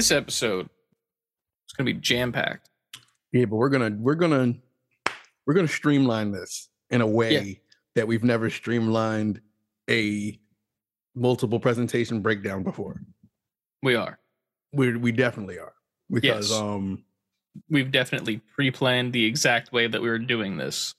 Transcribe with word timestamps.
this 0.00 0.10
episode 0.10 0.64
is 1.68 1.72
going 1.76 1.86
to 1.86 1.92
be 1.92 2.00
jam 2.00 2.32
packed. 2.32 2.70
Yeah, 3.32 3.44
but 3.44 3.56
we're 3.56 3.68
gonna 3.68 3.94
we're 3.98 4.14
gonna 4.14 4.54
we're 5.46 5.52
gonna 5.54 5.68
streamline 5.68 6.32
this 6.32 6.70
in 6.88 7.02
a 7.02 7.06
way 7.06 7.32
Yeah. 7.32 7.54
that 7.96 8.08
we've 8.08 8.24
never 8.24 8.48
streamlined 8.48 9.42
a 9.90 10.40
multiple 11.14 11.60
presentation 11.60 12.22
breakdown 12.22 12.62
before. 12.62 13.02
We 13.82 13.94
are. 13.94 14.18
We 14.72 14.96
we 14.96 15.12
definitely 15.12 15.58
are 15.58 15.74
because 16.10 16.48
Yes. 16.50 16.58
um 16.58 17.04
We've 17.68 17.90
definitely 17.90 18.38
pre 18.54 18.70
planned 18.70 19.12
the 19.12 19.24
exact 19.26 19.70
way 19.70 19.86
that 19.86 20.00
we 20.00 20.08
were 20.08 20.18
doing 20.18 20.56
this. 20.56 20.94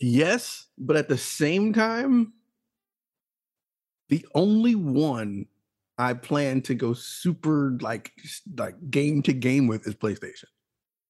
yes, 0.00 0.66
but 0.76 0.96
at 0.96 1.08
the 1.08 1.18
same 1.18 1.72
time, 1.72 2.32
the 4.08 4.26
only 4.34 4.74
one 4.74 5.46
I 6.00 6.14
plan 6.14 6.62
to 6.62 6.74
go 6.74 6.94
super 6.94 7.76
like 7.80 8.12
like 8.56 8.74
game 8.90 9.22
to 9.22 9.32
game 9.32 9.66
with 9.66 9.86
is 9.86 9.94
PlayStation. 9.94 10.46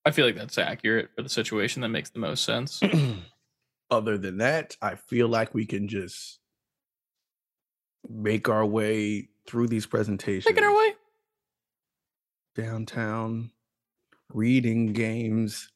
I 0.04 0.10
feel 0.10 0.26
like 0.26 0.36
that's 0.36 0.58
accurate 0.58 1.10
for 1.14 1.22
the 1.22 1.28
situation. 1.28 1.82
That 1.82 1.90
makes 1.90 2.10
the 2.10 2.18
most 2.18 2.44
sense. 2.44 2.80
Other 3.90 4.18
than 4.18 4.38
that, 4.38 4.76
I 4.82 4.96
feel 4.96 5.28
like 5.28 5.54
we 5.54 5.66
can 5.66 5.88
just 5.88 6.38
make 8.08 8.48
our 8.48 8.64
way 8.64 9.28
through 9.46 9.68
these 9.68 9.86
presentations. 9.86 10.46
Making 10.48 10.64
our 10.64 10.76
way. 10.76 10.94
downtown, 12.56 13.50
reading 14.32 14.92
games. 14.92 15.70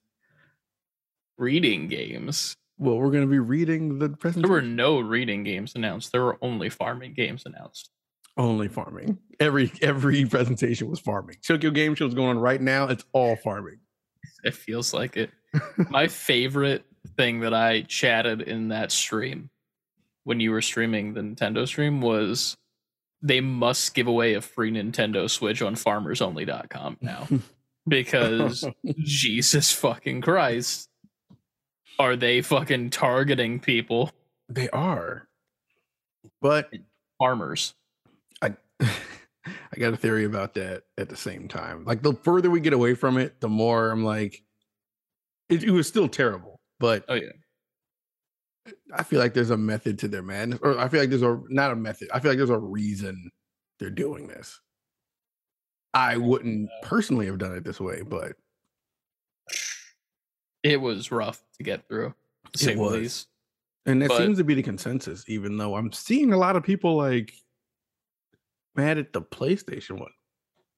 Reading 1.36 1.88
games. 1.88 2.56
Well, 2.78 2.96
we're 2.96 3.10
going 3.10 3.24
to 3.24 3.30
be 3.30 3.38
reading 3.38 3.98
the 3.98 4.08
presentation. 4.08 4.42
There 4.42 4.50
were 4.50 4.62
no 4.62 5.00
reading 5.00 5.44
games 5.44 5.74
announced. 5.76 6.12
There 6.12 6.24
were 6.24 6.38
only 6.42 6.68
farming 6.68 7.14
games 7.14 7.44
announced. 7.46 7.90
Only 8.36 8.68
farming. 8.68 9.18
Every 9.40 9.72
every 9.82 10.24
presentation 10.26 10.88
was 10.88 11.00
farming. 11.00 11.36
Tokyo 11.42 11.70
Game 11.70 11.94
Show 11.94 12.06
is 12.06 12.14
going 12.14 12.30
on 12.30 12.38
right 12.38 12.60
now. 12.60 12.88
It's 12.88 13.04
all 13.12 13.36
farming. 13.36 13.78
It 14.42 14.54
feels 14.54 14.92
like 14.92 15.16
it. 15.16 15.30
My 15.88 16.06
favorite 16.06 16.84
thing 17.16 17.40
that 17.40 17.54
I 17.54 17.80
chatted 17.80 18.42
in 18.42 18.68
that 18.68 18.92
stream 18.92 19.48
when 20.24 20.38
you 20.38 20.50
were 20.50 20.60
streaming 20.60 21.14
the 21.14 21.22
Nintendo 21.22 21.66
stream 21.66 22.02
was 22.02 22.54
they 23.22 23.40
must 23.40 23.94
give 23.94 24.06
away 24.06 24.34
a 24.34 24.42
free 24.42 24.70
Nintendo 24.70 25.30
Switch 25.30 25.62
on 25.62 25.76
farmersonly.com 25.76 26.98
now 27.00 27.26
because 27.88 28.66
Jesus 28.98 29.72
fucking 29.72 30.20
Christ. 30.20 30.90
Are 31.98 32.16
they 32.16 32.42
fucking 32.42 32.90
targeting 32.90 33.60
people? 33.60 34.10
They 34.50 34.68
are, 34.70 35.26
but 36.42 36.70
Farmers. 37.18 37.74
I 39.74 39.80
got 39.80 39.92
a 39.92 39.96
theory 39.96 40.24
about 40.24 40.54
that 40.54 40.84
at 40.98 41.08
the 41.08 41.16
same 41.16 41.48
time. 41.48 41.84
Like 41.84 42.02
the 42.02 42.14
further 42.14 42.50
we 42.50 42.60
get 42.60 42.72
away 42.72 42.94
from 42.94 43.16
it, 43.18 43.40
the 43.40 43.48
more 43.48 43.90
I'm 43.90 44.04
like, 44.04 44.42
it, 45.48 45.64
it 45.64 45.70
was 45.70 45.88
still 45.88 46.08
terrible, 46.08 46.60
but 46.78 47.04
Oh 47.08 47.14
yeah. 47.14 47.32
I 48.94 49.02
feel 49.02 49.18
like 49.20 49.34
there's 49.34 49.50
a 49.50 49.56
method 49.56 49.98
to 50.00 50.08
their 50.08 50.22
madness, 50.22 50.58
or 50.62 50.78
I 50.78 50.88
feel 50.88 51.00
like 51.00 51.10
there's 51.10 51.22
a 51.22 51.38
not 51.48 51.70
a 51.72 51.76
method. 51.76 52.08
I 52.14 52.20
feel 52.20 52.30
like 52.30 52.38
there's 52.38 52.48
a 52.50 52.58
reason 52.58 53.30
they're 53.78 53.90
doing 53.90 54.26
this. 54.28 54.60
I 55.92 56.16
wouldn't 56.16 56.70
personally 56.82 57.26
have 57.26 57.38
done 57.38 57.54
it 57.54 57.64
this 57.64 57.80
way, 57.80 58.02
but 58.02 58.32
It 60.62 60.80
was 60.80 61.10
rough 61.12 61.42
to 61.58 61.62
get 61.62 61.86
through. 61.88 62.14
It 62.62 62.78
was. 62.78 62.92
least. 62.94 63.26
and 63.86 64.00
that 64.00 64.08
But- 64.08 64.18
seems 64.18 64.38
to 64.38 64.44
be 64.44 64.54
the 64.54 64.62
consensus. 64.62 65.24
Even 65.28 65.56
though 65.58 65.74
I'm 65.76 65.92
seeing 65.92 66.32
a 66.32 66.38
lot 66.38 66.56
of 66.56 66.62
people 66.62 66.96
like 66.96 67.32
mad 68.76 68.98
at 68.98 69.12
the 69.12 69.22
PlayStation 69.22 69.98
one. 69.98 70.10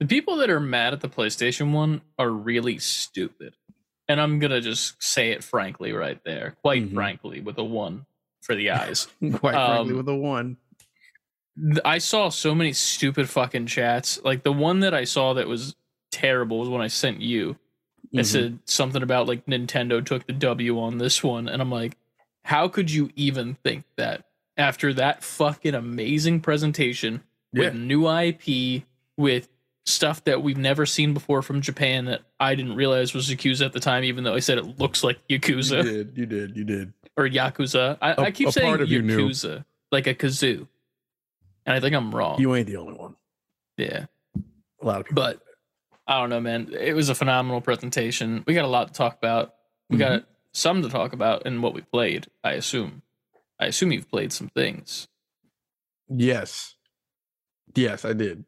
The 0.01 0.07
people 0.07 0.37
that 0.37 0.51
are 0.51 0.61
mad 0.61 0.93
at 0.93 1.01
the 1.01 1.09
PlayStation 1.09 1.73
one 1.73 2.03
are 2.19 2.31
really 2.31 2.79
stupid. 2.79 3.55
And 4.09 4.21
I'm 4.21 4.39
gonna 4.39 4.61
just 4.61 5.03
say 5.03 5.31
it 5.33 5.43
frankly 5.43 5.93
right 5.93 6.23
there. 6.25 6.57
Quite 6.63 6.91
Mhm. 6.91 6.95
frankly, 6.95 7.41
with 7.41 7.59
a 7.59 7.65
one 7.65 8.07
for 8.43 8.55
the 8.55 8.71
eyes. 8.71 9.09
Quite 9.21 9.55
frankly, 9.55 9.93
Um, 9.93 9.97
with 9.97 10.09
a 10.09 10.15
one. 10.15 10.59
I 11.85 11.99
saw 11.99 12.29
so 12.29 12.55
many 12.55 12.73
stupid 12.75 13.31
fucking 13.31 13.67
chats. 13.67 14.23
Like 14.23 14.43
the 14.43 14.53
one 14.53 14.81
that 14.81 14.93
I 14.95 15.05
saw 15.05 15.33
that 15.35 15.49
was 15.49 15.75
terrible 16.13 16.59
was 16.61 16.69
when 16.69 16.83
I 16.83 16.89
sent 16.89 17.21
you. 17.23 17.57
It 18.13 18.21
Mhm. 18.21 18.25
said 18.27 18.59
something 18.67 19.03
about 19.03 19.27
like 19.27 19.47
Nintendo 19.47 20.05
took 20.05 20.27
the 20.27 20.33
W 20.35 20.79
on 20.79 20.99
this 20.99 21.25
one, 21.25 21.49
and 21.49 21.61
I'm 21.63 21.71
like, 21.71 21.97
how 22.45 22.69
could 22.69 22.91
you 22.91 23.11
even 23.17 23.55
think 23.65 23.85
that 23.97 24.27
after 24.57 24.93
that 24.95 25.25
fucking 25.25 25.75
amazing 25.75 26.41
presentation 26.41 27.23
with 27.53 27.75
Yeah. 27.75 27.81
new 27.81 28.07
IP, 28.09 28.85
with 29.17 29.49
stuff 29.85 30.25
that 30.25 30.43
we've 30.43 30.57
never 30.59 30.85
seen 30.85 31.15
before 31.15 31.43
from 31.43 31.61
Japan 31.61 32.07
that 32.07 32.23
I 32.41 32.55
didn't 32.55 32.75
realize 32.75 33.15
was 33.15 33.29
Yakuza 33.31 33.65
at 33.67 33.73
the 33.73 33.81
time, 33.81 34.03
even 34.05 34.25
though 34.25 34.35
I 34.35 34.41
said 34.41 34.59
it 34.59 34.79
looks 34.79 35.05
like 35.05 35.19
Yakuza. 35.29 35.85
You 35.85 36.05
did, 36.05 36.19
you 36.19 36.27
did, 36.27 36.57
you 36.57 36.65
did. 36.65 36.93
or 37.17 37.29
Yakuza. 37.29 37.97
I, 38.03 38.11
A- 38.13 38.21
I 38.21 38.31
keep 38.33 38.51
saying. 38.51 38.77
Yakuza, 38.79 39.65
like 39.93 40.07
a 40.09 40.15
kazoo, 40.15 40.67
and 41.65 41.75
I 41.77 41.81
think 41.81 41.95
I'm 41.95 42.15
wrong. 42.15 42.41
You 42.41 42.55
ain't 42.55 42.67
the 42.67 42.77
only 42.79 42.95
one. 42.95 43.15
yeah. 43.77 44.07
A 44.83 44.85
lot 44.87 45.01
of 45.01 45.07
people. 45.07 45.23
But 45.23 45.41
I 46.07 46.21
don't 46.21 46.31
know, 46.31 46.41
man. 46.41 46.69
It 46.79 46.95
was 46.95 47.09
a 47.09 47.15
phenomenal 47.15 47.61
presentation. 47.61 48.45
We 48.47 48.55
got 48.55 48.65
a 48.65 48.69
lot 48.69 48.89
to 48.89 48.93
talk 48.93 49.17
about. 49.17 49.55
We 49.89 49.97
got 49.99 50.21
Mm-hmm. 50.21 50.31
some 50.53 50.83
to 50.83 50.89
talk 50.89 51.13
about 51.15 51.47
in 51.47 51.63
what 51.63 51.75
we 51.75 51.81
played. 51.81 52.27
I 52.45 52.53
assume. 52.53 53.03
I 53.59 53.67
assume 53.67 53.91
you've 53.93 54.11
played 54.11 54.33
some 54.33 54.49
things. 54.49 55.09
yes, 56.09 56.76
yes, 57.77 58.05
I 58.05 58.13
did 58.13 58.45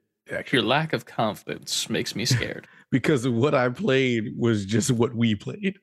Your 0.51 0.63
lack 0.63 0.93
of 0.93 1.05
confidence 1.07 1.89
makes 1.89 2.15
me 2.17 2.25
scared. 2.25 2.67
because 2.91 3.27
what 3.29 3.55
I 3.55 3.69
played 3.69 4.35
was 4.37 4.65
just 4.67 4.91
what 4.91 5.15
we 5.15 5.35
played. 5.35 5.79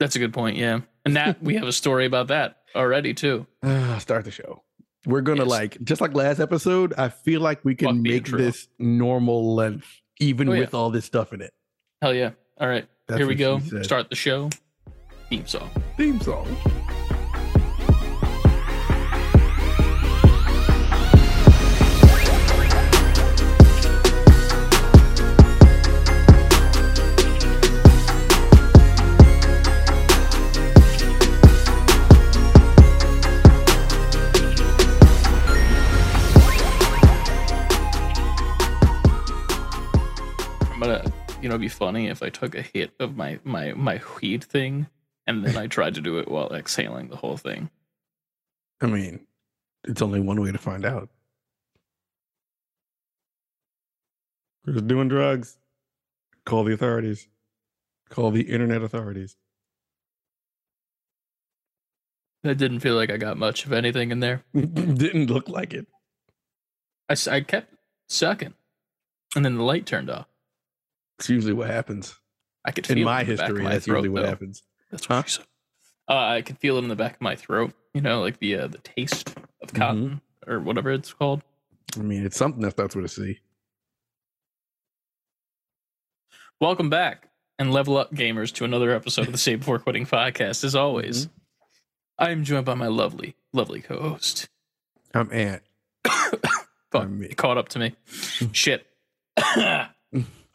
That's 0.00 0.14
a 0.16 0.18
good 0.20 0.32
point. 0.32 0.56
Yeah, 0.56 0.80
and 1.04 1.16
that 1.16 1.42
we 1.42 1.54
have 1.56 1.66
a 1.66 1.72
story 1.72 2.06
about 2.06 2.28
that 2.28 2.58
already 2.74 3.14
too. 3.14 3.46
Ah, 3.64 3.98
Start 4.00 4.24
the 4.24 4.30
show. 4.30 4.62
We're 5.06 5.22
gonna 5.22 5.42
Yes. 5.42 5.50
like 5.50 5.82
just 5.84 6.00
like 6.00 6.14
last 6.14 6.38
episode. 6.40 6.94
I 6.96 7.08
feel 7.08 7.40
like 7.40 7.64
we 7.64 7.74
can 7.74 8.02
the 8.02 8.10
make 8.10 8.26
this 8.26 8.68
normal 8.78 9.54
length, 9.54 9.88
even 10.20 10.48
Oh, 10.48 10.52
yeah. 10.52 10.60
with 10.60 10.74
all 10.74 10.90
this 10.90 11.04
stuff 11.04 11.32
in 11.32 11.40
it. 11.40 11.52
Hell 12.02 12.14
yeah! 12.14 12.30
All 12.60 12.68
right, 12.68 12.86
That's 13.08 13.18
here 13.18 13.26
we 13.26 13.34
go. 13.34 13.58
Start 13.82 14.08
the 14.10 14.16
show. 14.16 14.50
Theme 15.30 15.46
song. 15.46 15.70
Theme 15.96 16.20
song. 16.20 16.46
You 41.48 41.50
know, 41.50 41.54
it'd 41.54 41.62
be 41.62 41.68
funny 41.68 42.08
if 42.08 42.22
I 42.22 42.28
took 42.28 42.54
a 42.54 42.60
hit 42.60 42.90
of 43.00 43.16
my 43.16 43.38
my 43.42 43.72
my 43.72 44.02
weed 44.20 44.44
thing, 44.44 44.86
and 45.26 45.42
then 45.42 45.56
I 45.56 45.66
tried 45.66 45.94
to 45.94 46.02
do 46.02 46.18
it 46.18 46.28
while 46.28 46.52
exhaling 46.52 47.08
the 47.08 47.16
whole 47.16 47.38
thing. 47.38 47.70
I 48.82 48.86
mean, 48.86 49.26
it's 49.84 50.02
only 50.02 50.20
one 50.20 50.42
way 50.42 50.52
to 50.52 50.58
find 50.58 50.84
out. 50.84 51.08
Who's 54.66 54.82
doing 54.82 55.08
drugs? 55.08 55.56
Call 56.44 56.64
the 56.64 56.74
authorities. 56.74 57.28
Call 58.10 58.30
the 58.30 58.42
internet 58.42 58.82
authorities. 58.82 59.34
I 62.44 62.52
didn't 62.52 62.80
feel 62.80 62.94
like 62.94 63.10
I 63.10 63.16
got 63.16 63.38
much 63.38 63.64
of 63.64 63.72
anything 63.72 64.10
in 64.10 64.20
there. 64.20 64.44
Didn't 64.54 65.30
look 65.30 65.48
like 65.48 65.72
it. 65.72 65.86
I, 67.08 67.16
I 67.30 67.40
kept 67.40 67.72
sucking, 68.10 68.52
and 69.34 69.46
then 69.46 69.56
the 69.56 69.62
light 69.62 69.86
turned 69.86 70.10
off. 70.10 70.27
It's 71.18 71.28
usually 71.28 71.52
what 71.52 71.68
happens. 71.68 72.14
I 72.64 72.70
could 72.70 72.86
feel 72.86 72.98
In 72.98 73.04
my 73.04 73.24
the 73.24 73.34
back 73.36 73.40
of 73.40 73.46
history, 73.56 73.64
my 73.64 73.70
that's 73.72 73.84
throat, 73.86 73.96
usually 73.96 74.08
what 74.10 74.22
though. 74.22 74.28
happens. 74.28 74.62
That's 74.90 75.06
Huh? 75.06 75.14
what 75.16 75.28
she 75.28 75.36
said. 75.36 75.46
Uh, 76.08 76.16
I 76.16 76.42
could 76.42 76.58
feel 76.58 76.76
it 76.76 76.80
in 76.82 76.88
the 76.88 76.96
back 76.96 77.14
of 77.16 77.20
my 77.20 77.36
throat. 77.36 77.72
You 77.94 78.00
know, 78.00 78.20
like 78.20 78.38
the 78.38 78.54
uh, 78.56 78.66
the 78.68 78.78
taste 78.78 79.28
of 79.30 79.68
Mm-hmm. 79.68 79.76
cotton 79.76 80.20
or 80.46 80.60
whatever 80.60 80.90
it's 80.92 81.12
called. 81.12 81.42
I 81.96 82.00
mean, 82.00 82.24
it's 82.24 82.36
something 82.36 82.62
that 82.62 82.70
starts 82.72 82.94
with 82.94 83.04
a 83.04 83.08
C. 83.08 83.40
Welcome 86.60 86.90
back 86.90 87.28
and 87.58 87.72
level 87.72 87.96
up, 87.96 88.12
gamers, 88.12 88.52
to 88.54 88.64
another 88.64 88.90
episode 88.92 89.26
of 89.26 89.32
the 89.32 89.38
Save 89.38 89.60
Before 89.60 89.78
Quitting 89.78 90.06
podcast. 90.06 90.64
As 90.64 90.74
always, 90.74 91.26
Mm-hmm. 91.26 91.34
I 92.20 92.30
am 92.30 92.42
joined 92.42 92.64
by 92.66 92.74
my 92.74 92.88
lovely, 92.88 93.36
lovely 93.52 93.80
co-host. 93.80 94.48
I'm 95.14 95.32
Ant. 95.32 95.62
Fuck, 96.04 96.42
I'm 96.94 97.20
me. 97.20 97.26
it 97.26 97.36
caught 97.36 97.58
up 97.58 97.68
to 97.70 97.78
me. 97.78 97.94
Shit. 98.52 98.86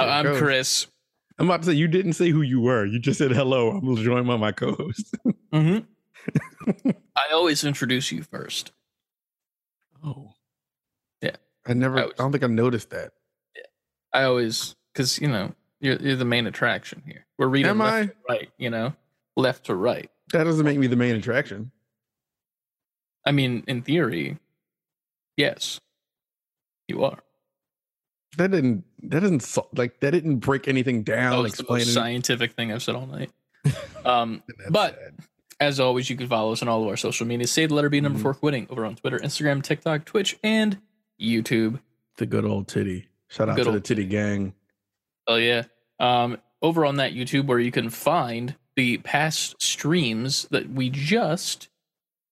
I'm 0.09 0.25
goes. 0.25 0.39
Chris. 0.39 0.87
I'm 1.39 1.47
about 1.49 1.61
to 1.61 1.67
say 1.67 1.73
you 1.73 1.87
didn't 1.87 2.13
say 2.13 2.29
who 2.29 2.41
you 2.41 2.61
were. 2.61 2.85
You 2.85 2.99
just 2.99 3.17
said 3.17 3.31
hello. 3.31 3.71
I'm 3.71 3.95
joined 3.97 4.27
by 4.27 4.37
my 4.37 4.51
co-host. 4.51 5.15
hmm 5.51 5.79
I 7.15 7.31
always 7.33 7.63
introduce 7.63 8.11
you 8.11 8.23
first. 8.23 8.71
oh, 10.03 10.31
Yeah. 11.21 11.35
I 11.67 11.73
never. 11.73 11.99
I 11.99 12.03
I, 12.03 12.09
don't 12.17 12.31
think 12.31 12.43
I 12.43 12.47
noticed 12.47 12.89
that. 12.91 13.11
I 14.13 14.23
always 14.23 14.75
because 14.93 15.19
you 15.19 15.27
know 15.27 15.53
you're 15.79 15.95
you're 15.97 16.15
the 16.15 16.23
main 16.25 16.45
attraction 16.47 17.01
here. 17.05 17.25
We're 17.39 17.47
reading 17.47 17.71
Am 17.71 17.79
left 17.79 17.93
I? 17.95 18.05
to 18.05 18.13
right, 18.29 18.49
you 18.59 18.69
know, 18.69 18.93
left 19.35 19.65
to 19.65 19.75
right. 19.75 20.09
That 20.31 20.43
doesn't 20.43 20.63
make 20.65 20.77
me 20.77 20.87
the 20.87 20.95
main 20.95 21.15
attraction. 21.15 21.71
I 23.25 23.31
mean, 23.31 23.63
in 23.67 23.81
theory, 23.81 24.37
yes, 25.35 25.79
you 26.87 27.03
are. 27.03 27.19
That 28.37 28.51
didn't. 28.51 28.83
That 29.03 29.19
doesn't 29.19 29.57
like 29.77 29.99
that 29.99 30.11
didn't 30.11 30.37
break 30.37 30.67
anything 30.67 31.03
That 31.03 31.15
down. 31.15 31.43
most 31.43 31.59
Explaining. 31.59 31.87
scientific 31.87 32.53
thing 32.53 32.71
I've 32.71 32.83
said 32.83 32.95
all 32.95 33.07
night. 33.07 33.31
Um, 34.05 34.43
but- 34.69 34.95
sad. 34.95 35.13
as 35.61 35.79
always, 35.79 36.09
you 36.09 36.17
can 36.17 36.27
follow 36.27 36.51
us 36.51 36.61
on 36.61 36.67
all 36.67 36.81
of 36.83 36.89
our 36.89 36.97
social 36.97 37.25
media. 37.25 37.47
Say 37.47 37.65
the 37.65 37.73
letter 37.73 37.87
B 37.89 38.01
number 38.01 38.19
Mhm. 38.19 38.21
four 38.23 38.33
quitting 38.33 38.67
over 38.69 38.85
on 38.85 38.95
Twitter, 38.95 39.17
Instagram, 39.19 39.63
TikTok, 39.63 40.03
Twitch, 40.03 40.37
and 40.43 40.77
YouTube. 41.21 41.79
the 42.17 42.25
good 42.25 42.43
old 42.43 42.67
titty. 42.67 43.07
Shout 43.29 43.47
out 43.49 43.55
Good 43.55 43.63
to 43.65 43.71
the 43.71 43.75
old 43.77 43.85
titty 43.85 44.05
gang. 44.05 44.53
Oh 45.27 45.35
yeah. 45.37 45.63
Um, 45.99 46.37
over 46.61 46.85
on 46.85 46.97
that 46.97 47.13
YouTube 47.13 47.45
where 47.45 47.59
you 47.59 47.71
can 47.71 47.89
find 47.89 48.55
the 48.75 48.97
past 48.99 49.61
streams 49.61 50.47
that 50.51 50.69
we 50.69 50.89
just 50.89 51.69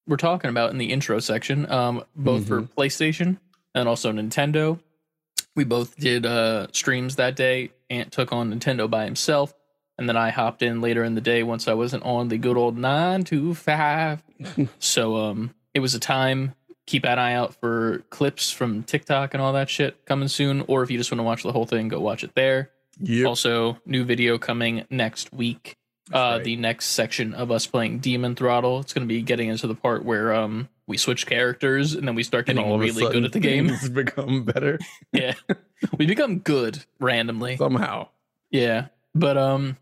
were 0.07 0.17
talking 0.17 0.49
about 0.49 0.71
in 0.71 0.77
the 0.77 0.91
intro 0.91 1.19
section, 1.19 1.71
um, 1.71 2.03
both 2.15 2.47
for 2.47 2.63
PlayStation 2.63 3.39
and 3.73 3.87
also 3.87 4.11
Nintendo. 4.11 4.79
We 5.55 5.63
both 5.63 5.97
did 5.97 6.25
uh, 6.25 6.67
streams 6.71 7.17
that 7.17 7.35
day. 7.35 7.71
Ant 7.89 8.11
took 8.11 8.31
on 8.31 8.53
Nintendo 8.53 8.89
by 8.89 9.05
himself, 9.05 9.53
and 9.97 10.07
then 10.07 10.15
I 10.15 10.29
hopped 10.29 10.61
in 10.61 10.81
later 10.81 11.03
in 11.03 11.15
the 11.15 11.21
day 11.21 11.43
once 11.43 11.67
I 11.67 11.73
wasn't 11.73 12.03
on 12.03 12.29
the 12.29 12.37
good 12.37 12.57
old 12.57 12.77
nine 12.77 13.23
to 13.25 13.53
five. 13.53 14.23
so 14.79 15.17
um, 15.17 15.53
it 15.73 15.79
was 15.79 15.93
a 15.93 15.99
time. 15.99 16.55
Keep 16.87 17.05
an 17.05 17.19
eye 17.19 17.33
out 17.33 17.53
for 17.55 18.03
clips 18.09 18.51
from 18.51 18.83
TikTok 18.83 19.33
and 19.33 19.41
all 19.41 19.53
that 19.53 19.69
shit 19.69 20.05
coming 20.05 20.27
soon. 20.27 20.63
Or 20.67 20.83
if 20.83 20.91
you 20.91 20.97
just 20.97 21.11
want 21.11 21.19
to 21.19 21.23
watch 21.23 21.43
the 21.43 21.51
whole 21.51 21.65
thing, 21.65 21.89
go 21.89 21.99
watch 21.99 22.23
it 22.23 22.33
there. 22.35 22.71
Yep. 22.99 23.27
Also, 23.27 23.77
new 23.85 24.03
video 24.03 24.37
coming 24.37 24.85
next 24.89 25.31
week. 25.33 25.77
Uh, 26.13 26.35
right. 26.35 26.43
The 26.43 26.55
next 26.57 26.87
section 26.87 27.33
of 27.33 27.51
us 27.51 27.65
playing 27.67 27.99
Demon 27.99 28.35
Throttle. 28.35 28.79
It's 28.79 28.93
going 28.93 29.07
to 29.07 29.13
be 29.13 29.21
getting 29.21 29.49
into 29.49 29.67
the 29.67 29.75
part 29.75 30.03
where 30.03 30.33
um 30.33 30.67
we 30.91 30.97
switch 30.97 31.25
characters 31.25 31.95
and 31.95 32.07
then 32.07 32.13
we 32.13 32.21
start 32.23 32.45
getting 32.45 32.63
all 32.63 32.77
really 32.77 33.11
good 33.11 33.25
at 33.25 33.31
the 33.31 33.39
game. 33.39 33.71
become 33.93 34.43
better 34.43 34.77
yeah, 35.11 35.33
we 35.97 36.05
become 36.05 36.39
good 36.39 36.83
randomly. 36.99 37.57
somehow. 37.57 38.07
Yeah, 38.51 38.87
but 39.15 39.37
um, 39.37 39.77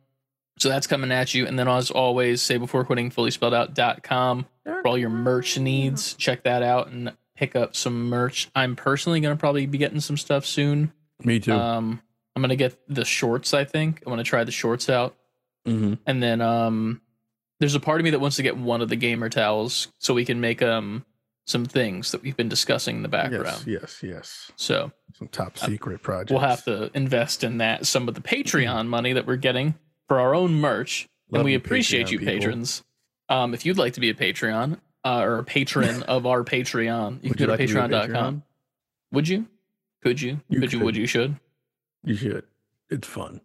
so 0.60 0.70
that's 0.70 0.88
coming 0.88 1.12
at 1.12 1.34
you. 1.34 1.46
And 1.48 1.60
then 1.60 1.68
as 1.68 1.92
always, 1.92 2.42
say 2.42 2.58
before 2.58 2.86
quitting 2.86 3.10
fully 3.10 3.32
spelled 3.32 3.54
out 3.54 3.74
dot 3.74 4.04
com 4.04 4.46
for 4.64 4.88
all 4.88 4.98
your 4.98 5.10
merch 5.10 5.58
needs. 5.58 6.14
Check 6.14 6.44
that 6.44 6.64
out 6.64 6.88
and 6.90 7.12
pick 7.36 7.56
up 7.56 7.76
some 7.76 8.10
merch. 8.10 8.50
I'm 8.56 8.76
personally 8.76 9.20
going 9.20 9.36
to 9.36 9.40
probably 9.40 9.66
be 9.66 9.78
getting 9.78 10.00
some 10.00 10.18
stuff 10.18 10.46
soon. 10.46 10.94
Me 11.24 11.40
too. 11.40 11.54
Um, 11.54 12.02
I'm 12.36 12.42
gonna 12.42 12.56
get 12.56 12.78
the 12.88 13.04
shorts. 13.04 13.54
I 13.54 13.66
think 13.66 14.02
I'm 14.06 14.12
gonna 14.12 14.24
try 14.24 14.44
the 14.46 14.52
shorts 14.52 14.90
out. 14.90 15.16
hmm 15.66 15.96
and 16.06 16.24
then 16.24 16.40
um 16.42 17.02
there's 17.60 17.76
a 17.76 17.80
part 17.80 18.00
of 18.00 18.04
me 18.06 18.10
that 18.12 18.20
wants 18.20 18.36
to 18.38 18.44
get 18.44 18.58
one 18.58 18.82
of 18.82 18.90
the 18.90 18.96
gamer 18.96 19.30
towels 19.30 19.90
so 19.98 20.14
we 20.14 20.26
can 20.26 20.40
make 20.40 20.62
um 20.62 21.06
some 21.46 21.66
things 21.66 22.12
that 22.12 22.22
we've 22.22 22.38
been 22.38 22.50
discussing 22.50 22.98
in 22.98 23.02
the 23.02 23.10
background 23.10 23.64
Yes, 23.66 23.66
yes, 23.66 24.04
yes. 24.04 24.52
so 24.56 24.92
Some 25.18 25.28
top 25.30 25.58
secret 25.58 26.02
projects. 26.04 26.32
we'll 26.32 26.42
have 26.42 26.64
to 26.66 26.92
invest 26.94 27.44
in 27.44 27.58
that 27.58 27.88
some 27.88 28.08
of 28.08 28.14
the 28.16 28.22
patreon 28.22 28.88
money 28.98 29.14
that 29.14 29.26
we're 29.26 29.36
getting 29.36 29.74
for 30.08 30.20
our 30.20 30.36
own 30.36 30.54
merch 30.54 31.08
Love 31.32 31.40
and 31.42 31.46
we 31.46 31.52
you, 31.52 31.58
appreciate 31.58 32.08
Patreon 32.08 32.12
you 32.12 32.20
people. 32.20 32.34
patrons 32.34 32.84
um 33.30 33.54
if 33.54 33.66
you'd 33.66 33.78
like 33.78 33.94
to 33.94 34.00
be 34.00 34.10
a 34.10 34.14
patreon 34.14 34.80
uh, 35.06 35.22
or 35.22 35.38
a 35.40 35.44
patron 35.44 36.04
of 36.08 36.26
our 36.28 36.44
patreon 36.44 37.24
you 37.24 37.30
Would 37.30 37.38
can 37.38 37.48
go 37.48 37.52
like 37.54 37.60
to 37.60 37.66
patreon.com 37.68 38.44
would 39.12 39.28
you 39.28 39.48
could 40.04 40.22
you, 40.22 40.40
You 40.50 40.60
could 40.60 40.72
you 40.74 40.80
would 40.82 40.96
you 40.96 41.08
should 41.08 41.36
You 42.04 42.16
should. 42.16 42.44
It's 42.92 43.08
fun. 43.08 43.42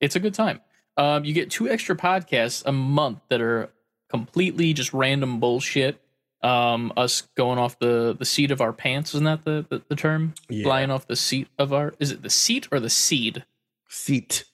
it's 0.00 0.16
a 0.16 0.20
good 0.20 0.34
time. 0.34 0.60
Um, 0.96 1.24
you 1.24 1.32
get 1.34 1.50
two 1.50 1.68
extra 1.68 1.94
podcasts 1.96 2.62
a 2.66 2.72
month 2.72 3.20
that 3.28 3.40
are 3.40 3.70
completely 4.08 4.72
just 4.72 4.92
random 4.92 5.40
bullshit. 5.40 6.00
Um, 6.42 6.92
us 6.96 7.22
going 7.36 7.58
off 7.58 7.78
the 7.78 8.14
the 8.18 8.24
seat 8.24 8.50
of 8.50 8.60
our 8.60 8.72
pants, 8.72 9.14
isn't 9.14 9.24
that 9.24 9.44
the 9.44 9.66
the, 9.68 9.82
the 9.88 9.96
term? 9.96 10.34
Yeah. 10.48 10.64
Flying 10.64 10.90
off 10.90 11.06
the 11.06 11.16
seat 11.16 11.48
of 11.58 11.72
our 11.72 11.94
is 11.98 12.10
it 12.12 12.22
the 12.22 12.30
seat 12.30 12.68
or 12.70 12.78
the 12.80 12.90
seed? 12.90 13.44
Seat. 13.88 14.44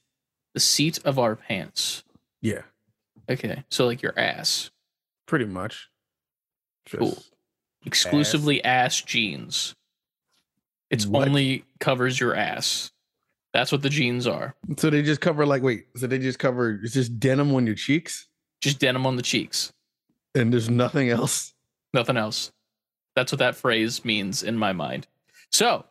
The 0.54 0.60
seat 0.60 0.98
of 1.04 1.18
our 1.18 1.34
pants. 1.36 2.04
Yeah, 2.40 2.62
Okay, 3.30 3.62
so 3.70 3.86
like 3.86 4.02
your 4.02 4.18
ass, 4.18 4.70
pretty 5.26 5.44
much. 5.44 5.88
Just, 6.86 6.98
Cool. 6.98 7.22
exclusively 7.86 8.62
ass, 8.64 9.00
jeans. 9.00 9.74
It's 10.90 11.06
What? 11.06 11.28
only 11.28 11.64
covers 11.78 12.18
your 12.20 12.34
ass. 12.34 12.90
That's 13.52 13.70
what 13.70 13.82
the 13.82 13.88
jeans 13.90 14.26
are. 14.26 14.54
So 14.78 14.88
they 14.90 15.02
just 15.02 15.20
cover 15.20 15.44
like 15.46 15.62
wait. 15.62 15.87
So 15.96 16.06
they 16.06 16.19
just 16.19 16.38
cover 16.38 16.81
it's 16.82 16.94
just 16.94 17.19
denim 17.20 17.54
on 17.54 17.66
your 17.66 17.75
cheeks, 17.75 18.26
Just 18.60 18.78
denim 18.78 19.06
on 19.06 19.16
the 19.16 19.22
cheeks. 19.22 19.72
and 20.34 20.52
there's 20.52 20.70
nothing 20.70 21.10
else. 21.10 21.52
Nothing 21.94 22.16
else. 22.16 22.50
That's 23.14 23.31
what 23.32 23.40
that 23.40 23.54
phrase 23.56 24.04
means 24.04 24.43
in 24.43 24.56
my 24.56 24.72
mind. 24.72 25.06
So, 25.50 25.84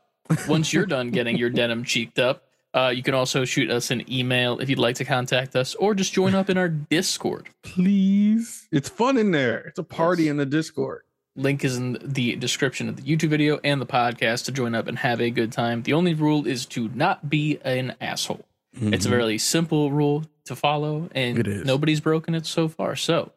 once 0.47 0.73
you're 0.73 0.87
done 0.87 1.11
getting 1.11 1.37
your 1.37 1.49
denim 1.59 1.83
cheeked 1.83 2.17
up, 2.17 2.45
uh, 2.73 2.91
you 2.95 3.03
can 3.03 3.13
also 3.13 3.45
shoot 3.45 3.69
us 3.69 3.91
an 3.91 4.11
email 4.11 4.57
if 4.59 4.67
you'd 4.69 4.79
like 4.79 4.95
to 4.95 5.05
contact 5.05 5.55
us 5.55 5.75
or 5.75 5.93
just 5.93 6.13
join 6.13 6.33
up 6.33 6.49
in 6.49 6.57
our 6.57 6.69
Discord. 6.69 7.49
Please, 7.61 8.67
it's 8.71 8.89
fun 8.89 9.17
in 9.17 9.29
there. 9.31 9.59
It's 9.67 9.77
a 9.77 9.83
party 9.83 10.23
Yes. 10.23 10.31
in 10.31 10.37
the 10.37 10.45
Discord. 10.47 11.03
Link 11.35 11.63
is 11.63 11.77
in 11.77 11.97
the 12.03 12.35
description 12.35 12.89
of 12.89 12.97
the 12.97 13.03
YouTube 13.03 13.29
video 13.29 13.59
and 13.63 13.79
the 13.79 13.85
podcast 13.85 14.45
to 14.45 14.51
join 14.51 14.75
up 14.75 14.87
and 14.87 14.97
have 14.99 15.21
a 15.21 15.29
good 15.29 15.51
time. 15.51 15.83
The 15.83 15.93
only 15.93 16.13
rule 16.13 16.45
is 16.45 16.65
to 16.67 16.89
not 16.89 17.29
be 17.29 17.57
an 17.63 17.95
asshole. 18.01 18.45
It's 18.73 19.05
a 19.05 19.09
Mhm. 19.09 19.11
very 19.11 19.37
simple 19.37 19.91
rule 19.91 20.25
to 20.45 20.55
follow, 20.55 21.09
and 21.13 21.65
nobody's 21.65 21.99
broken 22.01 22.35
it 22.35 22.45
so 22.45 22.67
far. 22.67 22.95
So, 22.95 23.31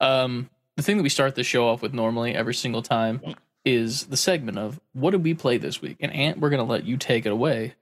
um, 0.00 0.50
the 0.76 0.82
thing 0.82 0.96
that 0.98 1.02
we 1.02 1.08
start 1.08 1.34
the 1.34 1.44
show 1.44 1.66
off 1.68 1.82
with 1.82 1.92
normally 1.94 2.34
every 2.34 2.54
single 2.54 2.82
time 2.82 3.20
is 3.64 4.04
the 4.04 4.16
segment 4.16 4.58
of 4.58 4.80
what 4.92 5.10
did 5.12 5.22
we 5.24 5.34
play 5.34 5.58
this 5.58 5.80
week? 5.82 5.96
And 6.00 6.12
Ant, 6.12 6.38
we're 6.40 6.50
gonna 6.50 6.64
let 6.64 6.84
you 6.84 6.96
take 6.96 7.26
it 7.26 7.32
away. 7.32 7.74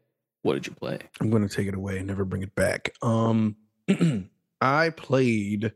What 0.43 0.55
did 0.55 0.67
you 0.69 0.73
play? 0.75 0.99
I'm 1.21 1.31
going 1.31 1.47
to 1.47 1.53
take 1.53 1.67
it 1.67 1.75
away 1.75 1.99
and 1.99 2.07
never 2.07 2.25
bring 2.25 2.43
it 2.43 2.55
back. 2.55 2.95
Um, 3.03 3.57
I 4.61 4.91
played 4.91 5.73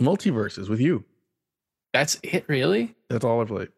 MultiVersus 0.00 0.68
with 0.68 0.80
you. 0.80 1.04
That's 1.92 2.18
it, 2.22 2.44
really? 2.48 2.94
That's 3.08 3.24
all 3.24 3.40
I 3.40 3.44
played. 3.44 3.68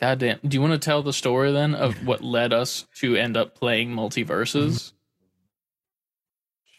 God 0.00 0.18
damn. 0.18 0.38
Do 0.46 0.56
you 0.56 0.60
want 0.60 0.72
to 0.72 0.78
tell 0.78 1.02
the 1.02 1.12
story 1.12 1.52
then 1.52 1.74
of 1.74 1.94
what 2.06 2.22
led 2.22 2.52
us 2.52 2.86
to 2.96 3.16
end 3.16 3.36
up 3.36 3.54
playing 3.54 3.90
MultiVersus? 3.90 4.92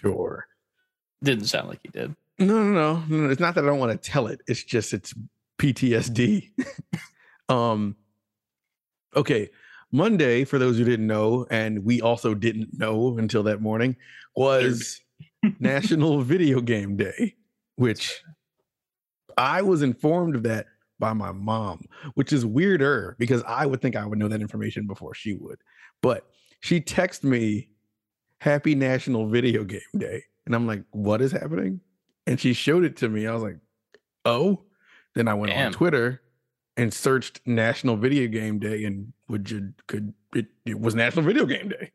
Sure. 0.02 0.46
Didn't 1.24 1.46
sound 1.46 1.70
like 1.70 1.80
you 1.84 1.92
did. 1.92 2.16
No, 2.38 2.64
no, 2.64 2.72
no, 2.72 3.04
no. 3.08 3.30
It's 3.30 3.40
not 3.40 3.56
that 3.56 3.64
I 3.64 3.68
don't 3.68 3.80
want 3.80 3.92
to 3.92 4.10
tell 4.10 4.28
it. 4.28 4.42
It's 4.48 4.64
just 4.64 4.94
it's 4.94 5.14
PTSD. 5.58 6.52
um. 7.50 7.96
Okay, 9.16 9.50
Monday 9.94 10.44
for 10.44 10.60
those 10.60 10.78
who 10.78 10.84
didn't 10.84 11.08
know, 11.08 11.48
and 11.50 11.86
we 11.86 12.02
also 12.02 12.34
didn't 12.34 12.78
know 12.78 13.18
until 13.18 13.44
that 13.44 13.62
morning 13.62 13.96
was 14.36 15.02
National 15.60 16.22
Video 16.22 16.60
Game 16.60 16.98
Day, 16.98 17.36
which 17.78 18.22
I 19.38 19.62
was 19.62 19.82
informed 19.82 20.36
of 20.36 20.44
that 20.44 20.68
by 21.00 21.14
my 21.14 21.32
mom, 21.32 21.86
which 22.14 22.32
is 22.32 22.46
weirder 22.46 23.16
because 23.20 23.44
I 23.44 23.66
would 23.66 23.82
think 23.82 23.96
I 23.96 24.06
would 24.06 24.18
know 24.20 24.28
that 24.28 24.42
information 24.42 24.88
before 24.88 25.14
she 25.14 25.34
would. 25.34 25.60
But 26.02 26.26
she 26.62 26.80
texted 26.82 27.26
me, 27.26 27.70
Happy 28.40 28.76
National 28.76 29.28
Video 29.28 29.64
Game 29.64 29.80
Day. 29.98 30.24
And 30.46 30.54
I'm 30.56 30.68
like, 30.68 30.84
what 30.92 31.22
is 31.22 31.32
happening? 31.32 31.80
And 32.28 32.40
she 32.40 32.54
showed 32.54 32.84
it 32.84 32.98
to 32.98 33.10
me. 33.10 33.28
I 33.28 33.34
was 33.34 33.44
like, 33.44 33.58
oh. 34.26 34.62
Then 35.16 35.28
I 35.28 35.34
went 35.34 35.54
Damn. 35.54 35.68
on 35.68 35.72
Twitter 35.72 36.22
and 36.76 36.94
searched 36.94 37.40
National 37.46 37.96
Video 37.96 38.28
Game 38.28 38.60
Day 38.60 38.84
and 38.84 39.14
would 39.30 39.50
you 39.50 39.74
could 39.88 40.14
it, 40.36 40.48
it 40.66 40.80
was 40.80 40.94
National 40.94 41.26
Video 41.26 41.46
Game 41.46 41.70
Day. 41.70 41.92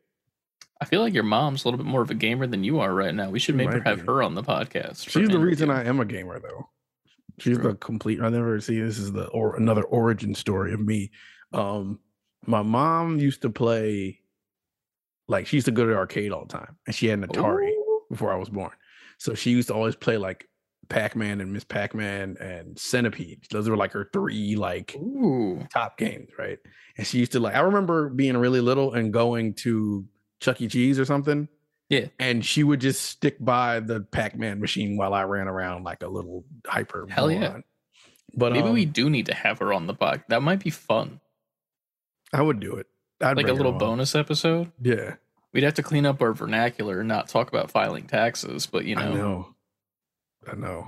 I 0.81 0.85
feel 0.85 1.01
like 1.01 1.13
your 1.13 1.23
mom's 1.23 1.63
a 1.63 1.67
little 1.67 1.77
bit 1.77 1.85
more 1.85 2.01
of 2.01 2.09
a 2.09 2.15
gamer 2.15 2.47
than 2.47 2.63
you 2.63 2.79
are 2.79 2.91
right 2.91 3.13
now. 3.13 3.29
We 3.29 3.37
should 3.37 3.53
She 3.53 3.57
maybe 3.57 3.79
have 3.85 3.99
be. 3.99 4.05
her 4.07 4.23
on 4.23 4.33
the 4.33 4.41
podcast. 4.41 5.07
She's 5.07 5.29
the 5.29 5.37
reason 5.37 5.69
interview. 5.69 5.85
I 5.85 5.89
am 5.89 5.99
a 5.99 6.05
gamer, 6.05 6.39
though. 6.39 6.69
She's 7.39 7.57
True. 7.57 7.69
the 7.69 7.75
complete. 7.75 8.21
I 8.21 8.29
never 8.29 8.59
see 8.59 8.79
this 8.79 8.97
is 8.97 9.11
the 9.11 9.25
or 9.27 9.55
another 9.55 9.83
origin 9.83 10.35
story 10.35 10.73
of 10.73 10.79
me. 10.79 11.11
Um, 11.53 11.99
my 12.45 12.61
mom 12.61 13.19
used 13.19 13.41
to 13.43 13.49
play, 13.49 14.19
like 15.27 15.47
she 15.47 15.57
used 15.57 15.65
to 15.65 15.71
go 15.71 15.85
to 15.85 15.91
the 15.91 15.97
arcade 15.97 16.31
all 16.31 16.45
the 16.45 16.53
time, 16.53 16.77
and 16.85 16.95
she 16.95 17.07
had 17.07 17.19
an 17.19 17.27
Atari 17.27 17.69
Ooh. 17.69 18.01
before 18.09 18.31
I 18.31 18.37
was 18.37 18.49
born. 18.49 18.71
So 19.17 19.33
she 19.35 19.51
used 19.51 19.67
to 19.67 19.73
always 19.73 19.95
play 19.95 20.17
like 20.17 20.47
Pac 20.89 21.15
Man 21.15 21.41
and 21.41 21.53
Miss 21.53 21.63
Pac 21.63 21.93
Man 21.93 22.37
and 22.39 22.77
Centipede. 22.77 23.45
Those 23.51 23.69
were 23.69 23.77
like 23.77 23.93
her 23.93 24.09
three 24.11 24.55
like 24.55 24.95
Ooh. 24.95 25.65
top 25.71 25.97
games, 25.97 26.29
right? 26.37 26.57
And 26.97 27.05
she 27.05 27.19
used 27.19 27.31
to 27.33 27.39
like. 27.39 27.55
I 27.55 27.59
remember 27.61 28.09
being 28.09 28.37
really 28.37 28.61
little 28.61 28.93
and 28.93 29.13
going 29.13 29.53
to 29.55 30.05
Chuck 30.39 30.59
E. 30.61 30.67
Cheese 30.67 30.99
or 30.99 31.05
something. 31.05 31.47
Yeah. 31.91 32.07
And 32.17 32.43
she 32.43 32.63
would 32.63 32.79
just 32.79 33.01
stick 33.01 33.35
by 33.39 33.81
the 33.81 33.99
Pac-Man 33.99 34.61
machine 34.61 34.95
while 34.95 35.13
I 35.13 35.23
ran 35.23 35.47
around 35.47 35.83
like 35.83 36.01
a 36.01 36.07
little 36.07 36.45
hyper. 36.65 37.05
Hell 37.09 37.29
yeah. 37.29 37.57
But 38.33 38.53
Maybe 38.53 38.69
um, 38.69 38.73
we 38.73 38.85
do 38.85 39.09
need 39.09 39.25
to 39.25 39.33
have 39.33 39.59
her 39.59 39.73
on 39.73 39.87
the 39.87 39.93
podcast. 39.93 40.23
That 40.29 40.41
might 40.41 40.63
be 40.63 40.69
fun. 40.69 41.19
I 42.31 42.41
would 42.41 42.61
do 42.61 42.77
it. 42.77 42.87
I'd 43.19 43.35
like 43.35 43.49
a 43.49 43.53
little 43.53 43.73
bonus 43.73 44.15
episode. 44.15 44.71
Yeah, 44.81 45.15
We'd 45.53 45.63
have 45.63 45.73
to 45.75 45.83
clean 45.83 46.05
up 46.05 46.21
our 46.21 46.33
vernacular 46.33 46.99
and 46.99 47.09
not 47.09 47.27
talk 47.27 47.49
about 47.49 47.71
filing 47.71 48.07
taxes, 48.07 48.67
but 48.67 48.85
you 48.85 48.95
I 48.95 49.09
know, 49.09 49.15
know, 49.15 49.55
I 50.49 50.55
know. 50.55 50.87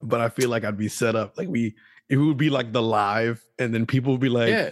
But 0.00 0.20
I 0.20 0.28
feel 0.28 0.50
like 0.50 0.64
I'd 0.64 0.76
be 0.76 0.88
set 0.88 1.14
up 1.14 1.38
like 1.38 1.48
we. 1.48 1.76
It 2.08 2.16
would 2.16 2.36
be 2.36 2.50
like 2.50 2.72
the 2.72 2.82
live, 2.82 3.44
and 3.58 3.72
then 3.72 3.86
people 3.86 4.12
would 4.12 4.20
be 4.20 4.28
like, 4.28 4.48
yeah, 4.48 4.70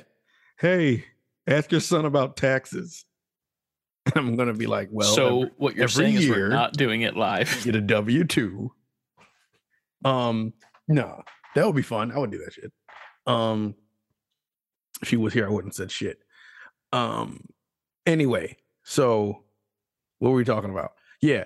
"Hey, 0.58 1.04
ask 1.46 1.70
your 1.70 1.80
son 1.80 2.04
about 2.06 2.36
taxes." 2.36 3.04
And 4.06 4.16
I'm 4.16 4.36
gonna 4.36 4.54
be 4.54 4.66
like, 4.66 4.88
"Well, 4.90 5.14
so 5.14 5.42
every- 5.42 5.50
what 5.58 5.76
you're 5.76 5.88
saying 5.88 6.14
is 6.14 6.28
we're 6.28 6.48
not 6.48 6.74
doing 6.74 7.02
it 7.02 7.16
live. 7.16 7.62
get 7.64 7.74
a 7.76 7.80
W 7.80 8.24
two. 8.24 8.72
Um, 10.04 10.52
no, 10.88 11.22
that 11.54 11.66
would 11.66 11.76
be 11.76 11.82
fun. 11.82 12.10
I 12.12 12.18
would 12.18 12.30
do 12.30 12.38
that 12.38 12.52
shit. 12.54 12.72
Um, 13.26 13.74
if 15.02 15.08
she 15.08 15.16
was 15.16 15.32
here, 15.32 15.46
I 15.46 15.50
wouldn't 15.50 15.74
said 15.74 15.90
shit. 15.90 16.18
Um, 16.92 17.44
anyway, 18.06 18.56
so 18.82 19.44
what 20.18 20.30
were 20.30 20.36
we 20.36 20.44
talking 20.44 20.70
about? 20.70 20.92
Yeah, 21.20 21.44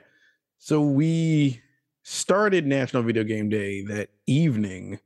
so 0.59 0.81
we 0.81 1.61
started 2.05 2.67
National 2.67 3.03
Video 3.03 3.25
Game 3.25 3.49
Day 3.49 3.83
that 3.85 4.11
evening. 4.27 5.01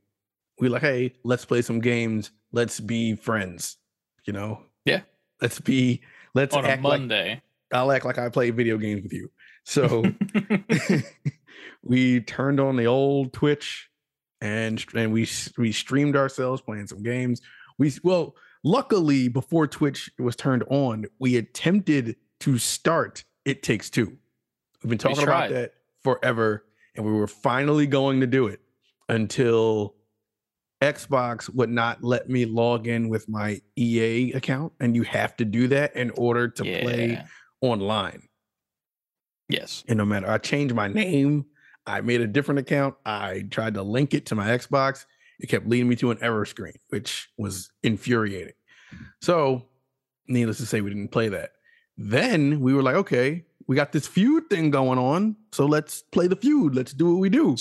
We 0.59 0.67
were 0.67 0.73
like, 0.73 0.81
hey, 0.83 1.13
let's 1.23 1.45
play 1.45 1.61
some 1.61 1.79
games. 1.79 2.31
Let's 2.51 2.79
be 2.79 3.15
friends. 3.15 3.77
You 4.25 4.33
know? 4.33 4.61
Yeah. 4.85 5.01
Let's 5.41 5.59
be. 5.59 6.01
Let's 6.35 6.55
on 6.55 6.65
a 6.65 6.69
act 6.69 6.83
like 6.83 6.99
Monday. 6.99 7.41
I'll 7.71 7.91
act 7.91 8.05
like 8.05 8.17
I 8.17 8.29
play 8.29 8.49
video 8.49 8.77
games 8.77 9.03
with 9.03 9.13
you. 9.13 9.31
So 9.63 10.03
we 11.83 12.21
turned 12.21 12.59
on 12.59 12.75
the 12.75 12.85
old 12.85 13.33
Twitch 13.33 13.89
and 14.41 14.83
and 14.95 15.11
we 15.11 15.27
we 15.57 15.71
streamed 15.71 16.15
ourselves 16.15 16.61
playing 16.61 16.87
some 16.87 17.03
games. 17.03 17.41
We 17.77 17.93
well, 18.03 18.35
luckily 18.63 19.27
before 19.27 19.67
Twitch 19.67 20.09
was 20.17 20.35
turned 20.35 20.63
on, 20.69 21.05
we 21.19 21.37
attempted 21.37 22.15
to 22.41 22.57
start 22.57 23.23
It 23.45 23.63
Takes 23.63 23.89
Two. 23.89 24.17
We've 24.83 24.89
been 24.89 24.97
talking 24.97 25.23
about 25.23 25.49
that 25.49 25.73
forever, 26.01 26.65
and 26.95 27.05
we 27.05 27.11
were 27.11 27.27
finally 27.27 27.87
going 27.87 28.21
to 28.21 28.27
do 28.27 28.47
it 28.47 28.61
until 29.09 29.95
Xbox 30.81 31.53
would 31.53 31.69
not 31.69 32.03
let 32.03 32.29
me 32.29 32.45
log 32.45 32.87
in 32.87 33.09
with 33.09 33.27
my 33.27 33.61
EA 33.75 34.33
account, 34.33 34.73
and 34.79 34.95
you 34.95 35.03
have 35.03 35.35
to 35.37 35.45
do 35.45 35.67
that 35.67 35.95
in 35.95 36.11
order 36.11 36.47
to 36.47 36.63
play 36.63 37.21
online. 37.61 38.27
Yes. 39.49 39.83
And 39.87 39.97
no 39.97 40.05
matter, 40.05 40.29
I 40.29 40.37
changed 40.37 40.75
my 40.75 40.87
name, 40.87 41.45
I 41.85 42.01
made 42.01 42.21
a 42.21 42.27
different 42.27 42.59
account, 42.59 42.95
I 43.05 43.45
tried 43.49 43.73
to 43.73 43.83
link 43.83 44.13
it 44.13 44.27
to 44.27 44.35
my 44.35 44.47
Xbox. 44.47 45.05
It 45.39 45.47
kept 45.47 45.67
leading 45.67 45.89
me 45.89 45.95
to 45.97 46.11
an 46.11 46.17
error 46.21 46.45
screen, 46.45 46.75
which 46.89 47.29
was 47.37 47.71
infuriating. 47.83 48.53
So, 49.21 49.65
needless 50.27 50.57
to 50.57 50.65
say, 50.65 50.81
we 50.81 50.89
didn't 50.89 51.11
play 51.11 51.29
that. 51.29 51.51
Then 51.97 52.61
we 52.61 52.73
were 52.73 52.83
like, 52.83 52.95
okay, 52.95 53.45
we 53.67 53.75
got 53.75 53.91
this 53.91 54.07
feud 54.07 54.49
thing 54.49 54.71
going 54.71 54.97
on. 54.97 55.35
So 55.51 55.65
let's 55.65 56.01
play 56.01 56.27
the 56.27 56.35
feud. 56.35 56.73
Let's 56.73 56.93
do 56.93 57.13
what 57.13 57.19
we 57.19 57.29
do. 57.29 57.55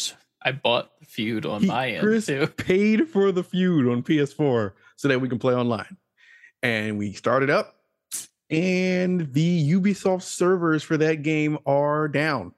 I 0.49 0.53
bought 0.53 0.99
the 1.01 1.07
feud 1.07 1.45
on 1.47 1.61
He- 1.61 1.67
my 1.67 1.91
end 1.91 2.01
Chris 2.01 2.27
too. 2.27 2.47
paid 2.57 3.09
for 3.09 3.33
the 3.33 3.43
feud 3.45 3.87
on 3.87 4.03
PS4 4.03 4.73
so 4.97 5.09
that 5.09 5.21
we 5.21 5.29
can 5.29 5.39
play 5.39 5.55
online. 5.55 5.97
And 6.63 6.99
we 6.99 7.13
started 7.13 7.51
up, 7.51 7.77
and 8.51 9.33
the 9.33 9.73
Ubisoft 9.73 10.23
servers 10.23 10.83
for 10.83 10.97
that 10.97 11.23
game 11.23 11.59
are 11.67 12.09
down. 12.09 12.53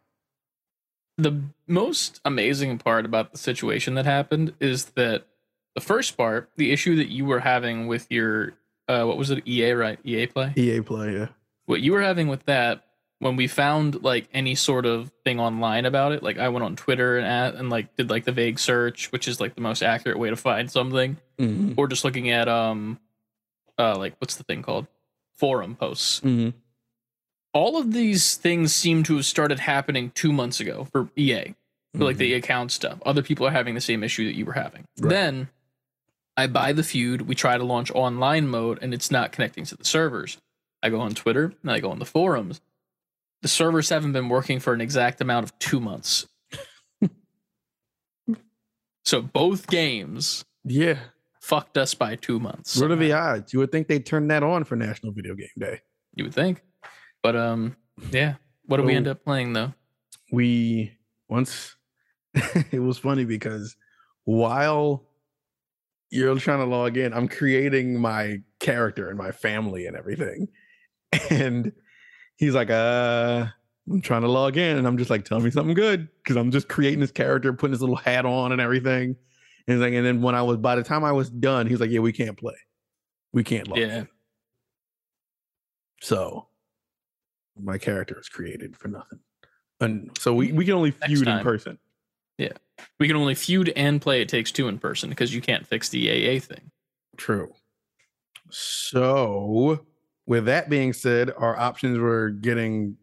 The 1.19 1.43
most 1.67 2.21
amazing 2.25 2.79
part 2.79 3.05
about 3.05 3.33
the 3.33 3.39
situation 3.39 3.95
that 3.97 4.07
happened 4.07 4.55
is 4.59 4.87
that 4.97 5.27
the 5.75 5.81
first 5.83 6.17
part, 6.17 6.51
the 6.57 6.73
issue 6.73 6.97
that 6.97 7.09
you 7.09 7.25
were 7.27 7.41
having 7.41 7.87
with 7.89 8.07
your 8.11 8.55
uh 8.89 9.05
what 9.05 9.19
was 9.19 9.31
it, 9.31 9.47
EA, 9.47 9.73
right? 9.73 9.99
EA 10.05 10.27
play? 10.29 10.53
EA 10.57 10.81
play, 10.81 11.13
yeah. 11.13 11.29
What 11.67 11.81
you 11.83 11.93
were 11.93 12.03
having 12.03 12.29
with 12.29 12.45
that 12.47 12.85
when 13.21 13.37
we 13.37 13.47
found 13.47 14.03
like 14.03 14.29
any 14.35 14.55
sort 14.57 14.85
of 14.87 15.13
thing 15.25 15.39
online 15.39 15.85
about 15.87 16.13
it, 16.13 16.23
like 16.23 16.39
I 16.39 16.49
went 16.49 16.65
on 16.65 16.75
Twitter 16.75 17.17
and 17.19 17.27
at, 17.27 17.55
and 17.55 17.71
like 17.71 17.95
did 17.97 18.11
like 18.11 18.25
the 18.25 18.33
vague 18.33 18.59
search, 18.59 19.13
which 19.13 19.29
is 19.29 19.41
like 19.41 19.55
the 19.55 19.61
most 19.61 19.83
accurate 19.83 20.19
way 20.19 20.29
to 20.31 20.37
find 20.37 20.71
something, 20.71 21.17
Mm-hmm. 21.39 21.75
or 21.79 21.87
just 21.87 22.05
looking 22.05 22.29
at 22.31 22.49
um 22.49 22.99
uh 23.79 23.97
like 23.97 24.15
what's 24.19 24.35
the 24.37 24.43
thing 24.45 24.63
called? 24.63 24.87
Forum 25.35 25.75
posts. 25.77 26.21
Mm-hmm. 26.21 26.51
all 27.55 27.79
of 27.79 27.93
these 27.93 28.35
things 28.37 28.75
seem 28.75 29.03
to 29.05 29.17
have 29.17 29.25
started 29.27 29.59
happening 29.61 30.11
two 30.15 30.33
months 30.33 30.61
ago 30.61 30.87
for 30.93 31.09
EA, 31.17 31.55
for 31.95 32.05
like 32.05 32.15
Mm-hmm. 32.15 32.19
the 32.19 32.35
account 32.35 32.73
stuff. 32.73 32.99
Other 33.07 33.23
people 33.23 33.47
are 33.47 33.51
having 33.51 33.75
the 33.75 33.81
same 33.81 34.03
issue 34.05 34.27
that 34.27 34.37
you 34.37 34.45
were 34.45 34.53
having. 34.53 34.85
Right. 34.99 35.11
Then 35.11 35.49
I 36.37 36.47
buy 36.47 36.73
the 36.73 36.83
feud, 36.83 37.23
we 37.23 37.35
try 37.35 37.59
to 37.59 37.65
launch 37.65 37.91
online 37.91 38.49
mode, 38.49 38.79
and 38.83 38.95
it's 38.95 39.11
not 39.11 39.33
connecting 39.33 39.65
to 39.67 39.77
the 39.77 39.85
servers. 39.85 40.39
I 40.83 40.89
go 40.91 41.01
on 41.01 41.15
Twitter 41.15 41.53
and 41.63 41.71
I 41.71 41.81
go 41.81 41.91
on 41.91 41.99
the 41.99 42.07
forums. 42.07 42.61
The 43.43 43.49
servers 43.49 43.89
haven't 43.89 44.13
been 44.13 44.29
working 44.29 44.61
for 44.61 44.73
an 44.75 44.81
exact 44.81 45.21
amount 45.21 45.45
of 45.45 45.59
two 45.59 45.81
months. 45.81 46.27
so 49.05 49.23
both 49.23 49.67
games 49.67 50.45
Yeah. 50.65 50.99
fucked 51.41 51.79
us 51.79 51.95
by 51.95 52.17
two 52.17 52.39
months. 52.39 52.79
What 52.81 52.91
are 52.91 52.97
the 52.97 53.13
odds? 53.13 53.53
You 53.53 53.59
would 53.61 53.73
think 53.73 53.89
they'd 53.89 54.05
turn 54.05 54.29
that 54.29 54.43
on 54.43 54.65
for 54.65 54.77
National 54.77 55.13
Video 55.13 55.35
Game 55.35 55.49
Day. 55.59 55.81
You 56.15 56.25
would 56.25 56.35
think. 56.35 56.63
But 57.23 57.37
um 57.37 57.77
yeah. 58.11 58.35
What 58.67 58.77
do 58.77 58.83
we 58.85 58.95
end 58.95 59.09
up 59.09 59.25
playing 59.25 59.53
though? 59.55 59.73
We 60.33 60.93
once 61.29 61.77
it 62.71 62.81
was 62.81 62.99
funny 62.99 63.25
because 63.25 63.75
while 64.25 65.07
you're 66.11 66.37
trying 66.39 66.59
to 66.59 66.65
log 66.67 66.97
in, 66.97 67.13
I'm 67.13 67.29
creating 67.29 67.99
my 68.01 68.43
character 68.59 69.09
and 69.09 69.17
my 69.19 69.33
family 69.33 69.87
and 69.87 69.97
everything. 69.97 70.49
And 71.31 71.73
he's 72.41 72.55
like, 72.55 72.71
uh, 72.71 73.47
I'm 73.89 74.01
trying 74.01 74.23
to 74.23 74.29
log 74.29 74.57
in. 74.57 74.79
And 74.79 74.87
I'm 74.87 74.97
just 74.99 75.11
like, 75.11 75.25
tell 75.25 75.39
me 75.41 75.51
something 75.51 75.75
good. 75.75 76.09
Cause 76.25 76.37
I'm 76.37 76.51
just 76.51 76.69
creating 76.69 77.01
this 77.01 77.11
character, 77.13 77.53
putting 77.53 77.73
his 77.73 77.83
little 77.83 77.97
hat 77.97 78.25
on 78.27 78.51
and 78.53 78.61
everything. 78.61 79.15
And 79.67 79.77
he's 79.77 79.79
like, 79.79 79.93
and 79.93 80.05
then 80.05 80.23
when 80.23 80.35
I 80.35 80.43
was 80.43 80.57
by 80.57 80.75
the 80.75 80.83
time 80.83 81.05
I 81.05 81.13
was 81.13 81.29
done, 81.31 81.67
he's 81.67 81.81
like, 81.81 81.91
Yeah, 81.91 82.01
we 82.01 82.13
can't 82.13 82.37
play. 82.37 82.55
We 83.33 83.45
can't 83.45 83.69
log 83.69 83.79
Yeah. 83.79 83.99
in. 83.99 84.09
So 86.01 86.49
my 87.63 87.77
character 87.79 88.19
is 88.19 88.29
created 88.29 88.77
for 88.77 88.89
nothing. 88.89 89.21
And 89.81 90.11
so 90.19 90.35
we, 90.35 90.53
we 90.53 90.65
can 90.65 90.75
only 90.75 90.95
Next 91.01 91.07
feud 91.07 91.29
in 91.29 91.41
person. 91.41 91.79
Yeah. 92.39 92.53
We 92.99 93.07
can 93.07 93.17
only 93.17 93.35
feud 93.35 93.71
and 93.77 94.01
play 94.01 94.23
It 94.23 94.29
Takes 94.31 94.51
Two 94.51 94.67
in 94.69 94.79
person 94.79 95.11
because 95.11 95.35
you 95.35 95.43
can't 95.43 95.67
fix 95.67 95.91
the 95.91 95.99
EA 95.99 96.39
thing. 96.39 96.71
True. 97.19 97.53
So, 98.51 99.85
with 100.31 100.45
that 100.45 100.71
being 100.71 100.93
said, 100.93 101.33
our 101.37 101.59
options 101.59 101.99
were 101.99 102.31
getting 102.31 102.97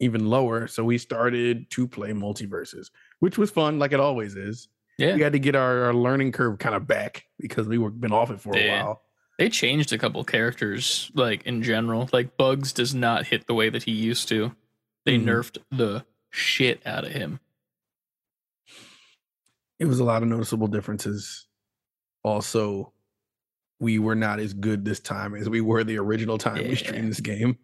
even 0.00 0.26
lower. 0.28 0.66
So, 0.66 0.84
we 0.84 0.98
started 0.98 1.70
to 1.70 1.88
play 1.88 2.10
MultiVersus, 2.12 2.90
which 3.20 3.38
was 3.38 3.50
fun, 3.50 3.78
like 3.78 3.92
it 3.92 4.00
always 4.00 4.36
is. 4.36 4.68
Yeah. 4.98 5.14
We 5.16 5.22
had 5.22 5.32
to 5.32 5.38
get 5.38 5.56
our, 5.56 5.84
our 5.86 5.94
learning 5.94 6.32
curve 6.32 6.58
kind 6.58 6.74
of 6.74 6.86
back 6.86 7.24
because 7.40 7.66
we 7.66 7.78
were 7.78 7.90
been 7.90 8.12
off 8.12 8.30
it 8.30 8.40
for 8.40 8.54
a 8.56 8.68
while. 8.70 9.02
They 9.38 9.48
changed 9.48 9.92
a 9.92 9.98
couple 9.98 10.22
characters, 10.24 11.10
like 11.14 11.42
in 11.44 11.62
general. 11.62 12.08
Like 12.12 12.36
Bugs 12.36 12.72
does 12.72 12.94
not 12.94 13.26
hit 13.26 13.46
the 13.48 13.54
way 13.54 13.68
that 13.70 13.82
he 13.82 13.90
used 13.90 14.28
to. 14.28 14.54
They 15.06 15.16
Mhm. 15.18 15.24
nerfed 15.24 15.58
the 15.72 16.04
shit 16.30 16.80
out 16.86 17.04
of 17.04 17.10
him. 17.12 17.40
It 19.80 19.86
was 19.86 19.98
a 19.98 20.04
lot 20.04 20.22
of 20.22 20.28
noticeable 20.28 20.68
differences. 20.68 21.46
Also, 22.22 22.92
we 23.80 23.98
were 23.98 24.14
not 24.14 24.38
as 24.40 24.52
good 24.52 24.84
this 24.84 25.00
time 25.00 25.34
as 25.34 25.48
we 25.48 25.60
were 25.60 25.84
the 25.84 25.98
original 25.98 26.38
time 26.38 26.66
we 26.68 26.74
streamed 26.74 27.10
this 27.10 27.20
game. 27.20 27.58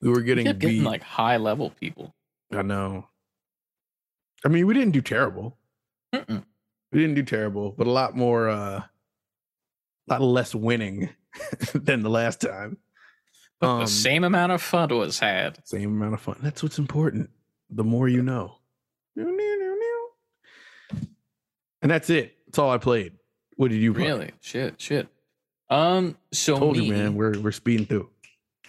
We 0.00 0.10
were 0.10 0.20
getting 0.20 0.46
kept 0.46 0.58
getting 0.58 0.84
like 0.84 1.02
high 1.02 1.36
level 1.36 1.70
people. 1.70 2.14
I 2.52 2.62
know. 2.62 3.08
I 4.44 4.48
mean, 4.48 4.66
we 4.66 4.74
didn't 4.74 4.92
do 4.92 5.00
terrible. 5.00 5.56
Mm-mm. 6.14 6.44
We 6.92 7.00
didn't 7.00 7.14
do 7.14 7.22
terrible, 7.22 7.72
but 7.72 7.86
a 7.86 7.90
lot 7.90 8.16
more, 8.16 8.48
uh, 8.50 8.80
a 8.80 8.90
lot 10.08 10.20
less 10.20 10.54
winning 10.54 11.08
than 11.74 12.02
the 12.02 12.10
last 12.10 12.40
time. 12.40 12.76
But 13.60 13.68
Um, 13.68 13.80
the 13.80 13.86
same 13.86 14.24
amount 14.24 14.52
of 14.52 14.60
fun 14.60 14.90
was 14.90 15.20
had. 15.20 15.58
Same 15.66 15.90
amount 15.90 16.14
of 16.14 16.20
fun. 16.20 16.36
That's 16.42 16.62
what's 16.62 16.78
important. 16.78 17.30
The 17.70 17.84
more 17.84 18.08
you 18.08 18.22
know. 18.22 18.58
And 21.80 21.90
that's 21.90 22.10
it. 22.10 22.36
That's 22.46 22.58
all 22.58 22.70
I 22.70 22.78
played. 22.78 23.12
What 23.62 23.70
did 23.70 23.80
you 23.80 23.94
play? 23.94 24.06
Really? 24.06 24.30
Shit, 24.40 24.80
shit. 24.80 25.06
Um, 25.70 26.16
so 26.32 26.58
Told 26.58 26.76
me, 26.76 26.86
you, 26.86 26.92
man. 26.92 27.14
We're 27.14 27.38
we're 27.38 27.52
speeding 27.52 27.86
through. 27.86 28.10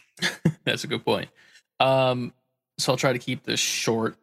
That's 0.65 0.83
a 0.83 0.87
good 0.87 1.03
point. 1.03 1.29
Um, 1.79 2.31
so 2.77 2.91
I'll 2.91 2.97
try 2.97 3.11
to 3.11 3.17
keep 3.17 3.41
this 3.41 3.59
short. 3.59 4.17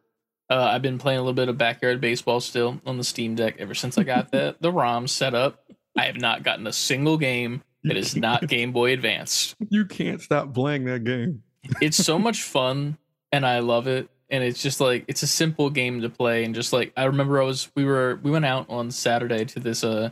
Uh, 0.48 0.70
I've 0.72 0.80
been 0.80 0.98
playing 0.98 1.18
a 1.18 1.22
little 1.22 1.34
bit 1.34 1.48
of 1.48 1.58
backyard 1.58 2.00
baseball 2.00 2.38
still 2.38 2.80
on 2.86 2.98
the 2.98 3.02
Steam 3.02 3.34
Deck 3.34 3.56
ever 3.58 3.74
since 3.74 3.98
I 3.98 4.04
got 4.04 4.30
the 4.30 4.54
the 4.60 4.70
ROM 4.70 5.08
set 5.08 5.34
up. 5.34 5.58
I 5.98 6.04
have 6.04 6.18
not 6.18 6.44
gotten 6.44 6.68
a 6.68 6.72
single 6.72 7.18
game 7.18 7.64
that 7.82 7.96
is 7.96 8.14
not 8.14 8.46
Game 8.46 8.70
Boy 8.70 8.92
Advance. 8.92 9.56
You 9.70 9.86
can't 9.86 10.22
stop 10.22 10.54
playing 10.54 10.84
that 10.84 11.02
game. 11.02 11.42
It's 11.80 11.96
so 11.96 12.16
much 12.20 12.44
fun, 12.44 12.96
and 13.32 13.44
I 13.44 13.58
love 13.58 13.88
it. 13.88 14.08
And 14.30 14.44
it's 14.44 14.62
just 14.62 14.80
like 14.80 15.04
it's 15.08 15.24
a 15.24 15.26
simple 15.26 15.68
game 15.68 16.02
to 16.02 16.08
play, 16.10 16.44
and 16.44 16.54
just 16.54 16.72
like 16.72 16.92
I 16.96 17.06
remember, 17.06 17.42
I 17.42 17.44
was 17.44 17.72
we 17.74 17.84
were 17.84 18.20
we 18.22 18.30
went 18.30 18.44
out 18.44 18.66
on 18.70 18.92
Saturday 18.92 19.44
to 19.46 19.58
this 19.58 19.82
uh 19.82 20.10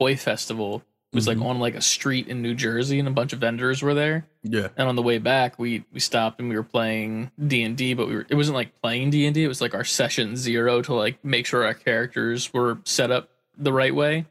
toy 0.00 0.16
festival 0.16 0.82
was 1.12 1.24
Mhm. 1.24 1.28
like 1.28 1.38
on 1.40 1.58
like 1.58 1.74
a 1.74 1.80
street 1.80 2.28
in 2.28 2.40
New 2.42 2.54
Jersey, 2.54 2.98
and 2.98 3.06
a 3.08 3.10
bunch 3.10 3.32
of 3.32 3.40
vendors 3.40 3.82
were 3.82 3.94
there. 3.94 4.26
Yeah. 4.42 4.68
And 4.76 4.88
on 4.88 4.94
the 4.96 5.02
way 5.02 5.18
back, 5.18 5.58
we 5.58 5.84
we 5.92 6.00
stopped 6.00 6.38
and 6.40 6.48
we 6.48 6.56
were 6.56 6.62
playing 6.62 7.30
D 7.44 7.62
and 7.62 7.76
D, 7.76 7.94
but 7.94 8.06
we 8.08 8.14
were 8.14 8.26
it 8.28 8.34
wasn't 8.36 8.54
like 8.56 8.80
playing 8.80 9.10
D 9.10 9.26
and 9.26 9.34
D. 9.34 9.44
It 9.44 9.48
was 9.48 9.60
like 9.60 9.74
our 9.74 9.84
session 9.84 10.36
zero 10.36 10.80
to 10.82 10.94
like 10.94 11.24
make 11.24 11.46
sure 11.46 11.64
our 11.64 11.74
characters 11.74 12.52
were 12.52 12.78
set 12.84 13.10
up 13.10 13.28
the 13.58 13.72
right 13.72 13.94
way. 13.94 14.26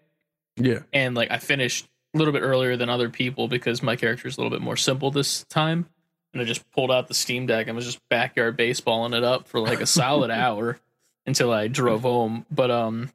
Yeah. 0.55 0.79
And 0.93 1.15
like 1.15 1.31
I 1.31 1.37
finished 1.37 1.85
a 2.13 2.17
little 2.17 2.33
bit 2.33 2.41
earlier 2.41 2.75
than 2.77 2.89
other 2.89 3.09
people 3.09 3.47
because 3.47 3.83
my 3.83 3.95
character 3.95 4.27
is 4.27 4.37
a 4.37 4.41
little 4.41 4.49
bit 4.49 4.61
more 4.63 4.77
simple 4.77 5.11
this 5.11 5.43
time. 5.45 5.85
And 6.33 6.41
I 6.41 6.45
just 6.45 6.69
pulled 6.71 6.91
out 6.91 7.07
the 7.07 7.13
Steam 7.13 7.45
Deck 7.45 7.67
and 7.67 7.75
was 7.75 7.85
just 7.85 7.99
backyard 8.09 8.57
baseballing 8.57 9.15
it 9.17 9.23
up 9.23 9.47
for 9.47 9.59
like 9.59 9.81
a 9.81 9.85
solid 9.85 10.31
hour 10.31 10.79
until 11.25 11.51
I 11.51 11.67
drove 11.67 12.01
home. 12.03 12.45
But 12.51 12.71
um, 12.71 13.09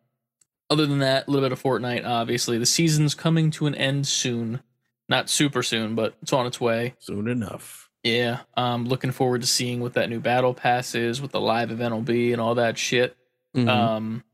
other 0.71 0.87
than 0.87 0.99
that, 1.01 1.27
a 1.27 1.31
little 1.31 1.47
bit 1.49 1.53
of 1.53 1.63
Fortnite. 1.63 2.05
Obviously, 2.07 2.59
the 2.59 2.67
season's 2.67 3.15
coming 3.15 3.51
to 3.53 3.67
an 3.67 3.75
end 3.75 4.07
soon. 4.07 4.61
Not 5.09 5.29
super 5.29 5.63
soon, 5.63 5.95
but 5.95 6.15
it's 6.23 6.33
on 6.33 6.47
its 6.47 6.61
way. 6.61 6.95
Soon 6.99 7.29
enough. 7.29 7.91
Yeah, 8.03 8.41
I'm 8.57 8.87
looking 8.87 9.13
forward 9.13 9.41
to 9.43 9.47
seeing 9.47 9.81
what 9.81 9.95
that 9.95 10.09
new 10.11 10.21
battle 10.21 10.55
pass 10.55 10.95
is, 10.95 11.21
what 11.23 11.33
the 11.33 11.41
live 11.41 11.71
event 11.71 11.95
will 11.95 12.03
be, 12.03 12.33
and 12.33 12.41
all 12.41 12.55
that 12.57 12.77
shit. 12.79 13.17
Mhm. 13.55 13.69
Um, 13.69 14.25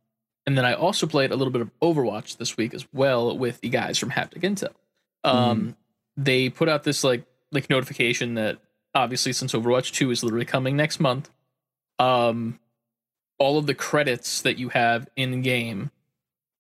and 0.47 0.57
then 0.57 0.65
I 0.65 0.75
also 0.75 1.07
played 1.07 1.31
a 1.31 1.37
little 1.37 1.53
bit 1.53 1.63
of 1.63 1.71
Overwatch 1.81 2.37
this 2.39 2.57
week 2.57 2.75
as 2.75 2.87
well 2.93 3.37
with 3.37 3.61
the 3.61 3.69
guys 3.69 3.99
from 3.99 4.11
Haptic 4.11 4.43
Intel. 4.43 4.73
Um, 5.25 5.77
They 6.17 6.49
put 6.51 6.69
out 6.69 6.83
this 6.83 7.03
like 7.05 7.25
like 7.53 7.71
notification 7.71 8.35
that 8.35 8.59
obviously 8.95 9.33
since 9.33 9.53
Overwatch 9.53 9.93
Two 9.93 10.11
is 10.11 10.23
literally 10.23 10.45
coming 10.45 10.77
next 10.77 11.01
month, 11.01 11.31
um, 11.99 12.59
all 13.39 13.59
of 13.59 13.67
the 13.67 13.75
credits 13.75 14.43
that 14.43 14.59
you 14.59 14.69
have 14.71 15.09
in 15.17 15.43
game, 15.43 15.91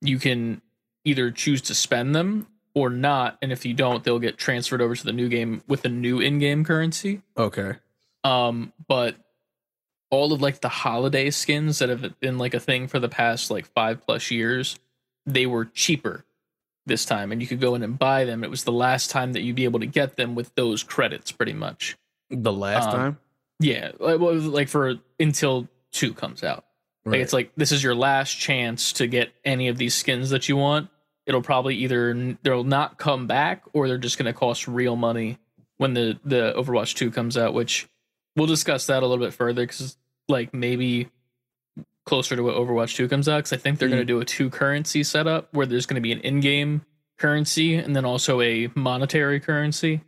you 0.00 0.18
can 0.18 0.62
either 1.04 1.30
choose 1.30 1.60
to 1.62 1.74
spend 1.74 2.14
them 2.14 2.46
or 2.74 2.88
not, 2.90 3.36
and 3.42 3.50
if 3.52 3.64
you 3.66 3.74
don't, 3.74 4.04
they'll 4.04 4.18
get 4.18 4.36
transferred 4.38 4.80
over 4.80 4.94
to 4.94 5.04
the 5.04 5.12
new 5.12 5.28
game 5.28 5.62
with 5.66 5.82
the 5.82 5.88
new 5.88 6.20
in-game 6.20 6.64
currency. 6.64 7.22
okay. 7.36 7.74
Um, 8.22 8.72
but 8.86 9.16
all 10.10 10.32
of 10.32 10.42
like 10.42 10.60
the 10.60 10.68
holiday 10.68 11.30
skins 11.30 11.78
that 11.78 11.88
have 11.88 12.20
been 12.20 12.36
like 12.36 12.52
a 12.52 12.60
thing 12.60 12.86
for 12.86 12.98
the 12.98 13.08
past 13.08 13.50
like 13.50 13.64
five 13.66 14.02
plus 14.04 14.30
years, 14.30 14.78
they 15.24 15.46
were 15.46 15.64
cheaper 15.64 16.24
this 16.86 17.04
time, 17.04 17.32
and 17.32 17.40
you 17.40 17.46
could 17.48 17.60
go 17.60 17.74
in 17.74 17.82
and 17.82 17.98
buy 17.98 18.24
them. 18.24 18.42
It 18.44 18.50
was 18.50 18.64
the 18.64 18.72
last 18.72 19.10
time 19.10 19.32
that 19.32 19.40
you'd 19.42 19.56
be 19.56 19.64
able 19.64 19.80
to 19.80 19.86
get 19.86 20.16
them 20.16 20.34
with 20.34 20.54
those 20.54 20.82
credits, 20.82 21.30
pretty 21.32 21.52
much. 21.54 21.96
The 22.30 22.52
last 22.52 22.88
Um, 22.88 22.94
time. 22.94 23.18
Yeah, 23.58 23.92
like, 23.98 24.18
well, 24.20 24.34
like 24.34 24.68
for 24.68 24.94
until 25.18 25.68
two 25.92 26.12
comes 26.14 26.42
out. 26.44 26.64
Like 27.04 27.20
it's 27.20 27.32
like 27.32 27.52
this 27.56 27.72
is 27.72 27.82
your 27.82 27.94
last 27.94 28.32
chance 28.34 28.92
to 28.94 29.06
get 29.06 29.32
any 29.44 29.68
of 29.68 29.78
these 29.78 29.94
skins 29.94 30.30
that 30.30 30.48
you 30.48 30.56
want. 30.56 30.90
It'll 31.26 31.42
probably 31.42 31.76
either 31.76 32.36
they'll 32.42 32.64
not 32.64 32.98
come 32.98 33.26
back 33.26 33.62
or 33.72 33.88
they're 33.88 33.98
just 33.98 34.18
going 34.18 34.26
to 34.26 34.38
cost 34.38 34.68
real 34.68 34.96
money 34.96 35.38
when 35.78 35.94
the 35.94 36.18
the 36.24 36.52
Overwatch 36.56 36.94
2 36.94 37.10
comes 37.10 37.38
out, 37.38 37.54
which 37.54 37.88
we'll 38.36 38.46
discuss 38.46 38.86
that 38.86 39.02
a 39.02 39.06
little 39.06 39.24
bit 39.24 39.32
further 39.32 39.66
cuz 39.66 39.96
like 40.28 40.52
maybe 40.52 41.08
closer 42.04 42.36
to 42.36 42.42
what 42.42 42.54
Overwatch 42.54 42.96
2 42.96 43.08
comes 43.08 43.28
out 43.28 43.44
cuz 43.44 43.52
I 43.52 43.56
think 43.56 43.78
they're 43.78 43.88
going 43.88 44.00
to 44.00 44.04
do 44.04 44.20
a 44.20 44.24
two 44.24 44.50
currency 44.50 45.02
setup 45.02 45.52
where 45.54 45.66
there's 45.66 45.86
going 45.86 45.96
to 45.96 46.00
be 46.02 46.12
an 46.12 46.20
in-game 46.20 46.82
currency 47.18 47.76
and 47.76 47.96
then 47.96 48.04
also 48.04 48.40
a 48.40 48.68
monetary 48.74 49.40
currency 49.40 50.02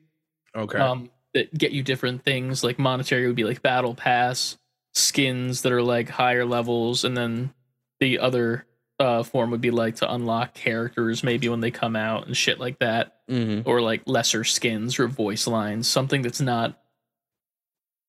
okay. 0.55 0.79
um, 0.79 1.11
that 1.33 1.57
get 1.57 1.73
you 1.73 1.83
different 1.83 2.23
things. 2.23 2.63
Like 2.63 2.79
monetary 2.79 3.27
would 3.27 3.37
be 3.37 3.45
like 3.45 3.63
battle 3.63 3.95
pass 3.95 4.59
skins 4.93 5.63
that 5.63 5.73
are 5.73 5.83
like 5.83 6.09
higher 6.09 6.45
levels, 6.45 7.05
and 7.05 7.17
then 7.17 7.53
the 8.01 8.19
other 8.19 8.67
uh, 8.99 9.23
form 9.23 9.51
would 9.51 9.61
be 9.61 9.71
like 9.71 9.97
to 9.97 10.13
unlock 10.13 10.55
characters 10.55 11.25
maybe 11.25 11.49
when 11.49 11.61
they 11.61 11.71
come 11.71 11.97
out 11.97 12.27
and 12.27 12.37
shit 12.37 12.61
like 12.61 12.79
that, 12.79 13.27
mm-hmm. 13.29 13.69
or 13.69 13.81
like 13.81 14.03
lesser 14.07 14.45
skins 14.45 14.99
or 14.99 15.09
voice 15.09 15.47
lines, 15.47 15.89
something 15.89 16.23
that's 16.23 16.41
not 16.41 16.79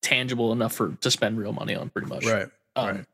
tangible 0.02 0.52
enough 0.52 0.74
for 0.74 0.89
to 1.02 1.10
spend 1.10 1.38
real 1.38 1.54
money 1.54 1.76
on, 1.76 1.89
pretty 1.89 2.08
much. 2.08 2.26
Right. 2.26 2.48
Um, 2.76 2.88
right. 2.88 3.06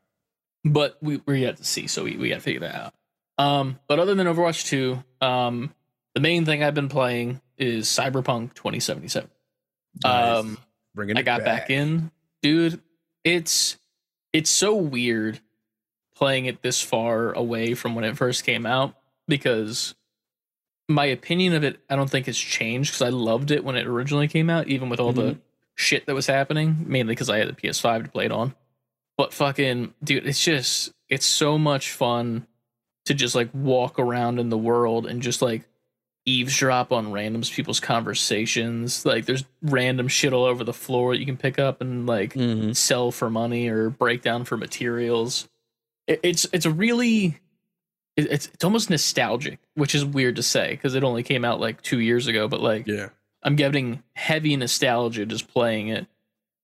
But 0.66 0.98
we, 1.02 1.22
we're 1.26 1.38
yet 1.38 1.58
to 1.58 1.64
see, 1.64 1.88
so 1.88 2.04
we, 2.04 2.18
we 2.18 2.30
got 2.30 2.36
to 2.36 2.42
figure 2.42 2.62
that 2.62 2.76
out. 2.76 2.94
Um, 3.38 3.80
but 3.88 4.00
other 4.00 4.16
than 4.16 4.28
Overwatch 4.28 4.68
2, 4.68 5.02
um, 5.22 5.74
the 6.14 6.20
main 6.20 6.44
thing 6.44 6.64
I've 6.64 6.74
been 6.74 6.90
playing 6.90 7.40
is 7.58 7.88
Cyberpunk 7.88 8.54
2077. 8.56 9.30
Nice. 10.04 10.38
Um, 10.40 10.58
Bringing 10.94 11.18
I 11.18 11.22
got 11.22 11.46
back. 11.46 11.70
in, 11.70 12.12
dude. 12.42 12.82
It's 13.24 13.78
it's 14.34 14.50
so 14.50 14.76
weird 14.76 15.40
playing 16.16 16.46
it 16.46 16.62
this 16.62 16.82
far 16.82 17.32
away 17.32 17.74
from 17.74 17.96
when 17.96 18.04
it 18.04 18.18
first 18.18 18.44
came 18.44 18.66
out 18.66 18.96
because 19.28 19.96
my 20.88 21.06
opinion 21.06 21.54
of 21.54 21.64
it 21.64 21.80
I 21.90 21.96
don't 21.96 22.10
think 22.10 22.26
has 22.26 22.38
changed 22.38 22.92
because 22.92 23.02
I 23.02 23.10
loved 23.10 23.52
it 23.52 23.64
when 23.64 23.76
it 23.76 23.88
originally 23.88 24.28
came 24.28 24.50
out, 24.50 24.68
even 24.68 24.90
with 24.90 25.00
all 25.00 25.14
the 25.14 25.32
mm-hmm. 25.32 25.40
shit 25.76 26.06
that 26.08 26.16
was 26.16 26.28
happening. 26.28 26.86
Mainly 26.88 27.14
because 27.14 27.30
I 27.30 27.38
had 27.38 27.48
the 27.48 27.54
PS5 27.54 28.06
to 28.06 28.10
play 28.10 28.26
it 28.26 28.32
on. 28.32 28.56
But 29.18 29.34
fucking 29.34 29.94
dude, 30.04 30.26
it's 30.26 30.44
just 30.44 30.92
it's 31.08 31.26
so 31.26 31.58
much 31.58 31.92
fun 31.92 32.48
to 33.06 33.14
just 33.14 33.36
like 33.36 33.50
walk 33.54 34.00
around 34.00 34.40
in 34.40 34.50
the 34.50 34.58
world 34.58 35.06
and 35.06 35.22
just 35.22 35.42
like 35.42 35.69
eavesdrop 36.30 36.92
on 36.92 37.12
random 37.12 37.42
people's 37.42 37.80
conversations. 37.80 39.06
Like 39.06 39.26
there's 39.26 39.44
random 39.62 40.08
shit 40.08 40.34
all 40.34 40.46
over 40.46 40.64
the 40.64 40.74
floor 40.74 41.14
that 41.14 41.20
you 41.20 41.26
can 41.26 41.38
pick 41.38 41.58
up 41.60 41.82
and 41.82 42.06
like 42.06 42.34
Mhm. 42.34 42.76
sell 42.76 43.12
for 43.12 43.30
money 43.30 43.68
or 43.70 43.90
break 43.90 44.22
down 44.22 44.46
for 44.46 44.58
materials. 44.58 45.48
It, 46.08 46.20
it's 46.24 46.46
it's 46.54 46.66
a 46.66 46.72
really 46.72 47.40
it, 48.18 48.32
it's 48.32 48.48
it's 48.54 48.64
almost 48.64 48.90
nostalgic, 48.90 49.60
which 49.76 49.96
is 49.96 50.04
weird 50.06 50.36
to 50.38 50.44
say 50.44 50.72
because 50.72 50.96
it 50.96 51.04
only 51.04 51.24
came 51.24 51.46
out 51.46 51.60
like 51.60 51.82
two 51.82 52.00
years 52.00 52.28
ago. 52.28 52.48
But 52.48 52.62
like 52.62 52.88
Yeah. 52.88 53.10
I'm 53.42 53.56
getting 53.56 54.04
heavy 54.14 54.56
nostalgia 54.58 55.26
just 55.26 55.48
playing 55.48 55.88
it, 55.88 56.08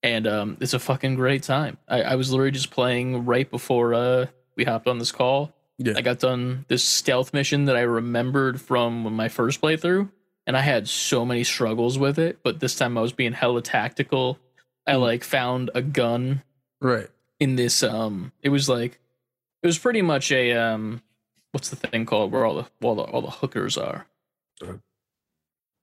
and 0.04 0.28
um, 0.28 0.58
it's 0.60 0.74
a 0.74 0.80
fucking 0.80 1.16
great 1.16 1.42
time. 1.44 1.78
I, 1.88 2.02
I 2.02 2.16
was 2.16 2.30
literally 2.32 2.52
just 2.52 2.70
playing 2.70 3.26
right 3.26 3.50
before 3.50 3.94
uh 3.94 4.26
we 4.58 4.66
hopped 4.66 4.88
on 4.88 5.00
this 5.00 5.12
call. 5.14 5.54
Yeah. 5.78 5.94
I 5.98 6.02
got 6.02 6.20
done 6.20 6.66
this 6.70 6.84
stealth 6.84 7.34
mission 7.34 7.66
that 7.66 7.76
I 7.76 7.82
remembered 7.82 8.62
from 8.62 9.14
my 9.14 9.28
first 9.28 9.62
playthrough, 9.62 10.10
and 10.48 10.56
I 10.56 10.62
had 10.62 10.88
so 10.88 11.26
many 11.26 11.44
struggles 11.44 11.98
with 12.00 12.18
it. 12.18 12.40
But 12.44 12.60
this 12.62 12.76
time 12.76 12.98
I 12.98 13.02
was 13.02 13.12
being 13.14 13.34
hella 13.34 13.62
tactical. 13.62 14.40
I 14.88 14.94
Hmm. 14.94 15.00
like 15.02 15.24
found 15.24 15.72
a 15.76 15.82
gun 15.82 16.44
Right. 16.82 17.10
in 17.40 17.56
this. 17.58 17.84
Um, 17.84 18.32
it 18.42 18.50
was 18.50 18.70
like 18.70 19.00
it 19.64 19.68
was 19.68 19.78
pretty 19.80 20.02
much 20.02 20.32
a 20.32 20.54
um, 20.54 21.02
what's 21.52 21.70
the 21.70 21.76
thing 21.76 22.06
called 22.06 22.32
where 22.32 22.46
all 22.46 22.56
the 22.56 22.68
all 22.82 22.96
the 22.96 23.04
all 23.04 23.22
the 23.22 23.32
hookers 23.32 23.78
are. 23.78 24.06
Uh, 24.62 24.74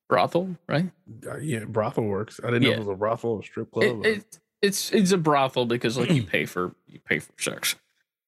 Brothel, 0.08 0.56
right? 0.68 0.90
Uh, 1.26 1.38
yeah. 1.38 1.64
Brothel 1.64 2.04
works. 2.04 2.38
I 2.42 2.48
didn't 2.50 2.62
know 2.64 2.72
it 2.72 2.78
was 2.78 2.88
a 2.88 2.94
brothel 2.94 3.30
or 3.30 3.42
strip 3.42 3.70
club. 3.70 3.84
It, 3.84 3.90
or- 3.94 4.06
it, 4.06 4.38
it's 4.60 4.92
it's 4.92 5.10
a 5.12 5.18
brothel 5.18 5.66
because 5.66 5.96
like 5.98 6.10
you 6.10 6.22
pay 6.22 6.44
for 6.44 6.74
you 6.86 6.98
pay 7.00 7.18
for 7.18 7.32
sex, 7.38 7.74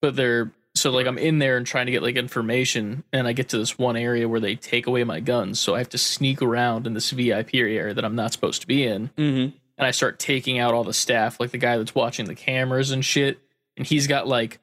but 0.00 0.16
they're 0.16 0.50
so 0.84 0.90
like 0.90 1.06
I'm 1.06 1.16
in 1.16 1.38
there 1.38 1.56
and 1.56 1.66
trying 1.66 1.86
to 1.86 1.92
get 1.92 2.02
like 2.02 2.16
information, 2.16 3.04
and 3.10 3.26
I 3.26 3.32
get 3.32 3.48
to 3.48 3.56
this 3.58 3.78
one 3.78 3.96
area 3.96 4.28
where 4.28 4.38
they 4.38 4.54
take 4.54 4.86
away 4.86 5.02
my 5.02 5.18
guns, 5.18 5.58
so 5.58 5.74
I 5.74 5.78
have 5.78 5.88
to 5.88 5.96
sneak 5.98 6.42
around 6.42 6.86
in 6.86 6.92
this 6.92 7.10
VIP 7.10 7.54
area 7.54 7.94
that 7.94 8.04
I'm 8.04 8.14
not 8.14 8.34
supposed 8.34 8.60
to 8.60 8.66
be 8.66 8.84
in, 8.84 9.08
Mhm. 9.16 9.54
and 9.78 9.86
I 9.86 9.92
start 9.92 10.18
taking 10.18 10.58
out 10.58 10.74
all 10.74 10.84
the 10.84 10.92
staff, 10.92 11.40
like 11.40 11.52
the 11.52 11.56
guy 11.58 11.78
that's 11.78 11.94
watching 11.94 12.26
the 12.26 12.34
cameras 12.34 12.90
and 12.90 13.02
shit, 13.02 13.38
and 13.78 13.86
he's 13.86 14.06
got 14.06 14.28
like 14.28 14.58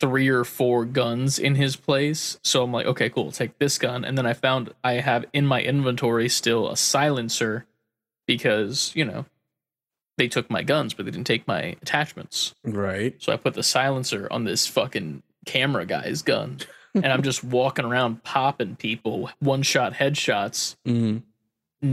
three 0.00 0.28
or 0.28 0.44
four 0.44 0.86
guns 0.86 1.38
in 1.38 1.56
his 1.56 1.76
place. 1.76 2.38
So 2.42 2.62
I'm 2.64 2.72
like, 2.72 2.86
okay, 2.86 3.10
cool, 3.10 3.30
take 3.30 3.58
this 3.58 3.76
gun, 3.76 4.02
and 4.02 4.16
then 4.16 4.24
I 4.24 4.32
found 4.32 4.72
I 4.82 4.94
have 4.94 5.26
in 5.34 5.46
my 5.46 5.60
inventory 5.60 6.30
still 6.30 6.70
a 6.70 6.76
silencer 6.78 7.66
because 8.26 8.92
you 8.94 9.04
know 9.04 9.26
they 10.16 10.26
took 10.28 10.48
my 10.48 10.62
guns, 10.62 10.94
but 10.94 11.04
they 11.04 11.10
didn't 11.12 11.26
take 11.26 11.46
my 11.46 11.76
attachments. 11.82 12.54
Right. 12.64 13.14
So 13.18 13.30
I 13.34 13.36
put 13.36 13.52
the 13.52 13.62
silencer 13.62 14.26
on 14.30 14.44
this 14.44 14.66
fucking 14.66 15.22
camera 15.46 15.86
guy's 15.86 16.20
gun, 16.22 16.58
and 16.94 17.06
I'm 17.06 17.22
just 17.22 17.42
walking 17.42 17.84
around 17.86 18.22
popping 18.24 18.76
people, 18.76 19.30
one 19.40 19.62
shot 19.62 19.94
headshots. 19.94 20.76
Mm-hmm. 20.86 21.18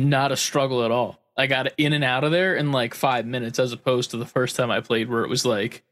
Not 0.09 0.31
a 0.31 0.37
struggle 0.37 0.83
at 0.83 0.91
all. 0.91 1.19
I 1.37 1.47
got 1.47 1.67
in 1.77 1.93
and 1.93 2.03
out 2.03 2.23
of 2.23 2.31
there 2.31 2.55
in 2.55 2.71
like 2.71 2.93
five 2.93 3.25
minutes, 3.25 3.57
as 3.59 3.71
opposed 3.71 4.11
to 4.11 4.17
the 4.17 4.25
first 4.25 4.55
time 4.55 4.69
I 4.71 4.81
played, 4.81 5.09
where 5.09 5.23
it 5.23 5.29
was 5.29 5.45
like, 5.45 5.83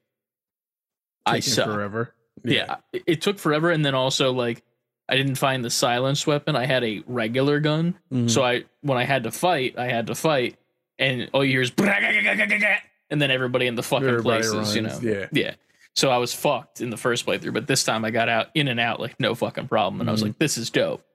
I 1.26 1.40
suck. 1.40 1.66
forever. 1.68 2.14
Yeah, 2.44 2.78
it, 2.94 3.04
it 3.08 3.22
took 3.22 3.38
forever, 3.40 3.70
and 3.72 3.86
then 3.86 3.94
also 3.96 4.32
like 4.34 4.64
I 5.10 5.16
didn't 5.18 5.36
find 5.36 5.64
the 5.64 5.70
silenced 5.70 6.26
weapon. 6.26 6.56
I 6.56 6.66
had 6.66 6.84
a 6.84 7.04
regular 7.06 7.60
gun, 7.60 7.96
Mhm. 8.12 8.30
so 8.30 8.44
I 8.44 8.64
when 8.82 8.98
I 8.98 9.04
had 9.04 9.24
to 9.24 9.32
fight, 9.32 9.78
I 9.78 9.88
had 9.88 10.08
to 10.08 10.16
fight, 10.16 10.58
and 10.98 11.30
all 11.34 11.44
you 11.44 11.52
hear 11.52 11.62
is 11.62 11.72
and 13.10 13.22
then 13.22 13.30
everybody 13.30 13.68
in 13.68 13.76
the 13.76 13.84
fucking 13.84 14.08
Everybody 14.08 14.44
places, 14.48 14.76
you 14.76 14.82
know. 14.84 15.00
yeah. 15.02 15.28
Yeah. 15.32 15.54
So 15.96 16.10
I 16.10 16.18
was 16.18 16.34
fucked 16.34 16.80
in 16.82 16.90
the 16.90 16.98
first 16.98 17.26
playthrough, 17.26 17.54
but 17.54 17.68
this 17.68 17.84
time 17.84 18.06
I 18.06 18.12
got 18.12 18.30
out 18.30 18.48
in 18.56 18.68
and 18.70 18.80
out 18.80 19.00
like 19.00 19.20
no 19.20 19.36
fucking 19.36 19.68
problem, 19.68 20.00
and 20.00 20.10
I 20.10 20.12
was 20.14 20.22
Mhm. 20.22 20.28
like, 20.28 20.40
this 20.40 20.58
is 20.58 20.70
dope. 20.70 21.06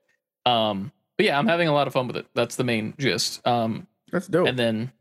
Um, 0.45 0.93
but 1.17 1.27
yeah, 1.27 1.39
I'm 1.39 1.47
having 1.49 1.67
a 1.69 1.73
lot 1.73 1.87
of 1.87 1.93
fun 1.95 2.07
with 2.07 2.17
it. 2.17 2.27
That's 2.35 2.57
the 2.57 2.65
main 2.65 2.95
gist. 2.99 3.45
Um, 3.47 3.87
That's 4.13 4.27
dope. 4.27 4.47
and 4.47 4.59
then, 4.59 4.93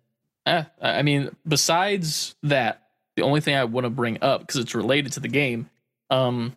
eh, 0.46 0.64
I 0.82 1.02
mean, 1.02 1.36
besides 1.48 2.36
that, 2.44 2.84
the 3.18 3.24
only 3.24 3.42
thing 3.42 3.56
I 3.56 3.66
want 3.66 3.84
to 3.86 3.90
bring 3.90 4.18
up 4.22 4.42
because 4.42 4.58
it's 4.58 4.74
related 4.76 5.12
to 5.14 5.20
the 5.20 5.28
game, 5.28 5.70
um, 6.10 6.56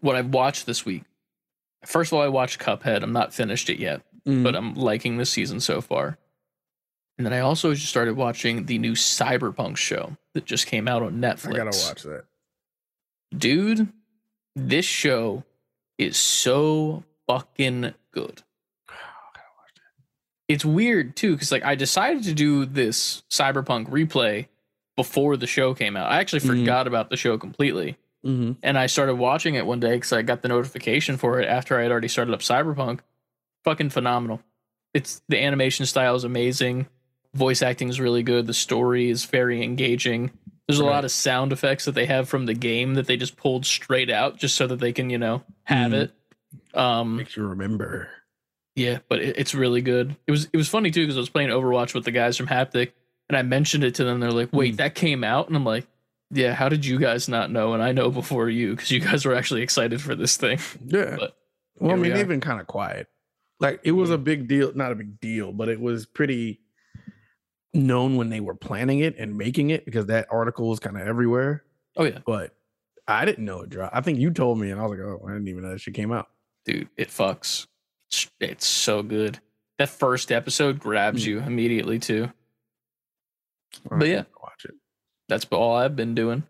what 0.00 0.16
I've 0.16 0.32
watched 0.32 0.66
this 0.66 0.84
week, 0.84 1.04
First 1.86 2.12
of 2.12 2.16
all, 2.16 2.22
I 2.24 2.28
watched 2.28 2.60
Cuphead. 2.60 3.02
I'm 3.02 3.12
not 3.12 3.34
finished 3.34 3.68
it 3.68 3.78
yet, 3.78 4.00
Mm. 4.26 4.42
but 4.42 4.56
I'm 4.56 4.72
liking 4.72 5.18
the 5.18 5.26
season 5.26 5.60
so 5.60 5.82
far. 5.82 6.16
And 7.16 7.24
then 7.24 7.32
I 7.32 7.40
also 7.40 7.74
just 7.74 7.88
started 7.88 8.16
watching 8.16 8.66
the 8.66 8.78
new 8.78 8.92
Cyberpunk 8.92 9.76
show 9.76 10.16
that 10.32 10.44
just 10.44 10.66
came 10.66 10.88
out 10.88 11.02
on 11.02 11.20
Netflix. 11.20 11.54
I 11.54 11.56
gotta 11.56 11.86
watch 11.88 12.02
that. 12.02 12.24
Dude, 13.36 13.88
this 14.56 14.84
show 14.84 15.44
is 15.98 16.16
so 16.16 17.04
fucking 17.28 17.94
good. 18.12 18.42
It's 20.48 20.64
weird 20.64 21.16
too, 21.16 21.32
because 21.32 21.50
like 21.50 21.64
I 21.64 21.74
decided 21.74 22.24
to 22.24 22.34
do 22.34 22.66
this 22.66 23.22
Cyberpunk 23.30 23.88
replay 23.88 24.46
before 24.96 25.36
the 25.36 25.46
show 25.46 25.72
came 25.74 25.96
out. 25.96 26.10
I 26.10 26.20
actually 26.20 26.40
Mhm. 26.40 26.46
forgot 26.60 26.86
about 26.86 27.10
the 27.10 27.16
show 27.16 27.38
completely. 27.38 27.96
Mm-hmm. 28.24 28.52
And 28.62 28.78
I 28.78 28.86
started 28.86 29.14
watching 29.16 29.54
it 29.54 29.66
one 29.66 29.80
day 29.80 29.94
because 29.94 30.12
I 30.12 30.22
got 30.22 30.42
the 30.42 30.48
notification 30.48 31.16
for 31.16 31.40
it 31.40 31.46
after 31.48 31.78
I 31.78 31.82
had 31.82 31.90
already 31.90 32.08
started 32.08 32.32
up 32.34 32.40
Cyberpunk. 32.40 33.00
Fucking 33.64 33.90
phenomenal. 33.90 34.42
It's 34.92 35.22
the 35.28 35.42
animation 35.42 35.86
style 35.86 36.14
is 36.14 36.24
amazing. 36.24 36.86
Voice 37.34 37.62
acting 37.62 37.88
is 37.88 38.00
really 38.00 38.22
good. 38.22 38.46
The 38.46 38.54
story 38.54 39.10
is 39.10 39.24
very 39.24 39.62
engaging. 39.62 40.30
There's 40.68 40.80
a 40.80 40.84
Right. 40.84 40.90
lot 40.90 41.04
of 41.04 41.10
sound 41.10 41.52
effects 41.52 41.84
that 41.84 41.92
they 41.94 42.06
have 42.06 42.28
from 42.28 42.46
the 42.46 42.54
game 42.54 42.94
that 42.94 43.06
they 43.06 43.16
just 43.16 43.36
pulled 43.36 43.66
straight 43.66 44.08
out 44.10 44.38
just 44.38 44.54
so 44.54 44.66
that 44.66 44.80
they 44.80 44.92
can, 44.92 45.10
you 45.10 45.18
know, 45.18 45.42
have 45.64 45.92
Mhm. 45.92 45.94
it. 46.04 46.12
Um 46.74 47.16
Makes 47.16 47.36
you 47.36 47.46
remember. 47.46 48.08
yeah, 48.76 48.98
but 49.08 49.20
it, 49.20 49.36
it's 49.38 49.54
really 49.54 49.82
good. 49.82 50.16
It 50.26 50.30
was 50.30 50.48
it 50.52 50.56
was 50.56 50.68
funny 50.68 50.90
too 50.90 51.02
because 51.02 51.16
I 51.16 51.20
was 51.20 51.28
playing 51.28 51.50
Overwatch 51.50 51.94
with 51.94 52.04
the 52.04 52.10
guys 52.10 52.36
from 52.36 52.46
Haptic 52.46 52.92
and 53.28 53.36
I 53.36 53.42
mentioned 53.42 53.84
it 53.84 53.94
to 53.96 54.04
them. 54.04 54.20
They're 54.20 54.30
like, 54.32 54.52
"Wait, 54.52 54.74
Mm. 54.74 54.78
that 54.78 54.94
came 54.94 55.22
out?" 55.24 55.48
And 55.48 55.56
I'm 55.56 55.64
like, 55.64 55.86
"Yeah, 56.30 56.54
how 56.54 56.68
did 56.68 56.86
you 56.86 56.98
guys 56.98 57.28
not 57.28 57.50
know?" 57.50 57.74
And 57.74 57.82
I 57.82 57.92
know 57.92 58.10
before 58.10 58.48
you 58.48 58.70
because 58.74 58.90
you 58.90 59.00
guys 59.00 59.24
were 59.24 59.34
actually 59.34 59.62
excited 59.62 60.00
for 60.00 60.14
this 60.14 60.36
thing. 60.36 60.58
Yeah. 60.86 61.16
But 61.18 61.36
well, 61.78 61.90
I 61.90 61.94
here 61.94 62.02
we 62.02 62.08
mean, 62.08 62.16
they've 62.16 62.28
been 62.28 62.40
kind 62.40 62.60
of 62.60 62.66
quiet. 62.66 63.08
Like 63.60 63.80
it 63.84 63.92
was 63.92 64.10
a 64.10 64.18
big 64.18 64.48
deal, 64.48 64.72
not 64.74 64.92
a 64.92 64.94
big 64.96 65.20
deal, 65.20 65.52
but 65.52 65.68
it 65.68 65.80
was 65.80 66.06
pretty 66.06 66.60
known 67.74 68.16
when 68.16 68.28
they 68.30 68.40
were 68.40 68.54
planning 68.54 69.00
it 69.00 69.16
and 69.18 69.36
making 69.36 69.70
it 69.70 69.84
because 69.84 70.06
that 70.06 70.26
article 70.30 70.68
was 70.68 70.80
kind 70.80 70.96
of 70.96 71.06
everywhere. 71.06 71.64
Oh 71.96 72.04
yeah, 72.04 72.18
But 72.26 72.54
I 73.06 73.24
didn't 73.24 73.44
know 73.44 73.60
it 73.62 73.70
dropped. 73.70 73.94
I 73.94 74.00
think 74.00 74.18
you 74.18 74.30
told 74.30 74.58
me, 74.58 74.70
and 74.70 74.80
I 74.80 74.84
was 74.84 74.92
like, 74.92 75.00
"Oh, 75.00 75.22
I 75.26 75.32
didn't 75.32 75.48
even 75.48 75.62
know 75.62 75.70
that 75.70 75.80
shit 75.80 75.94
came 75.94 76.12
out." 76.12 76.28
dude, 76.64 76.88
it 76.96 77.08
fucks. 77.08 77.66
It's, 78.10 78.30
it's 78.40 78.66
so 78.66 79.02
good. 79.02 79.38
That 79.78 79.90
first 79.90 80.32
episode 80.32 80.78
grabs 80.78 81.24
Mm. 81.24 81.26
you 81.26 81.38
immediately 81.40 81.98
too. 81.98 82.30
I'll 83.90 83.98
But 83.98 84.08
yeah. 84.08 84.24
watch 84.42 84.64
it. 84.64 84.74
That's 85.28 85.44
all 85.50 85.76
I've 85.76 85.96
been 85.96 86.14
doing 86.14 86.44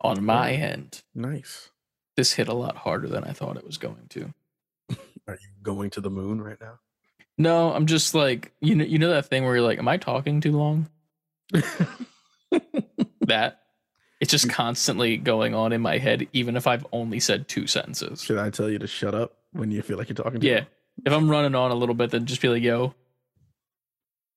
on 0.00 0.22
my 0.24 0.52
end. 0.52 1.02
Nice. 1.14 1.70
This 2.16 2.32
hit 2.34 2.48
a 2.48 2.54
lot 2.54 2.76
harder 2.76 3.08
than 3.08 3.24
I 3.24 3.32
thought 3.32 3.56
it 3.56 3.64
was 3.66 3.78
going 3.78 4.06
to. 4.10 4.32
Are 5.26 5.34
you 5.40 5.48
going 5.62 5.90
to 5.90 6.00
the 6.00 6.10
moon 6.10 6.40
right 6.40 6.60
now? 6.60 6.78
No, 7.40 7.72
I'm 7.72 7.86
just 7.86 8.14
like 8.14 8.52
you 8.60 8.74
know 8.74 8.84
you 8.84 8.98
know 8.98 9.08
that 9.10 9.26
thing 9.26 9.44
where 9.44 9.56
you're 9.56 9.64
like, 9.64 9.78
am 9.78 9.88
I 9.88 9.96
talking 9.96 10.42
too 10.42 10.52
long? 10.52 10.90
that 13.22 13.60
it's 14.20 14.30
just 14.30 14.46
mm. 14.46 14.50
constantly 14.50 15.16
going 15.16 15.54
on 15.54 15.72
in 15.72 15.80
my 15.80 15.98
head 15.98 16.28
even 16.32 16.56
if 16.56 16.66
i've 16.66 16.86
only 16.92 17.18
said 17.18 17.48
two 17.48 17.66
sentences 17.66 18.22
Should 18.22 18.38
I 18.38 18.50
tell 18.50 18.70
you 18.70 18.78
to 18.78 18.86
shut 18.86 19.14
up 19.14 19.36
when 19.52 19.72
you 19.72 19.82
feel 19.82 19.98
like 19.98 20.08
you're 20.08 20.14
talking? 20.14 20.40
To 20.40 20.46
yeah 20.46 20.64
if 21.04 21.12
i'm 21.12 21.28
running 21.28 21.56
on 21.56 21.72
a 21.72 21.74
little 21.74 21.94
bit 21.94 22.10
then 22.10 22.24
just 22.26 22.40
be 22.40 22.48
like 22.48 22.62
yo 22.62 22.94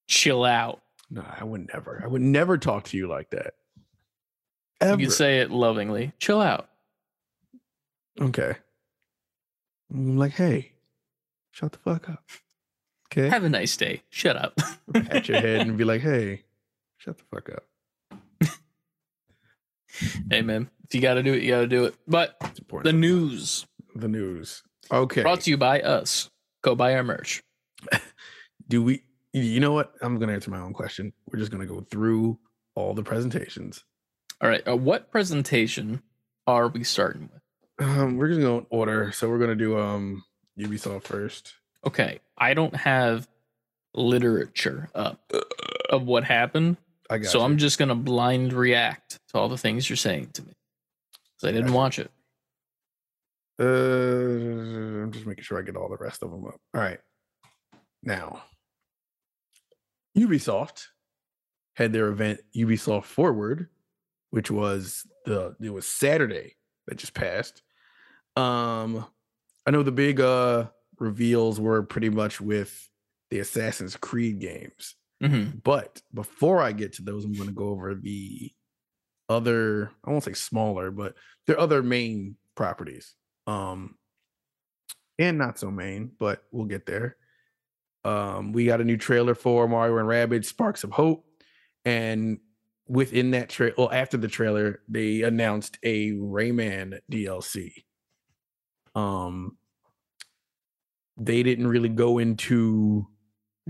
chill 0.07 0.43
out 0.43 0.81
No, 1.11 1.23
I 1.39 1.43
would 1.43 1.67
never. 1.71 2.01
I 2.03 2.07
would 2.07 2.21
never 2.21 2.57
talk 2.57 2.85
to 2.85 2.97
you 2.97 3.07
like 3.07 3.29
that. 3.29 3.53
Ever. 4.81 4.99
you 4.99 5.07
can 5.07 5.11
say 5.11 5.39
it 5.39 5.51
lovingly 5.51 6.13
chill 6.19 6.41
out 6.41 6.69
okay. 8.19 8.55
I'm 9.93 10.17
like, 10.17 10.31
hey, 10.31 10.71
shut 11.51 11.71
the 11.71 11.77
fuck 11.77 12.09
up. 12.09 12.23
Okay. 13.15 13.29
have 13.29 13.43
a 13.43 13.49
nice 13.49 13.77
day 13.77 14.01
shut 14.09 14.35
up 14.35 14.59
Pat 14.93 15.27
your 15.29 15.39
head 15.39 15.61
and 15.61 15.77
be 15.77 15.83
like, 15.83 16.01
hey, 16.01 16.43
shut 16.97 17.17
the 17.17 17.23
fuck 17.31 17.49
up. 17.49 17.63
hey 20.31 20.41
man 20.41 20.69
if 20.85 20.95
you 20.95 21.01
gotta 21.01 21.21
do 21.21 21.33
it 21.33 21.43
you 21.43 21.49
gotta 21.51 21.67
do 21.67 21.85
it 21.85 21.95
but 22.07 22.35
the 22.83 22.91
news 22.93 23.65
The 23.95 24.07
news. 24.07 24.63
Okay. 24.91 25.21
brought 25.21 25.41
to 25.41 25.49
you 25.51 25.57
by 25.57 25.81
us 25.81 26.29
go 26.63 26.75
buy 26.75 26.95
our 26.95 27.03
merch 27.03 27.43
Do 28.69 28.81
we? 28.81 29.03
You 29.33 29.59
know 29.59 29.73
what? 29.73 29.93
I'm 30.01 30.17
gonna 30.19 30.31
answer 30.31 30.49
my 30.49 30.59
own 30.59 30.71
question. 30.73 31.11
We're 31.27 31.37
just 31.39 31.51
gonna 31.51 31.65
go 31.65 31.81
through 31.91 32.39
all 32.75 32.93
the 32.93 33.03
presentations. 33.03 33.83
all 34.41 34.47
right 34.49 34.65
uh, 34.67 34.75
what 34.77 35.11
presentation 35.11 36.01
are 36.47 36.69
we 36.69 36.83
starting 36.83 37.29
with 37.33 37.87
Um, 37.87 38.17
we're 38.17 38.29
gonna 38.29 38.41
go 38.41 38.57
in 38.59 38.65
order. 38.69 39.11
So 39.11 39.29
we're 39.29 39.39
gonna 39.39 39.55
do 39.55 39.77
um 39.77 40.23
Ubisoft 40.57 41.03
first. 41.03 41.53
Okay 41.85 42.19
i 42.37 42.53
don't 42.53 42.75
have 42.75 43.27
literature 43.95 44.89
up 44.95 45.31
of 45.89 46.03
what 46.03 46.23
happened 46.23 46.77
I 47.09 47.17
got 47.19 47.31
so 47.31 47.39
you. 47.39 47.45
I'm 47.45 47.57
just 47.57 47.77
gonna 47.77 47.95
blind 47.95 48.53
react 48.53 49.19
to 49.29 49.37
all 49.37 49.49
the 49.49 49.57
things 49.57 49.89
you're 49.89 49.97
saying 49.97 50.29
to 50.33 50.41
me. 50.41 50.53
Because 51.35 51.49
I 51.49 51.51
didn't 51.51 51.67
Gotcha. 51.67 51.77
watch 51.77 51.99
it. 51.99 52.11
Uh, 53.59 55.03
I'm 55.03 55.11
just 55.11 55.25
making 55.25 55.43
sure 55.43 55.59
I 55.59 55.61
get 55.61 55.75
all 55.75 55.89
the 55.89 55.97
rest 55.97 56.23
of 56.23 56.31
them 56.31 56.45
up. 56.45 56.59
All 56.73 56.81
right. 56.81 56.99
Now, 58.01 58.43
Ubisoft 60.17 60.87
had 61.75 61.93
their 61.93 62.07
event 62.07 62.39
Ubisoft 62.55 63.05
Forward, 63.05 63.69
which 64.31 64.49
was 64.49 65.05
the 65.25 65.55
it 65.61 65.69
was 65.69 65.85
Saturday 65.85 66.55
that 66.87 66.97
just 66.97 67.13
passed. 67.13 67.61
Um, 68.35 69.05
I 69.65 69.71
know 69.71 69.83
the 69.83 69.91
big 69.91 70.19
uh 70.19 70.67
reveals 71.03 71.59
were 71.59 71.83
pretty 71.83 72.09
much 72.09 72.41
with 72.41 72.89
the 73.29 73.39
Assassin's 73.39 73.95
Creed 73.97 74.39
games. 74.39 74.95
hmm 75.21 75.45
But 75.63 76.01
before 76.13 76.61
I 76.61 76.71
get 76.71 76.93
to 76.93 77.01
those, 77.03 77.25
I'm 77.25 77.33
going 77.33 77.49
to 77.49 77.53
go 77.53 77.69
over 77.69 77.93
the 77.93 78.51
other, 79.29 79.91
I 80.03 80.11
won't 80.11 80.23
say 80.23 80.33
smaller, 80.33 80.91
but 80.91 81.15
their 81.47 81.59
other 81.59 81.83
main 81.83 82.35
properties. 82.55 83.15
Um 83.47 83.95
and 85.19 85.37
not 85.37 85.59
so 85.59 85.69
main, 85.69 86.11
but 86.19 86.43
we'll 86.51 86.65
get 86.65 86.85
there. 86.85 87.17
Um 88.03 88.51
we 88.51 88.65
got 88.65 88.81
a 88.81 88.85
new 88.85 88.97
trailer 88.97 89.35
for 89.35 89.67
Mario 89.67 89.97
and 89.97 90.07
Rabbids 90.07 90.45
Sparks 90.45 90.83
of 90.83 90.91
Hope 90.91 91.25
and 91.85 92.39
within 92.87 93.31
that 93.31 93.49
trailer, 93.49 93.75
well 93.77 93.91
after 93.91 94.17
the 94.17 94.27
trailer, 94.27 94.81
they 94.87 95.23
announced 95.23 95.77
a 95.83 96.11
Rayman 96.11 96.99
DLC. 97.11 97.83
Um 98.95 99.57
they 101.17 101.43
didn't 101.43 101.67
really 101.67 101.89
go 101.89 102.17
into 102.17 103.07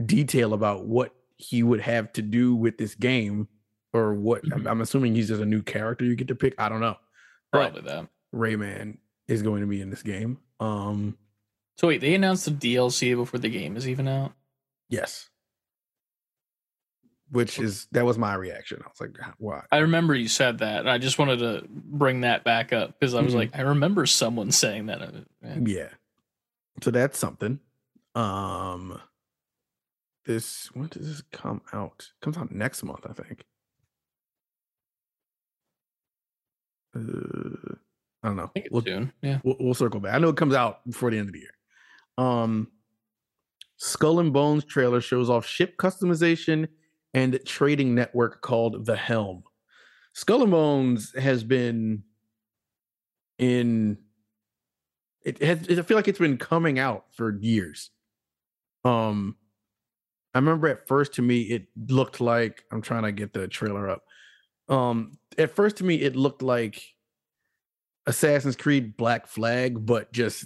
detail 0.05 0.53
about 0.53 0.85
what 0.85 1.13
he 1.37 1.61
would 1.63 1.81
have 1.81 2.11
to 2.13 2.21
do 2.21 2.55
with 2.55 2.77
this 2.77 2.95
game 2.95 3.47
or 3.93 4.13
what 4.13 4.41
I'm, 4.53 4.63
Mhm. 4.63 4.69
I'm 4.71 4.81
assuming 4.81 5.13
he's 5.15 5.27
just 5.27 5.41
a 5.41 5.45
new 5.45 5.61
character 5.61 6.05
you 6.05 6.15
get 6.15 6.29
to 6.29 6.35
pick. 6.35 6.55
I 6.57 6.69
don't 6.69 6.79
know. 6.79 6.95
But 7.51 7.71
Probably 7.73 7.81
that. 7.91 8.07
Rayman 8.33 8.97
is 9.27 9.41
going 9.43 9.61
to 9.61 9.67
be 9.67 9.81
in 9.81 9.89
this 9.89 10.01
game. 10.03 10.39
Um 10.59 11.17
So 11.77 11.87
wait, 11.87 12.01
they 12.01 12.15
announced 12.15 12.45
the 12.45 12.51
DLC 12.51 13.13
before 13.15 13.39
the 13.39 13.49
game 13.49 13.75
is 13.77 13.87
even 13.89 14.07
out. 14.07 14.33
yes. 14.89 15.29
Which 17.29 17.57
is 17.57 17.87
that 17.91 18.05
was 18.05 18.17
my 18.17 18.35
reaction. 18.35 18.79
I 18.85 18.87
was 18.89 19.01
like, 19.01 19.17
why? 19.39 19.63
I 19.71 19.77
remember 19.79 20.13
you 20.13 20.27
said 20.27 20.59
that, 20.59 20.81
and 20.81 20.89
I 20.89 20.99
just 20.99 21.17
wanted 21.17 21.39
to 21.39 21.63
bring 21.67 22.21
that 22.21 22.43
back 22.43 22.71
up 22.71 22.99
because 22.99 23.15
I 23.15 23.21
was 23.21 23.33
Mhm. 23.33 23.37
like, 23.37 23.55
I 23.55 23.61
remember 23.61 24.05
someone 24.05 24.51
saying 24.51 24.85
that. 24.85 25.25
Yeah. 25.65 25.89
So 26.81 26.91
that's 26.91 27.17
something. 27.17 27.59
Um 28.15 28.99
this 30.25 30.67
when 30.73 30.87
does 30.87 31.07
this 31.07 31.21
come 31.31 31.61
out? 31.73 32.11
comes 32.21 32.37
out 32.37 32.51
next 32.51 32.83
month, 32.83 33.05
I 33.09 33.13
think. 33.13 33.45
Uh, 36.95 37.75
I 38.21 38.27
don't 38.27 38.37
know. 38.37 38.43
I 38.43 38.47
think 38.53 38.65
it's 38.67 38.71
We'll, 38.73 38.83
soon. 38.83 39.11
Yeah. 39.21 39.39
we'll, 39.43 39.57
we'll 39.59 39.73
circle 39.73 39.99
back. 39.99 40.13
I 40.13 40.19
know 40.19 40.29
it 40.29 40.37
comes 40.37 40.53
out 40.55 40.85
before 40.89 41.11
the 41.11 41.17
end 41.17 41.29
of 41.29 41.33
the 41.33 41.39
year. 41.39 41.49
Um, 42.17 42.71
Skull 43.77 44.19
and 44.19 44.31
Bones 44.31 44.63
trailer 44.63 45.01
shows 45.01 45.29
off 45.29 45.45
ship 45.45 45.75
customization 45.77 46.67
and 47.13 47.39
trading 47.45 47.93
network 47.95 48.41
called 48.41 48.85
The 48.85 48.95
Helm. 48.95 49.43
Skull 50.13 50.43
and 50.43 50.51
Bones 50.51 51.13
has 51.17 51.43
been 51.43 52.03
in 53.39 53.97
it 55.23 55.41
has 55.41 55.67
I 55.69 55.81
feel 55.81 55.97
like 55.97 56.07
it's 56.07 56.19
been 56.19 56.37
coming 56.37 56.79
out 56.79 57.05
for 57.11 57.37
years. 57.39 57.91
Um 58.83 59.35
I 60.33 60.39
remember 60.39 60.67
at 60.67 60.87
first 60.87 61.13
to 61.15 61.21
me 61.21 61.41
it 61.43 61.67
looked 61.89 62.19
like 62.21 62.63
I'm 62.71 62.81
trying 62.81 63.03
to 63.03 63.11
get 63.11 63.33
the 63.33 63.47
trailer 63.47 63.89
up. 63.89 64.03
Um 64.69 65.17
at 65.37 65.55
first 65.55 65.77
to 65.77 65.83
me 65.83 65.95
it 66.01 66.15
looked 66.15 66.41
like 66.41 66.81
Assassin's 68.05 68.55
Creed 68.55 68.97
Black 68.97 69.27
Flag, 69.27 69.85
but 69.85 70.11
just 70.11 70.45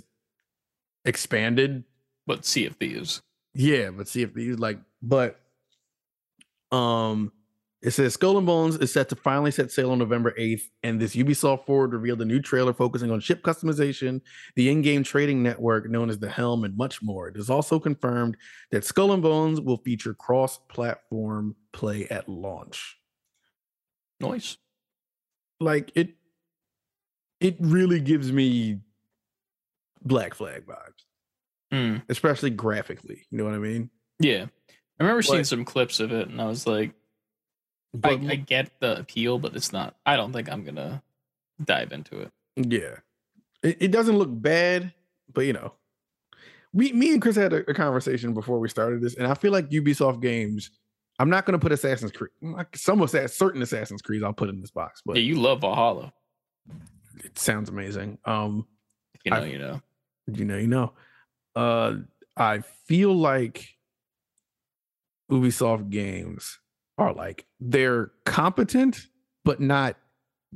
expanded. 1.06 1.84
But 2.28 2.46
Sea 2.46 2.66
of 2.66 2.76
Thieves. 2.76 3.22
Yeah, 3.54 3.90
but 3.90 4.08
Sea 4.08 4.24
of 4.24 4.34
Thieves 4.34 4.60
like, 4.60 4.80
but 5.02 5.40
um, 6.72 7.32
It 7.84 7.92
says 7.92 8.16
Skull 8.16 8.38
and 8.40 8.48
Bones 8.48 8.76
is 8.78 8.92
set 8.92 9.08
to 9.10 9.16
finally 9.16 9.52
set 9.52 9.72
sail 9.72 9.92
on 9.92 10.00
November 10.00 10.34
8th, 10.40 10.64
and 10.82 11.00
this 11.00 11.16
Ubisoft 11.16 11.66
Forward 11.68 11.94
revealed 11.94 12.20
a 12.22 12.26
new 12.26 12.40
trailer 12.42 12.74
focusing 12.74 13.12
on 13.12 13.20
ship 13.20 13.44
customization, 13.44 14.22
the 14.56 14.70
in-game 14.70 15.04
trading 15.04 15.44
network 15.44 15.88
known 15.88 16.10
as 16.10 16.18
the 16.18 16.28
Helm, 16.30 16.64
and 16.64 16.76
much 16.76 17.04
more. 17.04 17.28
It 17.28 17.38
is 17.38 17.52
also 17.52 17.80
confirmed 17.80 18.36
that 18.72 18.84
Skull 18.84 19.12
and 19.12 19.22
Bones 19.22 19.62
will 19.62 19.78
feature 19.78 20.16
cross-platform 20.16 21.56
play 21.72 22.08
at 22.10 22.28
launch. 22.28 22.98
Nice. 24.20 24.58
Like 25.60 25.92
it, 25.94 26.16
it 27.40 27.58
really 27.60 28.00
gives 28.00 28.32
me 28.32 28.80
Black 30.04 30.34
Flag 30.34 30.66
vibes, 30.66 31.04
Mm, 31.72 32.02
especially 32.10 32.50
graphically. 32.50 33.28
You 33.30 33.38
know 33.38 33.44
what 33.46 33.54
I 33.54 33.60
mean? 33.60 33.90
yeah. 34.20 34.46
I 35.00 35.04
remember 35.04 35.22
seeing 35.22 35.44
some 35.44 35.64
clips 35.64 36.00
of 36.00 36.12
it 36.12 36.28
and 36.30 36.42
I 36.42 36.46
was 36.46 36.66
like, 36.66 36.92
I, 37.94 37.98
But 37.98 38.22
I 38.28 38.36
get 38.36 38.72
the 38.80 39.00
appeal, 39.00 39.40
but 39.40 39.56
it's 39.56 39.72
not, 39.74 39.96
I 40.06 40.16
don't 40.16 40.32
think 40.34 40.50
I'm 40.52 40.64
to 40.76 41.02
dive 41.64 41.92
into 41.92 42.20
it. 42.22 42.32
Yeah. 42.56 42.98
It, 43.64 43.78
it 43.80 43.92
doesn't 43.92 44.18
look 44.18 44.30
bad, 44.32 44.94
but 45.34 45.42
you 45.46 45.54
know, 45.54 45.74
we, 46.74 46.92
me 46.94 47.12
and 47.14 47.22
Chris 47.22 47.36
had 47.36 47.54
a, 47.54 47.70
a 47.70 47.74
conversation 47.74 48.34
before 48.34 48.60
we 48.60 48.70
started 48.70 49.02
this, 49.02 49.16
and 49.16 49.26
I 49.26 49.34
feel 49.34 49.52
like 49.52 49.70
Ubisoft 49.70 50.22
games. 50.22 50.70
I'm 51.20 51.30
not 51.32 51.48
to 51.60 51.64
put 51.64 51.72
Assassin's 51.72 52.12
Creed. 52.12 52.30
like, 52.44 52.78
Some 52.78 53.02
of 53.02 53.10
that 53.12 53.32
certain 53.32 53.62
Assassin's 53.64 54.04
Creeds 54.04 54.24
I'll 54.24 54.34
put 54.34 54.50
in 54.50 54.62
this 54.62 54.70
box, 54.70 55.02
but 55.04 55.16
yeah, 55.16 55.24
you 55.24 55.36
love 55.40 55.62
Valhalla. 55.62 56.14
it 57.24 57.40
sounds 57.40 57.70
amazing. 57.70 58.20
Um, 58.26 58.68
you 59.24 59.32
know, 59.32 59.38
I- 59.38 59.46
you 59.46 59.58
know. 59.58 59.82
you 60.28 60.46
know, 60.46 60.58
you 60.58 60.68
know. 60.68 60.94
Uh, 61.56 61.96
I 62.36 62.60
feel 62.86 63.16
like 63.16 63.68
Ubisoft 65.32 65.90
games 65.90 66.60
are 66.98 67.14
like 67.14 67.46
they're 67.60 68.12
competent 68.26 69.08
but 69.46 69.60
not 69.60 69.96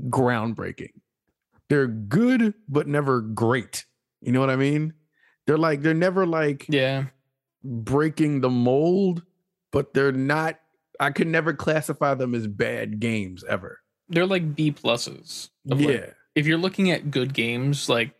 groundbreaking. 0.09 0.91
They're 1.69 1.87
good 1.87 2.53
but 2.67 2.87
never 2.87 3.21
great. 3.21 3.85
You 4.21 4.31
know 4.31 4.39
what 4.39 4.49
I 4.49 4.55
mean? 4.55 4.93
They're 5.47 5.57
like 5.57 5.81
they're 5.81 5.93
never 5.93 6.25
like 6.25 6.65
Yeah. 6.69 7.05
breaking 7.63 8.41
the 8.41 8.49
mold, 8.49 9.23
but 9.71 9.93
they're 9.93 10.11
not. 10.11 10.59
I 10.99 11.09
could 11.11 11.27
never 11.27 11.53
classify 11.53 12.13
them 12.13 12.35
as 12.35 12.45
bad 12.47 12.99
games 12.99 13.43
ever. 13.47 13.79
They're 14.09 14.27
like 14.27 14.55
B 14.55 14.71
pluses. 14.71 15.49
of, 15.69 15.79
like, 15.81 15.89
Yeah, 15.89 16.05
if 16.35 16.45
you're 16.47 16.57
looking 16.57 16.91
at 16.91 17.11
good 17.11 17.33
games 17.33 17.89
like 17.89 18.13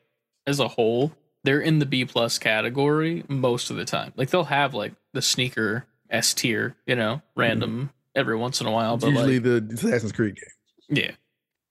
as 0.47 0.60
a 0.60 0.67
whole 0.67 1.13
they're 1.43 1.62
in 1.62 1.79
the 1.79 1.86
b 1.86 2.05
plus 2.05 2.38
category 2.39 3.23
most 3.27 3.69
of 3.69 3.77
the 3.77 3.86
time 3.86 4.12
like 4.15 4.29
they'll 4.29 4.43
have 4.45 4.73
like 4.73 4.93
the 5.13 5.21
sneaker 5.21 5.86
s 6.10 6.34
tier 6.34 6.75
you 6.86 6.95
know 6.95 7.21
random 7.36 7.71
mm-hmm. 7.71 7.86
Every 8.15 8.36
once 8.36 8.62
in 8.62 8.67
a 8.67 8.71
while 8.71 8.97
but 8.97 9.08
usually 9.10 9.39
like 9.39 9.67
the 9.67 9.74
Assassin's 9.76 10.12
Creed 10.12 10.36
game, 10.36 11.04
yeah. 11.04 11.12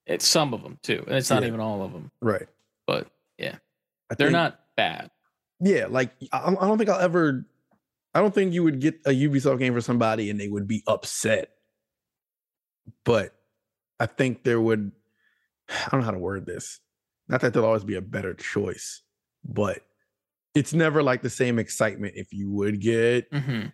It's 0.07 0.27
some 0.27 0.53
of 0.55 0.63
them 0.63 0.79
too 0.83 1.05
and 1.07 1.17
it's 1.17 1.31
not 1.31 1.43
Yeah. 1.43 1.49
even 1.49 1.61
all 1.61 1.83
of 1.83 1.93
them 1.93 2.11
right? 2.21 2.47
but 2.87 3.09
I 3.41 4.15
they're 4.17 4.27
think- 4.29 4.33
not 4.33 4.61
bad. 4.77 5.11
Yeah 5.61 5.87
like 5.89 6.11
I, 6.33 6.49
I 6.49 6.67
don't 6.67 6.79
think 6.79 6.91
i'll 6.91 6.99
ever 7.01 7.47
i 8.15 8.21
don't 8.21 8.35
think 8.35 8.53
you 8.55 8.65
would 8.65 8.81
get 8.81 8.97
a 9.07 9.11
ubisoft 9.11 9.59
game 9.61 9.73
for 9.75 9.81
somebody 9.81 10.31
and 10.31 10.41
they 10.41 10.49
would 10.49 10.67
be 10.67 10.83
upset. 10.89 11.51
But 13.05 13.35
i 14.01 14.07
think 14.07 14.43
there 14.45 14.61
would 14.61 14.91
i 15.69 15.89
don't 15.91 16.01
know 16.01 16.07
how 16.07 16.11
to 16.13 16.19
word 16.19 16.47
this. 16.47 16.81
Not 17.29 17.41
that 17.43 17.53
there'll 17.53 17.69
always 17.69 17.85
be 17.85 17.95
a 17.97 18.01
better 18.03 18.35
choice 18.35 19.03
but 19.45 19.79
it's 20.55 20.73
never 20.75 21.03
like 21.03 21.23
the 21.23 21.31
same 21.31 21.59
excitement 21.61 22.15
if 22.17 22.33
you 22.33 22.51
would 22.51 22.81
get 22.81 23.29
hmm 23.33 23.67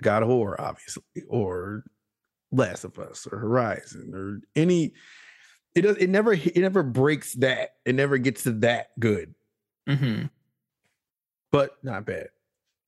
god 0.00 0.22
of 0.22 0.28
war 0.28 0.60
obviously 0.60 1.02
or 1.28 1.84
last 2.52 2.84
of 2.84 2.98
us 2.98 3.26
or 3.30 3.38
horizon 3.38 4.12
or 4.14 4.40
any 4.60 4.92
it 5.74 5.82
does 5.82 5.96
it 5.96 6.08
never 6.10 6.32
it 6.32 6.56
never 6.56 6.82
breaks 6.82 7.34
that 7.34 7.70
it 7.84 7.94
never 7.94 8.18
gets 8.18 8.42
to 8.44 8.52
that 8.52 8.88
good 8.98 9.34
hmm 9.88 10.22
but 11.52 11.76
not 11.82 12.04
bad 12.04 12.28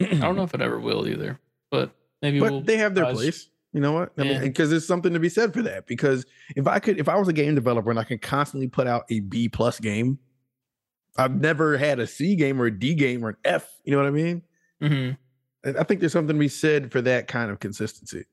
i 0.01 0.07
don't 0.07 0.37
know 0.37 0.43
if 0.45 0.55
it 0.55 0.61
ever 0.61 0.79
will 0.81 1.07
either 1.09 1.38
but 1.71 1.91
maybe 2.21 2.38
but 2.41 2.51
we'll 2.53 2.61
they 2.62 2.77
have 2.77 2.95
their 2.95 3.07
place. 3.07 3.49
You 3.75 3.81
know 3.81 3.93
what? 3.93 4.12
I 4.19 4.25
mean, 4.25 4.43
because 4.43 4.69
there's 4.69 4.87
something 4.87 5.15
to 5.15 5.19
be 5.19 5.31
said 5.31 5.55
for 5.55 5.62
that. 5.62 5.87
Because 5.87 6.27
if 6.57 6.67
I 6.67 6.79
could, 6.79 7.01
if 7.01 7.09
I 7.09 7.17
was 7.17 7.27
a 7.29 7.33
game 7.33 7.55
developer 7.55 7.88
and 7.88 7.99
I 7.99 8.05
could 8.05 8.21
constantly 8.21 8.69
put 8.69 8.87
out 8.87 9.05
a 9.09 9.21
B 9.21 9.49
plus 9.49 9.81
game, 9.81 10.19
I've 11.17 11.41
never 11.41 11.79
had 11.79 11.99
a 11.99 12.07
C 12.07 12.37
game 12.37 12.61
or 12.61 12.67
a 12.67 12.71
D 12.79 12.95
game 12.95 13.25
or 13.25 13.31
an 13.31 13.37
F. 13.47 13.67
You 13.85 13.93
know 13.93 13.97
what 13.97 14.07
I 14.07 14.11
mean? 14.11 14.43
Mhm. 14.83 15.17
I 15.64 15.85
think 15.85 16.01
there's 16.01 16.12
something 16.12 16.37
to 16.37 16.40
be 16.40 16.48
said 16.48 16.90
for 16.90 17.01
that 17.03 17.29
kind 17.29 17.51
of 17.51 17.61
consistency. 17.61 18.25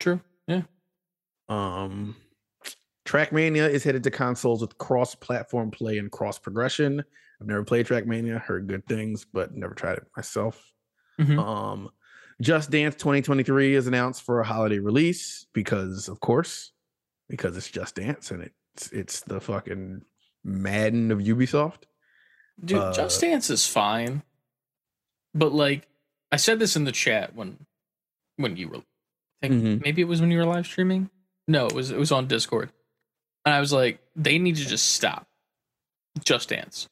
true 0.00 0.20
yeah 0.48 0.62
Um, 1.48 2.16
Trackmania 3.06 3.68
is 3.68 3.84
headed 3.84 4.02
to 4.04 4.10
consoles 4.10 4.60
with 4.62 4.78
cross-platform 4.78 5.70
play 5.70 5.98
and 5.98 6.10
cross 6.10 6.38
progression. 6.38 7.04
I've 7.40 7.46
never 7.46 7.62
played 7.62 7.86
Trackmania, 7.86 8.40
heard 8.40 8.66
good 8.66 8.86
things, 8.86 9.26
but 9.30 9.54
never 9.54 9.74
tried 9.74 9.98
it 9.98 10.06
myself. 10.16 10.72
Mhm. 11.20 11.38
Um, 11.38 11.90
Just 12.40 12.70
Dance 12.70 12.96
2023 12.96 13.74
is 13.74 13.86
announced 13.86 14.22
for 14.22 14.40
a 14.40 14.44
holiday 14.44 14.78
release 14.78 15.46
because, 15.52 16.08
of 16.08 16.18
course, 16.20 16.72
because 17.28 17.56
it's 17.56 17.70
Just 17.70 17.94
Dance 17.96 18.30
and 18.30 18.42
it's 18.42 18.90
it's 18.90 19.20
the 19.20 19.40
fucking 19.40 20.02
Madden 20.42 21.12
of 21.12 21.18
Ubisoft. 21.18 21.82
Dude, 22.64 22.78
Uh, 22.78 22.92
Just 22.92 23.20
Dance 23.20 23.50
is 23.50 23.66
fine. 23.66 24.22
But 25.34 25.52
like 25.52 25.88
I 26.32 26.36
said 26.36 26.58
this 26.58 26.76
in 26.76 26.84
the 26.84 26.92
chat 26.92 27.34
when 27.34 27.66
when 28.36 28.56
you 28.56 28.68
were 28.68 28.78
I 29.42 29.48
think 29.48 29.62
Mhm. 29.62 29.84
maybe 29.84 30.00
it 30.02 30.06
was 30.08 30.20
when 30.20 30.30
you 30.30 30.38
were 30.38 30.46
live 30.46 30.66
streaming. 30.66 31.10
No, 31.46 31.66
it 31.66 31.72
was 31.74 31.90
it 31.90 31.98
was 31.98 32.12
on 32.12 32.26
Discord. 32.26 32.70
And 33.44 33.54
I 33.54 33.60
was 33.60 33.72
like, 33.72 33.98
they 34.16 34.38
need 34.38 34.56
to 34.56 34.64
just 34.64 34.94
stop. 34.94 35.28
Just 36.24 36.48
Dance. 36.48 36.88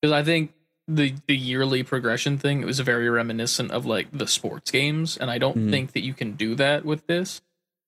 Because 0.00 0.12
I 0.12 0.22
think 0.22 0.52
the 0.88 1.14
the 1.26 1.36
yearly 1.36 1.82
progression 1.82 2.38
thing 2.38 2.60
it 2.60 2.66
was 2.66 2.78
very 2.80 3.08
reminiscent 3.08 3.70
of 3.70 3.86
like 3.86 4.08
the 4.12 4.26
sports 4.26 4.70
games, 4.70 5.16
and 5.16 5.30
I 5.30 5.38
don't 5.38 5.56
Mhm. 5.56 5.70
think 5.70 5.92
that 5.92 6.00
you 6.02 6.12
can 6.14 6.32
do 6.32 6.54
that 6.56 6.84
with 6.84 7.06
this. 7.06 7.40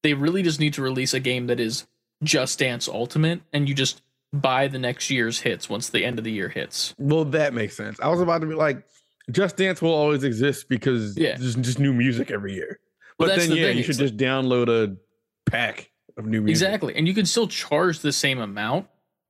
They 0.03 0.15
really 0.15 0.43
just 0.43 0.61
need 0.61 0.75
to 0.75 0.83
release 0.83 1.13
a 1.15 1.21
game 1.21 1.47
that 1.49 1.61
is 1.61 1.87
Just 2.23 2.59
Dance 2.59 2.89
Ultimate, 2.89 3.43
and 3.53 3.69
you 3.69 3.75
just 3.75 4.03
buy 4.33 4.69
the 4.69 4.79
next 4.79 5.11
year's 5.11 5.41
hits 5.41 5.69
once 5.69 5.89
the 5.89 6.05
end 6.05 6.19
of 6.19 6.25
the 6.25 6.33
year 6.33 6.49
hits. 6.49 6.95
Well, 6.99 7.25
that 7.27 7.53
makes 7.55 7.77
sense. 7.77 7.99
I 8.01 8.09
was 8.09 8.21
about 8.21 8.41
to 8.41 8.47
be 8.47 8.55
like, 8.55 8.83
Just 9.31 9.57
Dance 9.57 9.81
will 9.81 9.95
always 9.95 10.23
exist 10.25 10.69
because 10.69 11.17
Yeah. 11.17 11.37
there's 11.39 11.55
just 11.57 11.79
new 11.79 11.93
music 11.93 12.31
every 12.31 12.55
year. 12.55 12.79
Well, 13.19 13.29
But 13.29 13.39
then, 13.39 13.51
the 13.51 13.57
yeah, 13.57 13.67
thing, 13.69 13.77
you 13.79 13.83
should 13.83 13.91
it's 13.93 13.99
just 13.99 14.17
download 14.17 14.69
a 14.69 14.97
pack 15.51 15.91
of 16.17 16.27
new 16.27 16.43
music. 16.43 16.67
Exactly. 16.67 16.95
And 16.97 17.07
you 17.09 17.15
could 17.15 17.29
still 17.29 17.47
charge 17.49 18.01
the 18.01 18.13
same 18.13 18.39
amount. 18.39 18.89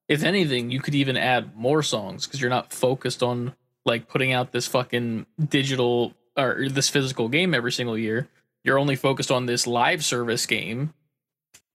If 0.09 0.22
anything, 0.24 0.70
you 0.70 0.80
could 0.80 0.94
even 0.94 1.16
add 1.16 1.57
more 1.57 1.83
songs 1.83 2.26
because 2.26 2.40
you're 2.40 2.50
not 2.50 2.72
focused 2.72 3.22
on 3.22 3.54
like 3.87 4.09
putting 4.09 4.33
out 4.33 4.52
this 4.52 4.66
fucking 4.66 5.26
digital 5.48 6.14
or 6.37 6.68
this 6.68 6.88
physical 6.88 7.28
game 7.28 7.54
every 7.54 7.70
single 7.72 7.96
year. 7.96 8.28
You're 8.64 8.78
only 8.78 8.96
focused 8.96 9.30
on 9.30 9.46
this 9.46 9.66
live 9.66 10.04
service 10.04 10.46
game. 10.46 10.92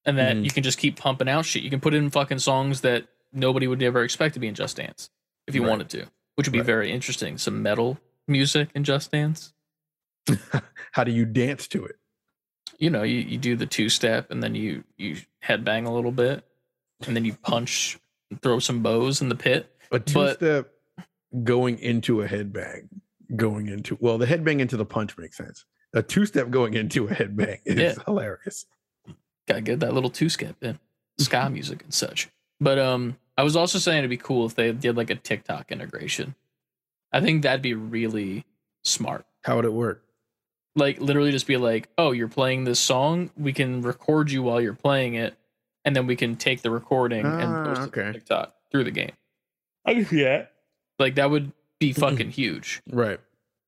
And 0.05 0.17
that 0.17 0.37
Mhm. 0.37 0.43
you 0.45 0.49
can 0.49 0.63
just 0.63 0.77
keep 0.79 0.95
pumping 0.97 1.27
out 1.29 1.45
shit. 1.45 1.61
You 1.61 1.69
can 1.69 1.79
put 1.81 1.93
in 1.93 2.09
fucking 2.09 2.39
songs 2.39 2.81
that 2.81 3.07
nobody 3.31 3.67
would 3.67 3.83
ever 3.83 4.03
expect 4.03 4.33
to 4.33 4.39
be 4.39 4.47
in 4.47 4.55
Just 4.55 4.77
Dance 4.77 5.09
if 5.45 5.53
you 5.53 5.61
Right. 5.61 5.69
wanted 5.69 5.89
to, 5.89 6.05
which 6.35 6.47
would 6.47 6.53
be 6.53 6.59
Right. 6.59 6.65
very 6.65 6.91
interesting. 6.91 7.37
Some 7.37 7.61
metal 7.61 7.99
music 8.29 8.69
in 8.75 8.83
Just 8.83 9.11
Dance. 9.11 9.53
How 10.91 11.03
do 11.03 11.11
you 11.11 11.25
dance 11.25 11.67
to 11.69 11.85
it? 11.85 11.95
you 12.77 12.89
know, 12.89 13.03
you, 13.03 13.17
you 13.17 13.37
do 13.37 13.57
the 13.57 13.65
two 13.65 13.89
step 13.89 14.31
and 14.31 14.41
then 14.41 14.55
you 14.55 14.85
you 14.95 15.17
headbang 15.43 15.85
a 15.85 15.89
little 15.91 16.13
bit 16.13 16.45
and 17.05 17.13
then 17.13 17.25
you 17.25 17.33
punch 17.33 17.99
and 18.31 18.41
throw 18.41 18.57
some 18.59 18.81
bows 18.81 19.21
in 19.21 19.27
the 19.27 19.35
pit. 19.35 19.69
A 19.91 19.99
two 19.99 20.13
But- 20.13 20.35
step 20.37 20.71
going 21.43 21.77
into 21.79 22.21
a 22.21 22.27
headbang, 22.27 22.87
going 23.35 23.67
into 23.67 23.97
well, 23.99 24.17
the 24.17 24.25
headbang 24.27 24.59
into 24.61 24.77
the 24.77 24.85
punch 24.85 25.17
makes 25.17 25.35
sense. 25.35 25.65
A 25.93 26.01
two 26.01 26.25
step 26.25 26.49
going 26.51 26.73
into 26.75 27.05
a 27.07 27.11
headbang 27.11 27.59
is 27.65 27.75
Yeah. 27.75 27.95
hilarious. 28.05 28.65
Gotta 29.47 29.61
get 29.61 29.79
that 29.81 29.93
little 29.93 30.09
two 30.11 30.29
step 30.29 30.55
in. 30.61 30.79
Ska 31.17 31.49
music 31.51 31.83
and 31.83 31.93
such. 31.93 32.29
But 32.61 32.79
um 32.79 33.17
I 33.37 33.43
was 33.43 33.57
also 33.57 33.77
saying 33.79 33.97
it'd 33.99 34.09
be 34.09 34.15
cool 34.17 34.45
if 34.45 34.55
they 34.55 34.71
did 34.71 34.95
like 34.95 35.09
a 35.09 35.15
TikTok 35.15 35.69
integration. 35.71 36.35
I 37.11 37.21
think 37.21 37.43
that'd 37.43 37.61
be 37.61 37.73
really 37.73 38.45
smart. 38.83 39.25
How 39.43 39.55
would 39.55 39.65
it 39.65 39.73
work? 39.73 40.03
Like 40.75 40.99
literally 41.01 41.31
just 41.31 41.47
be 41.47 41.57
like, 41.57 41.89
oh, 41.97 42.11
you're 42.11 42.27
playing 42.27 42.63
this 42.63 42.79
song, 42.79 43.31
we 43.35 43.53
can 43.53 43.81
record 43.81 44.31
you 44.31 44.43
while 44.43 44.61
you're 44.61 44.73
playing 44.75 45.15
it, 45.15 45.35
and 45.83 45.95
then 45.95 46.07
we 46.07 46.15
can 46.15 46.35
take 46.35 46.61
the 46.61 46.69
recording 46.71 47.25
Ah, 47.25 47.37
and 47.39 47.65
post 47.65 47.87
it 47.87 47.93
to. 47.93 48.13
TikTok 48.13 48.55
through 48.71 48.83
the 48.83 48.91
game. 48.91 49.11
I 49.85 49.95
can 49.95 50.05
see 50.05 50.23
that. 50.23 50.53
Like 50.99 51.15
that 51.15 51.29
would 51.31 51.51
be 51.79 51.93
fucking 51.93 52.29
huge. 52.31 52.81
Right. 52.89 53.19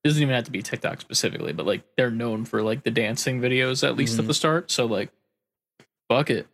It 0.04 0.08
doesn't 0.08 0.22
even 0.22 0.34
have 0.36 0.46
to 0.46 0.52
be 0.52 0.62
TikTok 0.62 1.02
specifically, 1.02 1.54
but 1.54 1.66
like 1.66 1.84
they're 1.98 2.12
known 2.12 2.46
for 2.46 2.62
like 2.62 2.84
the 2.84 2.92
dancing 2.92 3.40
videos 3.42 3.88
at 3.88 3.96
least 3.96 4.18
at 4.20 4.26
Mhm. 4.26 4.28
the 4.28 4.34
start. 4.34 4.72
So 4.72 4.86
like, 4.86 5.12
fuck 6.10 6.30
it. 6.30 6.48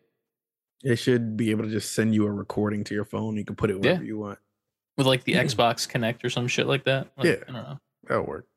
It 0.84 0.98
should 0.98 1.36
be 1.38 1.52
able 1.52 1.64
to 1.64 1.70
just 1.70 1.94
send 1.94 2.14
you 2.14 2.26
a 2.28 2.32
recording 2.32 2.84
to 2.86 2.94
your 2.94 3.06
phone. 3.06 3.36
You 3.36 3.44
can 3.46 3.56
put 3.56 3.70
it 3.70 3.80
wherever 3.80 4.04
you 4.04 4.18
want. 4.20 4.40
With 4.98 5.06
like 5.08 5.24
the 5.24 5.34
Mhm. 5.34 5.46
Xbox 5.46 5.88
Kinect 5.88 6.24
or 6.24 6.30
some 6.30 6.48
shit 6.48 6.66
like 6.68 6.84
that. 6.86 7.12
Like, 7.18 7.26
Yeah. 7.26 7.36
I 7.48 7.52
don't 7.52 7.54
know. 7.54 7.80
That'll 8.04 8.26
work. 8.26 8.48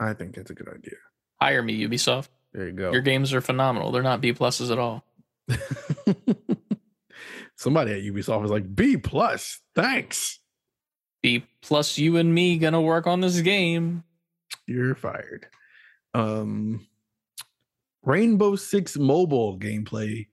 I 0.00 0.12
think 0.14 0.34
that's 0.34 0.50
a 0.50 0.54
good 0.54 0.68
idea. 0.68 0.96
Hire 1.40 1.62
me, 1.62 1.78
Ubisoft. 1.86 2.28
There 2.52 2.66
you 2.66 2.72
go. 2.72 2.90
Your 2.92 3.02
games 3.02 3.32
are 3.34 3.40
phenomenal. 3.42 3.92
They're 3.92 4.02
not 4.02 4.20
B 4.20 4.32
pluses 4.32 4.70
at 4.70 4.78
all. 4.78 5.04
Somebody 7.56 7.92
at 7.92 8.02
Ubisoft 8.02 8.42
was 8.42 8.50
like 8.50 8.74
B 8.74 8.96
plus. 8.96 9.60
Thanks. 9.74 10.38
B 11.22 11.44
plus 11.62 11.96
you 11.98 12.16
and 12.18 12.34
me 12.34 12.58
gonna 12.58 12.80
work 12.80 13.06
on 13.06 13.20
this 13.20 13.40
game. 13.40 14.04
You're 14.66 14.94
fired. 14.94 15.46
Um, 16.14 16.86
Rainbow 18.02 18.56
Six 18.56 18.96
mobile 18.96 19.58
gameplay 19.58 20.26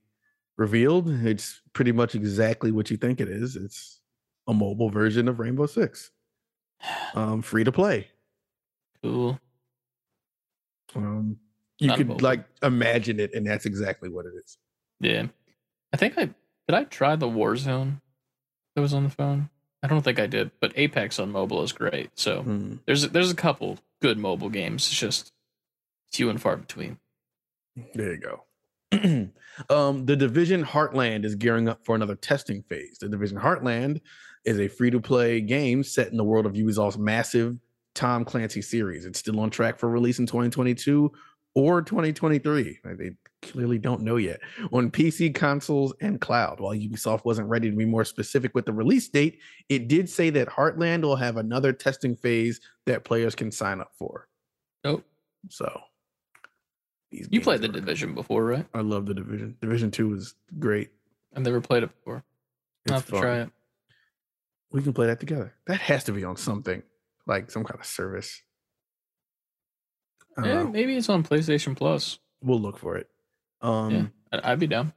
revealed. 0.58 1.10
It's 1.10 1.62
pretty 1.74 1.92
much 1.94 2.13
exactly 2.16 2.72
what 2.72 2.92
you 2.92 2.98
think 2.98 3.22
it 3.22 3.30
is. 3.30 3.56
It's 3.56 4.02
a 4.47 4.53
mobile 4.53 4.89
version 4.89 5.27
of 5.27 5.39
Rainbow 5.39 5.65
Six. 5.65 6.12
Um, 7.15 7.41
free 7.41 7.63
to 7.63 7.71
play. 7.71 8.08
Cool. 9.01 9.39
Um, 10.95 11.38
you 11.79 11.88
Not 11.88 11.97
could 11.97 12.08
mobile. 12.08 12.23
like 12.23 12.45
imagine 12.62 13.19
it, 13.19 13.34
and 13.34 13.45
that's 13.47 13.65
exactly 13.65 14.10
what 14.10 14.25
it 14.25 14.34
is. 14.43 14.58
Yeah. 14.99 15.27
I 15.93 15.97
think 15.97 16.17
I 16.17 16.25
did 16.25 16.75
I 16.75 16.84
try 16.86 17.15
the 17.15 17.27
Warzone 17.27 18.01
that 18.75 18.82
was 18.82 18.93
on 18.93 19.03
the 19.03 19.10
phone? 19.10 19.49
I 19.82 19.88
don't 19.88 20.01
think 20.01 20.19
I 20.19 20.27
did, 20.27 20.51
but 20.62 20.71
Apex 20.75 21.19
on 21.19 21.32
mobile 21.32 21.62
is 21.63 21.71
great. 21.73 22.12
So 22.15 22.41
Hmm. 22.43 22.75
there's 22.86 23.10
there's 23.10 23.32
a 23.32 23.36
couple 23.36 23.79
good 24.01 24.17
mobile 24.17 24.49
games. 24.49 24.88
It's 24.88 24.99
just 24.99 25.32
few 26.12 26.29
and 26.29 26.41
far 26.41 26.58
between. 26.58 26.97
There 27.93 28.13
you 28.13 28.19
go. 28.19 28.43
um, 29.69 30.06
the 30.06 30.15
Division 30.15 30.63
Heartland 30.63 31.25
is 31.25 31.36
gearing 31.36 31.67
up 31.67 31.84
for 31.84 31.95
another 31.95 32.15
testing 32.15 32.62
phase. 32.63 32.97
The 32.99 33.10
Division 33.10 33.38
Heartland 33.39 34.01
is 34.45 34.60
a 34.60 34.67
free 34.67 34.89
to 34.91 34.99
play 34.99 35.41
game 35.41 35.84
set 35.84 36.10
in 36.10 36.17
the 36.17 36.23
world 36.23 36.45
of 36.45 36.53
Ubisoft's 36.53 36.97
massive 36.97 37.58
Tom 37.95 38.25
Clancy 38.25 38.62
series. 38.62 39.06
It's 39.06 39.19
still 39.19 39.39
on 39.39 39.49
track 39.49 39.79
for 39.79 39.89
release 39.89 40.19
in 40.19 40.25
2022 40.25 41.12
or 41.56 41.82
2023. 41.82 42.79
They 42.84 43.12
clearly 43.41 43.77
don't 43.77 44.01
know 44.01 44.15
yet 44.15 44.39
on 44.71 44.89
PC, 44.89 45.34
consoles, 45.34 45.93
and 46.01 46.19
cloud. 46.19 46.60
While 46.60 46.73
Ubisoft 46.73 47.25
wasn't 47.25 47.49
ready 47.49 47.69
to 47.69 47.75
be 47.75 47.86
more 47.86 48.06
specific 48.06 48.56
with 48.56 48.65
the 48.65 48.73
release 48.73 49.08
date, 49.08 49.39
it 49.69 49.88
did 49.88 50.10
say 50.10 50.29
that 50.32 50.47
Heartland 50.47 51.03
will 51.03 51.15
have 51.15 51.38
another 51.38 51.71
testing 51.71 52.15
phase 52.15 52.60
that 52.86 53.03
players 53.03 53.36
can 53.36 53.51
sign 53.51 53.79
up 53.79 53.91
for. 53.97 54.27
Oh, 54.84 55.01
So, 55.49 55.82
you 57.12 57.41
played 57.41 57.62
the 57.62 57.67
division 57.67 58.15
before, 58.15 58.43
right? 58.43 58.65
I 58.73 58.82
love 58.82 59.06
the 59.06 59.13
division. 59.13 59.56
Division 59.62 59.91
two 59.91 60.10
was 60.10 60.34
great. 60.58 60.89
I've 61.36 61.43
never 61.43 61.62
played 61.62 61.84
it 61.84 61.95
before. 61.95 62.23
I'll 62.89 62.95
have 62.95 63.06
to 63.06 63.12
try 63.12 63.41
it. 63.41 63.49
We 64.74 64.82
can 64.82 64.92
play 64.92 65.08
that 65.08 65.20
together. 65.20 65.54
That 65.68 65.80
has 65.82 66.04
to 66.06 66.12
be 66.12 66.24
on 66.24 66.36
something 66.36 66.82
like 67.28 67.52
some 67.52 67.64
kind 67.64 67.80
of 67.80 67.86
service. 67.86 68.42
Yeah, 70.38 70.64
know. 70.64 70.68
maybe 70.68 70.98
it's 70.98 71.10
on 71.10 71.24
PlayStation 71.24 71.78
Plus. 71.78 72.18
We'll 72.42 72.60
look 72.60 72.80
for 72.80 72.98
it. 72.98 73.08
Um, 73.62 74.12
yeah, 74.34 74.40
I'd 74.44 74.60
be 74.60 74.68
down. 74.68 74.92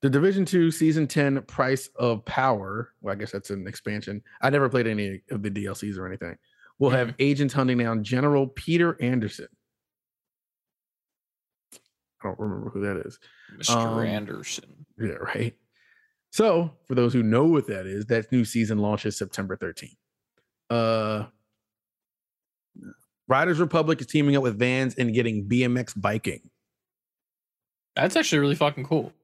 The 0.00 0.10
Division 0.10 0.44
Two 0.44 0.70
Season 0.70 1.08
Ten 1.08 1.42
Price 1.42 1.90
of 1.96 2.24
Power. 2.24 2.92
Well, 3.00 3.12
I 3.12 3.16
guess 3.16 3.32
that's 3.32 3.50
an 3.50 3.66
expansion. 3.66 4.22
I 4.40 4.50
never 4.50 4.68
played 4.68 4.86
any 4.86 5.22
of 5.30 5.42
the 5.42 5.50
DLCs 5.50 5.98
or 5.98 6.06
anything. 6.06 6.36
We'll 6.78 6.90
have 6.90 7.14
agents 7.18 7.52
hunting 7.52 7.78
down 7.78 8.04
General 8.04 8.46
Peter 8.46 8.96
Anderson. 9.02 9.48
I 12.22 12.28
don't 12.28 12.38
remember 12.38 12.70
who 12.70 12.80
that 12.82 12.98
is. 13.04 13.18
Mr. 13.58 13.76
um, 13.76 14.06
Anderson. 14.06 14.86
Yeah, 14.98 15.14
right. 15.14 15.54
So, 16.36 16.70
for 16.84 16.94
those 16.94 17.14
who 17.14 17.22
know 17.22 17.46
what 17.46 17.66
that 17.68 17.86
is, 17.86 18.04
that 18.06 18.30
new 18.30 18.44
season 18.44 18.76
launches 18.76 19.16
September 19.16 19.56
13th. 19.56 19.96
Uh 20.68 21.28
Riders 23.26 23.58
Republic 23.58 24.02
is 24.02 24.06
teaming 24.06 24.36
up 24.36 24.42
with 24.42 24.58
Vans 24.58 24.96
and 24.96 25.14
getting 25.14 25.48
BMX 25.48 25.98
biking. 25.98 26.42
That's 27.94 28.16
actually 28.16 28.40
really 28.40 28.54
fucking 28.54 28.84
cool. 28.84 29.14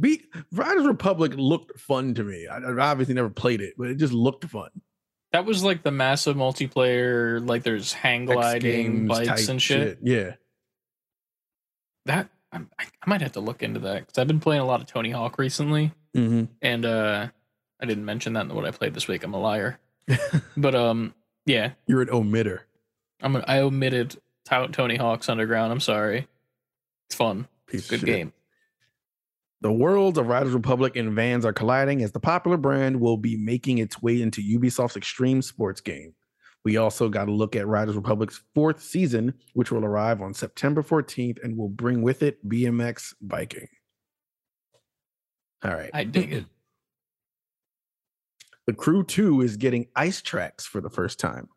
B- 0.00 0.24
Riders 0.50 0.86
Republic 0.86 1.34
looked 1.36 1.78
fun 1.78 2.14
to 2.14 2.24
me. 2.24 2.46
I, 2.46 2.56
I 2.56 2.78
obviously 2.78 3.14
never 3.14 3.28
played 3.28 3.60
it, 3.60 3.74
but 3.76 3.88
it 3.88 3.96
just 3.96 4.14
looked 4.14 4.46
fun. 4.46 4.70
That 5.32 5.44
was 5.44 5.62
like 5.62 5.82
the 5.82 5.90
massive 5.90 6.34
multiplayer, 6.34 7.46
like 7.46 7.62
there's 7.62 7.92
hang 7.92 8.24
gliding, 8.24 9.06
bikes 9.06 9.50
and 9.50 9.60
shit. 9.60 9.98
Yeah. 10.02 10.36
That 12.06 12.30
I, 12.52 12.60
I 12.78 12.86
might 13.06 13.20
have 13.20 13.32
to 13.32 13.40
look 13.40 13.62
into 13.62 13.80
that 13.80 14.06
because 14.06 14.18
I've 14.18 14.26
been 14.26 14.40
playing 14.40 14.62
a 14.62 14.66
lot 14.66 14.80
of 14.80 14.86
Tony 14.86 15.10
Hawk 15.10 15.38
recently, 15.38 15.92
hmm 16.14 16.44
and 16.62 16.84
uh 16.86 17.28
I 17.80 17.86
didn't 17.86 18.04
mention 18.04 18.32
that 18.32 18.46
in 18.46 18.54
what 18.54 18.64
I 18.64 18.70
played 18.72 18.94
this 18.94 19.06
week. 19.06 19.22
I'm 19.22 19.34
a 19.34 19.40
liar, 19.40 19.78
but 20.56 20.74
um, 20.74 21.14
yeah, 21.46 21.72
You're 21.86 22.02
an 22.02 22.08
omitter. 22.08 22.60
I'm 23.22 23.36
a, 23.36 23.40
I 23.46 23.60
omitted 23.60 24.16
To- 24.46 24.68
Tony 24.72 24.96
Hawk's 24.96 25.28
Underground. 25.28 25.72
I'm 25.72 25.80
sorry. 25.80 26.26
It's 27.06 27.14
fun. 27.14 27.46
Piece 27.66 27.88
Good 27.88 28.04
game. 28.04 28.32
The 29.60 29.72
worlds 29.72 30.18
of 30.18 30.26
Riders 30.28 30.52
Republic 30.52 30.96
and 30.96 31.12
Vans 31.14 31.44
are 31.44 31.52
colliding 31.52 32.02
as 32.02 32.12
the 32.12 32.20
popular 32.20 32.56
brand 32.56 33.00
will 33.00 33.16
be 33.16 33.36
making 33.36 33.78
its 33.78 34.00
way 34.00 34.22
into 34.22 34.40
Ubisoft's 34.40 34.96
extreme 34.96 35.42
sports 35.42 35.80
game. 35.80 36.14
We 36.64 36.76
also 36.76 37.08
got 37.08 37.28
a 37.28 37.32
look 37.32 37.56
at 37.56 37.66
Riders 37.66 37.96
Republic's 37.96 38.42
fourth 38.54 38.82
season, 38.82 39.34
which 39.54 39.70
will 39.70 39.84
arrive 39.84 40.20
on 40.20 40.34
September 40.34 40.82
14th 40.82 41.42
and 41.42 41.56
will 41.56 41.68
bring 41.68 42.02
with 42.02 42.22
it 42.22 42.46
BMX 42.46 43.14
biking. 43.20 43.68
All 45.64 45.72
right. 45.72 45.90
I 45.94 46.04
dig 46.04 46.32
it. 46.32 46.44
The 48.66 48.74
Crew 48.74 49.02
2 49.02 49.40
is 49.40 49.56
getting 49.56 49.86
ice 49.96 50.20
tracks 50.20 50.66
for 50.66 50.82
the 50.82 50.90
first 50.90 51.18
time. 51.18 51.48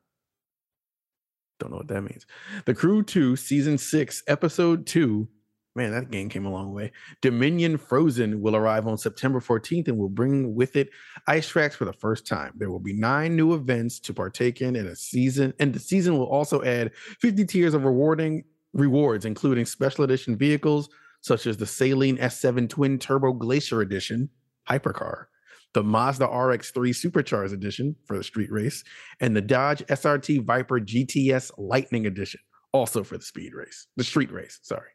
Don't 1.59 1.71
know 1.71 1.77
what 1.77 1.89
that 1.89 2.03
means. 2.03 2.25
The 2.63 2.73
Crew 2.73 3.03
2, 3.03 3.35
Season 3.35 3.77
6, 3.77 4.23
Episode 4.29 4.87
2. 4.87 5.27
Man, 5.73 5.91
that 5.91 6.11
game 6.11 6.27
came 6.27 6.45
a 6.45 6.51
long 6.51 6.73
way. 6.73 6.91
Dominion 7.21 7.77
Frozen 7.77 8.41
will 8.41 8.57
arrive 8.57 8.87
on 8.87 8.97
September 8.97 9.39
14th 9.39 9.87
and 9.87 9.97
will 9.97 10.09
bring 10.09 10.53
with 10.53 10.75
it 10.75 10.89
ice 11.27 11.47
tracks 11.47 11.77
for 11.77 11.85
the 11.85 11.93
first 11.93 12.27
time. 12.27 12.51
There 12.57 12.69
will 12.69 12.79
be 12.79 12.91
nine 12.91 13.37
new 13.37 13.53
events 13.53 13.97
to 14.01 14.13
partake 14.13 14.61
in 14.61 14.75
in 14.75 14.87
a 14.87 14.95
season, 14.97 15.53
and 15.59 15.73
the 15.73 15.79
season 15.79 16.17
will 16.17 16.27
also 16.27 16.61
add 16.63 16.93
50 17.19 17.45
tiers 17.45 17.73
of 17.73 17.85
rewarding 17.85 18.43
rewards, 18.73 19.23
including 19.23 19.65
special 19.65 20.03
edition 20.03 20.35
vehicles 20.35 20.89
such 21.21 21.45
as 21.47 21.55
the 21.55 21.65
Saleen 21.65 22.19
S7 22.19 22.67
Twin 22.67 22.99
Turbo 22.99 23.31
Glacier 23.31 23.81
Edition 23.81 24.29
hypercar, 24.69 25.25
the 25.73 25.83
Mazda 25.83 26.27
RX3 26.27 26.95
Supercharged 26.95 27.53
Edition 27.53 27.95
for 28.05 28.17
the 28.17 28.23
street 28.23 28.51
race, 28.51 28.83
and 29.19 29.35
the 29.35 29.41
Dodge 29.41 29.85
SRT 29.85 30.43
Viper 30.43 30.79
GTS 30.79 31.51
Lightning 31.57 32.07
Edition, 32.07 32.41
also 32.73 33.03
for 33.03 33.17
the 33.17 33.23
speed 33.23 33.53
race, 33.53 33.87
the 33.95 34.03
street 34.03 34.31
race. 34.31 34.59
Sorry. 34.63 34.89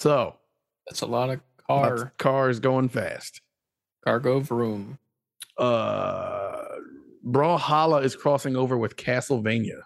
So, 0.00 0.36
That's 0.88 1.02
a 1.02 1.06
lot 1.06 1.30
of 1.30 1.40
car 1.66 2.12
cars 2.18 2.58
going 2.58 2.88
fast. 2.88 3.40
cargo 4.04 4.40
vroom. 4.40 4.98
Uh, 5.58 6.64
Brawlhalla 7.24 8.02
is 8.02 8.16
crossing 8.16 8.56
over 8.56 8.78
with 8.78 8.96
Castlevania. 8.96 9.82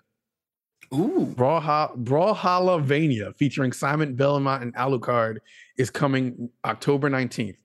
Ooh, 0.94 1.35
Brawlha- 1.37 1.96
Brawlhalla 2.05 3.37
featuring 3.37 3.72
Simon 3.72 4.14
Belmont 4.14 4.62
and 4.62 4.74
Alucard 4.77 5.38
is 5.77 5.90
coming 5.90 6.48
October 6.64 7.11
19th. 7.11 7.57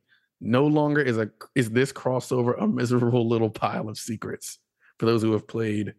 No 0.41 0.65
longer 0.65 1.01
is 1.01 1.17
a 1.17 1.29
is 1.53 1.69
this 1.69 1.91
crossover 1.93 2.59
a 2.59 2.67
miserable 2.67 3.27
little 3.27 3.49
pile 3.51 3.87
of 3.89 3.97
secrets. 3.97 4.57
For 4.97 5.05
those 5.05 5.21
who 5.21 5.33
have 5.33 5.47
played 5.47 5.93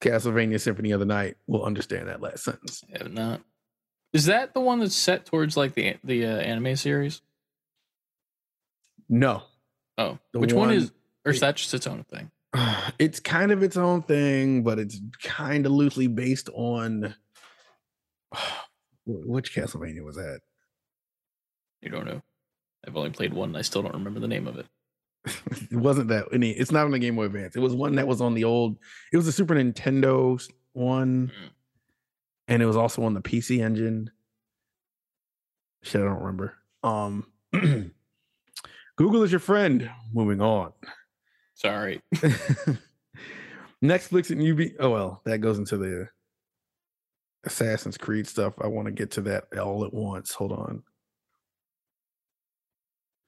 Castlevania 0.00 0.60
Symphony 0.60 0.92
of 0.92 1.00
the 1.00 1.06
Night, 1.06 1.36
will 1.46 1.64
understand 1.64 2.08
that 2.08 2.20
last 2.20 2.44
sentence. 2.44 2.84
I 2.94 2.98
have 3.02 3.12
not. 3.12 3.40
Is 4.12 4.26
that 4.26 4.52
the 4.54 4.60
one 4.60 4.80
that's 4.80 4.94
set 4.94 5.26
towards 5.26 5.56
like 5.56 5.74
the 5.74 5.96
the 6.04 6.26
uh, 6.26 6.36
anime 6.38 6.76
series? 6.76 7.22
No, 9.08 9.42
Oh, 9.98 10.18
The 10.32 10.38
which 10.40 10.52
one, 10.52 10.68
one- 10.68 10.76
is, 10.76 10.92
or 11.26 11.32
is 11.32 11.40
that 11.40 11.56
just 11.56 11.74
its 11.74 11.86
own 11.86 12.04
thing? 12.04 12.30
it's 12.98 13.20
kind 13.20 13.52
of 13.52 13.62
its 13.62 13.76
own 13.76 14.02
thing, 14.02 14.62
but 14.62 14.78
it's 14.78 15.00
kind 15.22 15.66
of 15.66 15.72
loosely 15.72 16.06
based 16.06 16.48
on 16.54 17.14
which 19.06 19.54
Castlevania 19.54 20.02
was 20.04 20.16
that? 20.16 20.40
You 21.82 21.90
don't 21.90 22.06
know. 22.06 22.22
I've 22.86 22.96
only 22.96 23.10
played 23.10 23.32
one. 23.34 23.50
and 23.50 23.58
I 23.58 23.62
still 23.62 23.82
don't 23.82 23.94
remember 23.94 24.20
the 24.20 24.28
name 24.28 24.46
of 24.46 24.56
it. 24.58 24.66
it 25.70 25.76
wasn't 25.76 26.08
that 26.08 26.26
any 26.32 26.50
it's 26.50 26.72
not 26.72 26.84
on 26.84 26.90
the 26.90 26.98
game 26.98 27.14
boy 27.14 27.26
advance 27.26 27.54
it 27.54 27.60
was 27.60 27.76
one 27.76 27.94
that 27.94 28.08
was 28.08 28.20
on 28.20 28.34
the 28.34 28.42
old 28.42 28.76
it 29.12 29.16
was 29.16 29.28
a 29.28 29.30
super 29.32 29.54
nintendo 29.54 30.42
one 30.72 31.28
Mm. 31.28 31.50
And 32.48 32.62
it 32.62 32.66
was 32.66 32.76
also 32.76 33.02
on 33.04 33.14
the 33.14 33.20
pc 33.20 33.60
engine. 33.60 34.10
Shit 35.82 36.00
i 36.00 36.04
don't 36.04 36.20
remember. 36.20 36.54
Um 36.82 37.26
google 38.96 39.22
is 39.22 39.32
your 39.32 39.40
friend. 39.40 39.90
Moving 40.12 40.40
on. 40.40 40.72
Sorry. 41.54 42.00
netflix 43.82 44.30
and 44.30 44.60
ub 44.60 44.68
oh 44.78 44.90
well 44.90 45.22
that 45.24 45.38
goes 45.38 45.58
into 45.58 45.76
the 45.76 46.08
assassin's 47.44 47.98
creed 47.98 48.26
stuff. 48.26 48.54
I 48.60 48.66
want 48.68 48.86
to 48.86 48.92
get 48.92 49.12
to 49.12 49.20
that 49.22 49.44
all 49.58 49.84
at 49.84 49.92
once. 49.92 50.32
Hold 50.34 50.52
on. 50.52 50.82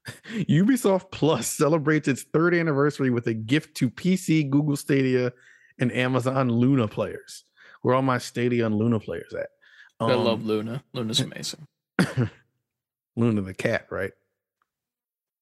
Ubisoft 0.32 1.10
Plus 1.10 1.46
celebrates 1.46 2.08
its 2.08 2.22
third 2.22 2.54
anniversary 2.54 3.10
with 3.10 3.26
a 3.26 3.34
gift 3.34 3.76
to 3.76 3.90
PC, 3.90 4.48
Google 4.48 4.76
Stadia, 4.76 5.32
and 5.78 5.92
Amazon 5.92 6.50
Luna 6.50 6.86
players. 6.86 7.44
Where 7.84 7.94
all 7.94 8.00
my 8.00 8.16
Stadia 8.16 8.64
and 8.64 8.76
Luna 8.76 8.98
players 8.98 9.34
at? 9.34 9.48
I 10.00 10.14
love 10.14 10.40
Um, 10.40 10.46
Luna. 10.46 10.82
Luna's 10.94 11.20
amazing. 11.20 11.66
Luna 13.14 13.42
the 13.42 13.52
cat, 13.52 13.88
right? 13.90 14.12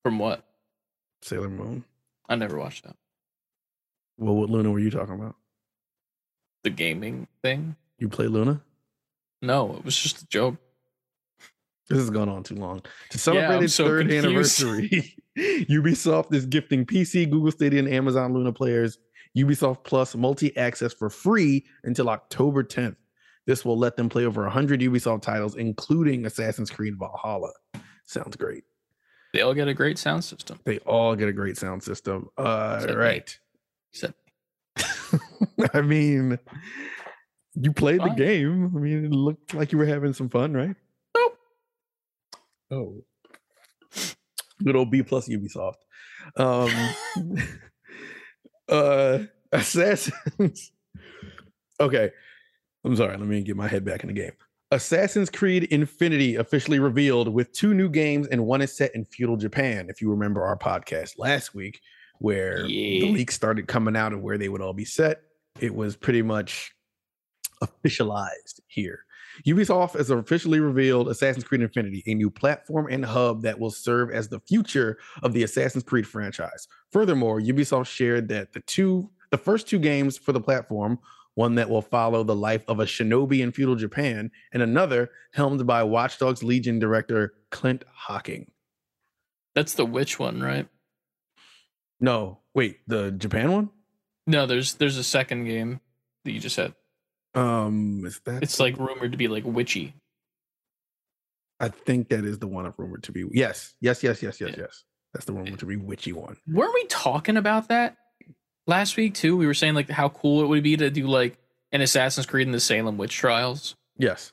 From 0.02 0.18
what? 0.18 0.44
Sailor 1.22 1.48
Moon. 1.48 1.84
I 2.28 2.34
never 2.34 2.58
watched 2.58 2.82
that. 2.82 2.96
Well, 4.18 4.34
what 4.34 4.50
Luna 4.50 4.72
were 4.72 4.80
you 4.80 4.90
talking 4.90 5.14
about? 5.14 5.36
The 6.64 6.70
gaming 6.70 7.28
thing? 7.44 7.76
You 8.00 8.08
play 8.08 8.26
Luna? 8.26 8.60
No, 9.40 9.76
it 9.76 9.84
was 9.84 9.96
just 9.96 10.22
a 10.22 10.26
joke. 10.26 10.56
This 11.88 11.98
has 12.00 12.10
gone 12.10 12.28
on 12.28 12.42
too 12.42 12.56
long. 12.56 12.82
To 13.10 13.18
celebrate 13.18 13.54
I'm 13.58 13.62
its 13.62 13.74
so 13.74 13.84
third 13.86 14.08
confused. 14.08 14.26
anniversary, 14.64 15.14
Ubisoft 15.38 16.34
is 16.34 16.44
gifting 16.46 16.86
PC, 16.86 17.30
Google 17.30 17.52
Stadia, 17.52 17.78
and 17.78 17.88
Amazon 17.88 18.34
Luna 18.34 18.52
players 18.52 18.98
Ubisoft 19.36 19.84
Plus 19.84 20.14
multi 20.14 20.56
access 20.56 20.92
for 20.92 21.08
free 21.10 21.64
until 21.84 22.08
October 22.10 22.62
10th. 22.62 22.96
This 23.46 23.64
will 23.64 23.78
let 23.78 23.96
them 23.96 24.08
play 24.08 24.24
over 24.24 24.42
100 24.42 24.80
Ubisoft 24.80 25.22
titles, 25.22 25.56
including 25.56 26.26
Assassin's 26.26 26.70
Creed 26.70 26.94
Valhalla. 26.98 27.50
Sounds 28.04 28.36
great. 28.36 28.64
They 29.32 29.40
all 29.40 29.54
get 29.54 29.66
a 29.68 29.74
great 29.74 29.98
sound 29.98 30.22
system. 30.24 30.60
They 30.64 30.78
all 30.80 31.16
get 31.16 31.28
a 31.28 31.32
great 31.32 31.56
sound 31.56 31.82
system. 31.82 32.28
Uh, 32.36 32.74
Except 32.76 32.92
me. 32.92 32.98
right. 32.98 33.38
Except 33.92 34.14
I 35.74 35.80
mean, 35.80 36.38
you 37.54 37.72
played 37.72 38.00
Fine. 38.00 38.10
the 38.10 38.14
game. 38.14 38.72
I 38.76 38.78
mean, 38.78 39.04
it 39.06 39.10
looked 39.10 39.54
like 39.54 39.72
you 39.72 39.78
were 39.78 39.86
having 39.86 40.12
some 40.12 40.28
fun, 40.28 40.52
right? 40.54 40.76
Nope. 41.16 41.38
Oh. 42.70 43.04
Good 44.62 44.76
old 44.76 44.90
B 44.90 45.02
plus 45.02 45.28
Ubisoft. 45.28 45.74
Um 46.36 46.70
uh 48.72 49.24
Assassins. 49.52 50.72
okay. 51.78 52.10
I'm 52.84 52.96
sorry, 52.96 53.16
let 53.16 53.26
me 53.26 53.42
get 53.42 53.56
my 53.56 53.68
head 53.68 53.84
back 53.84 54.02
in 54.02 54.08
the 54.08 54.14
game. 54.14 54.32
Assassin's 54.72 55.28
Creed 55.28 55.64
Infinity 55.64 56.36
officially 56.36 56.78
revealed 56.78 57.28
with 57.28 57.52
two 57.52 57.74
new 57.74 57.90
games, 57.90 58.26
and 58.28 58.46
one 58.46 58.62
is 58.62 58.74
set 58.74 58.94
in 58.94 59.04
feudal 59.04 59.36
Japan. 59.36 59.86
If 59.90 60.00
you 60.00 60.10
remember 60.10 60.42
our 60.42 60.56
podcast 60.56 61.18
last 61.18 61.54
week, 61.54 61.80
where 62.18 62.66
the 62.66 63.10
leaks 63.12 63.34
started 63.34 63.68
coming 63.68 63.96
out 63.96 64.14
of 64.14 64.22
where 64.22 64.38
they 64.38 64.48
would 64.48 64.62
all 64.62 64.72
be 64.72 64.86
set, 64.86 65.20
it 65.60 65.74
was 65.74 65.94
pretty 65.94 66.22
much 66.22 66.72
officialized 67.62 68.60
here. 68.66 69.04
Ubisoft 69.46 69.96
has 69.96 70.10
officially 70.10 70.60
revealed 70.60 71.08
Assassin's 71.08 71.44
Creed 71.44 71.62
Infinity, 71.62 72.02
a 72.06 72.14
new 72.14 72.30
platform 72.30 72.86
and 72.90 73.04
hub 73.04 73.42
that 73.42 73.58
will 73.58 73.70
serve 73.70 74.10
as 74.10 74.28
the 74.28 74.40
future 74.40 74.98
of 75.22 75.32
the 75.32 75.42
Assassin's 75.42 75.84
Creed 75.84 76.06
franchise. 76.06 76.68
Furthermore, 76.90 77.40
Ubisoft 77.40 77.86
shared 77.86 78.28
that 78.28 78.52
the 78.52 78.60
two 78.60 79.10
the 79.30 79.38
first 79.38 79.66
two 79.66 79.78
games 79.78 80.18
for 80.18 80.32
the 80.32 80.40
platform, 80.40 80.98
one 81.34 81.54
that 81.54 81.70
will 81.70 81.80
follow 81.80 82.22
the 82.22 82.36
life 82.36 82.62
of 82.68 82.80
a 82.80 82.84
shinobi 82.84 83.40
in 83.40 83.50
feudal 83.50 83.76
Japan, 83.76 84.30
and 84.52 84.62
another 84.62 85.10
helmed 85.32 85.66
by 85.66 85.82
Watch 85.82 86.18
Dogs 86.18 86.42
Legion 86.42 86.78
director 86.78 87.32
Clint 87.50 87.84
Hocking. 87.90 88.50
that's 89.54 89.72
the 89.74 89.86
witch 89.86 90.18
one, 90.18 90.42
right? 90.42 90.68
No, 91.98 92.40
wait, 92.54 92.80
the 92.86 93.10
Japan 93.12 93.52
one? 93.52 93.70
No, 94.26 94.44
there's 94.46 94.74
there's 94.74 94.98
a 94.98 95.04
second 95.04 95.44
game 95.44 95.80
that 96.24 96.32
you 96.32 96.40
just 96.40 96.56
said. 96.56 96.74
Um, 97.34 98.04
is 98.04 98.20
that 98.24 98.42
It's 98.42 98.60
like 98.60 98.78
rumored 98.78 99.12
to 99.12 99.18
be 99.18 99.28
like 99.28 99.44
witchy. 99.44 99.94
I 101.60 101.68
think 101.68 102.08
that 102.08 102.24
is 102.24 102.38
the 102.38 102.46
one 102.48 102.66
of 102.66 102.78
rumored 102.78 103.04
to 103.04 103.12
be. 103.12 103.24
Yes, 103.32 103.74
yes, 103.80 104.02
yes, 104.02 104.22
yes, 104.22 104.40
yes, 104.40 104.50
Yeah. 104.50 104.64
yes. 104.64 104.84
That's 105.12 105.26
the 105.26 105.32
rumored 105.32 105.58
to 105.60 105.66
be 105.66 105.76
witchy 105.76 106.12
one. 106.12 106.36
Weren't 106.48 106.74
we 106.74 106.84
talking 106.86 107.36
about 107.36 107.68
that 107.68 107.96
last 108.66 108.96
week 108.96 109.14
too? 109.14 109.36
We 109.36 109.46
were 109.46 109.54
saying 109.54 109.74
like 109.74 109.88
how 109.90 110.08
cool 110.08 110.42
it 110.42 110.46
would 110.46 110.62
be 110.62 110.76
to 110.76 110.90
do 110.90 111.06
like 111.06 111.38
an 111.70 111.80
Assassin's 111.80 112.26
Creed 112.26 112.46
in 112.46 112.52
the 112.52 112.60
Salem 112.60 112.96
witch 112.98 113.14
trials. 113.16 113.76
Yes. 113.98 114.32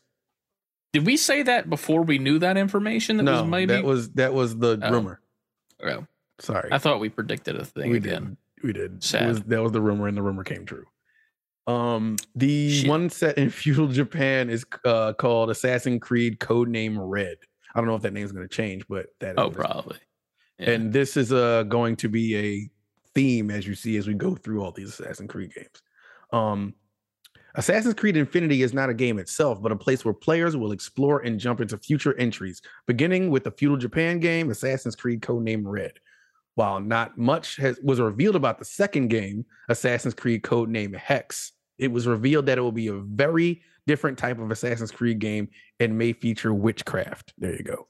Did 0.93 1.05
we 1.05 1.17
say 1.17 1.43
that 1.43 1.69
before 1.69 2.01
we 2.01 2.17
knew 2.17 2.39
that 2.39 2.57
information? 2.57 3.17
That 3.17 3.23
no, 3.23 3.41
was 3.43 3.49
maybe. 3.51 3.73
that 3.73 3.83
was 3.83 4.09
that 4.11 4.33
was 4.33 4.57
the 4.57 4.79
Oh. 4.81 4.91
rumor. 4.91 5.19
Oh, 5.83 6.05
Sorry, 6.39 6.69
I 6.71 6.77
thought 6.77 6.99
we 7.01 7.09
predicted 7.09 7.57
a 7.57 7.65
thing 7.65 7.91
we 7.91 7.97
again. 7.97 8.37
did. 8.61 8.63
We 8.65 8.73
did. 8.73 9.03
Sad. 9.03 9.27
was, 9.27 9.41
that 9.43 9.61
was 9.61 9.71
the 9.73 9.81
rumor, 9.81 10.07
and 10.07 10.17
the 10.17 10.21
rumor 10.21 10.43
came 10.45 10.65
true. 10.65 10.85
Um, 11.69 12.15
the 12.35 12.69
Shit. 12.71 12.89
one 12.89 13.09
set 13.09 13.37
in 13.37 13.49
feudal 13.61 13.87
Japan 13.87 14.49
is 14.49 14.65
uh 14.85 15.13
called 15.13 15.49
Assassin's 15.49 16.01
Creed 16.01 16.39
Codename 16.39 16.97
Red. 16.99 17.37
I 17.75 17.79
don't 17.79 17.87
know 17.87 17.95
if 17.95 18.01
that 18.01 18.13
name 18.13 18.25
is 18.25 18.31
going 18.31 18.47
to 18.47 18.53
change, 18.53 18.87
but 18.87 19.07
that 19.19 19.37
Oh, 19.37 19.51
probably. 19.51 19.97
Yeah. 20.57 20.71
And 20.71 20.91
this 20.91 21.15
is 21.15 21.31
uh 21.31 21.63
going 21.63 21.95
to 21.97 22.09
be 22.09 22.35
a 22.35 22.69
theme 23.13 23.51
as 23.51 23.67
you 23.67 23.75
see 23.75 23.97
as 23.97 24.07
we 24.07 24.13
go 24.13 24.35
through 24.35 24.63
all 24.63 24.71
these 24.71 24.89
Assassin's 24.99 25.29
Creed 25.29 25.53
games. 25.53 25.81
Um 26.31 26.73
Assassin's 27.55 27.95
Creed 27.95 28.15
Infinity 28.17 28.61
is 28.61 28.73
not 28.73 28.89
a 28.89 28.93
game 28.93 29.17
itself, 29.19 29.61
but 29.61 29.71
a 29.71 29.75
place 29.75 30.05
where 30.05 30.13
players 30.13 30.55
will 30.55 30.71
explore 30.71 31.19
and 31.21 31.39
jump 31.39 31.61
into 31.61 31.77
future 31.77 32.15
entries, 32.17 32.61
beginning 32.87 33.29
with 33.31 33.43
the 33.43 33.51
feudal 33.51 33.77
Japan 33.77 34.19
game 34.19 34.49
Assassin's 34.49 34.95
Creed 34.95 35.21
Codename 35.21 35.63
Red. 35.65 35.93
While 36.55 36.79
not 36.79 37.17
much 37.17 37.55
has, 37.57 37.79
was 37.81 37.99
revealed 37.99 38.35
about 38.35 38.59
the 38.59 38.65
second 38.65 39.07
game, 39.09 39.45
Assassin's 39.69 40.13
Creed 40.13 40.41
Codename 40.43 40.95
Hex, 40.95 41.53
it 41.79 41.91
was 41.91 42.07
revealed 42.07 42.45
that 42.47 42.57
it 42.57 42.61
will 42.61 42.71
be 42.71 42.87
a 42.87 42.93
very 42.93 43.61
different 43.87 44.17
type 44.17 44.39
of 44.39 44.51
Assassin's 44.51 44.91
Creed 44.91 45.19
game 45.19 45.49
and 45.79 45.97
may 45.97 46.13
feature 46.13 46.53
witchcraft. 46.53 47.33
There 47.37 47.55
you 47.55 47.63
go. 47.63 47.87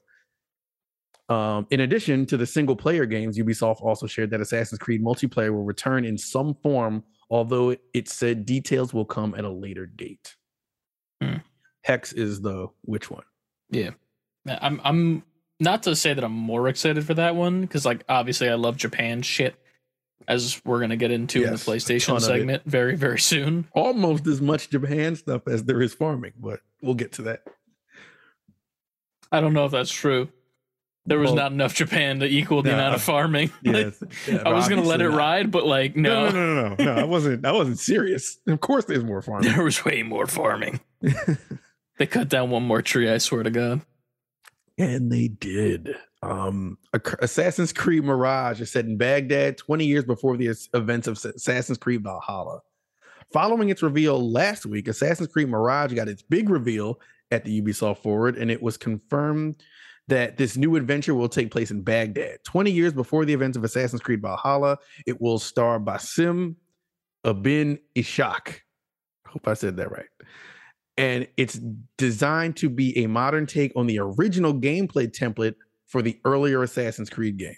Um, 1.34 1.66
in 1.70 1.80
addition 1.80 2.26
to 2.26 2.36
the 2.36 2.46
single 2.46 2.74
player 2.74 3.06
games, 3.06 3.38
Ubisoft 3.38 3.82
also 3.82 4.06
shared 4.06 4.30
that 4.30 4.40
Assassin's 4.40 4.78
Creed 4.78 5.02
multiplayer 5.02 5.52
will 5.52 5.64
return 5.64 6.04
in 6.04 6.18
some 6.18 6.54
form, 6.62 7.04
although 7.30 7.76
it, 7.94 8.08
said 8.08 8.46
details 8.46 8.92
will 8.92 9.04
come 9.04 9.34
at 9.36 9.44
a 9.44 9.50
later 9.50 9.86
date. 9.86 10.34
Hmm. 11.22 11.36
Hex 11.84 12.12
is 12.12 12.40
the 12.40 12.68
which 12.82 13.10
one? 13.10 13.24
Yeah. 13.70 13.90
I'm 14.48 14.80
I'm 14.82 15.22
not 15.60 15.82
to 15.84 15.94
say 15.94 16.14
that 16.14 16.24
I'm 16.24 16.32
more 16.32 16.68
excited 16.68 17.04
for 17.04 17.14
that 17.14 17.36
one 17.36 17.60
because 17.60 17.84
like 17.84 18.02
obviously 18.08 18.48
I 18.48 18.54
love 18.54 18.76
Japan 18.76 19.22
shit 19.22 19.54
as 20.28 20.60
we're 20.64 20.80
gonna 20.80 20.96
get 20.96 21.10
into 21.10 21.38
in 21.38 21.44
the 21.46 21.50
Yes, 21.52 21.62
a 21.62 21.66
ton 21.66 21.74
PlayStation 21.76 22.20
segment 22.20 22.62
very 22.66 22.96
very 22.96 23.18
soon. 23.18 23.66
Almost 23.72 24.26
as 24.26 24.40
much 24.40 24.70
Japan 24.70 25.16
stuff 25.16 25.42
as 25.48 25.64
there 25.64 25.80
is 25.82 25.94
farming, 25.94 26.32
but 26.38 26.60
we'll 26.82 26.94
get 26.94 27.12
to 27.12 27.22
that. 27.22 27.42
I 29.32 29.40
don't 29.40 29.52
know 29.52 29.64
if 29.64 29.72
that's 29.72 29.90
true. 29.92 30.28
There 31.06 31.18
was 31.18 31.28
Well, 31.28 31.36
not 31.36 31.52
enough 31.52 31.74
Japan 31.74 32.20
to 32.20 32.26
equal 32.26 32.62
the 32.62 32.70
no, 32.70 32.74
amount 32.74 32.94
of 32.94 33.02
farming. 33.02 33.50
Like, 33.64 33.94
yeah, 34.28 34.42
I 34.44 34.52
was 34.52 34.68
gonna 34.68 34.82
let 34.82 35.00
it 35.00 35.08
not. 35.08 35.16
ride, 35.16 35.50
but 35.50 35.66
like 35.66 35.96
No, 35.96 36.28
no, 36.28 36.32
no, 36.32 36.54
no, 36.54 36.68
no, 36.68 36.74
no. 36.76 36.84
no 36.84 37.00
I 37.00 37.04
wasn't. 37.04 37.44
I 37.46 37.52
wasn't 37.52 37.78
serious. 37.78 38.38
Of 38.46 38.60
course, 38.60 38.84
there's 38.84 39.02
more 39.04 39.22
farming. 39.22 39.50
there 39.52 39.64
was 39.64 39.84
way 39.84 40.02
more 40.02 40.26
farming. 40.26 40.80
They 41.98 42.06
cut 42.06 42.30
down 42.30 42.48
one 42.48 42.62
more 42.62 42.80
tree. 42.80 43.10
I 43.10 43.18
swear 43.18 43.42
to 43.42 43.50
God. 43.50 43.82
And 44.78 45.12
they 45.12 45.28
did. 45.28 45.96
Um, 46.22 46.76
Assassin's 47.20 47.72
Creed 47.72 48.04
Mirage 48.04 48.60
is 48.60 48.70
set 48.70 48.84
in 48.84 48.96
Baghdad 48.96 49.56
20 49.56 49.86
years 49.86 50.04
before 50.04 50.36
the 50.36 50.54
events 50.74 51.06
of 51.06 51.24
Assassin's 51.24 51.78
Creed 51.78 52.02
Valhalla. 52.02 52.60
Following 53.32 53.70
its 53.70 53.82
reveal 53.82 54.30
last 54.30 54.66
week, 54.66 54.88
Assassin's 54.88 55.28
Creed 55.32 55.48
Mirage 55.48 55.94
got 55.94 56.08
its 56.08 56.22
big 56.22 56.50
reveal 56.50 57.00
at 57.30 57.44
the 57.44 57.62
Ubisoft 57.62 57.98
Forward, 57.98 58.36
and 58.36 58.50
it 58.50 58.60
was 58.60 58.76
confirmed 58.76 59.62
that 60.08 60.36
this 60.36 60.56
new 60.56 60.76
adventure 60.76 61.14
will 61.14 61.28
take 61.28 61.50
place 61.50 61.70
in 61.70 61.82
Baghdad. 61.82 62.38
20 62.44 62.70
years 62.70 62.92
before 62.92 63.24
the 63.24 63.32
events 63.32 63.56
of 63.56 63.64
Assassin's 63.64 64.02
Creed 64.02 64.20
Valhalla, 64.20 64.76
it 65.06 65.20
will 65.20 65.38
star 65.38 65.78
Basim 65.78 66.56
Ibn 67.24 67.78
Ishaq. 67.94 68.56
Hope 69.26 69.46
I 69.46 69.54
said 69.54 69.76
that 69.76 69.92
right 69.92 70.08
and 71.00 71.26
it's 71.38 71.58
designed 71.96 72.56
to 72.58 72.68
be 72.68 72.96
a 72.98 73.06
modern 73.06 73.46
take 73.46 73.72
on 73.74 73.86
the 73.86 73.98
original 73.98 74.52
gameplay 74.52 75.08
template 75.08 75.54
for 75.90 76.02
the 76.02 76.18
earlier 76.24 76.62
Assassin's 76.62 77.10
Creed 77.10 77.36
game. 77.36 77.56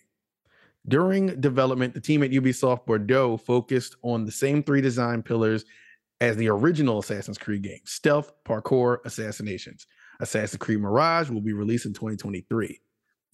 During 0.88 1.40
development, 1.40 1.94
the 1.94 2.00
team 2.00 2.22
at 2.24 2.30
Ubisoft 2.30 2.86
Bordeaux 2.86 3.36
focused 3.36 3.94
on 4.02 4.24
the 4.24 4.32
same 4.32 4.62
three 4.64 4.80
design 4.80 5.22
pillars 5.22 5.64
as 6.20 6.36
the 6.36 6.48
original 6.48 6.98
Assassin's 6.98 7.38
Creed 7.38 7.62
game 7.62 7.80
stealth, 7.84 8.32
parkour, 8.44 8.98
assassinations. 9.04 9.86
Assassin's 10.20 10.58
Creed 10.58 10.80
Mirage 10.80 11.30
will 11.30 11.40
be 11.40 11.52
released 11.52 11.86
in 11.86 11.92
2023. 11.92 12.80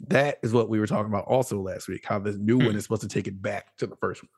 That 0.09 0.39
is 0.43 0.53
what 0.53 0.69
we 0.69 0.79
were 0.79 0.87
talking 0.87 1.11
about 1.11 1.25
also 1.27 1.61
last 1.61 1.89
week, 1.89 2.05
how 2.05 2.19
this 2.19 2.37
new 2.37 2.59
Hmm. 2.59 2.67
one 2.67 2.77
is 2.77 2.83
supposed 2.85 3.03
to 3.03 3.09
take 3.09 3.27
it 3.29 3.41
back 3.41 3.77
to 3.79 3.87
the 3.87 3.97
first 3.97 4.23
one 4.23 4.31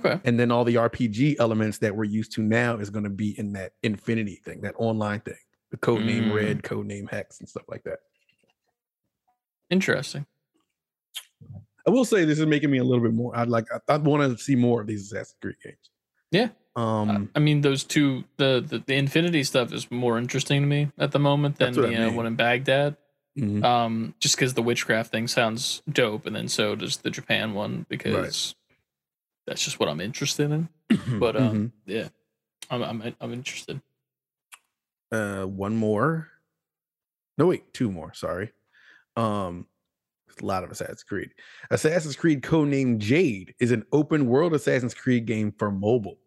Okay. 0.00 0.20
and 0.24 0.38
then 0.40 0.50
all 0.50 0.64
the 0.64 0.76
RPG 0.76 1.36
elements 1.38 1.78
that 1.78 1.94
we're 1.94 2.04
used 2.04 2.32
to 2.32 2.42
now 2.42 2.78
is 2.78 2.88
going 2.90 3.04
to 3.04 3.10
be 3.10 3.38
in 3.38 3.52
that 3.52 3.72
Infinity 3.82 4.36
thing, 4.44 4.62
that 4.62 4.74
online 4.78 5.20
thing, 5.20 5.36
the 5.70 5.76
code 5.76 6.02
name 6.04 6.24
Mm. 6.30 6.34
Red, 6.34 6.62
code 6.62 6.86
name 6.86 7.06
Hex, 7.06 7.40
and 7.40 7.48
stuff 7.48 7.64
like 7.68 7.82
that. 7.84 7.98
Interesting. 9.72 10.26
I 11.86 11.90
will 11.90 12.04
say 12.04 12.24
this 12.24 12.38
is 12.38 12.46
making 12.46 12.70
me 12.70 12.78
a 12.78 12.84
little 12.84 13.02
bit 13.02 13.14
more. 13.14 13.36
I'd 13.36 13.48
like. 13.48 13.64
I, 13.72 13.94
I 13.94 13.96
want 13.96 14.30
to 14.30 14.42
see 14.42 14.54
more 14.54 14.82
of 14.82 14.86
these 14.86 15.10
Assassin's 15.10 15.36
Creed 15.40 15.56
games. 15.64 15.90
Yeah. 16.30 16.48
Um. 16.76 17.30
I 17.34 17.38
mean, 17.40 17.62
those 17.62 17.82
two, 17.82 18.24
the, 18.36 18.64
the 18.66 18.78
the 18.86 18.94
Infinity 18.94 19.42
stuff 19.44 19.72
is 19.72 19.90
more 19.90 20.18
interesting 20.18 20.60
to 20.60 20.66
me 20.66 20.90
at 20.98 21.10
the 21.12 21.18
moment 21.18 21.56
than 21.58 21.74
what 21.74 21.86
I 21.86 21.90
the 21.90 22.08
uh, 22.08 22.12
one 22.12 22.26
in 22.26 22.34
Baghdad. 22.36 22.96
mhm. 23.36 23.64
Um, 23.64 24.14
just 24.20 24.36
because 24.36 24.52
the 24.54 24.62
witchcraft 24.62 25.10
thing 25.10 25.26
sounds 25.26 25.82
dope, 25.90 26.26
and 26.26 26.36
then 26.36 26.48
so 26.48 26.74
does 26.76 26.98
the 26.98 27.10
Japan 27.10 27.54
one 27.54 27.86
because 27.88 28.54
that's 29.46 29.64
just 29.64 29.80
what 29.80 29.88
I'm 29.88 30.00
interested 30.00 30.50
in. 30.52 30.68
But 31.18 31.36
um, 31.36 31.54
Mhm. 31.54 31.72
yeah, 31.86 32.08
I'm 32.70 32.82
I'm 32.82 33.14
I'm 33.20 33.32
interested. 33.32 33.80
uh 35.10 35.44
one 35.44 35.76
more. 35.76 36.28
No, 37.38 37.46
wait, 37.46 37.72
two 37.74 37.90
more. 37.90 38.12
Sorry. 38.14 38.52
Um, 39.16 39.66
a 40.40 40.44
lot 40.46 40.64
of 40.64 40.70
Assassin's 40.70 41.02
Creed. 41.02 41.34
Assassin's 41.70 42.16
Creed 42.16 42.42
codenamed 42.42 42.98
Jade 42.98 43.54
is 43.60 43.70
an 43.70 43.84
open 43.92 44.26
world 44.26 44.54
Assassin's 44.54 44.94
Creed 44.94 45.26
game 45.26 45.52
for 45.58 45.70
mobile. 45.70 46.18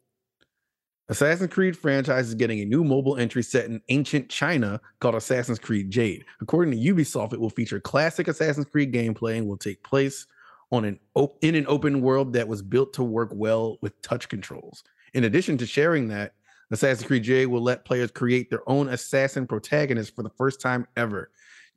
Assassin's 1.07 1.53
Creed 1.53 1.77
franchise 1.77 2.27
is 2.27 2.35
getting 2.35 2.59
a 2.59 2.65
new 2.65 2.83
mobile 2.83 3.17
entry 3.17 3.43
set 3.43 3.65
in 3.65 3.81
ancient 3.89 4.27
China 4.29 4.81
called 4.99 5.15
Assassin's 5.15 5.59
Creed 5.59 5.91
Jade. 5.91 6.25
According 6.41 6.71
to 6.71 6.93
Ubisoft, 6.93 7.33
it 7.33 7.39
will 7.39 7.51
feature 7.51 7.79
classic 7.79 8.27
Assassin's 8.27 8.65
Creed 8.65 8.91
gameplay 8.91 9.37
and 9.37 9.47
will 9.47 9.57
take 9.57 9.83
place 9.83 10.25
on 10.71 10.83
an 10.83 10.99
op- 11.13 11.37
in 11.41 11.53
an 11.53 11.65
open 11.67 12.01
world 12.01 12.33
that 12.33 12.47
was 12.47 12.63
built 12.63 12.93
to 12.93 13.03
work 13.03 13.29
well 13.33 13.77
with 13.81 14.01
touch 14.01 14.29
controls. 14.29 14.83
In 15.13 15.25
addition 15.25 15.57
to 15.59 15.67
sharing 15.67 16.07
that, 16.07 16.33
Assassin's 16.71 17.05
Creed 17.05 17.23
Jade 17.23 17.47
will 17.47 17.61
let 17.61 17.85
players 17.85 18.09
create 18.09 18.49
their 18.49 18.67
own 18.67 18.89
assassin 18.89 19.45
protagonist 19.45 20.15
for 20.15 20.23
the 20.23 20.31
first 20.31 20.59
time 20.59 20.87
ever. 20.97 21.29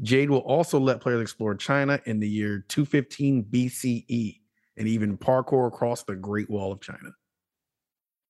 Jade 0.03 0.31
will 0.31 0.39
also 0.39 0.79
let 0.79 1.01
players 1.01 1.21
explore 1.21 1.55
China 1.55 2.01
in 2.07 2.21
the 2.21 2.29
year 2.29 2.65
215 2.69 3.45
BCE 3.45 4.41
and 4.77 4.89
even 4.89 5.19
parkour 5.19 5.67
across 5.67 6.05
the 6.05 6.15
Great 6.15 6.49
Wall 6.49 6.71
of 6.71 6.81
China. 6.81 7.13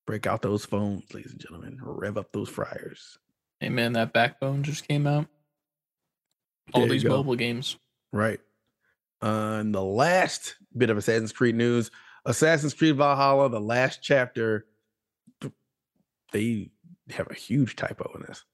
Break 0.06 0.26
out 0.26 0.40
those 0.40 0.64
phones, 0.64 1.12
ladies 1.12 1.32
and 1.32 1.40
gentlemen. 1.40 1.78
Rev 1.82 2.16
up 2.16 2.32
those 2.32 2.48
fryers. 2.48 3.18
Hey 3.60 3.68
man, 3.68 3.92
that 3.92 4.14
Backbone 4.14 4.62
just 4.62 4.88
came 4.88 5.06
out. 5.06 5.26
All 6.72 6.82
There 6.82 6.90
these 6.90 7.04
mobile 7.04 7.36
games. 7.36 7.76
Right. 8.12 8.40
Uh, 9.22 9.58
and 9.60 9.74
the 9.74 9.82
last 9.82 10.56
bit 10.76 10.90
of 10.90 10.96
Assassin's 10.96 11.32
Creed 11.32 11.54
news 11.54 11.90
Assassin's 12.24 12.74
Creed 12.74 12.96
Valhalla, 12.96 13.48
the 13.48 13.60
last 13.60 14.00
chapter, 14.02 14.66
they 16.32 16.70
have 17.10 17.30
a 17.30 17.34
huge 17.34 17.74
typo 17.76 18.12
in 18.14 18.22
this. 18.22 18.44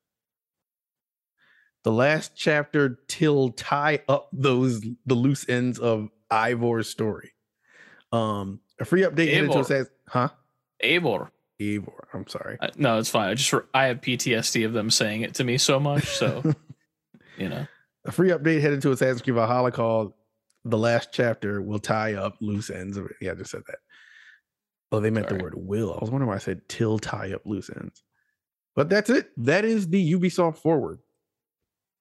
The 1.85 1.93
last 1.93 2.33
chapter 2.35 2.99
till 3.09 3.51
tie 3.51 4.01
up 4.09 4.29
those 4.33 4.81
the 5.07 5.15
loose 5.15 5.49
ends 5.49 5.79
of 5.79 6.09
Ivor's 6.31 6.89
story. 6.89 7.33
Um, 8.11 8.61
a 8.81 8.85
free 8.85 9.03
update 9.03 9.33
headed 9.33 9.53
to 9.53 9.59
Eivor. 9.59 9.61
Assassin, 9.61 9.93
huh? 10.09 10.29
Ivor. 10.83 11.31
Ivor, 11.61 12.09
I'm 12.13 12.27
sorry. 12.27 12.57
Uh, 12.61 12.69
No, 12.77 12.99
it's 12.99 13.11
fine. 13.11 13.29
I 13.29 13.35
just 13.35 13.55
I 13.75 13.85
have 13.87 14.01
PTSD 14.01 14.65
of 14.67 14.73
them 14.73 14.91
saying 14.91 15.23
it 15.23 15.35
to 15.35 15.45
me 15.45 15.59
so 15.59 15.79
much. 15.79 16.07
So 16.07 16.43
you 17.39 17.49
know, 17.49 17.67
A 18.07 18.13
free 18.13 18.31
update 18.31 18.61
headed 18.61 18.83
to 18.83 18.91
Assassin's 18.93 19.23
Creed 19.23 19.37
Valhalla 19.37 19.71
called 19.71 20.15
The 20.65 20.79
Last 20.79 21.11
Chapter 21.13 21.61
will 21.63 21.79
tie 21.79 22.15
up 22.15 22.37
loose 22.41 22.71
ends. 22.71 22.97
of 22.97 23.07
it. 23.07 23.13
Yeah, 23.21 23.33
I 23.33 23.35
just 23.35 23.51
said 23.51 23.63
that. 23.69 23.79
Oh, 24.91 25.01
they 25.01 25.11
meant 25.11 25.29
Sorry. 25.29 25.39
the 25.39 25.45
word 25.45 25.55
will. 25.57 25.93
I 25.95 25.99
was 26.01 26.11
wondering 26.11 26.29
why 26.29 26.37
I 26.37 26.39
said 26.39 26.69
till 26.69 26.99
tie 26.99 27.33
up 27.35 27.43
loose 27.45 27.69
ends. 27.71 28.03
But 28.75 28.89
that's 28.89 29.11
it. 29.11 29.31
That 29.37 29.65
is 29.65 29.89
the 29.89 30.13
Ubisoft 30.15 30.59
forward. 30.59 30.99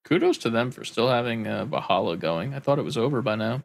Kudos 0.03 0.37
to 0.39 0.49
them 0.49 0.71
for 0.71 0.83
still 0.83 1.09
having 1.09 1.47
uh, 1.47 1.65
Valhalla 1.65 2.17
going. 2.17 2.53
I 2.53 2.59
thought 2.59 2.79
it 2.79 2.83
was 2.85 2.97
over 2.97 3.21
by 3.21 3.35
now 3.35 3.63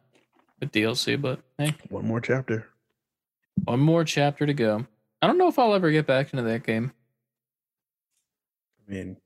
with 0.59 0.71
DLC, 0.71 1.19
but 1.19 1.39
hey, 1.57 1.75
One 1.89 2.05
more 2.07 2.21
chapter. 2.21 2.67
one 3.65 3.79
more 3.79 4.03
chapter 4.03 4.45
to 4.45 4.53
go. 4.53 4.85
I 5.21 5.27
don't 5.27 5.37
know 5.37 5.47
if 5.49 5.59
I'll 5.59 5.73
ever 5.75 5.91
get 5.91 6.05
back 6.07 6.31
into 6.33 6.43
that 6.43 6.63
game. 6.63 6.91
I 8.87 8.91
mean, 8.91 9.17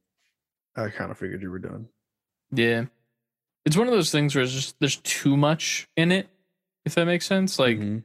I 0.75 0.89
kind 0.89 1.11
of 1.11 1.17
figured 1.17 1.41
you 1.41 1.51
were 1.51 1.59
done. 1.59 1.87
Yeah, 2.51 2.85
it's 3.65 3.77
one 3.77 3.87
of 3.87 3.93
those 3.93 4.11
things 4.11 4.35
where 4.35 4.43
it's 4.43 4.53
just 4.53 4.75
there's 4.79 4.97
too 4.97 5.37
much 5.37 5.87
in 5.95 6.11
it. 6.11 6.27
If 6.85 6.95
that 6.95 7.05
makes 7.05 7.25
sense, 7.25 7.57
like 7.59 7.77
Mhm. 7.77 8.03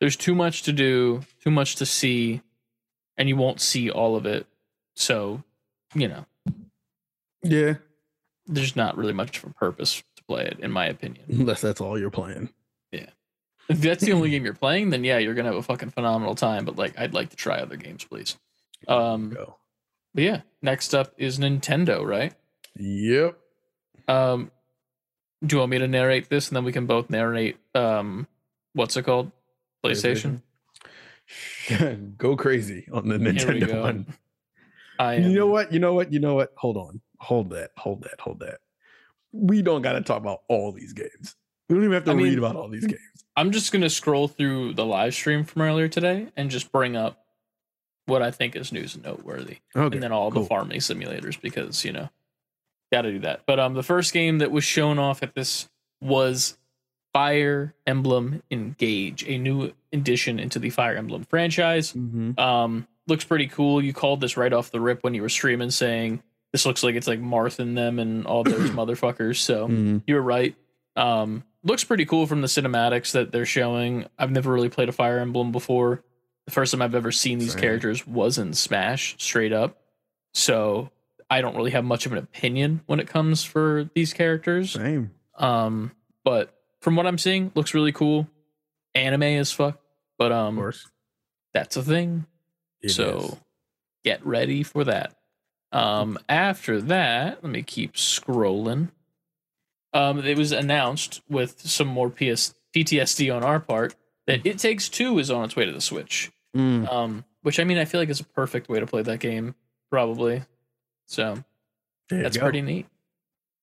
there's 0.00 0.16
too 0.16 0.34
much 0.34 0.62
to 0.64 0.72
do, 0.72 1.22
too 1.40 1.50
much 1.50 1.76
to 1.76 1.86
see, 1.86 2.42
and 3.16 3.28
you 3.28 3.36
won't 3.36 3.60
see 3.60 3.90
all 3.90 4.16
of 4.16 4.26
it. 4.26 4.46
So, 4.94 5.44
you 5.94 6.08
know, 6.08 6.26
yeah, 7.42 7.74
there's 8.46 8.76
not 8.76 8.96
really 8.96 9.12
much 9.12 9.38
of 9.38 9.50
a 9.50 9.54
purpose 9.54 10.02
to 10.16 10.24
play 10.24 10.44
it, 10.44 10.58
in 10.60 10.70
my 10.70 10.86
opinion. 10.86 11.24
unless 11.28 11.60
that's 11.60 11.80
all 11.80 11.98
you're 11.98 12.10
playing. 12.10 12.50
Yeah. 12.92 13.10
If 13.68 13.80
that's 13.80 14.04
the 14.04 14.12
only 14.12 14.30
game 14.30 14.44
you're 14.44 14.54
playing, 14.54 14.90
then 14.90 15.02
yeah, 15.04 15.18
you're 15.18 15.34
gonna 15.34 15.48
have 15.48 15.58
a 15.58 15.62
fucking 15.62 15.90
phenomenal 15.90 16.34
time. 16.34 16.64
But 16.64 16.76
like, 16.76 16.98
I'd 16.98 17.14
like 17.14 17.30
to 17.30 17.36
try 17.36 17.58
other 17.58 17.76
games, 17.76 18.04
please. 18.04 18.36
Um, 18.86 19.30
Go. 19.30 19.56
But 20.14 20.24
yeah, 20.24 20.40
next 20.62 20.94
up 20.94 21.12
is 21.18 21.38
Nintendo, 21.38 22.04
right? 22.04 22.32
Yep. 22.78 23.38
Um, 24.08 24.50
do 25.44 25.56
you 25.56 25.60
want 25.60 25.70
me 25.70 25.78
to 25.78 25.88
narrate 25.88 26.28
this, 26.28 26.48
and 26.48 26.56
then 26.56 26.64
we 26.64 26.72
can 26.72 26.86
both 26.86 27.10
narrate? 27.10 27.56
Um, 27.74 28.26
what's 28.72 28.96
it 28.96 29.02
called? 29.02 29.32
PlayStation. 29.84 30.42
Go 32.18 32.36
crazy 32.36 32.86
on 32.92 33.08
the 33.08 33.16
Nintendo 33.18 33.82
one. 33.82 34.06
I 34.98 35.16
You 35.16 35.34
know 35.34 35.46
what? 35.48 35.72
You 35.72 35.78
know 35.78 35.94
what? 35.94 36.12
You 36.12 36.20
know 36.20 36.34
what? 36.34 36.52
Hold 36.56 36.76
on. 36.76 37.00
Hold 37.20 37.50
that. 37.50 37.70
Hold 37.78 38.02
that. 38.02 38.20
Hold 38.20 38.40
that. 38.40 38.58
We 39.32 39.62
don't 39.62 39.82
got 39.82 39.92
to 39.92 40.00
talk 40.00 40.18
about 40.18 40.42
all 40.48 40.72
these 40.72 40.92
games. 40.92 41.36
We 41.68 41.74
don't 41.74 41.84
even 41.84 41.94
have 41.94 42.04
to 42.04 42.12
I 42.12 42.14
mean- 42.14 42.26
read 42.26 42.38
about 42.38 42.56
all 42.56 42.68
these 42.68 42.86
games. 42.86 43.00
I'm 43.36 43.50
just 43.50 43.70
gonna 43.72 43.90
scroll 43.90 44.28
through 44.28 44.72
the 44.74 44.86
live 44.86 45.12
stream 45.14 45.44
from 45.44 45.60
earlier 45.62 45.88
today 45.88 46.28
and 46.36 46.48
just 46.50 46.72
bring 46.72 46.96
up 46.96 47.22
what 48.06 48.22
I 48.22 48.30
think 48.30 48.56
is 48.56 48.72
news 48.72 48.94
and 48.94 49.04
noteworthy. 49.04 49.58
Okay. 49.76 49.96
and 49.96 50.02
then 50.02 50.10
all 50.12 50.30
cool. 50.30 50.42
the 50.42 50.48
farming 50.48 50.80
simulators 50.80 51.38
because 51.40 51.84
you 51.84 51.92
know 51.92 52.08
got 52.92 53.02
to 53.02 53.10
do 53.10 53.18
that 53.18 53.42
but 53.46 53.58
um 53.60 53.74
the 53.74 53.82
first 53.82 54.12
game 54.14 54.38
that 54.38 54.50
was 54.52 54.62
shown 54.64 54.98
off 54.98 55.22
at 55.22 55.34
this 55.34 55.68
was 56.00 56.56
fire 57.12 57.74
emblem 57.86 58.42
engage 58.50 59.24
a 59.26 59.36
new 59.38 59.72
addition 59.92 60.38
into 60.38 60.58
the 60.58 60.70
fire 60.70 60.94
emblem 60.96 61.24
franchise 61.24 61.92
Mhm. 61.92 62.38
um 62.38 62.86
looks 63.08 63.24
pretty 63.24 63.48
cool 63.48 63.82
you 63.82 63.92
called 63.92 64.20
this 64.20 64.36
right 64.36 64.52
off 64.52 64.70
the 64.70 64.80
rip 64.80 65.02
when 65.02 65.14
you 65.14 65.20
were 65.22 65.28
streaming 65.28 65.70
saying 65.70 66.22
this 66.56 66.64
looks 66.64 66.82
like 66.82 66.94
it's 66.94 67.06
like 67.06 67.20
marth 67.20 67.58
and 67.58 67.76
them 67.76 67.98
and 67.98 68.26
all 68.26 68.42
those 68.42 68.70
motherfuckers 68.80 69.36
so 69.36 69.68
Mhm. 69.68 70.02
you're 70.06 70.22
right 70.22 70.54
um 70.96 71.44
looks 71.62 71.84
pretty 71.84 72.06
cool 72.06 72.26
from 72.26 72.40
the 72.40 72.46
cinematics 72.46 73.12
that 73.12 73.30
they're 73.30 73.44
showing 73.44 74.06
i've 74.18 74.30
never 74.30 74.50
really 74.50 74.70
played 74.70 74.88
a 74.88 74.92
fire 74.92 75.18
emblem 75.18 75.52
before 75.52 76.02
the 76.46 76.50
first 76.52 76.72
time 76.72 76.80
i've 76.80 76.94
ever 76.94 77.12
seen 77.12 77.38
these 77.38 77.52
Same. 77.52 77.60
characters 77.60 78.06
was 78.06 78.38
in 78.38 78.54
smash 78.54 79.14
straight 79.18 79.52
up 79.52 79.76
so 80.32 80.90
i 81.28 81.42
don't 81.42 81.56
really 81.56 81.72
have 81.72 81.84
much 81.84 82.06
of 82.06 82.12
an 82.12 82.18
opinion 82.18 82.80
when 82.86 83.00
it 83.00 83.06
comes 83.06 83.44
for 83.44 83.90
these 83.94 84.14
characters 84.14 84.72
Same. 84.72 85.10
um 85.36 85.92
but 86.24 86.54
from 86.80 86.96
what 86.96 87.06
i'm 87.06 87.18
seeing 87.18 87.52
looks 87.54 87.74
really 87.74 87.92
cool 87.92 88.26
anime 88.94 89.22
as 89.24 89.52
fuck 89.52 89.78
but 90.18 90.32
Of 90.32 90.38
um 90.38 90.56
course. 90.56 90.86
that's 91.52 91.76
a 91.76 91.82
thing 91.82 92.24
It 92.80 92.90
so 92.90 93.18
is. 93.18 93.36
get 94.04 94.24
ready 94.24 94.62
for 94.62 94.84
that. 94.84 95.12
Um, 95.72 96.18
after 96.28 96.80
that, 96.82 97.42
let 97.42 97.52
me 97.52 97.62
keep 97.62 97.94
scrolling. 97.94 98.90
Um, 99.92 100.24
it 100.24 100.36
was 100.36 100.52
announced 100.52 101.22
with 101.28 101.60
some 101.60 101.88
more 101.88 102.10
PS- 102.10 102.54
PTSD 102.74 103.34
on 103.34 103.42
our 103.42 103.60
part 103.60 103.94
that 104.26 104.44
It 104.46 104.58
Takes 104.58 104.88
Two 104.88 105.18
is 105.18 105.30
on 105.30 105.44
its 105.44 105.56
way 105.56 105.64
to 105.64 105.72
the 105.72 105.80
Switch. 105.80 106.30
Mm. 106.56 106.90
Um, 106.90 107.24
which 107.42 107.60
I 107.60 107.64
mean, 107.64 107.78
I 107.78 107.84
feel 107.84 108.00
like 108.00 108.08
is 108.08 108.20
a 108.20 108.24
perfect 108.24 108.68
way 108.68 108.80
to 108.80 108.86
play 108.86 109.02
that 109.02 109.20
game, 109.20 109.54
probably. 109.90 110.42
So 111.06 111.42
that's 112.10 112.36
go. 112.36 112.42
pretty 112.42 112.62
neat. 112.62 112.86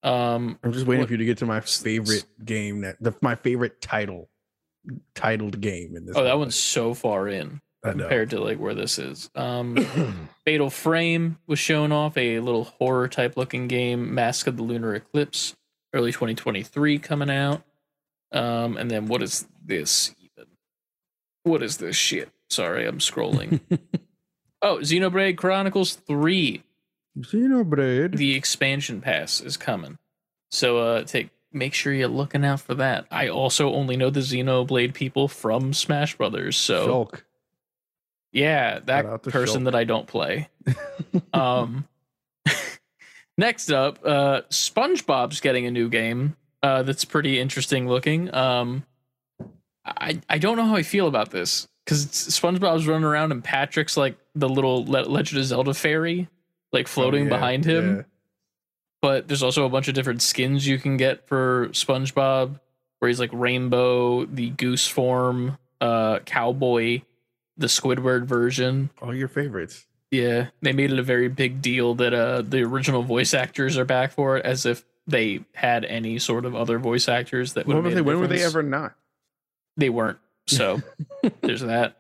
Um, 0.04 0.60
I'm 0.64 0.74
just 0.74 0.86
waiting 0.86 1.02
what- 1.02 1.08
for 1.08 1.14
you 1.14 1.18
to 1.18 1.26
get 1.26 1.38
to 1.40 1.46
my 1.46 1.62
favorite 1.62 2.26
game 2.44 2.82
that 2.82 2.98
the, 3.00 3.14
my 3.22 3.36
favorite 3.36 3.82
title 3.82 4.30
titled 5.16 5.62
game 5.62 5.96
in 5.96 6.06
this. 6.06 6.16
oh, 6.18 6.24
that 6.24 6.38
one's 6.38 6.56
so 6.56 6.94
far 6.94 7.28
in 7.28 7.50
thing. 7.50 7.52
I 7.52 7.58
know. 7.58 7.62
Compared 7.84 8.30
to 8.32 8.40
like 8.40 8.58
where 8.58 8.74
this 8.74 8.98
is. 8.98 9.30
Um, 9.36 9.78
Fatal 10.46 10.70
Frame 10.70 11.38
was 11.48 11.60
shown 11.60 11.92
off, 11.92 12.18
a 12.18 12.40
little 12.40 12.66
horror 12.66 13.08
type 13.08 13.38
looking 13.38 13.68
game, 13.68 14.14
Mask 14.14 14.48
of 14.48 14.58
the 14.58 14.64
Lunar 14.64 14.96
Eclipse, 14.96 15.56
early 15.94 16.12
2023 16.12 17.00
coming 17.00 17.30
out. 17.30 17.64
Um, 18.32 18.78
and 18.78 18.90
then 18.90 19.08
what 19.08 19.22
is 19.22 19.48
this 19.64 20.16
even? 20.20 20.50
What 21.44 21.62
is 21.62 21.78
this 21.78 21.96
shit? 21.96 22.32
Sorry, 22.50 22.88
I'm 22.88 23.00
scrolling. 23.00 23.60
oh, 24.62 24.78
Xenoblade 24.78 25.38
Chronicles 25.38 25.94
3, 25.94 26.64
Xenoblade. 27.20 28.16
the 28.18 28.36
expansion 28.36 29.02
pass 29.02 29.42
is 29.42 29.58
coming. 29.58 29.98
So 30.50 30.78
uh 30.78 31.04
take 31.04 31.30
make 31.52 31.74
sure 31.74 31.94
you're 31.94 32.08
looking 32.08 32.44
out 32.44 32.60
for 32.60 32.76
that. 32.76 33.06
I 33.12 33.28
also 33.28 33.72
only 33.74 33.96
know 33.96 34.10
the 34.10 34.22
Xenoblade 34.22 34.94
people 34.94 35.28
from 35.28 35.74
Smash 35.74 36.16
Brothers, 36.16 36.58
so 36.58 36.88
Shulk. 36.88 37.24
Yeah, 38.34 38.80
that 38.86 39.24
person 39.24 39.62
Shulk. 39.62 39.66
that 39.66 39.76
I 39.76 39.86
don't 39.86 40.08
play. 40.08 40.50
um 41.34 41.88
next 43.38 43.72
up 43.72 44.00
uh 44.06 44.42
spongebob's 44.50 45.40
getting 45.42 45.66
a 45.66 45.72
new 45.72 45.90
game 45.90 46.36
uh 46.62 46.84
that's 46.84 47.04
pretty 47.06 47.40
interesting 47.40 47.88
looking 47.88 48.34
um 48.34 48.86
i 49.86 50.20
i 50.30 50.38
don't 50.38 50.56
know 50.58 50.66
how 50.66 50.76
i 50.76 50.84
feel 50.84 51.08
about 51.08 51.32
this 51.32 51.68
because 51.86 52.06
spongebob's 52.06 52.88
running 52.88 53.04
around 53.04 53.32
and 53.32 53.44
patrick's 53.44 53.98
like 53.98 54.18
the 54.36 54.48
little 54.48 54.86
Le- 54.86 55.06
legend 55.10 55.40
of 55.40 55.46
zelda 55.46 55.74
fairy 55.74 56.28
like 56.72 56.88
floating 56.88 57.22
Oh, 57.24 57.26
yeah, 57.26 57.30
behind 57.30 57.66
him 57.66 57.96
yeah. 57.98 58.02
but 59.02 59.28
there's 59.28 59.44
also 59.44 59.66
a 59.66 59.70
bunch 59.70 59.88
of 59.88 59.96
different 59.96 60.22
skins 60.22 60.66
you 60.66 60.78
can 60.78 60.96
get 60.98 61.28
for 61.28 61.68
spongebob 61.70 62.60
where 63.00 63.10
he's 63.10 63.20
like 63.20 63.32
rainbow 63.34 64.26
the 64.26 64.50
goose 64.52 64.88
form 64.88 65.58
uh 65.82 66.20
cowboy 66.20 67.02
the 67.58 67.68
squidward 67.68 68.26
version 68.26 68.90
All 69.02 69.14
your 69.14 69.28
favorites. 69.28 69.86
Yeah, 70.12 70.50
they 70.62 70.74
made 70.74 70.92
it 70.92 71.00
a 71.00 71.04
very 71.04 71.28
big 71.28 71.62
deal 71.62 71.96
that 71.96 72.14
uh 72.14 72.42
the 72.44 72.62
original 72.62 73.02
voice 73.02 73.34
actors 73.34 73.78
are 73.78 73.86
back 73.86 74.12
for 74.12 74.38
it, 74.38 74.46
as 74.46 74.66
if 74.66 74.84
they 75.08 75.44
had 75.54 75.86
any 75.86 76.20
sort 76.20 76.46
of 76.46 76.56
other 76.56 76.80
voice 76.80 77.08
actors 77.08 77.54
that 77.54 77.66
would. 77.66 77.76
When, 77.76 77.84
were 77.84 77.92
they, 77.92 78.02
when 78.02 78.20
were 78.20 78.28
they 78.28 78.44
ever 78.44 78.64
not? 78.64 78.96
They 79.78 79.90
weren't. 79.90 80.20
So 80.48 80.82
there's 81.42 81.62
that. 81.62 81.98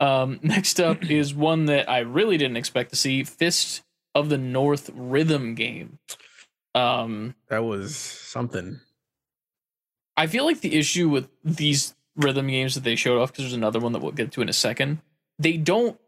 Um, 0.00 0.40
next 0.42 0.80
up 0.80 1.08
is 1.08 1.34
one 1.34 1.66
that 1.66 1.88
I 1.88 2.00
really 2.00 2.36
didn't 2.36 2.56
expect 2.56 2.90
to 2.90 2.96
see: 2.96 3.24
Fist 3.24 3.82
of 4.14 4.28
the 4.28 4.38
North 4.38 4.90
rhythm 4.94 5.54
game. 5.54 5.98
Um, 6.74 7.34
That 7.48 7.64
was 7.64 7.96
something. 7.96 8.80
I 10.16 10.26
feel 10.26 10.44
like 10.44 10.60
the 10.60 10.76
issue 10.76 11.08
with 11.08 11.28
these 11.42 11.94
rhythm 12.16 12.46
games 12.48 12.74
that 12.74 12.84
they 12.84 12.96
showed 12.96 13.20
off, 13.20 13.32
because 13.32 13.44
there's 13.44 13.52
another 13.54 13.80
one 13.80 13.92
that 13.92 14.00
we'll 14.02 14.12
get 14.12 14.32
to 14.32 14.42
in 14.42 14.48
a 14.48 14.52
second, 14.52 14.98
they 15.38 15.56
don't 15.56 15.98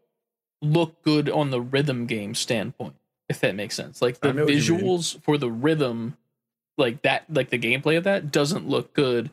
look 0.61 1.03
good 1.03 1.29
on 1.29 1.49
the 1.51 1.61
rhythm 1.61 2.05
game 2.05 2.33
standpoint, 2.33 2.95
if 3.29 3.39
that 3.41 3.55
makes 3.55 3.75
sense. 3.75 4.01
Like 4.01 4.19
the 4.19 4.33
know 4.33 4.45
what 4.45 4.53
you 4.53 4.73
mean. 4.73 4.81
visuals 4.81 5.21
for 5.23 5.37
the 5.37 5.51
rhythm, 5.51 6.17
like 6.77 7.01
that, 7.03 7.25
like 7.29 7.49
the 7.49 7.59
gameplay 7.59 7.97
of 7.97 8.05
that 8.05 8.31
doesn't 8.31 8.67
look 8.67 8.93
good 8.93 9.31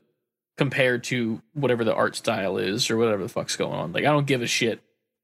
compared 0.57 1.03
to 1.05 1.41
whatever 1.53 1.83
the 1.85 1.95
art 1.95 2.15
style 2.17 2.59
is 2.59 2.91
or 2.91 2.97
whatever 2.97 3.23
the 3.23 3.29
fuck's 3.29 3.57
going 3.57 3.73
on. 3.79 3.93
Like 3.93 4.05
I 4.05 4.11
don't 4.13 4.27
give 4.27 4.43
a 4.43 4.47
shit 4.47 4.81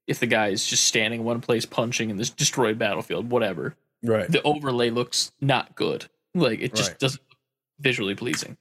if 0.07 0.19
the 0.19 0.25
guy 0.27 0.47
is 0.47 0.65
just 0.65 0.83
standing 0.85 1.21
in 1.21 1.25
one 1.25 1.39
place 1.41 1.65
punching 1.65 2.09
in 2.09 2.17
this 2.17 2.29
destroyed 2.29 2.77
battlefield, 2.77 3.29
whatever 3.29 3.75
Right. 4.03 4.29
the 4.29 4.41
overlay 4.43 4.89
looks 4.89 5.31
not 5.39 5.75
good. 5.75 6.07
Like 6.33 6.59
it 6.59 6.73
just 6.73 6.91
Right. 6.91 6.99
doesn't 6.99 7.21
look 7.29 7.37
visually 7.79 8.15
pleasing. 8.15 8.57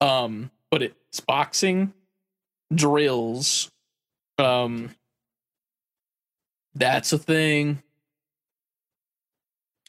Um, 0.00 0.50
but 0.70 0.82
it's 0.82 1.20
boxing, 1.20 1.92
drills. 2.72 3.70
Um, 4.38 4.90
that's 6.74 7.12
a 7.12 7.18
thing. 7.18 7.82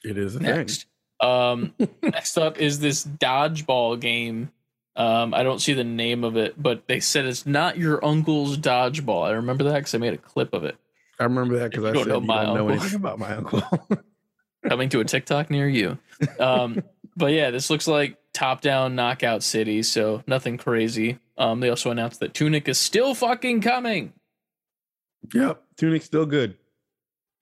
It 0.04 0.18
is 0.18 0.36
a 0.36 0.40
Next, 0.40 0.88
um, 1.20 1.74
next 2.02 2.38
up 2.38 2.60
is 2.60 2.80
this 2.80 3.06
dodgeball 3.06 4.00
game. 4.00 4.52
Um, 4.96 5.34
I 5.34 5.44
don't 5.44 5.60
see 5.60 5.74
the 5.74 5.84
name 5.84 6.24
of 6.24 6.36
it, 6.36 6.62
but 6.62 6.88
they 6.88 7.00
said 7.00 7.26
it's 7.26 7.46
not 7.46 7.78
your 7.78 8.04
uncle's 8.04 8.58
dodgeball. 8.58 9.26
I 9.26 9.32
remember 9.32 9.64
that 9.66 9.76
because 9.76 9.96
I 9.96 10.00
made 10.00 10.14
a 10.14 10.18
clip 10.18 10.54
of 10.54 10.64
it. 10.66 10.76
I 11.20 11.24
remember 11.26 11.60
that 11.60 11.72
because 11.72 11.86
I 11.86 11.92
don't 11.94 12.04
said 12.04 12.10
know 12.10 12.20
you 12.20 12.26
my 12.26 12.44
don't 12.44 12.56
know 12.56 12.70
anything 12.70 12.96
about 12.96 13.20
my 13.20 13.36
uncle. 13.36 13.64
coming 14.68 14.90
to 14.90 15.00
a 15.00 15.06
TikTok 15.06 15.50
near 15.50 15.68
you. 15.68 15.98
Um, 16.40 16.84
but 17.16 17.34
yeah, 17.34 17.50
this 17.50 17.72
looks 17.72 17.88
like 17.88 18.16
top 18.34 18.62
down 18.62 18.96
knockout 18.96 19.44
city, 19.44 19.84
so 19.84 20.24
nothing 20.28 20.58
crazy. 20.58 21.20
Um, 21.38 21.60
they 21.60 21.70
also 21.70 21.92
announced 21.92 22.20
that 22.20 22.34
Tunic 22.34 22.68
is 22.68 22.80
still 22.80 23.14
fucking 23.16 23.62
coming. 23.62 24.14
yep. 25.34 25.64
Tunic's 25.78 26.06
still 26.06 26.26
good. 26.26 26.56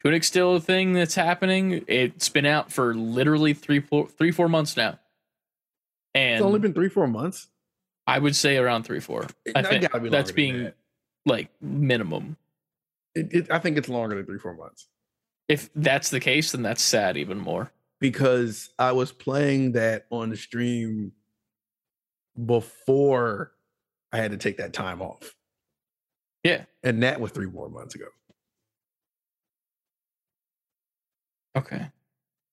Tunic's 0.03 0.27
still 0.27 0.55
a 0.55 0.61
thing 0.61 0.93
that's 0.93 1.15
happening. 1.15 1.83
It's 1.87 2.29
been 2.29 2.45
out 2.45 2.71
for 2.71 2.93
literally 2.93 3.53
three, 3.53 3.81
four, 3.81 4.07
three, 4.07 4.31
four 4.31 4.47
months 4.47 4.77
now, 4.77 4.97
and 6.13 6.35
It's 6.35 6.43
only 6.43 6.59
been 6.59 6.73
three, 6.73 6.89
four 6.89 7.07
months. 7.07 7.49
I 8.07 8.17
would 8.17 8.35
say 8.35 8.57
around 8.57 8.83
three, 8.83 9.01
four. 9.01 9.27
I 9.53 9.61
think 9.61 9.91
be 10.01 10.09
that's 10.09 10.31
being 10.31 10.63
that. 10.63 10.75
like 11.25 11.49
minimum. 11.61 12.37
It, 13.13 13.33
it, 13.33 13.51
I 13.51 13.59
think 13.59 13.77
it's 13.77 13.89
longer 13.89 14.15
than 14.15 14.25
three, 14.25 14.39
four 14.39 14.53
months 14.53 14.87
If 15.47 15.69
that's 15.75 16.09
the 16.09 16.19
case, 16.19 16.53
then 16.53 16.61
that's 16.61 16.81
sad 16.81 17.17
even 17.17 17.37
more. 17.37 17.71
Because 17.99 18.69
I 18.79 18.91
was 18.93 19.11
playing 19.11 19.73
that 19.73 20.05
on 20.11 20.29
the 20.29 20.37
stream 20.37 21.11
before 22.45 23.51
I 24.11 24.17
had 24.17 24.31
to 24.31 24.37
take 24.37 24.57
that 24.57 24.73
time 24.73 25.01
off, 25.01 25.35
Yeah. 26.43 26.63
and 26.83 27.03
that 27.03 27.19
was 27.19 27.31
three 27.31 27.47
more 27.47 27.69
months 27.69 27.95
ago. 27.95 28.05
Okay. 31.55 31.87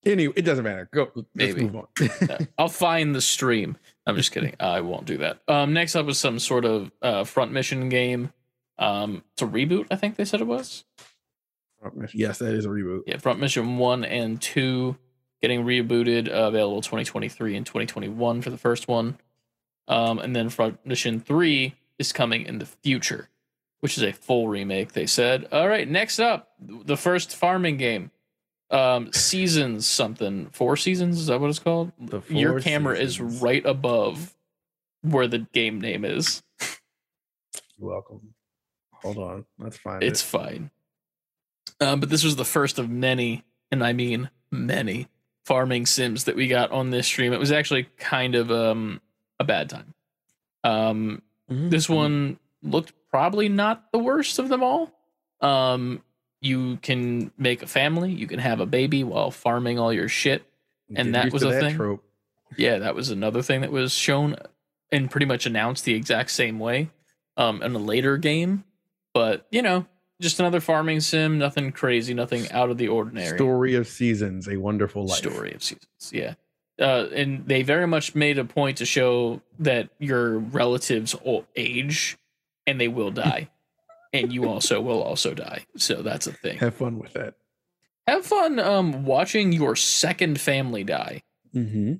Anyway, 0.04 0.32
it 0.36 0.42
doesn't 0.42 0.64
matter. 0.64 0.88
Go. 0.92 1.10
Maybe. 1.34 1.70
Uh, 2.28 2.38
I'll 2.58 2.68
find 2.68 3.14
the 3.14 3.20
stream. 3.20 3.76
I'm 4.06 4.16
just 4.16 4.32
kidding. 4.32 4.54
I 4.60 4.80
won't 4.80 5.04
do 5.04 5.18
that. 5.18 5.40
Um, 5.48 5.72
next 5.72 5.96
up 5.96 6.06
was 6.06 6.18
some 6.18 6.38
sort 6.38 6.64
of 6.64 6.90
uh, 7.02 7.24
front 7.24 7.52
mission 7.52 7.88
game. 7.88 8.32
Um, 8.78 9.22
it's 9.32 9.42
a 9.42 9.46
reboot. 9.46 9.86
I 9.90 9.96
think 9.96 10.16
they 10.16 10.24
said 10.24 10.40
it 10.40 10.46
was. 10.46 10.84
yes, 12.14 12.38
that 12.38 12.54
is 12.54 12.64
a 12.64 12.68
reboot. 12.68 13.02
Yeah, 13.06 13.16
front 13.18 13.40
mission 13.40 13.78
one 13.78 14.04
and 14.04 14.40
two 14.40 14.96
getting 15.42 15.64
rebooted. 15.64 16.28
Uh, 16.28 16.48
available 16.48 16.80
2023 16.82 17.56
and 17.56 17.66
2021 17.66 18.42
for 18.42 18.50
the 18.50 18.58
first 18.58 18.88
one. 18.88 19.18
Um, 19.88 20.18
and 20.18 20.34
then 20.34 20.48
front 20.48 20.84
mission 20.84 21.20
three 21.20 21.74
is 21.98 22.12
coming 22.12 22.42
in 22.44 22.58
the 22.58 22.66
future, 22.66 23.28
which 23.80 23.96
is 23.96 24.02
a 24.02 24.12
full 24.12 24.48
remake. 24.48 24.92
They 24.92 25.06
said. 25.06 25.46
All 25.52 25.68
right, 25.68 25.88
next 25.88 26.18
up, 26.18 26.52
the 26.60 26.96
first 26.96 27.34
farming 27.36 27.76
game. 27.76 28.10
Um, 28.68 29.12
seasons 29.12 29.86
something. 29.86 30.46
Four 30.50 30.76
seasons 30.76 31.20
is 31.20 31.26
that 31.28 31.40
what 31.40 31.50
it's 31.50 31.60
called? 31.60 31.92
The 32.00 32.20
your 32.28 32.60
camera 32.60 32.96
Seasons. 32.96 33.32
is 33.32 33.42
right 33.42 33.64
above 33.64 34.34
where 35.02 35.28
the 35.28 35.38
game 35.52 35.80
name 35.80 36.04
is. 36.04 36.42
You're 37.78 37.90
welcome. 37.90 38.34
Hold 38.92 39.18
on. 39.18 39.44
Let's 39.58 39.76
find 39.76 40.02
It's 40.02 40.20
it. 40.20 40.26
fine. 40.26 40.70
Um, 41.80 42.00
but 42.00 42.08
this 42.08 42.24
was 42.24 42.34
the 42.34 42.44
first 42.44 42.80
of 42.80 42.90
many, 42.90 43.44
and 43.70 43.84
I 43.84 43.92
mean 43.92 44.30
many, 44.50 45.06
farming 45.46 45.86
sims 45.86 46.24
that 46.24 46.34
we 46.36 46.48
got 46.48 46.72
on 46.72 46.90
this 46.90 47.06
stream. 47.06 47.32
It 47.32 47.38
was 47.40 47.52
actually 47.52 47.84
kind 47.98 48.34
of 48.34 48.50
um, 48.50 49.00
a 49.38 49.44
bad 49.44 49.70
time. 49.70 49.94
Um, 50.64 51.22
Mhm. 51.50 51.70
this 51.70 51.88
one 51.88 52.38
looked 52.62 52.92
probably 53.10 53.48
not 53.48 53.92
the 53.92 53.98
worst 54.00 54.40
of 54.40 54.48
them 54.48 54.64
all. 54.64 54.90
Um, 55.40 56.02
you 56.40 56.76
can 56.82 57.30
make 57.38 57.62
a 57.62 57.66
family, 57.68 58.10
you 58.12 58.26
can 58.26 58.40
have 58.40 58.58
a 58.58 58.66
baby 58.66 59.04
while 59.04 59.30
farming 59.30 59.78
all 59.78 59.92
your 59.92 60.08
shit. 60.08 60.44
and 60.94 61.12
Get 61.12 61.24
that 61.24 61.32
was 61.32 61.42
a 61.44 61.48
that 61.50 61.60
thing? 61.62 61.76
Trope. 61.76 62.04
Yeah, 62.56 62.78
that 62.78 62.94
was 62.96 63.10
another 63.10 63.42
thing 63.42 63.60
that 63.60 63.70
was 63.72 63.92
shown 63.92 64.36
and 64.92 65.10
pretty 65.10 65.26
much 65.26 65.46
announced 65.46 65.84
the 65.84 65.94
exact 65.94 66.30
same 66.30 66.58
way 66.58 66.90
um, 67.36 67.62
in 67.62 67.74
a 67.74 67.78
later 67.78 68.16
game. 68.16 68.64
But, 69.14 69.46
you 69.50 69.62
know, 69.62 69.86
just 70.20 70.40
another 70.40 70.60
farming 70.60 71.00
sim, 71.00 71.38
nothing 71.38 71.72
crazy, 71.72 72.14
nothing 72.14 72.50
out 72.50 72.70
of 72.70 72.78
the 72.78 72.88
ordinary. 72.88 73.36
Story 73.36 73.74
of 73.74 73.86
seasons, 73.86 74.48
a 74.48 74.56
wonderful 74.56 75.06
life. 75.06 75.18
Story 75.18 75.52
of 75.52 75.62
seasons. 75.62 76.10
Yeah. 76.12 76.34
Uh, 76.78 77.06
and 77.14 77.46
they 77.46 77.62
very 77.62 77.86
much 77.86 78.14
made 78.14 78.38
a 78.38 78.44
point 78.44 78.78
to 78.78 78.84
show 78.86 79.40
that 79.58 79.88
your 79.98 80.38
relatives 80.38 81.14
will 81.24 81.46
age 81.56 82.18
and 82.66 82.80
they 82.80 82.88
will 82.88 83.10
die. 83.10 83.48
and 84.12 84.32
you 84.32 84.48
also 84.48 84.80
will 84.80 85.02
also 85.02 85.34
die. 85.34 85.66
So 85.76 86.02
that's 86.02 86.26
a 86.26 86.32
thing. 86.32 86.58
Have 86.58 86.74
fun 86.74 86.98
with 86.98 87.12
that. 87.14 87.34
Have 88.06 88.24
fun 88.24 88.58
um, 88.58 89.04
watching 89.04 89.52
your 89.52 89.76
second 89.76 90.40
family 90.40 90.84
die 90.84 91.22
Mm-hmm. 91.54 91.94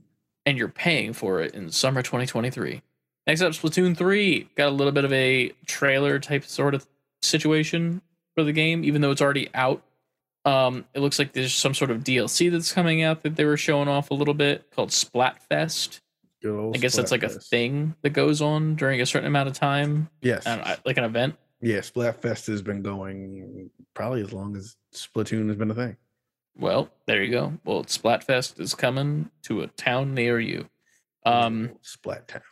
and 0.44 0.58
you're 0.58 0.68
paying 0.68 1.14
for 1.14 1.40
it 1.40 1.54
in 1.54 1.70
summer 1.70 2.02
2023. 2.02 2.82
Next 3.26 3.40
up, 3.40 3.52
Splatoon 3.52 3.96
3 3.96 4.50
got 4.54 4.68
a 4.68 4.70
little 4.70 4.92
bit 4.92 5.04
of 5.06 5.12
a 5.14 5.52
trailer 5.64 6.18
type 6.18 6.44
sort 6.44 6.74
of 6.74 6.86
situation 7.22 8.02
for 8.36 8.44
the 8.44 8.52
game, 8.52 8.84
even 8.84 9.00
though 9.00 9.10
it's 9.10 9.22
already 9.22 9.48
out. 9.54 9.82
Um, 10.44 10.84
it 10.94 11.00
looks 11.00 11.18
like 11.18 11.32
there's 11.32 11.54
some 11.54 11.74
sort 11.74 11.90
of 11.90 12.04
DLC 12.04 12.52
that's 12.52 12.72
coming 12.72 13.02
out 13.02 13.22
that 13.24 13.34
they 13.34 13.44
were 13.44 13.56
showing 13.56 13.88
off 13.88 14.12
a 14.12 14.14
little 14.14 14.34
bit 14.34 14.70
called 14.70 14.90
Splatfest. 14.90 16.00
I 16.44 16.78
guess 16.78 16.94
that's 16.94 17.10
like 17.10 17.24
a 17.24 17.28
thing 17.28 17.96
that 18.02 18.10
goes 18.10 18.40
on 18.40 18.76
during 18.76 19.00
a 19.00 19.06
certain 19.06 19.26
amount 19.26 19.48
of 19.48 19.54
time, 19.54 20.08
Yes. 20.20 20.46
Know, 20.46 20.62
like 20.84 20.96
an 20.96 21.02
event. 21.02 21.34
Yeah, 21.60 21.78
Splatfest 21.78 22.46
has 22.46 22.62
been 22.62 22.82
going 22.82 23.70
probably 23.94 24.20
as 24.20 24.32
long 24.32 24.54
as 24.56 24.76
Splatoon 24.94 25.48
has 25.48 25.56
been 25.56 25.72
a 25.72 25.74
thing. 25.74 25.96
Well, 26.56 26.88
there 27.06 27.24
you 27.24 27.32
go. 27.32 27.54
Well, 27.64 27.82
Splatfest 27.84 28.60
is 28.60 28.74
coming 28.74 29.30
to 29.42 29.62
a 29.62 29.66
town 29.66 30.14
near 30.14 30.38
you. 30.38 30.68
Um, 31.24 31.72
Splat 31.82 32.28
Town. 32.28 32.42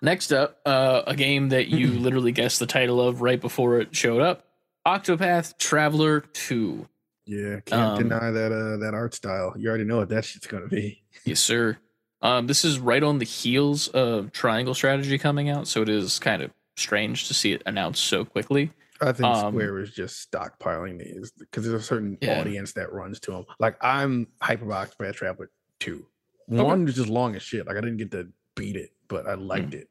Next 0.00 0.32
up, 0.32 0.58
uh, 0.64 1.02
a 1.06 1.14
game 1.14 1.50
that 1.50 1.68
you 1.68 1.88
literally 1.98 2.32
guessed 2.32 2.58
the 2.58 2.66
title 2.66 3.00
of 3.00 3.20
right 3.20 3.40
before 3.40 3.80
it 3.80 3.94
showed 3.94 4.22
up 4.22 4.45
Octopath 4.86 5.58
Traveler 5.58 6.20
2. 6.20 6.88
Yeah, 7.26 7.58
can't 7.60 7.98
Um, 8.00 8.08
deny 8.08 8.30
that 8.30 8.52
uh 8.52 8.76
that 8.78 8.94
art 8.94 9.12
style. 9.12 9.52
You 9.58 9.68
already 9.68 9.82
know 9.84 9.96
what 9.96 10.08
that 10.10 10.24
shit's 10.24 10.46
gonna 10.46 10.68
be. 10.68 11.02
Yes, 11.24 11.40
sir. 11.40 11.76
Um, 12.22 12.46
this 12.46 12.64
is 12.64 12.78
right 12.78 13.02
on 13.02 13.18
the 13.18 13.24
heels 13.24 13.88
of 13.88 14.30
Triangle 14.30 14.74
Strategy 14.74 15.18
coming 15.18 15.48
out, 15.50 15.66
so 15.66 15.82
it 15.82 15.88
is 15.88 16.20
kind 16.20 16.40
of 16.40 16.52
strange 16.76 17.26
to 17.26 17.34
see 17.34 17.50
it 17.52 17.62
announced 17.66 18.04
so 18.04 18.24
quickly. 18.24 18.70
I 19.00 19.10
think 19.12 19.26
Um, 19.26 19.52
Square 19.54 19.80
is 19.80 19.90
just 19.90 20.30
stockpiling 20.30 20.98
these 21.00 21.32
because 21.32 21.64
there's 21.66 21.82
a 21.82 21.84
certain 21.84 22.16
Yeah. 22.22 22.38
audience 22.40 22.72
that 22.74 22.92
runs 22.92 23.18
to 23.20 23.32
them. 23.32 23.44
Like 23.58 23.76
I'm 23.82 24.28
Hyperbox 24.40 24.96
Bad 24.98 25.14
Traveler 25.14 25.50
two. 25.80 26.06
One 26.46 26.84
was 26.84 26.94
just 26.94 27.08
long 27.08 27.34
as 27.34 27.42
shit. 27.42 27.66
Like 27.66 27.76
I 27.76 27.80
didn't 27.80 27.96
get 27.96 28.12
to 28.12 28.28
beat 28.54 28.76
it, 28.76 28.92
but 29.08 29.26
I 29.26 29.34
liked 29.34 29.72
Hmm. 29.74 29.80
it. 29.80 29.88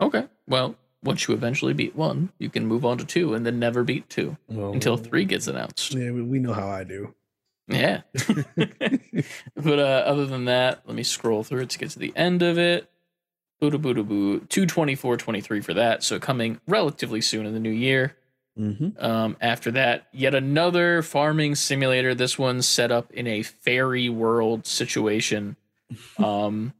Okay. 0.00 0.28
Well, 0.46 0.76
once 1.06 1.26
you 1.26 1.34
eventually 1.34 1.72
beat 1.72 1.96
one, 1.96 2.30
you 2.38 2.50
can 2.50 2.66
move 2.66 2.84
on 2.84 2.98
to 2.98 3.04
two 3.04 3.34
and 3.34 3.46
then 3.46 3.58
never 3.58 3.84
beat 3.84 4.08
two 4.10 4.36
Well, 4.48 4.72
until 4.72 4.96
three 4.96 5.24
gets 5.24 5.46
announced. 5.46 5.94
Yeah, 5.94 6.10
we, 6.10 6.38
know 6.38 6.52
how 6.52 6.68
I 6.68 6.84
do. 6.84 7.14
Yeah. 7.68 8.02
but 9.56 9.78
uh, 9.78 10.02
other 10.06 10.26
than 10.26 10.46
that, 10.46 10.82
let 10.86 10.94
me 10.94 11.02
scroll 11.02 11.42
through 11.42 11.62
it 11.62 11.70
to 11.70 11.78
get 11.78 11.90
to 11.90 11.98
the 11.98 12.12
end 12.16 12.42
of 12.42 12.58
it. 12.58 12.90
Boo 13.60 13.70
boo 13.70 13.78
boo 13.78 14.04
boo. 14.04 14.40
224.23 14.40 15.64
for 15.64 15.74
that. 15.74 16.02
So 16.02 16.18
coming 16.18 16.60
relatively 16.66 17.20
soon 17.20 17.46
in 17.46 17.54
the 17.54 17.60
new 17.60 17.70
year. 17.70 18.16
Mm-hmm. 18.58 19.04
Um, 19.04 19.36
after 19.40 19.70
that, 19.72 20.06
yet 20.12 20.34
another 20.34 21.02
farming 21.02 21.54
simulator. 21.54 22.14
This 22.14 22.38
one's 22.38 22.66
set 22.66 22.90
up 22.90 23.12
in 23.12 23.26
a 23.26 23.42
fairy 23.42 24.08
world 24.08 24.66
situation. 24.66 25.56
Um, 26.18 26.72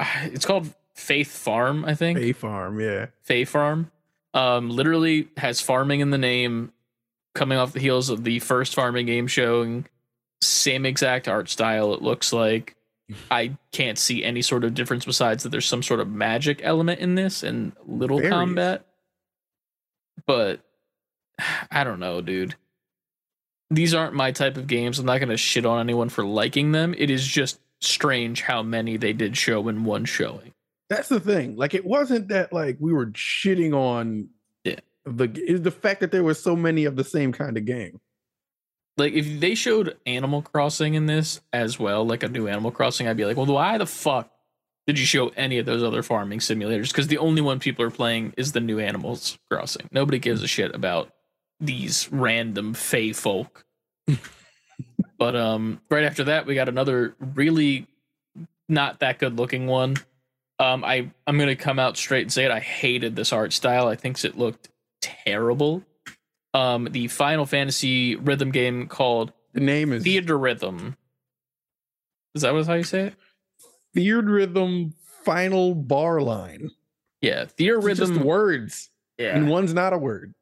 it's 0.00 0.46
called 0.46 0.74
Fae 1.00 1.24
Farm, 1.24 1.84
I 1.84 1.94
think. 1.94 2.18
Fae 2.18 2.32
farm, 2.32 2.78
yeah. 2.78 3.06
Fae 3.22 3.44
Farm. 3.44 3.90
Um, 4.34 4.70
literally 4.70 5.28
has 5.36 5.60
farming 5.60 6.00
in 6.00 6.10
the 6.10 6.18
name, 6.18 6.72
coming 7.34 7.58
off 7.58 7.72
the 7.72 7.80
heels 7.80 8.10
of 8.10 8.22
the 8.22 8.38
first 8.38 8.74
farming 8.74 9.06
game 9.06 9.26
showing. 9.26 9.86
Same 10.42 10.86
exact 10.86 11.26
art 11.26 11.48
style, 11.48 11.94
it 11.94 12.02
looks 12.02 12.32
like. 12.32 12.76
I 13.30 13.56
can't 13.72 13.98
see 13.98 14.22
any 14.22 14.42
sort 14.42 14.62
of 14.62 14.74
difference 14.74 15.04
besides 15.04 15.42
that 15.42 15.48
there's 15.48 15.66
some 15.66 15.82
sort 15.82 15.98
of 15.98 16.08
magic 16.08 16.60
element 16.62 17.00
in 17.00 17.16
this 17.16 17.42
and 17.42 17.72
little 17.86 18.20
combat. 18.20 18.84
But 20.26 20.60
I 21.70 21.82
don't 21.82 21.98
know, 21.98 22.20
dude. 22.20 22.54
These 23.70 23.94
aren't 23.94 24.14
my 24.14 24.32
type 24.32 24.56
of 24.56 24.66
games. 24.66 24.98
I'm 24.98 25.06
not 25.06 25.18
going 25.18 25.28
to 25.28 25.36
shit 25.36 25.66
on 25.66 25.80
anyone 25.80 26.08
for 26.08 26.24
liking 26.24 26.72
them. 26.72 26.94
It 26.96 27.10
is 27.10 27.26
just 27.26 27.58
strange 27.80 28.42
how 28.42 28.62
many 28.62 28.96
they 28.96 29.12
did 29.12 29.36
show 29.36 29.66
in 29.68 29.84
one 29.84 30.04
showing. 30.04 30.52
That's 30.90 31.08
the 31.08 31.20
thing. 31.20 31.56
Like 31.56 31.72
it 31.72 31.86
wasn't 31.86 32.28
that 32.28 32.52
like 32.52 32.76
we 32.80 32.92
were 32.92 33.06
shitting 33.06 33.72
on 33.72 34.28
Yeah. 34.64 34.80
the 35.06 35.30
is 35.46 35.62
the 35.62 35.70
fact 35.70 36.00
that 36.00 36.10
there 36.10 36.22
were 36.24 36.34
so 36.34 36.54
many 36.54 36.84
of 36.84 36.96
the 36.96 37.04
same 37.04 37.32
kind 37.32 37.56
of 37.56 37.64
game. 37.64 38.00
like 38.98 39.12
if 39.14 39.40
they 39.40 39.54
showed 39.54 39.96
Animal 40.04 40.42
Crossing 40.42 40.94
in 40.94 41.06
this 41.06 41.40
as 41.54 41.78
well, 41.78 42.04
like 42.04 42.22
a 42.22 42.28
new 42.28 42.48
Animal 42.48 42.70
Crossing, 42.72 43.08
I'd 43.08 43.16
be 43.16 43.24
like, 43.24 43.36
well, 43.38 43.46
why 43.46 43.78
the 43.78 43.86
fuck 43.86 44.30
did 44.86 44.98
you 44.98 45.06
show 45.06 45.28
any 45.36 45.58
of 45.58 45.64
those 45.64 45.82
other 45.82 46.02
farming 46.02 46.40
simulators? 46.40 46.88
Because 46.88 47.06
the 47.06 47.18
only 47.18 47.40
one 47.40 47.60
people 47.60 47.84
are 47.84 47.90
playing 47.90 48.34
is 48.36 48.52
the 48.52 48.60
new 48.60 48.78
Animals 48.80 49.38
Crossing. 49.50 49.88
Nobody 49.92 50.18
gives 50.18 50.42
a 50.42 50.48
shit 50.48 50.74
about 50.74 51.12
these 51.60 52.08
random 52.10 52.74
fey 52.74 53.12
folk. 53.12 53.64
but 55.18 55.36
um, 55.36 55.80
right 55.90 56.04
after 56.04 56.24
that, 56.24 56.46
we 56.46 56.54
got 56.54 56.68
another 56.68 57.14
really 57.20 57.86
not 58.68 59.00
that 59.00 59.18
good 59.18 59.36
looking 59.38 59.66
one. 59.66 59.96
Um, 60.60 60.84
I 60.84 61.10
I'm 61.26 61.38
gonna 61.38 61.56
come 61.56 61.78
out 61.78 61.96
straight 61.96 62.22
and 62.22 62.32
say 62.32 62.44
it. 62.44 62.50
I 62.50 62.60
hated 62.60 63.16
this 63.16 63.32
art 63.32 63.52
style. 63.52 63.88
I 63.88 63.96
think 63.96 64.22
it 64.24 64.36
looked 64.38 64.68
terrible. 65.00 65.82
Um, 66.54 66.88
the 66.90 67.08
Final 67.08 67.46
Fantasy 67.46 68.14
rhythm 68.16 68.50
game 68.50 68.86
called 68.86 69.32
The 69.54 69.60
name 69.60 69.92
is 69.92 70.04
Theatrhythm. 70.04 70.96
Is 72.34 72.42
that 72.42 72.52
what 72.54 72.66
how 72.66 72.74
you 72.74 72.84
say 72.84 73.06
it? 73.08 73.14
Feared 73.94 74.28
Rhythm 74.28 74.94
Final 75.24 75.74
Bar 75.74 76.20
Line. 76.20 76.70
Yeah, 77.22 77.44
Theatrhythm. 77.46 78.22
words, 78.24 78.90
Yeah. 79.18 79.36
and 79.36 79.48
one's 79.48 79.74
not 79.74 79.92
a 79.92 79.98
word. 79.98 80.34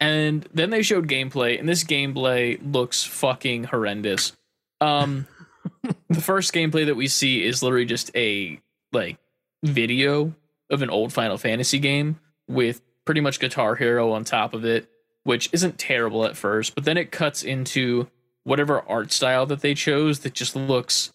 and 0.00 0.46
then 0.54 0.70
they 0.70 0.82
showed 0.82 1.06
gameplay 1.08 1.58
and 1.58 1.68
this 1.68 1.84
gameplay 1.84 2.58
looks 2.72 3.04
fucking 3.04 3.62
horrendous 3.64 4.32
um 4.80 5.28
the 6.10 6.20
first 6.20 6.52
gameplay 6.52 6.86
that 6.86 6.96
we 6.96 7.06
see 7.06 7.44
is 7.44 7.62
literally 7.62 7.84
just 7.84 8.10
a 8.16 8.58
like 8.92 9.16
video 9.62 10.34
of 10.70 10.82
an 10.82 10.90
old 10.90 11.12
final 11.12 11.38
fantasy 11.38 11.78
game 11.78 12.18
with 12.48 12.80
pretty 13.04 13.20
much 13.20 13.40
guitar 13.40 13.76
hero 13.76 14.12
on 14.12 14.24
top 14.24 14.54
of 14.54 14.64
it 14.64 14.88
which 15.24 15.48
isn't 15.52 15.78
terrible 15.78 16.24
at 16.24 16.36
first 16.36 16.74
but 16.74 16.84
then 16.84 16.96
it 16.96 17.10
cuts 17.10 17.42
into 17.42 18.08
whatever 18.44 18.80
art 18.88 19.12
style 19.12 19.46
that 19.46 19.60
they 19.60 19.74
chose 19.74 20.20
that 20.20 20.32
just 20.34 20.56
looks 20.56 21.12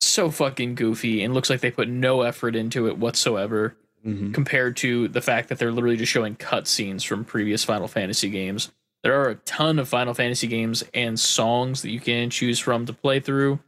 so 0.00 0.30
fucking 0.30 0.74
goofy 0.74 1.22
and 1.22 1.34
looks 1.34 1.50
like 1.50 1.60
they 1.60 1.70
put 1.70 1.88
no 1.88 2.22
effort 2.22 2.56
into 2.56 2.88
it 2.88 2.98
whatsoever 2.98 3.76
mm-hmm. 4.04 4.32
compared 4.32 4.76
to 4.78 5.08
the 5.08 5.20
fact 5.20 5.48
that 5.48 5.58
they're 5.58 5.72
literally 5.72 5.96
just 5.96 6.12
showing 6.12 6.36
cutscenes 6.36 7.04
from 7.04 7.24
previous 7.24 7.64
Final 7.64 7.88
Fantasy 7.88 8.30
games. 8.30 8.70
There 9.02 9.20
are 9.20 9.30
a 9.30 9.34
ton 9.36 9.78
of 9.78 9.88
Final 9.88 10.14
Fantasy 10.14 10.46
games 10.46 10.84
and 10.94 11.18
songs 11.18 11.82
that 11.82 11.90
you 11.90 12.00
can 12.00 12.30
choose 12.30 12.58
from 12.58 12.86
to 12.86 12.92
play 12.92 13.20
through. 13.20 13.60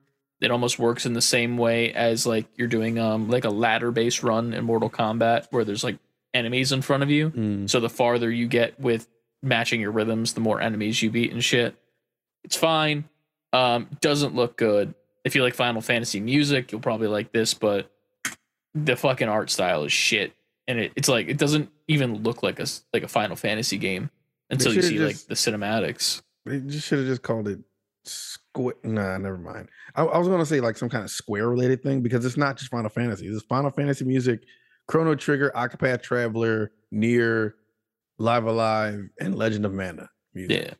It 0.42 0.50
almost 0.50 0.78
works 0.78 1.06
in 1.06 1.12
the 1.12 1.22
same 1.22 1.56
way 1.56 1.92
as 1.92 2.26
like 2.26 2.46
you're 2.56 2.68
doing 2.68 2.98
um 2.98 3.30
like 3.30 3.44
a 3.44 3.50
ladder 3.50 3.90
based 3.90 4.22
run 4.22 4.52
in 4.52 4.64
Mortal 4.64 4.90
Kombat 4.90 5.46
where 5.50 5.64
there's 5.64 5.84
like 5.84 5.98
enemies 6.34 6.72
in 6.72 6.82
front 6.82 7.02
of 7.02 7.10
you. 7.10 7.30
Mm. 7.30 7.70
So 7.70 7.80
the 7.80 7.88
farther 7.88 8.30
you 8.30 8.48
get 8.48 8.78
with 8.80 9.08
matching 9.42 9.80
your 9.80 9.92
rhythms, 9.92 10.34
the 10.34 10.40
more 10.40 10.60
enemies 10.60 11.02
you 11.02 11.10
beat 11.10 11.32
and 11.32 11.42
shit. 11.42 11.76
It's 12.44 12.56
fine. 12.56 13.04
Um, 13.52 13.88
doesn't 14.00 14.34
look 14.34 14.56
good. 14.56 14.94
If 15.24 15.34
you 15.36 15.42
like 15.42 15.54
Final 15.54 15.80
Fantasy 15.80 16.18
music, 16.20 16.72
you'll 16.72 16.80
probably 16.80 17.06
like 17.08 17.32
this, 17.32 17.54
but 17.54 17.90
the 18.74 18.96
fucking 18.96 19.28
art 19.28 19.50
style 19.50 19.84
is 19.84 19.92
shit. 19.92 20.32
And 20.66 20.78
it, 20.80 20.92
it's 20.96 21.08
like 21.08 21.28
it 21.28 21.38
doesn't 21.38 21.70
even 21.86 22.22
look 22.22 22.42
like 22.42 22.58
a 22.58 22.66
like 22.92 23.02
a 23.02 23.08
Final 23.08 23.36
Fantasy 23.36 23.78
game 23.78 24.10
until 24.50 24.74
you 24.74 24.82
see 24.82 24.96
just- 24.96 25.28
like 25.28 25.28
the 25.28 25.34
cinematics. 25.34 26.22
They 26.44 26.58
just 26.58 26.88
should 26.88 26.98
have 26.98 27.06
just 27.06 27.22
called 27.22 27.46
it 27.46 27.60
square. 28.52 28.74
Nah, 28.84 29.18
never 29.18 29.38
mind. 29.38 29.68
I, 29.94 30.04
I 30.04 30.18
was 30.18 30.28
gonna 30.28 30.46
say 30.46 30.60
like 30.60 30.76
some 30.76 30.88
kind 30.88 31.04
of 31.04 31.10
square 31.10 31.48
related 31.48 31.82
thing 31.82 32.00
because 32.00 32.24
it's 32.24 32.36
not 32.36 32.56
just 32.56 32.70
Final 32.70 32.90
Fantasy. 32.90 33.26
It's 33.26 33.44
Final 33.44 33.70
Fantasy 33.70 34.04
music, 34.04 34.44
Chrono 34.86 35.14
Trigger, 35.14 35.50
Octopath 35.54 36.02
Traveler, 36.02 36.72
NieR, 36.92 37.54
Live 38.18 38.44
Alive, 38.44 39.08
and 39.20 39.36
Legend 39.36 39.64
of 39.64 39.72
Mana 39.72 40.10
music. 40.34 40.64
Yeah. 40.66 40.74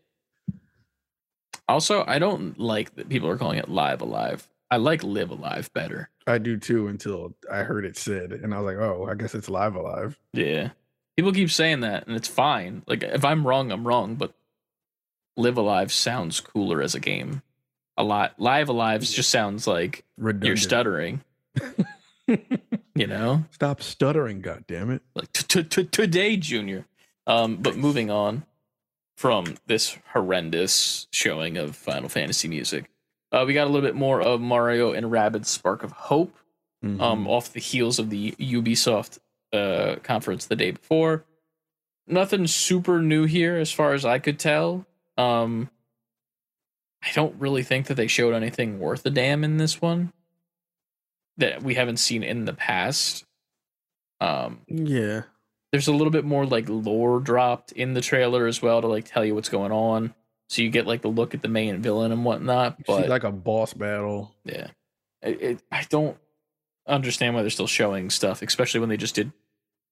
Also, 1.69 2.05
I 2.07 2.19
don't 2.19 2.59
like 2.59 2.95
that 2.97 3.09
people 3.09 3.29
are 3.29 3.39
calling 3.39 3.59
it 3.59 3.69
Live 3.69 4.03
Alive. 4.03 4.47
I 4.71 4.77
like 4.77 5.03
Live 5.03 5.31
Alive 5.31 5.73
better. 5.73 6.11
I 6.27 6.39
do 6.39 6.57
too 6.57 6.89
until 6.89 7.35
I 7.51 7.59
heard 7.59 7.85
it 7.85 7.97
said, 7.97 8.33
and 8.33 8.55
I 8.55 8.61
was 8.61 8.75
like, 8.75 8.83
oh, 8.83 9.09
I 9.11 9.15
guess 9.15 9.35
it's 9.35 9.49
Live 9.49 9.75
Alive. 9.75 10.19
Yeah. 10.33 10.71
People 11.17 11.33
keep 11.33 11.51
saying 11.51 11.81
that, 11.81 12.07
and 12.07 12.17
it's 12.17 12.29
fine. 12.29 12.83
Like, 12.87 13.03
if 13.03 13.25
I'm 13.25 13.47
wrong, 13.47 13.71
I'm 13.71 13.87
wrong, 13.87 14.15
but 14.15 14.35
Live 15.37 15.57
Alive 15.57 15.93
sounds 15.93 16.41
cooler 16.41 16.83
as 16.83 16.95
a 16.95 17.01
game. 17.01 17.43
A 17.97 18.03
lot. 18.03 18.35
Live 18.39 18.69
Alive 18.69 19.03
just 19.03 19.31
sounds 19.31 19.67
like 19.67 20.05
Redundant. 20.17 20.47
you're 20.49 20.57
stuttering, 20.57 21.21
you 22.95 23.07
know? 23.07 23.45
Stop 23.51 23.83
stuttering, 23.83 24.41
God 24.41 24.65
damn 24.67 24.91
it! 24.91 25.03
Like, 25.15 25.33
"T- 25.33 25.63
t- 25.63 25.65
t- 25.65 25.85
today, 25.85 26.37
Junior. 26.37 26.87
Um, 27.27 27.57
but 27.57 27.77
moving 27.77 28.11
on 28.11 28.45
from 29.17 29.57
this 29.67 29.99
horrendous 30.13 31.07
showing 31.13 31.57
of 31.59 31.77
Final 31.77 32.09
Fantasy 32.09 32.49
music, 32.49 32.91
uh, 33.31 33.45
we 33.47 33.53
got 33.55 33.65
a 33.65 33.71
little 33.71 33.87
bit 33.87 33.95
more 33.95 34.21
of 34.23 34.41
Mario 34.41 34.93
and 34.93 35.07
Rabbids 35.07 35.47
Spark 35.47 35.83
of 35.85 35.93
Hope. 35.93 36.37
Mm-hmm. 36.85 37.01
um, 37.01 37.29
off 37.29 37.53
the 37.53 37.61
heels 37.61 38.01
of 38.01 38.11
the 38.11 38.33
Ubisoft 38.41 39.21
uh, 39.53 39.95
conference 40.03 40.47
the 40.47 40.57
day 40.57 40.73
before. 40.73 41.23
Nothing 42.09 42.49
super 42.49 43.01
new 43.01 43.23
here, 43.25 43.57
as 43.57 43.71
far 43.71 43.93
as 43.95 44.05
I 44.05 44.19
could 44.19 44.37
tell. 44.41 44.85
Um, 45.17 45.71
I 47.05 47.11
don't 47.15 47.35
really 47.39 47.63
think 47.63 47.87
that 47.87 47.95
they 47.95 48.07
showed 48.07 48.35
anything 48.35 48.79
worth 48.79 49.05
a 49.05 49.11
damn 49.11 49.45
in 49.45 49.57
this 49.57 49.81
one 49.81 50.13
that 51.39 51.63
we 51.63 51.75
haven't 51.75 51.97
seen 51.97 52.23
in 52.23 52.45
the 52.45 52.53
past. 52.53 53.25
Um, 54.21 54.61
yeah, 54.69 55.23
there's 55.73 55.89
a 55.89 55.93
little 55.93 56.11
bit 56.11 56.25
more 56.25 56.47
like 56.47 56.69
lore 56.69 57.19
dropped 57.21 57.73
in 57.73 57.95
the 57.95 58.01
trailer 58.01 58.47
as 58.47 58.63
well 58.63 58.81
to 58.81 58.87
like 58.87 59.05
tell 59.05 59.25
you 59.25 59.35
what's 59.35 59.49
going 59.49 59.73
on, 59.73 60.15
so 60.49 60.63
you 60.63 60.71
get 60.71 60.87
like 60.87 61.03
the 61.03 61.09
look 61.09 61.35
at 61.35 61.43
the 61.43 61.49
main 61.49 61.83
villain 61.83 62.13
and 62.13 62.25
whatnot. 62.25 62.85
But 62.87 63.09
like 63.09 63.25
a 63.25 63.33
boss 63.33 63.75
battle. 63.75 64.33
yeah, 64.45 64.69
it, 65.23 65.43
it, 65.43 65.63
I 65.73 65.85
don't 65.89 66.17
understand 66.87 67.35
why 67.35 67.41
they're 67.43 67.51
still 67.51 67.67
showing 67.67 68.11
stuff, 68.11 68.43
especially 68.43 68.81
when 68.81 68.89
they 68.89 68.97
just 68.97 69.17
did 69.17 69.33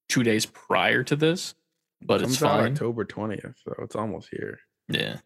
two 0.09 0.23
days 0.23 0.47
prior 0.47 1.03
to 1.05 1.17
this. 1.17 1.55
But 2.03 2.23
it's 2.23 2.39
Comes 2.39 2.43
out 2.45 2.61
fine. 2.61 2.73
October 2.73 3.05
twentieth, 3.05 3.57
so 3.65 3.75
it's 3.79 3.97
almost 3.97 4.29
here. 4.31 4.61
Yeah, 4.89 5.17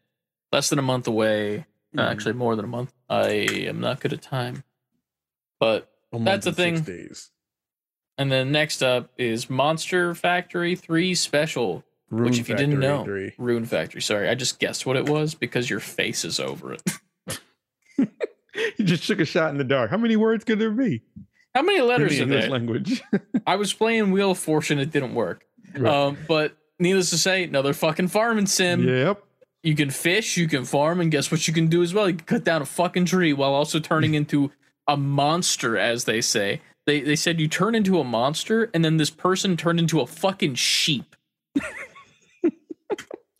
less 0.50 0.70
than 0.70 0.78
a 0.78 0.82
month 0.82 1.06
away. 1.06 1.66
Mhm. 1.96 2.10
actually, 2.10 2.34
more 2.34 2.56
than 2.56 2.64
a 2.64 2.68
month. 2.68 2.92
I 3.08 3.28
am 3.28 3.80
not 3.80 4.00
good 4.00 4.12
at 4.12 4.22
time. 4.22 4.64
But 5.60 5.90
that's 6.12 6.44
the 6.44 6.52
thing. 6.52 6.80
Days. 6.82 7.30
and 8.18 8.30
then 8.30 8.52
next 8.52 8.82
up 8.82 9.10
is 9.18 9.48
Monster 9.50 10.14
Factory 10.14 10.74
Three 10.76 11.14
Special, 11.14 11.84
Rune 12.10 12.24
which 12.26 12.38
if 12.38 12.48
you 12.48 12.54
didn't 12.56 12.80
know, 12.80 13.04
three. 13.04 13.32
Rune 13.38 13.64
Factory. 13.64 14.02
Sorry, 14.02 14.28
I 14.28 14.34
just 14.34 14.58
guessed 14.58 14.86
what 14.86 14.96
it 14.96 15.08
was 15.08 15.34
because 15.34 15.70
your 15.70 15.80
face 15.80 16.24
is 16.24 16.38
over 16.40 16.74
it. 16.74 16.82
you 17.98 18.84
just 18.84 19.06
took 19.06 19.20
a 19.20 19.24
shot 19.24 19.50
in 19.50 19.58
the 19.58 19.64
dark. 19.64 19.90
How 19.90 19.96
many 19.96 20.16
words 20.16 20.44
could 20.44 20.58
there 20.58 20.70
be? 20.70 21.02
How 21.54 21.62
many 21.62 21.80
letters 21.80 22.18
in 22.18 22.28
this 22.28 22.48
language. 22.48 23.00
I 23.46 23.56
was 23.56 23.72
playing 23.72 24.10
Wheel 24.10 24.32
of 24.32 24.38
Fortune, 24.38 24.78
it 24.80 24.90
didn't 24.90 25.14
work. 25.14 25.44
Right. 25.76 25.92
Um, 25.92 26.16
but 26.26 26.56
needless 26.78 27.10
to 27.10 27.18
say, 27.18 27.44
another 27.44 27.72
fucking 27.72 28.08
farming 28.08 28.46
sim. 28.46 28.86
yep. 28.88 29.22
You 29.64 29.74
can 29.74 29.90
fish, 29.90 30.36
you 30.36 30.46
can 30.46 30.64
farm, 30.64 31.00
and 31.00 31.10
guess 31.10 31.30
what 31.30 31.48
you 31.48 31.54
can 31.54 31.68
do 31.68 31.82
as 31.82 31.94
well? 31.94 32.08
You 32.08 32.16
can 32.16 32.26
cut 32.26 32.44
down 32.44 32.62
a 32.62 32.66
fucking 32.66 33.06
tree 33.06 33.32
while 33.32 33.54
also 33.54 33.80
turning 33.80 34.12
mm. 34.12 34.16
into 34.16 34.52
a 34.86 34.96
monster, 34.96 35.78
as 35.78 36.04
they 36.04 36.20
say. 36.20 36.60
They 36.86 37.00
they 37.00 37.16
said 37.16 37.40
you 37.40 37.48
turn 37.48 37.74
into 37.74 37.98
a 37.98 38.04
monster, 38.04 38.70
and 38.74 38.84
then 38.84 38.98
this 38.98 39.10
person 39.10 39.56
turned 39.56 39.78
into 39.78 40.00
a 40.00 40.06
fucking 40.06 40.56
sheep. 40.56 41.16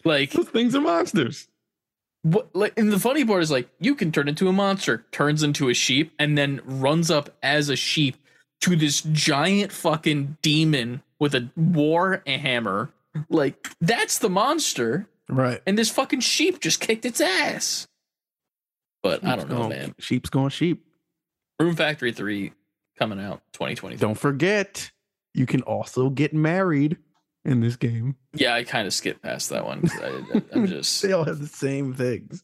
like 0.05 0.33
Those 0.33 0.49
things 0.49 0.75
are 0.75 0.81
monsters. 0.81 1.49
what? 2.23 2.49
Like, 2.57 2.73
and 2.79 2.91
the 2.91 2.99
funny 2.99 3.25
part 3.25 3.43
is 3.43 3.51
like 3.51 3.69
you 3.79 3.95
can 3.95 4.11
turn 4.11 4.27
into 4.27 4.49
a 4.49 4.53
monster, 4.53 5.05
turns 5.13 5.43
into 5.43 5.69
a 5.69 5.75
sheep, 5.75 6.13
and 6.19 6.39
then 6.39 6.63
runs 6.65 7.11
up 7.11 7.37
as 7.43 7.69
a 7.69 7.77
sheep 7.77 8.17
to 8.63 8.77
this 8.77 9.03
giant 9.13 9.73
fucking 9.73 10.39
demon 10.41 11.03
with 11.19 11.35
a 11.35 11.51
war 11.55 12.23
hammer 12.27 12.91
Like 13.29 13.69
that's 13.81 14.19
the 14.19 14.31
monster, 14.31 15.07
Right. 15.29 15.61
and 15.67 15.77
this 15.79 15.91
fucking 15.91 16.21
sheep 16.21 16.61
just 16.61 16.81
kicked 16.81 17.05
its 17.05 17.21
ass. 17.21 17.87
But 19.03 19.25
I 19.25 19.37
don't 19.37 19.49
know, 19.49 19.57
going- 19.59 19.69
man. 19.71 19.95
Sheep's 19.99 20.31
going 20.31 20.51
sheep. 20.51 20.85
Rune 21.61 21.77
Factory 21.77 22.13
3 22.13 22.53
coming 22.99 23.21
out 23.21 23.43
2020. 23.53 23.97
Don't 23.97 24.15
forget, 24.19 24.91
you 25.35 25.47
can 25.47 25.63
also 25.63 26.11
get 26.11 26.33
married 26.35 26.97
in 27.45 27.61
this 27.61 27.77
game. 27.77 28.17
Yeah, 28.33 28.55
I 28.55 28.65
kind 28.65 28.87
of 28.87 28.95
skipped 28.95 29.23
past 29.23 29.51
that 29.51 29.65
one. 29.65 29.89
I, 30.03 30.43
I'm 30.53 30.67
just 30.69 31.01
They 31.03 31.13
all 31.13 31.25
have 31.25 31.39
the 31.39 31.47
same 31.47 31.93
things. 31.95 32.43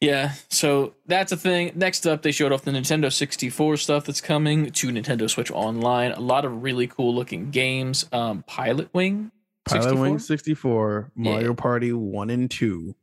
yeah. 0.00 0.32
So 0.48 0.94
that's 1.06 1.32
a 1.32 1.36
thing. 1.36 1.72
Next 1.74 2.06
up, 2.06 2.22
they 2.22 2.32
showed 2.32 2.50
off 2.52 2.62
the 2.62 2.70
Nintendo 2.70 3.12
64 3.12 3.76
stuff 3.76 4.04
that's 4.06 4.20
coming 4.20 4.70
to 4.72 4.88
Nintendo 4.88 5.28
Switch 5.28 5.50
Online. 5.50 6.12
A 6.12 6.20
lot 6.20 6.44
of 6.44 6.62
really 6.62 6.86
cool 6.86 7.14
looking 7.14 7.50
games. 7.50 8.06
Um, 8.12 8.42
Pilot 8.46 8.88
Wing. 8.94 9.30
Pilot 9.68 9.82
64? 9.84 10.00
Wing 10.02 10.18
64, 10.18 11.12
Mario 11.14 11.48
Yeah. 11.48 11.54
Party 11.54 11.92
1 11.92 12.30
and 12.30 12.50
2. 12.50 12.94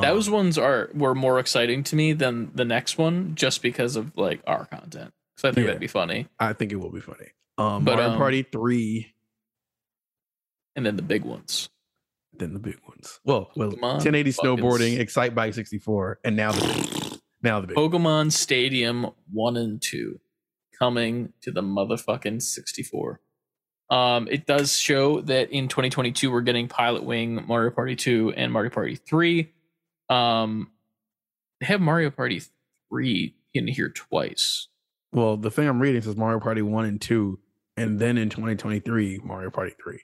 Those 0.00 0.28
Um, 0.28 0.34
ones 0.34 0.56
are 0.58 0.90
were 0.94 1.14
more 1.14 1.38
exciting 1.38 1.82
to 1.84 1.96
me 1.96 2.12
than 2.12 2.52
the 2.54 2.64
next 2.64 2.96
one, 2.98 3.34
just 3.34 3.60
because 3.62 3.96
of 3.96 4.16
like 4.16 4.40
our 4.46 4.64
content. 4.66 5.12
So 5.36 5.48
I 5.48 5.52
think 5.52 5.64
Yeah. 5.64 5.68
that'd 5.68 5.80
be 5.80 5.86
funny. 5.88 6.26
I 6.38 6.52
think 6.52 6.72
it 6.72 6.76
will 6.76 6.92
be 6.92 7.00
funny. 7.00 7.28
Um, 7.58 7.84
But, 7.84 7.96
Mario 7.96 8.10
um, 8.12 8.16
Party 8.18 8.42
3, 8.42 9.14
And 10.76 10.86
then 10.86 10.96
the 10.96 11.02
big 11.02 11.24
ones. 11.24 11.68
then 12.32 12.54
the 12.54 12.58
big 12.60 12.78
ones. 12.88 13.20
Well, 13.24 13.50
well, 13.56 13.72
Come 13.72 13.84
on, 13.84 13.94
1080 13.96 14.32
fucking 14.32 14.56
snowboarding, 14.56 14.98
Excitebike 14.98 15.52
64, 15.54 16.20
and 16.24 16.36
now 16.36 16.52
the 16.52 16.60
big, 16.60 17.20
now 17.42 17.60
the 17.60 17.66
big. 17.66 17.76
Pokemon 17.76 18.32
Stadium 18.32 19.08
1 19.32 19.56
and 19.58 19.82
2 19.82 20.20
coming 20.78 21.32
to 21.42 21.50
the 21.50 21.60
motherfucking 21.62 22.40
64. 22.40 23.20
Um, 23.90 24.28
it 24.30 24.46
does 24.46 24.76
show 24.78 25.20
that 25.22 25.50
in 25.50 25.66
2022 25.68 26.30
we're 26.30 26.40
getting 26.42 26.68
Pilot 26.68 27.02
Wing, 27.02 27.44
Mario 27.46 27.70
Party 27.70 27.96
2, 27.96 28.34
and 28.36 28.52
Mario 28.52 28.70
Party 28.70 28.94
3. 28.96 29.50
Um, 30.08 30.70
they 31.60 31.66
have 31.66 31.80
Mario 31.80 32.10
Party 32.10 32.40
3 32.90 33.34
in 33.54 33.66
here 33.66 33.88
twice. 33.88 34.68
Well, 35.12 35.36
the 35.36 35.50
thing 35.50 35.68
I'm 35.68 35.80
reading 35.80 36.00
says 36.02 36.16
Mario 36.16 36.38
Party 36.38 36.62
1 36.62 36.84
and 36.84 37.00
2, 37.00 37.38
and 37.76 37.98
then 37.98 38.16
in 38.16 38.28
2023, 38.30 39.20
Mario 39.24 39.50
Party 39.50 39.74
3. 39.82 39.98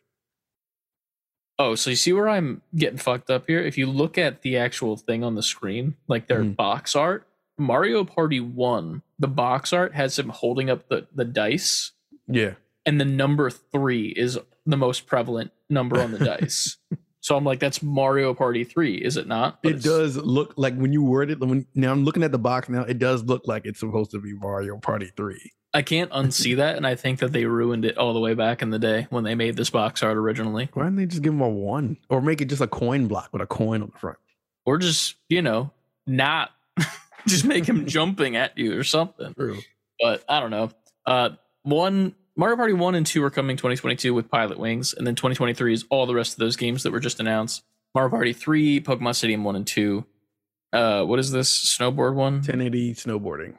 Oh, 1.58 1.74
so 1.74 1.90
you 1.90 1.96
see 1.96 2.12
where 2.12 2.28
I'm 2.28 2.62
getting 2.74 2.98
fucked 2.98 3.30
up 3.30 3.46
here? 3.46 3.60
If 3.60 3.78
you 3.78 3.86
look 3.86 4.18
at 4.18 4.42
the 4.42 4.56
actual 4.58 4.96
thing 4.96 5.24
on 5.24 5.36
the 5.36 5.42
screen, 5.42 5.94
like 6.06 6.26
their 6.26 6.42
Mhm. 6.44 6.56
box 6.56 6.94
art, 6.94 7.26
Mario 7.56 8.04
Party 8.04 8.40
1, 8.40 9.02
the 9.18 9.28
box 9.28 9.72
art 9.72 9.94
has 9.94 10.18
him 10.18 10.28
holding 10.28 10.68
up 10.68 10.88
the, 10.88 11.06
the 11.14 11.24
dice, 11.24 11.92
Yeah. 12.28 12.54
And 12.86 13.00
the 13.00 13.04
number 13.04 13.50
three 13.50 14.08
is 14.08 14.38
the 14.64 14.76
most 14.76 15.06
prevalent 15.06 15.50
number 15.68 16.00
on 16.00 16.12
the 16.12 16.18
dice. 16.18 16.76
So 17.26 17.36
I'm 17.36 17.42
like, 17.42 17.58
that's 17.58 17.82
Mario 17.82 18.34
Party 18.34 18.62
3, 18.62 18.98
is 18.98 19.16
it 19.16 19.26
not? 19.26 19.60
But 19.60 19.72
It 19.72 19.82
does 19.82 20.16
look 20.16 20.54
like 20.56 20.76
when 20.76 20.92
you 20.92 21.02
word 21.02 21.28
it, 21.32 21.40
when 21.40 21.66
now 21.74 21.90
I'm 21.90 22.04
looking 22.04 22.22
at 22.22 22.30
the 22.30 22.38
box 22.38 22.68
now, 22.68 22.82
it 22.82 23.00
does 23.00 23.24
look 23.24 23.48
like 23.48 23.66
it's 23.66 23.80
supposed 23.80 24.12
to 24.12 24.20
be 24.20 24.32
Mario 24.32 24.78
Party 24.78 25.10
3. 25.16 25.36
I 25.74 25.82
can't 25.82 26.08
unsee 26.12 26.54
that, 26.58 26.76
and 26.76 26.86
I 26.86 26.94
think 26.94 27.18
that 27.18 27.32
they 27.32 27.44
ruined 27.44 27.84
it 27.84 27.98
all 27.98 28.14
the 28.14 28.20
way 28.20 28.34
back 28.34 28.62
in 28.62 28.70
the 28.70 28.78
day 28.78 29.08
when 29.10 29.24
they 29.24 29.34
made 29.34 29.56
this 29.56 29.70
box 29.70 30.04
art 30.04 30.16
originally. 30.16 30.68
Why 30.72 30.84
didn't 30.84 30.98
they 30.98 31.06
just 31.06 31.22
give 31.22 31.32
him 31.32 31.40
a 31.40 31.48
one 31.48 31.96
or 32.08 32.22
make 32.22 32.40
it 32.40 32.44
just 32.44 32.62
a 32.62 32.68
coin 32.68 33.08
block 33.08 33.30
with 33.32 33.42
a 33.42 33.46
coin 33.48 33.82
on 33.82 33.90
the 33.92 33.98
front? 33.98 34.18
Or 34.64 34.78
just, 34.78 35.16
you 35.28 35.42
know, 35.42 35.72
not 36.06 36.52
just 37.26 37.44
make 37.44 37.66
him 37.66 37.86
jumping 37.86 38.36
at 38.36 38.56
you 38.56 38.78
or 38.78 38.84
something. 38.84 39.34
True. 39.34 39.58
but 40.00 40.22
I 40.28 40.38
don't 40.38 40.52
know. 40.52 40.70
Uh, 41.04 41.30
one 41.64 42.14
Mario 42.36 42.56
Party 42.56 42.74
one 42.74 42.94
and 42.94 43.06
two 43.06 43.24
are 43.24 43.30
coming 43.30 43.56
2022 43.56 44.12
with 44.12 44.30
Pilot 44.30 44.58
Wings, 44.58 44.92
and 44.92 45.06
then 45.06 45.14
2023 45.14 45.72
is 45.72 45.84
all 45.88 46.06
the 46.06 46.14
rest 46.14 46.32
of 46.32 46.38
those 46.38 46.56
games 46.56 46.82
that 46.82 46.92
were 46.92 47.00
just 47.00 47.18
announced. 47.18 47.64
Mario 47.94 48.10
Party 48.10 48.32
three, 48.34 48.80
Pokemon 48.80 49.14
Stadium 49.14 49.42
one 49.42 49.56
and 49.56 49.66
two. 49.66 50.04
Uh, 50.72 51.02
what 51.04 51.18
is 51.18 51.30
this 51.30 51.76
snowboard 51.78 52.14
one? 52.14 52.34
1080 52.34 52.94
snowboarding. 52.94 53.54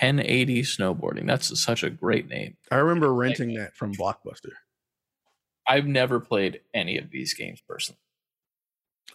1080 0.00 0.62
snowboarding. 0.62 1.26
That's 1.26 1.58
such 1.60 1.82
a 1.82 1.90
great 1.90 2.28
name. 2.28 2.56
I 2.70 2.76
remember 2.76 3.14
renting 3.14 3.54
that 3.54 3.74
from 3.74 3.94
Blockbuster. 3.94 4.52
I've 5.66 5.86
never 5.86 6.20
played 6.20 6.60
any 6.74 6.98
of 6.98 7.10
these 7.10 7.32
games 7.32 7.62
personally. 7.66 7.98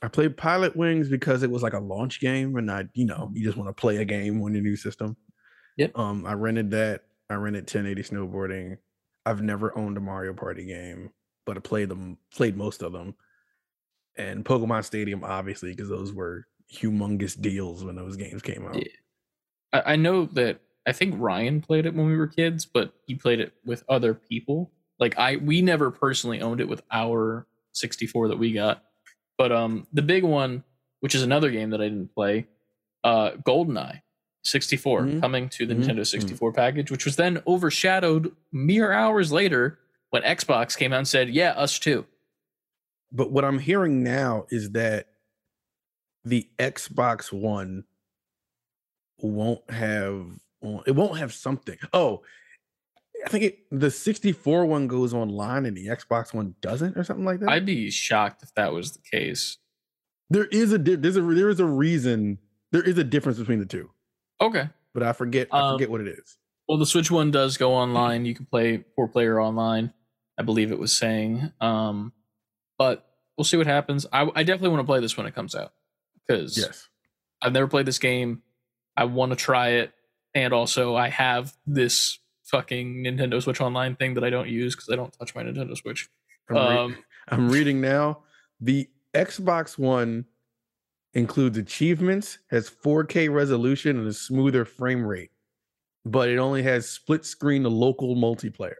I 0.01 0.07
played 0.07 0.37
Pilot 0.37 0.75
Wings 0.75 1.09
because 1.09 1.43
it 1.43 1.51
was 1.51 1.61
like 1.61 1.73
a 1.73 1.79
launch 1.79 2.21
game, 2.21 2.55
and 2.55 2.71
I, 2.71 2.85
you 2.93 3.05
know, 3.05 3.29
you 3.33 3.43
just 3.43 3.57
want 3.57 3.69
to 3.69 3.79
play 3.79 3.97
a 3.97 4.05
game 4.05 4.41
on 4.41 4.53
your 4.53 4.63
new 4.63 4.77
system. 4.77 5.17
Yep. 5.77 5.97
Um, 5.97 6.25
I 6.25 6.33
rented 6.33 6.71
that. 6.71 7.03
I 7.29 7.35
rented 7.35 7.63
1080 7.63 8.03
snowboarding. 8.03 8.77
I've 9.25 9.41
never 9.41 9.77
owned 9.77 9.97
a 9.97 10.01
Mario 10.01 10.33
Party 10.33 10.65
game, 10.65 11.11
but 11.45 11.57
I 11.57 11.59
played 11.59 11.89
them, 11.89 12.17
played 12.33 12.57
most 12.57 12.81
of 12.81 12.91
them. 12.91 13.15
And 14.17 14.43
Pokemon 14.43 14.83
Stadium, 14.83 15.23
obviously, 15.23 15.71
because 15.71 15.89
those 15.89 16.11
were 16.11 16.47
humongous 16.73 17.39
deals 17.39 17.83
when 17.83 17.95
those 17.95 18.15
games 18.17 18.41
came 18.41 18.65
out. 18.65 18.75
Yeah. 18.75 18.87
I, 19.73 19.93
I 19.93 19.95
know 19.95 20.25
that 20.25 20.59
I 20.87 20.91
think 20.91 21.15
Ryan 21.17 21.61
played 21.61 21.85
it 21.85 21.93
when 21.93 22.07
we 22.07 22.17
were 22.17 22.27
kids, 22.27 22.65
but 22.65 22.93
he 23.05 23.15
played 23.15 23.39
it 23.39 23.53
with 23.65 23.83
other 23.87 24.13
people. 24.13 24.71
Like 24.99 25.17
I, 25.17 25.37
we 25.37 25.61
never 25.61 25.91
personally 25.91 26.41
owned 26.41 26.61
it 26.61 26.67
with 26.67 26.81
our 26.91 27.45
64 27.73 28.29
that 28.29 28.39
we 28.39 28.51
got. 28.53 28.83
But 29.37 29.51
um, 29.51 29.87
the 29.93 30.01
big 30.01 30.23
one, 30.23 30.63
which 30.99 31.15
is 31.15 31.21
another 31.21 31.51
game 31.51 31.69
that 31.69 31.81
I 31.81 31.85
didn't 31.85 32.13
play, 32.13 32.47
uh, 33.03 33.31
GoldenEye 33.45 34.01
64 34.43 35.01
Mhm. 35.03 35.21
coming 35.21 35.49
to 35.49 35.65
the 35.65 35.73
Mhm. 35.75 35.83
Nintendo 35.83 36.05
64 36.07 36.53
package, 36.53 36.89
which 36.91 37.05
was 37.05 37.15
then 37.17 37.41
overshadowed 37.45 38.35
mere 38.51 38.91
hours 38.91 39.31
later 39.31 39.79
when 40.11 40.23
Xbox 40.23 40.77
came 40.77 40.93
out 40.93 40.99
and 40.99 41.07
said, 41.07 41.29
"Yeah, 41.29 41.51
us 41.51 41.77
too." 41.79 42.05
But 43.11 43.31
what 43.31 43.43
I'm 43.43 43.59
hearing 43.59 44.03
now 44.03 44.45
is 44.49 44.71
that 44.71 45.07
the 46.23 46.49
Xbox 46.57 47.31
One 47.33 47.85
won't 49.19 49.69
have 49.71 50.39
it 50.85 50.91
won't 50.95 51.17
have 51.17 51.33
something. 51.33 51.77
Oh, 51.93 52.23
I 53.25 53.29
think 53.29 53.43
it 53.43 53.59
the 53.71 53.91
64 53.91 54.65
one 54.65 54.87
goes 54.87 55.13
online 55.13 55.65
and 55.65 55.75
the 55.75 55.87
Xbox 55.87 56.33
One 56.33 56.55
doesn't 56.61 56.97
or 56.97 57.03
something 57.03 57.25
like 57.25 57.39
that. 57.41 57.49
I'd 57.49 57.65
be 57.65 57.89
shocked 57.91 58.43
if 58.43 58.53
that 58.55 58.71
was 58.73 58.93
the 58.93 59.01
case. 59.01 59.57
there 60.29 60.45
is 60.45 60.71
a 60.73 60.77
there's 60.77 61.17
a 61.17 61.21
there 61.21 61.49
is 61.49 61.59
a 61.59 61.65
reason 61.65 62.37
there 62.71 62.83
is 62.83 62.97
a 62.97 63.03
difference 63.03 63.39
between 63.39 63.59
the 63.59 63.65
two, 63.65 63.89
Okay. 64.41 64.69
but 64.93 65.03
I 65.03 65.13
forget 65.13 65.47
I 65.51 65.59
Um, 65.59 65.75
forget 65.75 65.89
what 65.89 66.01
it 66.01 66.07
is. 66.07 66.37
Well, 66.67 66.77
the 66.77 66.85
Switch 66.85 67.09
one 67.11 67.31
does 67.31 67.57
go 67.57 67.73
online. 67.73 68.25
You 68.25 68.35
can 68.35 68.45
play 68.45 68.83
four 68.95 69.07
player 69.07 69.39
online. 69.41 69.93
I 70.37 70.43
believe 70.43 70.71
it 70.71 70.79
was 70.79 70.95
saying. 70.95 71.51
Um, 71.59 72.13
but 72.77 73.05
we'll 73.37 73.45
see 73.45 73.57
what 73.57 73.67
happens. 73.67 74.05
I, 74.13 74.29
I 74.35 74.43
definitely 74.43 74.69
want 74.69 74.81
to 74.81 74.85
play 74.85 74.99
this 75.01 75.17
when 75.17 75.25
it 75.25 75.35
comes 75.35 75.55
out 75.55 75.73
because 76.27 76.57
Yes. 76.57 76.87
I've 77.41 77.53
never 77.53 77.67
played 77.67 77.85
this 77.85 77.99
game. 77.99 78.41
I 78.95 79.05
want 79.05 79.31
to 79.31 79.35
try 79.35 79.69
it, 79.69 79.93
and 80.35 80.53
also 80.53 80.95
I 80.95 81.09
have 81.09 81.53
this 81.65 82.19
fucking 82.45 83.03
Nintendo 83.03 83.41
Switch 83.41 83.61
Online 83.61 83.95
thing 83.95 84.13
that 84.15 84.23
I 84.23 84.29
don't 84.29 84.49
use 84.49 84.75
because 84.75 84.89
I 84.89 84.95
don't 84.95 85.11
touch 85.17 85.33
my 85.35 85.43
Nintendo 85.43 85.75
Switch. 85.77 86.09
I'm, 86.49 86.55
re- 86.55 86.61
Um, 86.61 86.97
I'm 87.29 87.49
reading 87.49 87.79
now. 87.81 88.23
The 88.61 88.89
Xbox 89.13 89.77
One 89.77 90.25
includes 91.13 91.57
achievements, 91.57 92.39
has 92.51 92.69
4K 92.69 93.33
resolution, 93.33 93.97
and 93.97 94.07
a 94.07 94.13
smoother 94.13 94.65
frame 94.65 95.03
rate, 95.05 95.31
but 96.05 96.29
it 96.29 96.37
only 96.37 96.63
has 96.63 96.89
split 96.89 97.25
screen 97.25 97.63
to 97.63 97.69
local 97.69 98.15
multiplayer. 98.15 98.75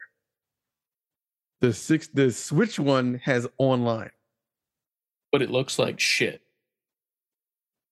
The 1.62 1.74
six, 1.74 2.08
the 2.08 2.32
Switch 2.32 2.80
one 2.80 3.20
has 3.26 3.48
online. 3.58 4.12
but 5.32 5.42
it 5.42 5.50
looks 5.52 5.78
like 5.78 6.00
shit. 6.00 6.42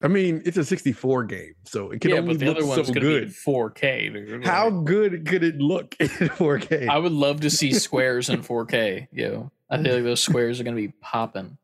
I 0.02 0.08
mean, 0.08 0.44
it's 0.46 0.58
a 0.58 0.64
64 0.64 1.24
game, 1.24 1.56
so 1.66 1.90
it 1.90 2.02
can 2.02 2.12
yeah, 2.12 2.18
only 2.18 2.38
look 2.38 2.56
other 2.58 2.66
one's 2.68 2.88
so 2.88 2.94
good. 2.94 3.30
4K. 3.30 4.14
dude. 4.14 4.46
How 4.46 4.70
good 4.70 5.26
could 5.26 5.44
it 5.44 5.58
look 5.58 5.96
in 6.00 6.08
4K? 6.08 6.88
I 6.88 7.00
would 7.00 7.12
love 7.12 7.42
to 7.42 7.50
see 7.50 7.74
squares 7.74 8.30
in 8.30 8.42
4K. 8.44 9.08
Yo, 9.12 9.52
I 9.72 9.82
feel 9.82 9.96
like 9.96 10.04
those 10.04 10.22
squares 10.22 10.60
are 10.60 10.64
gonna 10.64 10.76
be 10.76 10.94
popping. 11.02 11.58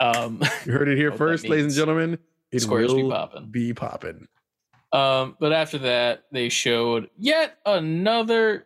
Um, 0.00 0.40
you 0.66 0.72
heard 0.72 0.88
it 0.88 0.96
here 0.96 1.12
first, 1.12 1.48
ladies 1.48 1.64
and 1.66 1.74
gentlemen. 1.74 2.18
It 2.50 2.60
Squares 2.60 2.92
be 2.94 3.02
will 3.02 3.10
popping. 3.10 3.46
be 3.50 3.74
popping. 3.74 4.26
Um, 4.92 5.36
but 5.38 5.52
after 5.52 5.78
that, 5.78 6.24
they 6.32 6.48
showed 6.48 7.10
yet 7.18 7.58
another 7.66 8.64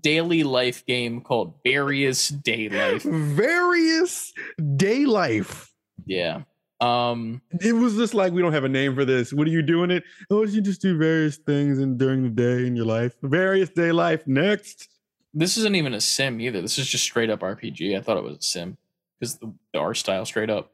daily 0.00 0.42
life 0.42 0.86
game 0.86 1.20
called 1.20 1.54
Various 1.64 2.28
Day 2.28 2.68
Life. 2.70 3.02
Various 3.54 4.32
day 4.76 5.04
life. 5.04 5.70
Yeah. 6.06 6.42
Um, 6.80 7.42
It 7.60 7.72
was 7.74 7.94
just 7.96 8.14
like 8.14 8.32
we 8.32 8.40
don't 8.40 8.52
have 8.54 8.64
a 8.64 8.68
name 8.70 8.94
for 8.94 9.04
this. 9.04 9.32
What 9.32 9.46
are 9.46 9.50
you 9.50 9.60
doing 9.62 9.90
it? 9.90 10.04
Oh, 10.30 10.44
you 10.44 10.60
just 10.62 10.80
do 10.82 10.96
various 10.98 11.36
things 11.36 11.78
and 11.78 11.98
during 11.98 12.22
the 12.22 12.30
day 12.30 12.66
in 12.66 12.74
your 12.76 12.86
life. 12.86 13.14
Various 13.22 13.68
day 13.70 13.92
life. 13.92 14.26
Next. 14.26 14.88
this 15.34 15.56
isn't 15.58 15.74
even 15.76 15.92
a 15.94 16.00
sim 16.00 16.40
either. 16.40 16.60
This 16.62 16.78
is 16.78 16.86
just 16.86 17.04
straight 17.04 17.28
up 17.30 17.40
RPG. 17.40 17.96
I 17.96 18.00
thought 18.00 18.16
it 18.16 18.24
was 18.24 18.38
a 18.38 18.42
sim 18.42 18.76
because 19.18 19.36
the, 19.38 19.52
the 19.72 19.78
art 19.78 19.96
style 19.96 20.24
straight 20.24 20.50
up. 20.50 20.70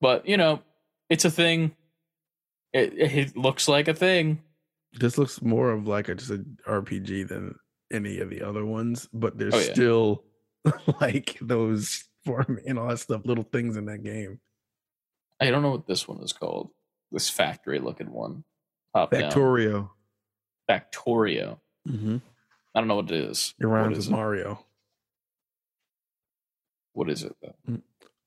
But 0.00 0.26
you 0.26 0.36
know, 0.36 0.60
it's 1.10 1.24
a 1.24 1.30
thing. 1.30 1.74
It, 2.72 2.94
it 2.98 3.36
looks 3.36 3.68
like 3.68 3.88
a 3.88 3.94
thing. 3.94 4.42
This 4.94 5.18
looks 5.18 5.42
more 5.42 5.70
of 5.72 5.86
like 5.86 6.08
a 6.08 6.14
just 6.14 6.30
an 6.30 6.58
RPG 6.66 7.28
than 7.28 7.54
any 7.92 8.18
of 8.20 8.30
the 8.30 8.42
other 8.42 8.64
ones, 8.64 9.08
but 9.12 9.38
there's 9.38 9.54
Oh, 9.54 9.58
yeah. 9.58 9.72
still 9.72 10.24
like 11.00 11.38
those 11.40 12.04
for 12.24 12.44
me 12.48 12.62
and 12.66 12.78
all 12.78 12.88
that 12.88 12.98
stuff, 12.98 13.22
little 13.24 13.44
things 13.44 13.76
in 13.76 13.86
that 13.86 14.02
game. 14.02 14.40
I 15.40 15.50
don't 15.50 15.62
know 15.62 15.70
what 15.72 15.86
this 15.86 16.06
one 16.06 16.22
is 16.22 16.32
called. 16.32 16.70
This 17.10 17.28
factory 17.28 17.78
looking 17.78 18.10
one. 18.12 18.44
Top 18.94 19.10
down. 19.10 19.30
Factorio. 19.30 19.90
Factorio. 20.70 21.58
Mm-hmm. 21.88 22.18
I 22.74 22.80
don't 22.80 22.88
know 22.88 22.96
what 22.96 23.10
it 23.10 23.24
is. 23.30 23.54
It 23.60 23.66
rhymes 23.66 23.98
is 23.98 24.06
with 24.06 24.14
it? 24.14 24.16
Mario. 24.16 24.64
What 26.92 27.10
is 27.10 27.24
it 27.24 27.36
though? 27.42 27.78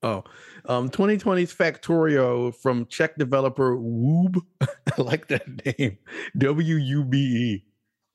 Oh, 0.04 0.24
um, 0.66 0.90
2020's 0.90 1.54
Factorio 1.54 2.54
from 2.56 2.86
Czech 2.86 3.18
developer 3.18 3.76
Wube. 3.76 4.40
I 4.62 5.02
like 5.02 5.28
that 5.30 5.48
name. 5.66 5.98
W 6.38 6.76
U 6.76 7.04
B 7.04 7.18
E. 7.18 7.66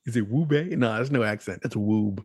Is 0.07 0.17
it 0.17 0.31
Woobe? 0.31 0.77
No, 0.77 0.95
there's 0.95 1.11
no 1.11 1.25
accent. 1.25 1.61
That's 1.63 1.75
Wube. 1.75 2.25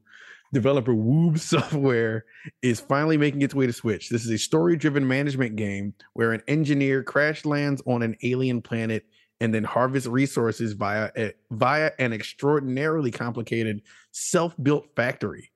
Developer 0.54 0.94
Wube 0.94 1.40
Software 1.40 2.26
is 2.62 2.80
finally 2.80 3.18
making 3.18 3.42
its 3.42 3.56
way 3.56 3.66
to 3.66 3.74
Switch. 3.74 4.10
This 4.10 4.24
is 4.24 4.32
a 4.32 4.38
story 4.38 4.78
driven 4.78 5.08
management 5.08 5.56
game 5.56 5.94
where 6.14 6.32
an 6.32 6.44
engineer 6.48 7.04
crash 7.04 7.44
lands 7.44 7.82
on 7.88 8.04
an 8.04 8.16
alien 8.24 8.62
planet 8.62 9.06
and 9.42 9.54
then 9.54 9.64
harvest 9.64 10.08
resources 10.08 10.74
via, 10.74 11.10
a, 11.18 11.34
via 11.52 11.92
an 12.00 12.14
extraordinarily 12.14 13.12
complicated 13.12 13.82
self 14.12 14.56
built 14.62 14.88
factory. 14.96 15.52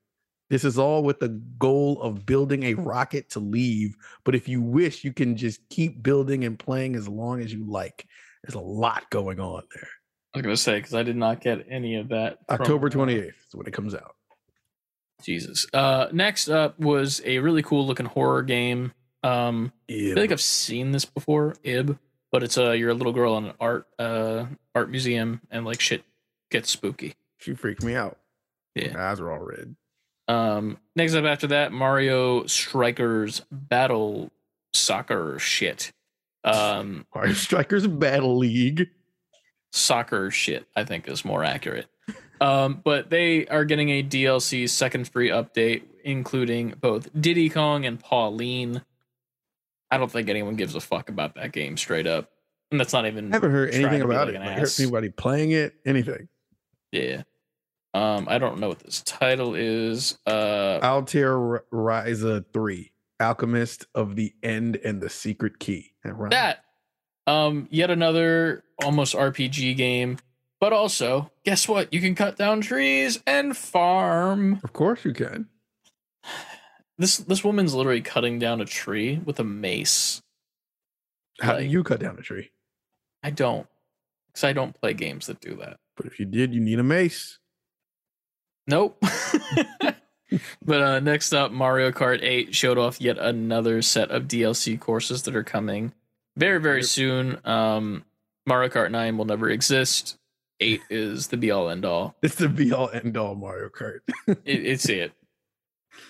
This 0.50 0.64
is 0.64 0.80
all 0.80 1.04
with 1.04 1.20
the 1.20 1.30
goal 1.60 2.02
of 2.02 2.26
building 2.26 2.64
a 2.64 2.74
rocket 2.74 3.30
to 3.32 3.40
leave. 3.40 3.96
But 4.24 4.36
if 4.36 4.48
you 4.48 4.62
wish, 4.62 5.04
you 5.04 5.14
can 5.14 5.38
just 5.38 5.60
keep 5.70 6.02
building 6.02 6.44
and 6.44 6.58
playing 6.58 6.96
as 6.96 7.08
long 7.08 7.42
as 7.42 7.54
you 7.54 7.64
like. 7.66 8.08
There's 8.44 8.56
a 8.56 8.60
lot 8.60 9.10
going 9.10 9.40
on 9.40 9.64
there. 9.76 9.88
I 10.34 10.40
was 10.40 10.44
gonna 10.44 10.58
say 10.58 10.78
because 10.78 10.94
I 10.94 11.04
did 11.04 11.16
not 11.16 11.42
get 11.42 11.66
any 11.70 11.96
of 11.96 12.10
that. 12.10 12.40
October 12.50 12.88
uh, 12.88 12.92
28th 12.92 13.28
is 13.28 13.34
when 13.54 13.68
it 13.68 13.74
comes 13.74 13.94
out. 13.94 14.16
Jesus. 15.24 15.68
Uh, 15.74 16.08
next 16.12 16.50
up 16.50 16.80
was 16.80 17.22
a 17.26 17.40
really 17.40 17.62
cool 17.62 17.86
looking 17.86 18.06
horror 18.06 18.42
game. 18.42 18.94
Um, 19.22 19.74
I 19.90 19.94
feel 19.94 20.16
like 20.16 20.32
I've 20.32 20.40
seen 20.40 20.92
this 20.92 21.04
before, 21.04 21.56
Ib, 21.64 21.98
but 22.32 22.42
it's 22.44 22.58
uh 22.58 22.72
you're 22.72 22.92
a 22.92 22.94
little 22.94 23.12
girl 23.12 23.38
in 23.38 23.46
an 23.48 23.54
art 23.60 23.88
uh 24.00 24.46
art 24.74 24.90
museum 24.90 25.42
and 25.52 25.66
like 25.66 25.82
shit 25.82 26.04
gets 26.52 26.70
spooky. 26.70 27.16
she 27.38 27.54
freaked 27.54 27.84
me 27.84 27.96
out. 27.96 28.18
Yeah. 28.76 28.94
My 28.94 29.10
eyes 29.10 29.20
are 29.20 29.30
all 29.30 29.40
red. 29.40 29.76
Um, 30.30 30.78
next 30.96 31.16
up 31.16 31.26
after 31.26 31.48
that, 31.48 31.72
Mario 31.72 32.46
Strikers 32.46 33.42
Battle 33.52 34.32
Soccer 34.74 35.40
shit. 35.40 35.92
Um, 36.44 37.08
Mario 37.14 37.34
Strikers 37.34 37.88
Battle 37.88 38.38
League. 38.38 38.90
soccer 39.72 40.30
shit, 40.32 40.68
I 40.76 40.84
think 40.84 41.08
is 41.08 41.26
more 41.26 41.44
accurate. 41.44 41.88
Um, 42.40 42.80
but 42.84 43.10
they 43.10 43.48
are 43.48 43.66
getting 43.66 43.90
a 43.90 44.04
DLC 44.04 44.70
second 44.70 45.10
free 45.10 45.30
update, 45.30 45.82
including 46.04 46.76
both 46.80 47.10
Diddy 47.20 47.50
Kong 47.50 47.86
and 47.86 48.00
Pauline. 48.00 48.84
I 49.92 49.98
don't 49.98 50.12
think 50.12 50.30
anyone 50.30 50.56
gives 50.56 50.76
a 50.76 50.80
fuck 50.80 51.10
about 51.10 51.36
that 51.36 51.52
game 51.52 51.76
straight 51.76 52.08
up. 52.08 52.30
And 52.72 52.80
that's 52.80 52.94
not 52.94 53.08
even 53.08 53.34
I 53.34 53.38
haven't 53.38 53.52
heard 53.52 53.74
anything 53.74 54.02
about 54.04 54.30
it. 54.30 54.36
Like, 54.36 54.60
heard 54.60 54.70
anybody 54.80 55.10
playing 55.10 55.52
it? 55.52 55.74
Anything? 55.86 56.30
Yeah. 56.92 57.24
Um, 57.94 58.28
I 58.30 58.38
don't 58.38 58.60
know 58.60 58.68
what 58.70 58.80
this 58.80 59.02
title 59.02 59.56
is. 59.56 60.18
Uh 60.26 60.80
Atelier 60.82 61.64
Ryza 61.74 62.46
3, 62.54 62.92
Alchemist 63.20 63.88
of 63.96 64.16
the 64.16 64.34
End 64.44 64.76
and 64.84 65.02
the 65.02 65.10
Secret 65.10 65.60
Key. 65.60 65.94
That 66.04 66.30
that 66.30 66.64
um 67.28 67.68
yet 67.70 67.92
another 67.92 68.64
almost 68.84 69.14
rpg 69.14 69.76
game 69.78 70.18
but 70.60 70.74
also 70.74 71.30
guess 71.44 71.68
what 71.68 71.94
you 71.94 72.00
can 72.02 72.16
cut 72.16 72.38
down 72.38 72.60
trees 72.62 73.20
and 73.28 73.56
farm 73.56 74.60
Of 74.64 74.74
course 74.74 75.04
you 75.06 75.14
can. 75.14 75.48
this 76.98 77.18
this 77.18 77.44
woman's 77.44 77.74
literally 77.76 78.02
cutting 78.02 78.40
down 78.40 78.62
a 78.62 78.66
tree 78.66 79.20
with 79.24 79.40
a 79.40 79.44
mace 79.44 80.22
How 81.42 81.58
do 81.58 81.66
you 81.66 81.84
cut 81.84 82.00
down 82.00 82.18
a 82.18 82.22
tree? 82.22 82.52
i 83.22 83.30
don't 83.30 83.68
because 84.28 84.44
i 84.46 84.54
don't 84.54 84.74
play 84.80 84.94
games 84.94 85.28
that 85.28 85.40
do 85.42 85.56
that 85.58 85.78
But 85.98 86.06
if 86.08 86.20
you 86.20 86.26
did, 86.26 86.54
you 86.54 86.62
need 86.62 86.80
a 86.80 86.84
mace. 86.84 87.38
Nope 88.70 89.04
but 90.64 90.82
uh 90.82 91.00
next 91.00 91.34
up 91.34 91.52
mario 91.52 91.92
kart 91.92 92.20
8 92.22 92.56
showed 92.56 92.78
off 92.78 93.02
yet 93.02 93.18
another 93.18 93.82
set 93.82 94.12
of 94.12 94.24
dlc 94.24 94.80
courses 94.80 95.24
that 95.24 95.36
are 95.36 95.44
coming 95.44 95.94
very 96.38 96.60
very 96.60 96.84
soon 96.84 97.40
um 97.46 98.06
mario 98.46 98.70
kart 98.70 98.92
9 98.92 99.18
will 99.18 99.26
never 99.26 99.50
exist 99.50 100.20
8 100.60 100.82
is 100.90 101.28
the 101.28 101.38
be 101.38 101.52
all 101.52 101.70
end 101.70 101.86
all 101.86 102.16
It's 102.22 102.36
the 102.36 102.50
be 102.50 102.72
all 102.72 102.90
end 102.90 103.18
all 103.18 103.36
Mario 103.36 103.70
Kart. 103.70 104.00
it, 104.28 104.40
it's 104.46 104.90
it. 104.90 105.14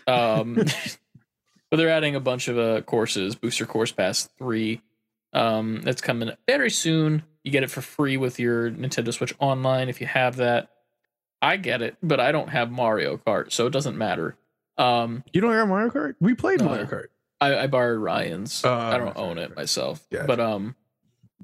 Um, 0.08 0.56
but 0.56 1.78
they're 1.78 1.90
adding 1.90 2.16
a 2.16 2.20
bunch 2.20 2.48
of 2.48 2.58
uh, 2.58 2.82
courses. 2.82 3.36
Booster 3.36 3.66
Course 3.66 3.92
Pass 3.92 4.30
three. 4.38 4.82
Um, 5.34 5.82
that's 5.84 6.02
coming 6.02 6.32
very 6.48 6.72
soon. 6.72 7.24
You 7.44 7.52
get 7.52 7.64
it 7.64 7.72
for 7.72 7.82
free 7.82 8.18
with 8.18 8.40
your 8.40 8.72
Nintendo 8.72 9.14
Switch 9.14 9.34
Online 9.40 9.90
if 9.90 10.02
you 10.02 10.08
have 10.08 10.38
that. 10.38 10.70
I 11.42 11.58
get 11.58 11.82
it, 11.82 11.96
but 12.04 12.20
I 12.20 12.32
don't 12.32 12.50
have 12.50 12.70
Mario 12.72 13.18
Kart, 13.18 13.52
so 13.52 13.66
it 13.68 13.72
doesn't 13.72 13.98
matter. 13.98 14.36
Um, 14.78 15.24
You 15.34 15.42
don't 15.42 15.54
have 15.54 15.68
Mario 15.68 15.90
Kart? 15.90 16.16
We 16.20 16.34
played. 16.36 16.62
Mario 16.62 16.86
Kart. 16.86 17.08
I, 17.42 17.58
I 17.60 17.68
borrowed 17.68 18.02
Ryan's. 18.02 18.64
Oh, 18.66 18.74
I 18.74 18.98
don't 18.98 19.16
own 19.18 19.38
it 19.38 19.56
myself. 19.56 20.06
Gotcha. 20.12 20.28
But 20.28 20.40
um, 20.42 20.76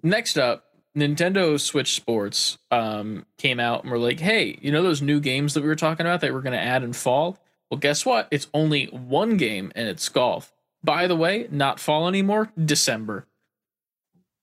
next 0.04 0.38
up, 0.38 0.66
Nintendo 0.98 1.60
Switch 1.60 1.94
Sports 1.96 2.58
um 2.72 3.26
came 3.38 3.60
out 3.60 3.84
and 3.84 3.92
we're 3.92 3.98
like, 3.98 4.20
hey, 4.20 4.58
you 4.62 4.72
know 4.72 4.82
those 4.84 5.02
new 5.02 5.20
games 5.20 5.54
that 5.54 5.62
we 5.62 5.68
were 5.68 5.76
talking 5.76 6.06
about 6.06 6.22
that 6.22 6.34
we're 6.34 6.42
gonna 6.42 6.56
add 6.58 6.84
in 6.84 6.94
fall? 6.94 7.38
Well, 7.70 7.80
guess 7.80 8.06
what? 8.06 8.28
It's 8.32 8.48
only 8.54 8.86
one 8.86 9.36
game 9.38 9.72
and 9.76 9.88
it's 9.90 10.08
golf. 10.08 10.54
By 10.84 11.08
the 11.08 11.16
way, 11.16 11.48
not 11.52 11.80
fall 11.80 12.08
anymore. 12.08 12.52
December. 12.64 13.26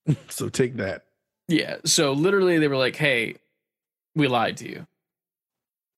So 0.28 0.48
take 0.48 0.76
that. 0.76 1.05
Yeah. 1.48 1.76
So 1.84 2.12
literally, 2.12 2.59
they 2.59 2.68
were 2.68 2.76
like, 2.76 2.96
hey, 2.96 3.36
we 4.16 4.26
lied 4.28 4.57
to 4.59 4.68
you. 4.68 4.86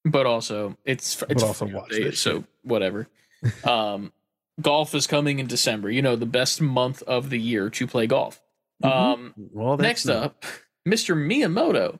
But 0.04 0.26
also, 0.26 0.76
it's 0.84 1.22
it's 1.28 1.42
also 1.42 1.66
watch 1.66 1.90
this 1.90 2.20
so 2.20 2.44
whatever. 2.62 3.08
um, 3.64 4.12
golf 4.60 4.94
is 4.94 5.06
coming 5.06 5.38
in 5.38 5.46
December. 5.46 5.90
You 5.90 6.02
know, 6.02 6.14
the 6.16 6.26
best 6.26 6.60
month 6.60 7.02
of 7.02 7.30
the 7.30 7.38
year 7.38 7.70
to 7.70 7.86
play 7.86 8.06
golf. 8.06 8.40
Mhm. 8.82 8.90
Um, 8.90 9.34
Well, 9.52 9.76
next 9.78 10.04
not- 10.04 10.16
up, 10.24 10.44
Mr. 10.88 11.16
Miyamoto 11.16 11.98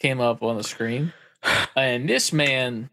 came 0.00 0.20
up 0.20 0.42
on 0.42 0.56
the 0.56 0.64
screen, 0.64 1.12
and 1.76 2.08
this 2.08 2.32
man 2.32 2.90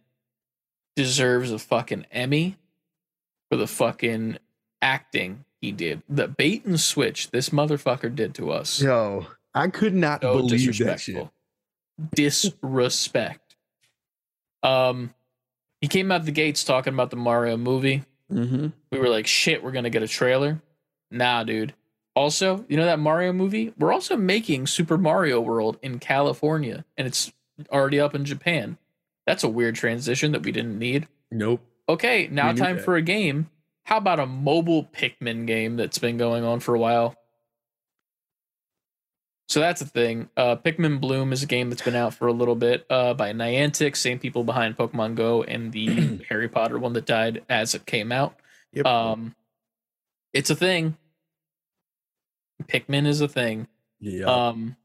deserves 0.95 1.51
a 1.51 1.59
fucking 1.59 2.05
Emmy 2.11 2.55
for 3.49 3.57
the 3.57 3.68
fucking 3.68 4.38
acting 4.82 5.43
he 5.59 5.72
did. 5.74 6.03
The 6.07 6.28
bait 6.30 6.64
and 6.66 6.80
switch 6.80 7.32
this 7.32 7.49
motherfucker 7.49 8.14
did 8.16 8.34
to 8.36 8.51
us. 8.51 8.82
Yo, 8.82 9.28
I 9.53 9.68
could 9.68 9.93
not 9.93 10.22
So 10.22 10.38
believe 10.38 10.78
that 10.80 10.99
shit. 11.01 11.28
Disrespect. 12.16 13.39
Um, 14.64 15.14
he 15.82 15.88
came 15.88 16.11
out 16.11 16.26
the 16.26 16.32
gates 16.32 16.64
talking 16.64 16.93
about 16.93 17.09
the 17.09 17.18
Mario 17.18 17.57
movie. 17.57 18.03
Mm-hmm. 18.32 18.68
We 18.91 18.99
were 18.99 19.09
like, 19.09 19.28
shit, 19.28 19.64
we're 19.64 19.72
gonna 19.72 19.89
get 19.89 20.03
a 20.03 20.07
trailer. 20.07 20.61
Nah, 21.11 21.43
dude. 21.43 21.74
Also, 22.16 22.64
you 22.68 22.78
know 22.78 22.86
that 22.86 22.99
Mario 22.99 23.34
movie? 23.34 23.74
We're 23.78 23.93
also 23.93 24.16
making 24.16 24.68
Super 24.68 24.97
Mario 24.97 25.41
World 25.41 25.78
in 25.82 25.99
California, 25.99 26.86
and 26.97 27.07
it's 27.07 27.32
already 27.72 27.99
up 27.99 28.16
in 28.16 28.24
Japan. 28.24 28.78
That's 29.26 29.43
a 29.43 29.49
weird 29.49 29.76
transition 29.76 30.32
that 30.32 30.43
we 30.43 30.51
didn't 30.51 30.78
need. 30.78 31.07
Nope. 31.32 31.61
Okay, 31.89 32.28
now 32.32 32.51
time 32.53 32.78
that. 32.78 32.86
for 32.86 32.95
a 32.95 33.01
game. 33.01 33.49
How 33.86 33.97
about 33.97 34.20
a 34.20 34.26
mobile 34.26 34.86
Pikmin 34.86 35.45
game 35.45 35.76
that's 35.76 35.97
been 35.97 36.18
going 36.18 36.43
on 36.43 36.59
for 36.61 36.74
a 36.74 36.80
while? 36.80 37.16
So 39.49 39.59
that's 39.59 39.81
the 39.81 39.87
thing. 39.87 40.29
Uh, 40.37 40.55
Pikmin 40.55 40.99
Bloom 41.01 41.33
is 41.33 41.43
a 41.43 41.45
game 41.45 41.69
that's 41.69 41.81
been 41.81 41.95
out 41.95 42.13
for 42.13 42.27
a 42.27 42.33
little 42.33 42.55
bit 42.55 42.85
uh, 42.89 43.13
by 43.13 43.33
Niantic, 43.33 43.95
same 43.95 44.17
people 44.17 44.43
behind 44.43 44.77
Pokemon 44.77 45.15
Go 45.15 45.43
and 45.43 45.71
the 45.71 46.21
Harry 46.29 46.47
Potter 46.47 46.79
one 46.79 46.93
that 46.93 47.05
died 47.05 47.43
as 47.49 47.75
it 47.75 47.85
came 47.85 48.11
out. 48.11 48.35
Yep. 48.71 48.85
Um, 48.85 49.35
it's 50.33 50.49
a 50.49 50.55
thing. 50.55 50.97
Pikmin 52.65 53.05
is 53.05 53.21
a 53.21 53.27
thing. 53.27 53.67
yeah. 53.99 54.25
Um, 54.25 54.75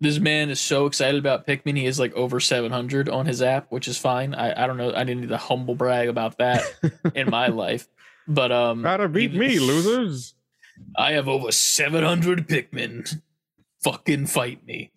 this 0.00 0.18
man 0.18 0.50
is 0.50 0.60
so 0.60 0.84
excited 0.84 1.18
about 1.18 1.46
Pikmin. 1.46 1.76
He 1.76 1.86
is 1.86 1.98
like 1.98 2.12
over 2.14 2.38
700 2.38 3.08
on 3.08 3.24
his 3.24 3.40
app, 3.40 3.70
which 3.72 3.88
is 3.88 3.96
fine. 3.96 4.34
I, 4.34 4.64
I 4.64 4.66
don't 4.66 4.76
know. 4.76 4.92
I 4.94 5.04
didn't 5.04 5.22
need 5.22 5.28
to 5.30 5.38
humble 5.38 5.74
brag 5.74 6.08
about 6.08 6.36
that 6.38 6.62
in 7.14 7.30
my 7.30 7.46
life, 7.48 7.88
but 8.28 8.52
um, 8.52 8.82
gotta 8.82 9.08
beat 9.08 9.30
he- 9.32 9.38
me, 9.38 9.58
losers. 9.58 10.34
I 10.98 11.12
have 11.12 11.28
over 11.28 11.50
700 11.50 12.46
Pikmin. 12.46 13.22
Fucking 13.86 14.26
fight 14.26 14.66
me. 14.66 14.90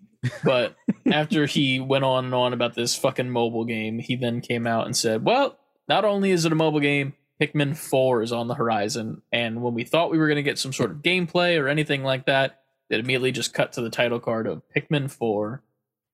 But 0.43 0.75
after 1.11 1.45
he 1.45 1.79
went 1.79 2.03
on 2.03 2.25
and 2.25 2.33
on 2.33 2.53
about 2.53 2.73
this 2.73 2.95
fucking 2.95 3.29
mobile 3.29 3.65
game, 3.65 3.99
he 3.99 4.15
then 4.15 4.41
came 4.41 4.65
out 4.65 4.85
and 4.87 4.97
said, 4.97 5.23
Well, 5.23 5.57
not 5.87 6.05
only 6.05 6.31
is 6.31 6.45
it 6.45 6.51
a 6.51 6.55
mobile 6.55 6.79
game, 6.79 7.13
Pikmin 7.39 7.77
4 7.77 8.23
is 8.23 8.31
on 8.31 8.47
the 8.47 8.55
horizon. 8.55 9.21
And 9.31 9.61
when 9.61 9.73
we 9.73 9.83
thought 9.83 10.11
we 10.11 10.17
were 10.17 10.27
going 10.27 10.37
to 10.37 10.43
get 10.43 10.57
some 10.57 10.73
sort 10.73 10.91
of 10.91 10.97
gameplay 10.97 11.59
or 11.59 11.67
anything 11.67 12.03
like 12.03 12.25
that, 12.25 12.61
it 12.89 12.99
immediately 12.99 13.31
just 13.31 13.53
cut 13.53 13.73
to 13.73 13.81
the 13.81 13.89
title 13.91 14.19
card 14.19 14.47
of 14.47 14.63
Pikmin 14.75 15.09
4. 15.09 15.63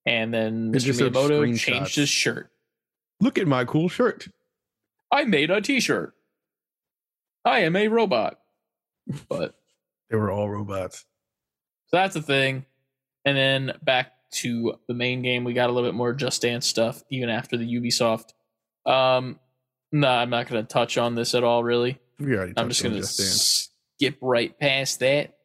And 0.05 0.33
then 0.33 0.71
It 0.75 0.83
Mr. 0.83 1.09
Miyamoto 1.09 1.57
changed 1.57 1.95
his 1.95 2.09
shirt. 2.09 2.51
Look 3.21 3.37
at 3.37 3.47
my 3.47 3.63
cool 3.65 3.87
shirt. 3.87 4.27
I 5.11 5.23
made 5.23 5.49
a 5.49 5.61
t 5.61 5.79
shirt. 5.79 6.13
I 7.45 7.59
am 7.59 7.75
a 7.75 7.87
robot. 7.87 8.39
But 9.29 9.55
They 10.09 10.17
were 10.17 10.31
all 10.31 10.49
robots. 10.49 11.05
So 11.87 11.97
that's 11.97 12.13
the 12.13 12.21
thing. 12.21 12.65
And 13.25 13.35
then 13.37 13.73
back 13.83 14.11
to 14.33 14.75
the 14.87 14.93
main 14.93 15.21
game, 15.21 15.43
we 15.43 15.53
got 15.53 15.69
a 15.69 15.73
little 15.73 15.89
bit 15.89 15.95
more 15.95 16.13
Just 16.13 16.41
Dance 16.41 16.67
stuff 16.67 17.03
even 17.09 17.29
after 17.29 17.57
the 17.57 17.65
Ubisoft. 17.65 18.33
Um, 18.85 19.39
no, 19.91 20.07
I'm 20.07 20.29
not 20.29 20.47
going 20.47 20.61
to 20.61 20.67
touch 20.67 20.97
on 20.97 21.15
this 21.15 21.33
at 21.33 21.43
all. 21.43 21.63
Really, 21.63 21.99
We 22.19 22.35
already. 22.35 22.53
I'm 22.57 22.69
just 22.69 22.83
going 22.83 22.95
to 22.95 23.03
skip 23.03 24.17
right 24.21 24.57
past 24.59 24.99
that. 24.99 25.35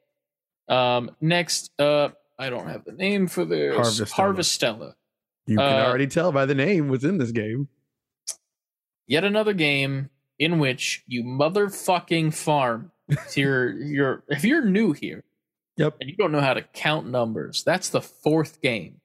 Um, 0.68 1.10
next 1.20 1.70
up, 1.80 2.18
I 2.38 2.50
don't 2.50 2.68
have 2.68 2.84
the 2.84 2.92
name 2.92 3.26
for 3.26 3.44
this. 3.44 3.76
Harvestella. 3.76 4.10
Harvestella. 4.12 4.94
You 5.46 5.56
can 5.56 5.66
uh, 5.66 5.86
already 5.86 6.06
tell 6.06 6.32
by 6.32 6.46
the 6.46 6.54
name 6.54 6.88
what's 6.88 7.04
in 7.04 7.18
this 7.18 7.32
game. 7.32 7.68
Yet 9.06 9.24
another 9.24 9.52
game 9.52 10.10
in 10.38 10.58
which 10.58 11.02
you 11.06 11.24
motherfucking 11.24 12.32
farm. 12.34 12.92
So 13.26 13.40
you're, 13.40 13.70
you're, 13.82 14.24
if 14.28 14.44
you're 14.44 14.64
new 14.64 14.92
here, 14.92 15.24
Yep. 15.80 15.96
and 16.00 16.10
you 16.10 16.16
don't 16.16 16.30
know 16.30 16.40
how 16.40 16.54
to 16.54 16.62
count 16.62 17.08
numbers, 17.08 17.64
that's 17.64 17.88
the 17.88 18.02
fourth 18.02 18.60
game 18.60 19.00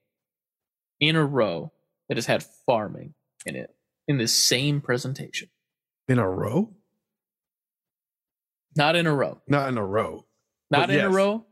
in 1.00 1.16
a 1.16 1.26
row 1.26 1.72
that 2.10 2.18
has 2.18 2.26
had 2.26 2.44
farming 2.66 3.14
in 3.46 3.56
it 3.56 3.74
in 4.08 4.18
the 4.18 4.28
same 4.28 4.82
presentation. 4.82 5.50
In 6.08 6.20
a 6.20 6.30
row? 6.30 6.72
Not 8.76 8.96
in 8.96 9.08
a 9.08 9.16
row. 9.16 9.42
Not 9.48 9.70
in 9.70 9.78
a 9.78 9.86
row. 9.86 10.26
Not 10.70 10.90
in 10.90 11.00
a 11.00 11.10
row, 11.10 11.46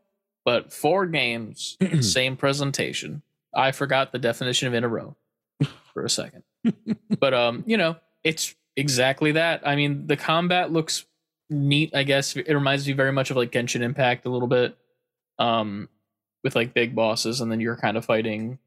but 0.43 0.73
four 0.73 1.05
games, 1.05 1.77
same 2.01 2.35
presentation. 2.35 3.21
I 3.55 3.71
forgot 3.71 4.11
the 4.11 4.19
definition 4.19 4.67
of 4.67 4.73
in 4.73 4.83
a 4.83 4.89
row 4.89 5.15
for 5.93 6.03
a 6.03 6.09
second. 6.09 6.43
but 7.19 7.33
um, 7.33 7.63
you 7.65 7.77
know, 7.77 7.95
it's 8.23 8.55
exactly 8.75 9.33
that. 9.33 9.65
I 9.65 9.75
mean, 9.75 10.07
the 10.07 10.17
combat 10.17 10.71
looks 10.71 11.05
neat, 11.49 11.95
I 11.95 12.03
guess. 12.03 12.35
It 12.35 12.53
reminds 12.53 12.87
me 12.87 12.93
very 12.93 13.11
much 13.11 13.31
of 13.31 13.37
like 13.37 13.51
Genshin 13.51 13.81
Impact 13.81 14.25
a 14.25 14.29
little 14.29 14.47
bit. 14.47 14.77
Um 15.39 15.89
with 16.43 16.55
like 16.55 16.73
big 16.73 16.93
bosses 16.95 17.39
and 17.41 17.51
then 17.51 17.59
you're 17.61 17.77
kind 17.77 17.95
of 17.97 18.05
fighting 18.05 18.59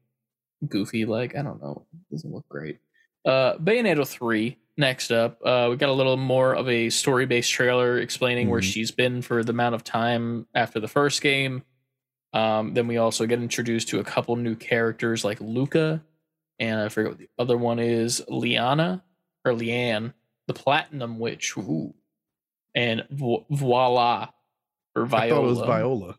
goofy 0.67 1.05
like 1.05 1.35
I 1.35 1.41
don't 1.43 1.61
know, 1.61 1.85
doesn't 2.11 2.33
look 2.33 2.47
great. 2.49 2.79
Uh 3.25 3.55
Bayonetta 3.57 4.07
3 4.07 4.57
next 4.77 5.11
up. 5.11 5.39
Uh 5.45 5.67
we 5.69 5.75
got 5.77 5.89
a 5.89 5.93
little 5.93 6.17
more 6.17 6.55
of 6.55 6.67
a 6.69 6.89
story-based 6.89 7.51
trailer 7.51 7.99
explaining 7.99 8.49
where 8.49 8.61
Mhm. 8.61 8.71
she's 8.71 8.91
been 8.91 9.21
for 9.21 9.43
the 9.43 9.51
amount 9.51 9.75
of 9.75 9.83
time 9.83 10.47
after 10.55 10.79
the 10.79 10.87
first 10.87 11.21
game. 11.21 11.63
Um 12.33 12.73
then 12.73 12.87
we 12.87 12.97
also 12.97 13.25
get 13.25 13.39
introduced 13.41 13.89
to 13.89 13.99
a 13.99 14.03
couple 14.03 14.35
new 14.35 14.55
characters 14.55 15.23
like 15.23 15.39
Luca 15.39 16.03
and 16.59 16.79
I 16.79 16.89
forget 16.89 17.11
what 17.11 17.19
the 17.19 17.29
other 17.37 17.55
one 17.57 17.77
is, 17.79 18.23
Liana 18.27 19.03
or 19.45 19.51
Leanne, 19.53 20.13
the 20.47 20.53
Platinum 20.55 21.19
Witch. 21.19 21.55
Ooh. 21.57 21.93
And 22.73 23.05
vo- 23.11 23.45
voila 23.51 24.29
or 24.95 25.05
Viola. 25.05 25.25
I 25.25 25.29
thought 25.29 25.43
it 25.43 25.47
was 25.47 25.59
Viola. 25.59 26.17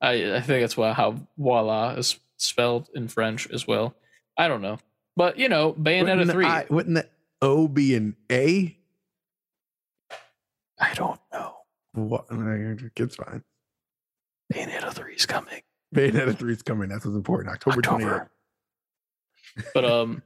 I, 0.00 0.36
I 0.36 0.40
think 0.40 0.62
that's 0.62 0.76
why 0.76 0.92
how 0.92 1.16
voila 1.38 1.90
is 1.90 2.18
spelled 2.36 2.88
in 2.94 3.08
French 3.08 3.48
as 3.50 3.66
well. 3.66 3.94
I 4.38 4.48
don't 4.48 4.62
know, 4.62 4.78
but 5.16 5.38
you 5.38 5.48
know, 5.48 5.72
Bayonetta 5.72 6.18
Wouldn't 6.18 6.30
three. 6.30 6.46
I- 6.46 6.60
I, 6.60 6.66
wouldn't 6.68 6.94
the 6.96 7.08
O 7.42 7.68
be 7.68 7.94
an 7.94 8.16
A? 8.30 8.76
I 10.78 10.92
don't 10.94 11.20
know. 11.32 11.54
What? 11.92 12.26
It's 12.30 13.16
fine. 13.16 13.42
Bayonetta 14.52 14.92
three 14.92 15.14
is 15.14 15.26
coming 15.26 15.62
Bayonetta 15.94 16.36
3 16.36 16.52
is 16.52 16.62
coming. 16.62 16.88
That's 16.88 17.04
what's 17.04 17.16
important. 17.16 17.54
October, 17.54 17.80
28th. 17.80 18.28
But 19.72 19.84
um, 19.90 20.22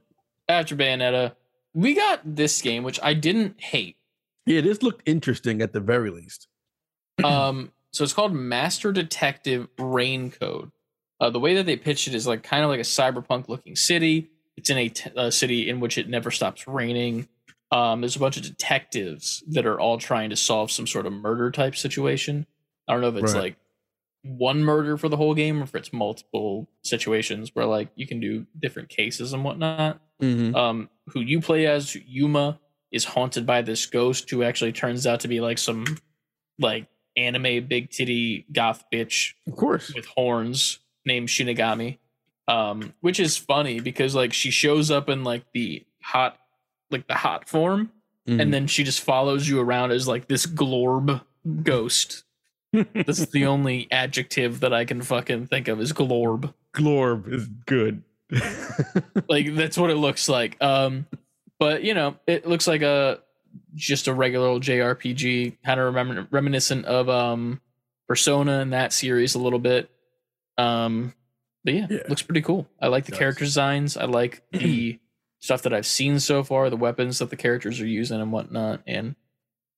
after 0.47 0.75
Bayonetta, 0.75 1.33
we 1.73 1.93
got 1.93 2.19
this 2.23 2.61
game 2.61 2.83
which 2.83 2.99
I 3.01 3.13
didn't 3.13 3.61
hate. 3.61 3.97
Yeah, 4.45 4.61
this 4.61 4.81
looked 4.81 5.07
interesting 5.07 5.61
at 5.61 5.71
the 5.71 5.79
very 5.79 6.09
least. 6.09 6.47
Um, 7.23 7.71
so 7.91 8.03
it's 8.03 8.13
called 8.13 8.33
Master 8.33 8.91
Detective 8.91 9.67
Raincode. 9.77 10.71
Uh, 11.19 11.29
the 11.29 11.39
way 11.39 11.55
that 11.55 11.65
they 11.65 11.75
pitch 11.77 12.07
it 12.07 12.15
is 12.15 12.25
like 12.25 12.41
kind 12.43 12.63
of 12.63 12.69
like 12.69 12.79
a 12.79 12.83
cyberpunk 12.83 13.47
looking 13.47 13.75
city. 13.75 14.29
It's 14.57 14.69
in 14.69 14.77
a, 14.77 14.89
t- 14.89 15.09
a 15.15 15.31
city 15.31 15.69
in 15.69 15.79
which 15.79 15.97
it 15.97 16.09
never 16.09 16.31
stops 16.31 16.67
raining. 16.67 17.27
Um, 17.71 18.01
there's 18.01 18.15
a 18.15 18.19
bunch 18.19 18.37
of 18.37 18.43
detectives 18.43 19.43
that 19.51 19.65
are 19.65 19.79
all 19.79 19.97
trying 19.97 20.31
to 20.31 20.35
solve 20.35 20.71
some 20.71 20.87
sort 20.87 21.05
of 21.05 21.13
murder 21.13 21.51
type 21.51 21.75
situation. 21.75 22.45
I 22.87 22.93
don't 22.93 23.01
know 23.01 23.07
if 23.09 23.15
it's 23.23 23.33
Right. 23.33 23.41
like 23.41 23.55
one 24.23 24.63
murder 24.63 24.97
for 24.97 25.09
the 25.09 25.17
whole 25.17 25.33
game 25.33 25.61
or 25.61 25.63
if 25.63 25.73
it's 25.75 25.93
multiple 25.93 26.67
situations 26.83 27.51
where 27.53 27.65
like 27.65 27.89
you 27.95 28.05
can 28.05 28.19
do 28.19 28.45
different 28.59 28.89
cases 28.89 29.33
and 29.33 29.43
whatnot 29.43 29.99
Mm-hmm. 30.21 30.53
um, 30.55 30.89
who 31.07 31.21
you 31.21 31.41
play 31.41 31.65
as, 31.65 31.95
Yuma, 31.95 32.59
is 32.91 33.05
haunted 33.05 33.45
by 33.47 33.63
this 33.63 33.87
ghost 33.87 34.29
who 34.29 34.43
actually 34.43 34.71
turns 34.71 35.07
out 35.07 35.21
to 35.21 35.27
be 35.27 35.39
like 35.41 35.57
some 35.57 35.83
like 36.59 36.85
anime 37.17 37.65
big 37.67 37.89
titty 37.91 38.45
goth 38.51 38.83
bitch 38.93 39.33
Of 39.47 39.55
course. 39.55 39.93
with 39.93 40.05
horns 40.05 40.79
named 41.05 41.27
Shinigami. 41.29 41.97
Um, 42.47 42.93
which 43.01 43.19
is 43.19 43.37
funny 43.37 43.79
because 43.79 44.13
like 44.15 44.33
she 44.33 44.51
shows 44.51 44.91
up 44.91 45.07
in 45.09 45.23
like 45.23 45.45
the 45.53 45.85
hot 46.03 46.37
like 46.89 47.07
the 47.07 47.15
hot 47.15 47.47
form 47.47 47.91
Mm-hmm. 48.27 48.39
and 48.39 48.53
then 48.53 48.67
she 48.67 48.83
just 48.83 49.01
follows 49.01 49.49
you 49.49 49.59
around 49.59 49.91
as 49.91 50.07
like 50.07 50.27
this 50.27 50.45
glorb 50.45 51.21
ghost. 51.63 52.23
this 52.71 53.17
is 53.19 53.29
the 53.29 53.47
only 53.47 53.87
adjective 53.91 54.59
that 54.59 54.73
I 54.73 54.85
can 54.85 55.01
fucking 55.01 55.47
think 55.47 55.67
of 55.67 55.81
is 55.81 55.91
glorb. 55.91 56.53
Glorb 56.71 57.33
is 57.33 57.47
good. 57.65 58.03
like 59.27 59.55
that's 59.55 59.75
what 59.77 59.89
it 59.89 59.95
looks 59.95 60.29
like 60.29 60.55
um 60.61 61.05
but 61.59 61.83
you 61.83 61.93
know 61.93 62.15
it 62.27 62.45
looks 62.47 62.67
like 62.67 62.81
a 62.81 63.19
just 63.75 64.07
a 64.07 64.13
regular 64.13 64.47
old 64.47 64.63
jrpg 64.63 65.57
kind 65.65 65.79
of 65.79 65.87
remember 65.87 66.27
reminiscent 66.31 66.85
of 66.85 67.09
um 67.09 67.61
persona 68.07 68.59
in 68.59 68.71
that 68.71 68.91
series 68.93 69.35
a 69.35 69.39
little 69.39 69.59
bit 69.59 69.89
um 70.57 71.13
but 71.63 71.73
yeah, 71.73 71.87
Yeah. 71.89 71.99
looks 72.09 72.21
pretty 72.21 72.41
cool 72.41 72.67
i 72.81 72.87
like 72.87 73.05
the 73.05 73.11
character 73.13 73.45
designs 73.45 73.97
i 73.97 74.05
like 74.05 74.41
the 74.51 74.99
stuff 75.39 75.61
that 75.63 75.73
i've 75.73 75.85
seen 75.85 76.19
so 76.19 76.43
far 76.43 76.69
the 76.69 76.77
weapons 76.77 77.19
that 77.19 77.29
the 77.29 77.35
characters 77.37 77.79
are 77.81 77.87
using 77.87 78.19
and 78.21 78.31
whatnot 78.31 78.81
and 78.85 79.15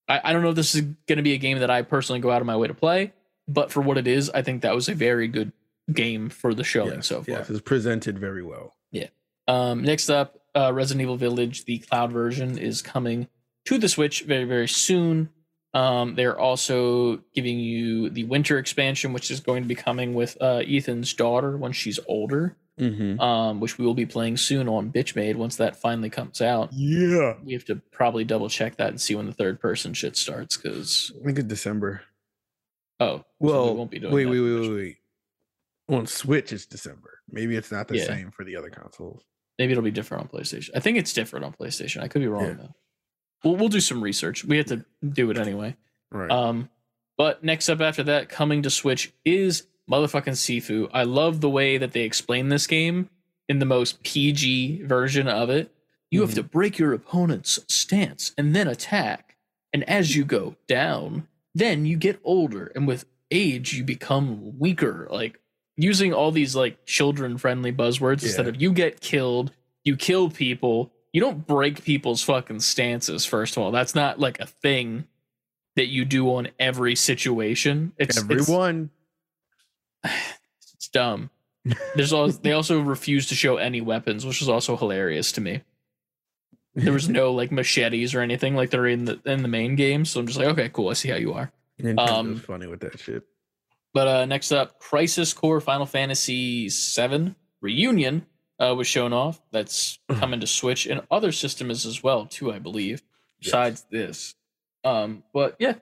i, 0.08 0.20
I 0.24 0.34
don't 0.34 0.44
know 0.44 0.50
if 0.50 0.56
this 0.56 0.74
is 0.76 0.82
going 0.82 1.18
to 1.18 1.24
be 1.24 1.34
a 1.34 1.38
game 1.38 1.60
that 1.60 1.70
i 1.70 1.82
personally 1.82 2.20
go 2.20 2.32
out 2.32 2.42
of 2.42 2.48
my 2.48 2.58
way 2.58 2.68
to 2.68 2.74
play 2.74 3.14
but 3.48 3.72
for 3.72 3.82
what 3.82 3.98
it 3.98 4.08
is 4.08 4.30
i 4.32 4.42
think 4.42 4.62
that 4.64 4.74
was 4.76 4.90
a 4.90 4.96
very 4.96 5.28
good 5.28 5.52
game 5.92 6.30
for 6.30 6.54
the 6.54 6.64
showing 6.64 6.96
yes, 6.96 7.08
so 7.08 7.22
far 7.24 7.36
yes, 7.40 7.50
it's 7.50 7.60
presented 7.60 8.18
very 8.18 8.42
well. 8.42 8.74
Yeah. 8.92 9.08
Um, 9.50 9.84
next 9.84 10.10
up, 10.10 10.40
uh, 10.56 10.72
Resident 10.74 11.02
Evil 11.02 11.18
Village, 11.18 11.66
the 11.66 11.80
cloud 11.80 12.14
version, 12.14 12.58
is 12.58 12.82
coming 12.82 13.28
to 13.66 13.78
the 13.78 13.90
Switch 13.90 14.24
very, 14.24 14.46
very 14.46 14.68
soon. 14.68 15.30
Um, 15.74 16.16
they're 16.16 16.38
also 16.40 17.18
giving 17.34 17.58
you 17.60 18.10
the 18.10 18.26
winter 18.26 18.60
expansion, 18.60 19.12
which 19.14 19.32
is 19.32 19.40
going 19.40 19.64
to 19.64 19.68
be 19.68 19.74
coming 19.76 20.14
with 20.14 20.38
uh, 20.40 20.62
Ethan's 20.68 21.14
daughter 21.14 21.58
when 21.58 21.72
she's 21.72 22.00
older, 22.08 22.56
Mm-hmm. 22.80 23.20
um, 23.20 23.60
which 23.60 23.78
we 23.78 23.86
will 23.86 23.94
be 23.94 24.08
playing 24.08 24.36
soon 24.38 24.68
on 24.68 24.92
Bitchmade 24.92 25.36
once 25.36 25.58
that 25.58 25.76
finally 25.76 26.10
comes 26.10 26.42
out. 26.42 26.70
Yeah. 26.74 27.36
We 27.44 27.54
have 27.54 27.66
to 27.66 27.76
probably 27.92 28.24
double 28.24 28.50
check 28.50 28.78
that 28.78 28.90
and 28.90 29.00
see 29.00 29.14
when 29.14 29.28
the 29.28 29.32
third 29.32 29.60
person 29.60 29.94
shit 29.94 30.18
starts 30.18 30.58
because, 30.58 31.12
I 31.22 31.26
think 31.26 31.38
it's 31.38 31.48
December. 31.48 32.02
oh, 33.00 33.18
so 33.18 33.26
Well, 33.40 33.72
we 33.74 33.78
won't 33.78 33.92
be 33.92 34.00
doing 34.00 34.12
wait, 34.12 34.24
that 34.24 34.30
wait, 34.32 34.40
wait, 34.40 34.60
wait, 34.70 34.76
wait. 34.76 34.98
On 35.96 36.08
Switch, 36.08 36.52
it's 36.52 36.66
December. 36.66 37.20
Maybe 37.30 37.56
it's 37.56 37.72
not 37.72 37.88
the 37.88 37.98
Yeah. 37.98 38.06
same 38.06 38.32
for 38.32 38.44
the 38.44 38.56
other 38.56 38.72
consoles. 38.72 39.22
Maybe 39.60 39.74
it'll 39.74 39.84
be 39.84 39.92
different 39.92 40.24
on 40.24 40.30
PlayStation. 40.30 40.72
I 40.76 40.80
think 40.80 40.98
it's 40.98 41.14
different 41.14 41.46
on 41.46 41.54
PlayStation. 41.54 42.02
I 42.02 42.08
could 42.08 42.22
be 42.22 42.28
wrong 42.28 42.44
Yeah. 42.46 42.54
though. 42.54 42.76
We'll, 43.44 43.56
we'll 43.56 43.70
do 43.70 43.80
some 43.80 44.02
research. 44.04 44.44
We 44.46 44.58
have 44.58 44.68
to 44.68 44.86
do 45.08 45.30
it 45.32 45.38
anyway. 45.38 45.76
Right. 46.12 46.30
Um, 46.32 46.70
but 47.18 47.44
next 47.44 47.70
up 47.70 47.82
after 47.82 48.04
that, 48.04 48.30
coming 48.30 48.62
to 48.64 48.70
Switch 48.70 49.12
is 49.26 49.68
motherfucking 49.90 50.34
Sifu. 50.34 50.90
I 50.94 51.04
love 51.04 51.42
the 51.42 51.50
way 51.50 51.78
that 51.78 51.92
they 51.92 52.02
explain 52.02 52.50
this 52.50 52.68
game 52.68 53.10
in 53.50 53.60
the 53.60 53.66
most 53.66 54.02
PG 54.04 54.84
version 54.84 55.28
of 55.28 55.50
it. 55.50 55.72
You 56.10 56.22
have 56.22 56.32
Mhm. 56.32 56.36
to 56.36 56.44
break 56.44 56.78
your 56.80 56.94
opponent's 56.94 57.60
stance 57.68 58.32
and 58.38 58.56
then 58.56 58.68
attack. 58.68 59.36
And 59.74 59.84
as 59.90 60.16
you 60.16 60.24
go 60.24 60.56
down, 60.68 61.28
then 61.54 61.86
you 61.86 61.98
get 61.98 62.20
older. 62.24 62.72
And 62.76 62.88
with 62.88 63.06
age, 63.32 63.74
you 63.74 63.84
become 63.84 64.58
weaker. 64.58 65.08
Like 65.12 65.40
using 65.76 66.14
all 66.14 66.32
these 66.32 66.56
like 66.56 66.86
children 66.86 67.38
friendly 67.38 67.74
buzzwords 67.74 68.24
instead 68.24 68.48
of 68.48 68.62
you 68.62 68.72
get 68.72 69.02
killed, 69.02 69.52
you 69.84 69.98
kill 69.98 70.30
people. 70.30 70.93
You 71.14 71.22
don't 71.22 71.46
break 71.48 71.84
people's 71.86 72.22
fucking 72.24 72.60
stances, 72.60 73.26
first 73.26 73.56
of 73.56 73.64
all. 73.64 73.72
That's 73.72 73.96
not 73.96 74.20
like 74.20 74.40
a 74.40 74.48
thing 74.48 75.06
that 75.76 75.88
you 75.88 76.06
do 76.06 76.28
on 76.36 76.50
every 76.60 76.96
situation. 76.96 77.94
It's 77.98 78.18
it's- 78.18 78.42
Everyone. 78.42 78.90
it's 80.04 80.88
dumb. 80.92 81.30
There's 81.96 82.12
also 82.12 82.38
they 82.42 82.52
also 82.52 82.82
refuse 82.82 83.28
to 83.28 83.36
show 83.36 83.56
any 83.58 83.80
weapons, 83.80 84.26
which 84.26 84.42
is 84.42 84.50
also 84.50 84.76
hilarious 84.76 85.32
to 85.34 85.42
me. 85.42 85.62
There 86.76 86.92
was 86.92 87.08
no 87.08 87.32
like 87.40 87.52
machetes 87.52 88.14
or 88.14 88.20
anything 88.20 88.56
like 88.56 88.70
there 88.72 88.86
in 88.88 89.06
the 89.06 89.20
in 89.26 89.44
the 89.44 89.48
main 89.48 89.76
game, 89.76 90.04
so 90.04 90.20
I'm 90.20 90.28
just 90.28 90.38
like, 90.38 90.50
okay, 90.50 90.70
cool, 90.70 90.90
I 90.90 90.94
see 90.94 91.10
how 91.10 91.16
you 91.16 91.34
are. 91.34 91.52
Um, 91.98 92.36
funny 92.38 92.68
with 92.68 92.82
that 92.82 93.00
shit. 93.00 93.24
But 93.94 94.08
uh 94.08 94.26
next 94.26 94.52
up, 94.52 94.80
Crisis 94.80 95.32
Core 95.34 95.62
Final 95.62 95.86
Fantasy 95.86 96.68
VII 96.70 97.34
Reunion 97.62 98.26
uh, 98.60 98.74
was 98.76 98.88
shown 98.88 99.14
off. 99.14 99.42
That's 99.52 100.00
coming 100.10 100.40
to 100.40 100.48
Switch 100.48 100.86
and 100.86 101.02
other 101.12 101.32
systems 101.32 101.86
as 101.86 102.04
well, 102.04 102.26
too, 102.26 102.52
I 102.52 102.60
believe. 102.60 103.02
Yes. 103.40 103.52
Besides 103.52 103.86
this, 103.92 104.36
Um, 104.84 105.24
but 105.34 105.56
yeah, 105.60 105.74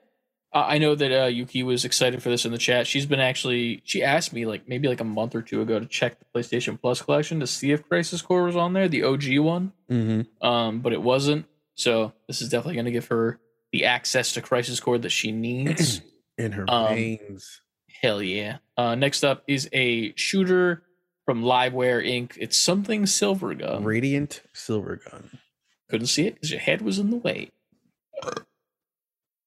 I 0.52 0.74
I 0.74 0.78
know 0.78 0.94
that 0.94 1.22
uh, 1.24 1.26
Yuki 1.26 1.62
was 1.62 1.84
excited 1.84 2.22
for 2.22 2.28
this 2.28 2.44
in 2.44 2.52
the 2.52 2.58
chat. 2.58 2.86
She's 2.86 3.06
been 3.06 3.20
actually 3.20 3.82
she 3.84 4.02
asked 4.02 4.32
me 4.32 4.46
like 4.46 4.68
maybe 4.68 4.88
like 4.88 5.00
a 5.00 5.04
month 5.04 5.34
or 5.34 5.42
two 5.42 5.60
ago 5.62 5.78
to 5.78 5.86
check 5.86 6.18
the 6.18 6.24
PlayStation 6.34 6.80
Plus 6.80 7.00
collection 7.02 7.40
to 7.40 7.46
see 7.46 7.70
if 7.72 7.88
Crisis 7.88 8.20
Core 8.22 8.42
was 8.44 8.56
on 8.56 8.72
there, 8.72 8.88
the 8.88 9.04
OG 9.04 9.38
one. 9.38 9.72
Mm-hmm. 9.90 10.46
Um, 10.46 10.80
but 10.80 10.92
it 10.92 11.02
wasn't. 11.02 11.46
So 11.74 12.12
this 12.26 12.42
is 12.42 12.48
definitely 12.48 12.74
going 12.74 12.86
to 12.86 12.90
give 12.92 13.06
her 13.08 13.38
the 13.72 13.84
access 13.86 14.32
to 14.34 14.42
Crisis 14.42 14.80
Core 14.80 14.98
that 14.98 15.10
she 15.10 15.30
needs. 15.32 16.00
In 16.38 16.52
her 16.52 16.64
Um, 16.68 16.88
veins. 16.94 17.60
Hell 18.02 18.20
yeah. 18.22 18.58
Uh, 18.76 18.94
next 18.94 19.22
up 19.24 19.44
is 19.46 19.68
a 19.72 20.12
shooter 20.16 20.82
from 21.24 21.42
Live 21.42 21.72
Wire 21.72 22.02
Inc. 22.02 22.32
It's 22.38 22.56
something 22.58 23.06
Silver 23.06 23.54
Gun. 23.54 23.84
Radiant 23.84 24.42
Silver 24.52 24.96
Gun. 24.96 25.38
Couldn't 25.90 26.06
see 26.08 26.26
it 26.26 26.34
because 26.34 26.50
your 26.50 26.60
head 26.60 26.82
was 26.82 26.98
in 26.98 27.10
the 27.10 27.16
way. 27.16 27.50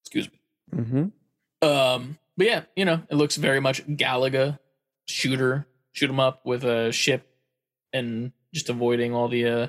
Excuse 0.02 0.30
me. 0.30 0.40
Mm-hmm. 0.74 1.66
Um, 1.68 2.18
but 2.36 2.46
yeah, 2.46 2.62
you 2.76 2.84
know, 2.84 3.02
it 3.10 3.14
looks 3.16 3.36
very 3.36 3.60
much 3.60 3.84
Galaga 3.86 4.58
shooter, 5.06 5.66
shoot 5.92 6.10
'em 6.10 6.20
up 6.20 6.44
with 6.44 6.64
a 6.64 6.92
ship 6.92 7.26
and 7.92 8.32
just 8.54 8.68
avoiding 8.68 9.14
all 9.14 9.28
the 9.28 9.46
uh 9.46 9.66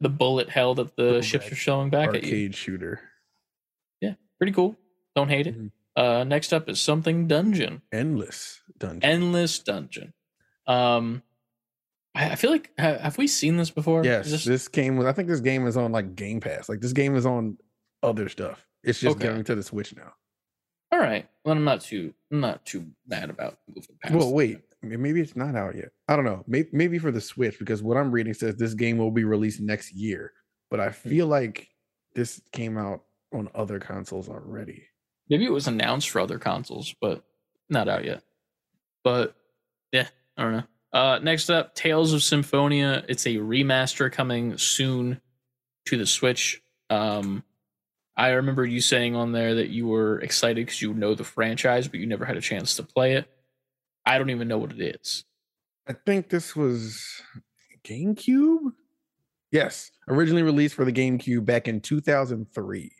the 0.00 0.08
bullet 0.08 0.48
hell 0.48 0.74
that 0.74 0.96
the 0.96 1.02
Little 1.02 1.20
ships 1.22 1.50
are 1.50 1.56
showing 1.56 1.90
back 1.90 2.08
at 2.10 2.14
you. 2.22 2.28
Arcade 2.28 2.54
shooter. 2.54 3.00
Yeah, 4.00 4.14
pretty 4.38 4.52
cool. 4.52 4.76
Don't 5.14 5.28
hate 5.28 5.46
it. 5.46 5.58
Mhm. 5.58 5.70
Uh, 5.96 6.24
next 6.24 6.52
up 6.52 6.68
is 6.68 6.80
something 6.80 7.26
dungeon, 7.26 7.82
Endless 7.92 8.62
dungeon. 8.78 9.02
endless 9.04 9.58
dungeon. 9.58 10.14
Um, 10.66 11.22
I, 12.14 12.30
I 12.30 12.34
feel 12.34 12.50
like 12.50 12.70
ha- 12.78 12.98
have 12.98 13.18
we 13.18 13.26
seen 13.26 13.56
this 13.56 13.70
before? 13.70 14.04
yes, 14.04 14.30
this- 14.30 14.44
this 14.44 14.68
game 14.68 14.96
was. 14.96 15.06
I 15.06 15.12
think 15.12 15.28
this 15.28 15.40
game 15.40 15.66
is 15.66 15.76
on 15.76 15.92
like 15.92 16.14
Game 16.14 16.40
Pass. 16.40 16.68
Like 16.68 16.80
this 16.80 16.92
game 16.92 17.16
is 17.16 17.26
on 17.26 17.58
other 18.02 18.28
stuff. 18.28 18.66
It's 18.82 19.00
just 19.00 19.16
Okay. 19.16 19.28
going 19.28 19.44
to 19.44 19.54
the 19.54 19.62
Switch 19.62 19.94
now. 19.94 20.12
all 20.92 20.98
right. 20.98 21.28
Well, 21.44 21.56
I'm 21.56 21.64
not 21.64 21.82
too 21.82 22.12
I'm 22.32 22.40
not 22.40 22.64
too 22.64 22.86
mad 23.06 23.30
about 23.30 23.58
moving 23.68 23.96
past. 24.02 24.14
Well, 24.14 24.32
wait. 24.32 24.60
Maybe 24.82 25.20
it's 25.20 25.36
not 25.36 25.54
out 25.54 25.76
yet. 25.76 25.90
I 26.08 26.16
don't 26.16 26.24
know. 26.24 26.42
Maybe, 26.46 26.70
maybe 26.72 26.98
for 26.98 27.10
the 27.10 27.20
Switch 27.20 27.58
because 27.58 27.82
what 27.82 27.98
I'm 27.98 28.10
reading 28.10 28.32
says 28.32 28.56
this 28.56 28.72
game 28.72 28.96
will 28.96 29.10
be 29.10 29.24
released 29.24 29.60
next 29.60 29.92
year. 29.92 30.32
But 30.70 30.80
I 30.80 30.88
hmm. 30.88 31.08
feel 31.08 31.26
like 31.26 31.68
this 32.14 32.40
came 32.52 32.78
out 32.78 33.02
on 33.32 33.48
other 33.54 33.78
consoles 33.78 34.28
already. 34.28 34.84
Maybe 35.28 35.44
it 35.44 35.52
was 35.52 35.68
announced 35.68 36.10
for 36.10 36.20
other 36.20 36.38
consoles, 36.38 36.94
but 37.00 37.22
not 37.68 37.88
out 37.88 38.04
yet. 38.04 38.22
But 39.04 39.36
yeah, 39.92 40.08
I 40.36 40.42
don't 40.42 40.52
know. 40.52 40.64
Uh, 40.92 41.20
next 41.22 41.50
up, 41.50 41.74
Tales 41.74 42.12
of 42.12 42.22
Symphonia. 42.22 43.04
It's 43.08 43.26
a 43.26 43.36
remaster 43.36 44.10
coming 44.10 44.58
soon 44.58 45.20
to 45.86 45.96
the 45.96 46.06
Switch. 46.06 46.62
Um, 46.88 47.44
I 48.16 48.30
remember 48.30 48.64
you 48.64 48.80
saying 48.80 49.14
on 49.14 49.32
there 49.32 49.54
that 49.56 49.68
you 49.70 49.86
were 49.86 50.20
excited 50.20 50.66
because 50.66 50.82
you 50.82 50.92
know 50.92 51.14
the 51.14 51.24
franchise, 51.24 51.88
but 51.88 52.00
you 52.00 52.06
never 52.06 52.24
had 52.24 52.36
a 52.36 52.40
chance 52.40 52.76
to 52.76 52.82
play 52.82 53.14
it. 53.14 53.30
I 54.04 54.18
don't 54.18 54.30
even 54.30 54.48
know 54.48 54.58
what 54.58 54.72
it 54.72 54.96
is. 55.00 55.24
I 55.88 55.92
think 55.92 56.28
this 56.28 56.56
was 56.56 57.22
GameCube. 57.84 58.72
Yes, 59.52 59.90
originally 60.08 60.42
released 60.42 60.74
for 60.74 60.84
the 60.84 60.92
GameCube 60.92 61.44
back 61.44 61.66
in 61.66 61.80
2003. 61.80 62.92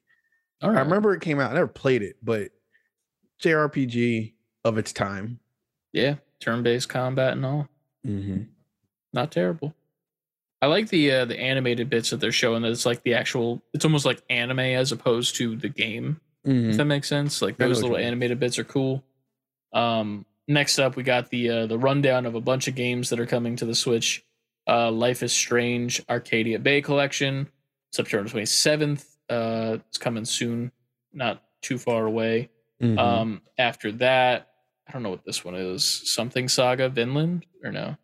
All 0.62 0.70
right. 0.70 0.78
I 0.78 0.80
remember 0.80 1.14
it 1.14 1.20
came 1.20 1.40
out. 1.40 1.50
I 1.50 1.54
never 1.54 1.68
played 1.68 2.02
it, 2.02 2.16
but 2.22 2.50
JRPG 3.42 4.34
of 4.64 4.78
its 4.78 4.92
time. 4.92 5.40
Yeah, 5.92 6.16
turn-based 6.40 6.88
combat 6.88 7.32
and 7.32 7.44
all. 7.44 7.68
Mm-hmm. 8.06 8.42
Not 9.12 9.32
terrible. 9.32 9.74
I 10.62 10.66
like 10.66 10.88
the 10.88 11.10
uh, 11.10 11.24
the 11.24 11.38
animated 11.38 11.88
bits 11.88 12.10
that 12.10 12.20
they're 12.20 12.32
showing. 12.32 12.62
That 12.62 12.70
it's 12.70 12.86
like 12.86 13.02
the 13.02 13.14
actual. 13.14 13.62
It's 13.72 13.84
almost 13.84 14.04
like 14.04 14.22
anime 14.28 14.60
as 14.60 14.92
opposed 14.92 15.36
to 15.36 15.56
the 15.56 15.68
game. 15.68 16.20
Mm-hmm. 16.46 16.70
if 16.70 16.76
that 16.78 16.86
makes 16.86 17.08
sense. 17.08 17.42
Like 17.42 17.58
those 17.58 17.82
little 17.82 17.98
animated 17.98 18.40
bits 18.40 18.58
are 18.58 18.64
cool. 18.64 19.04
Um, 19.74 20.24
next 20.48 20.78
up, 20.78 20.96
we 20.96 21.02
got 21.02 21.30
the 21.30 21.50
uh, 21.50 21.66
the 21.66 21.78
rundown 21.78 22.26
of 22.26 22.34
a 22.34 22.40
bunch 22.40 22.68
of 22.68 22.74
games 22.74 23.10
that 23.10 23.20
are 23.20 23.26
coming 23.26 23.56
to 23.56 23.66
the 23.66 23.74
Switch. 23.74 24.24
Uh, 24.66 24.90
Life 24.90 25.22
is 25.22 25.32
Strange 25.32 26.02
Arcadia 26.08 26.58
Bay 26.58 26.80
Collection, 26.80 27.48
September 27.92 28.28
twenty 28.28 28.46
seventh. 28.46 29.06
Uh, 29.28 29.78
it's 29.88 29.98
coming 29.98 30.24
soon, 30.24 30.72
not 31.12 31.42
too 31.62 31.78
far 31.78 32.06
away. 32.06 32.50
Mm-hmm. 32.82 32.98
Um, 32.98 33.42
after 33.58 33.92
that, 33.92 34.49
I 34.90 34.92
don't 34.92 35.04
know 35.04 35.10
what 35.10 35.24
this 35.24 35.44
one 35.44 35.54
is. 35.54 35.84
Something 36.12 36.48
Saga 36.48 36.88
Vinland 36.88 37.46
or 37.62 37.70
no? 37.70 37.96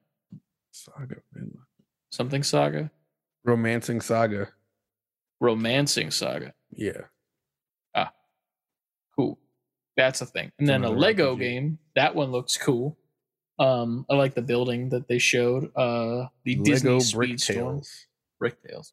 Saga, 0.71 1.17
Vinland. 1.33 1.59
Something 2.13 2.45
Saga, 2.45 2.93
Romancing 3.45 4.01
Saga. 4.01 4.51
Romancing 5.41 6.13
Saga. 6.13 6.55
Yeah. 6.71 7.03
Ah, 7.93 8.13
cool. 9.17 9.37
That's 9.97 10.21
a 10.21 10.27
thing. 10.27 10.53
And 10.61 10.69
then 10.69 10.85
a 10.85 10.91
Lego 10.91 11.35
RPG. 11.35 11.39
game. 11.41 11.79
That 11.97 12.15
one 12.15 12.31
looks 12.31 12.57
cool. 12.57 12.97
Um, 13.59 14.07
I 14.09 14.15
like 14.15 14.35
the 14.35 14.43
building 14.43 14.91
that 14.91 15.09
they 15.09 15.19
showed. 15.19 15.75
Uh, 15.75 16.27
the 16.45 16.55
Disney 16.55 16.91
Lego 16.91 17.01
Speedstorm. 17.03 17.85
Brick 18.39 18.63
Tales. 18.63 18.93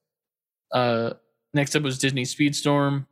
Uh, 0.71 1.13
next 1.53 1.75
up 1.75 1.83
was 1.83 1.99
Disney 1.99 2.23
Speedstorm. 2.23 3.05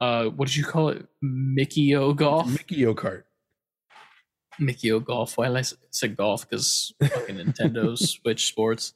Uh, 0.00 0.24
what 0.24 0.48
did 0.48 0.56
you 0.56 0.64
call 0.64 0.88
it? 0.88 1.06
Mickey 1.22 1.94
O 1.94 2.12
Golf. 2.14 2.48
Mickey 2.48 2.84
O 2.86 2.94
Kart. 2.96 3.22
Mickey 4.58 4.92
O 4.92 5.00
Golf. 5.00 5.36
Why 5.36 5.48
did 5.48 5.56
I 5.56 5.60
s- 5.60 5.74
say 5.90 6.08
golf? 6.08 6.48
Because 6.48 6.92
fucking 7.02 7.36
Nintendo 7.36 7.96
Switch 8.22 8.46
Sports. 8.48 8.94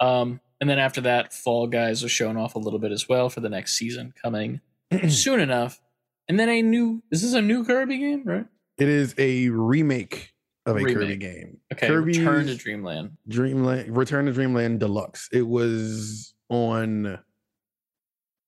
Um, 0.00 0.40
and 0.60 0.68
then 0.70 0.78
after 0.78 1.00
that, 1.02 1.32
Fall 1.32 1.66
Guys 1.66 2.02
was 2.02 2.12
shown 2.12 2.36
off 2.36 2.54
a 2.54 2.58
little 2.58 2.78
bit 2.78 2.92
as 2.92 3.08
well 3.08 3.28
for 3.28 3.40
the 3.40 3.48
next 3.48 3.74
season 3.74 4.12
coming 4.22 4.60
soon 5.08 5.40
enough. 5.40 5.80
And 6.28 6.38
then 6.38 6.48
a 6.48 6.62
new. 6.62 7.02
Is 7.10 7.22
this 7.22 7.34
a 7.34 7.42
new 7.42 7.64
Kirby 7.64 7.98
game? 7.98 8.22
Right. 8.24 8.46
It 8.78 8.88
is 8.88 9.14
a 9.18 9.48
remake 9.50 10.32
of 10.66 10.76
a 10.76 10.84
Kirby 10.84 11.16
game. 11.16 11.58
Okay. 11.72 11.88
Kirby's 11.88 12.18
Return 12.18 12.46
to 12.46 12.54
Dreamland. 12.54 13.16
Dreamland 13.28 13.96
Return 13.96 14.26
to 14.26 14.32
Dreamland 14.32 14.80
Deluxe. 14.80 15.28
It 15.32 15.42
was 15.46 16.32
on 16.48 17.18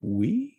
Wii. 0.03 0.54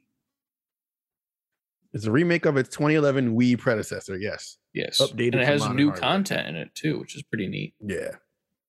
It's 1.96 2.04
a 2.04 2.10
remake 2.12 2.44
of 2.44 2.58
its 2.58 2.68
2011 2.68 3.34
Wii 3.34 3.58
predecessor. 3.58 4.18
Yes. 4.18 4.58
Yes. 4.74 5.00
Updated 5.00 5.32
and 5.32 5.40
it 5.40 5.46
has 5.46 5.62
new 5.70 5.86
hardware. 5.88 5.92
content 6.10 6.48
in 6.48 6.56
it 6.56 6.74
too, 6.74 6.98
which 6.98 7.16
is 7.16 7.22
pretty 7.22 7.46
neat. 7.48 7.72
Yeah. 7.80 8.16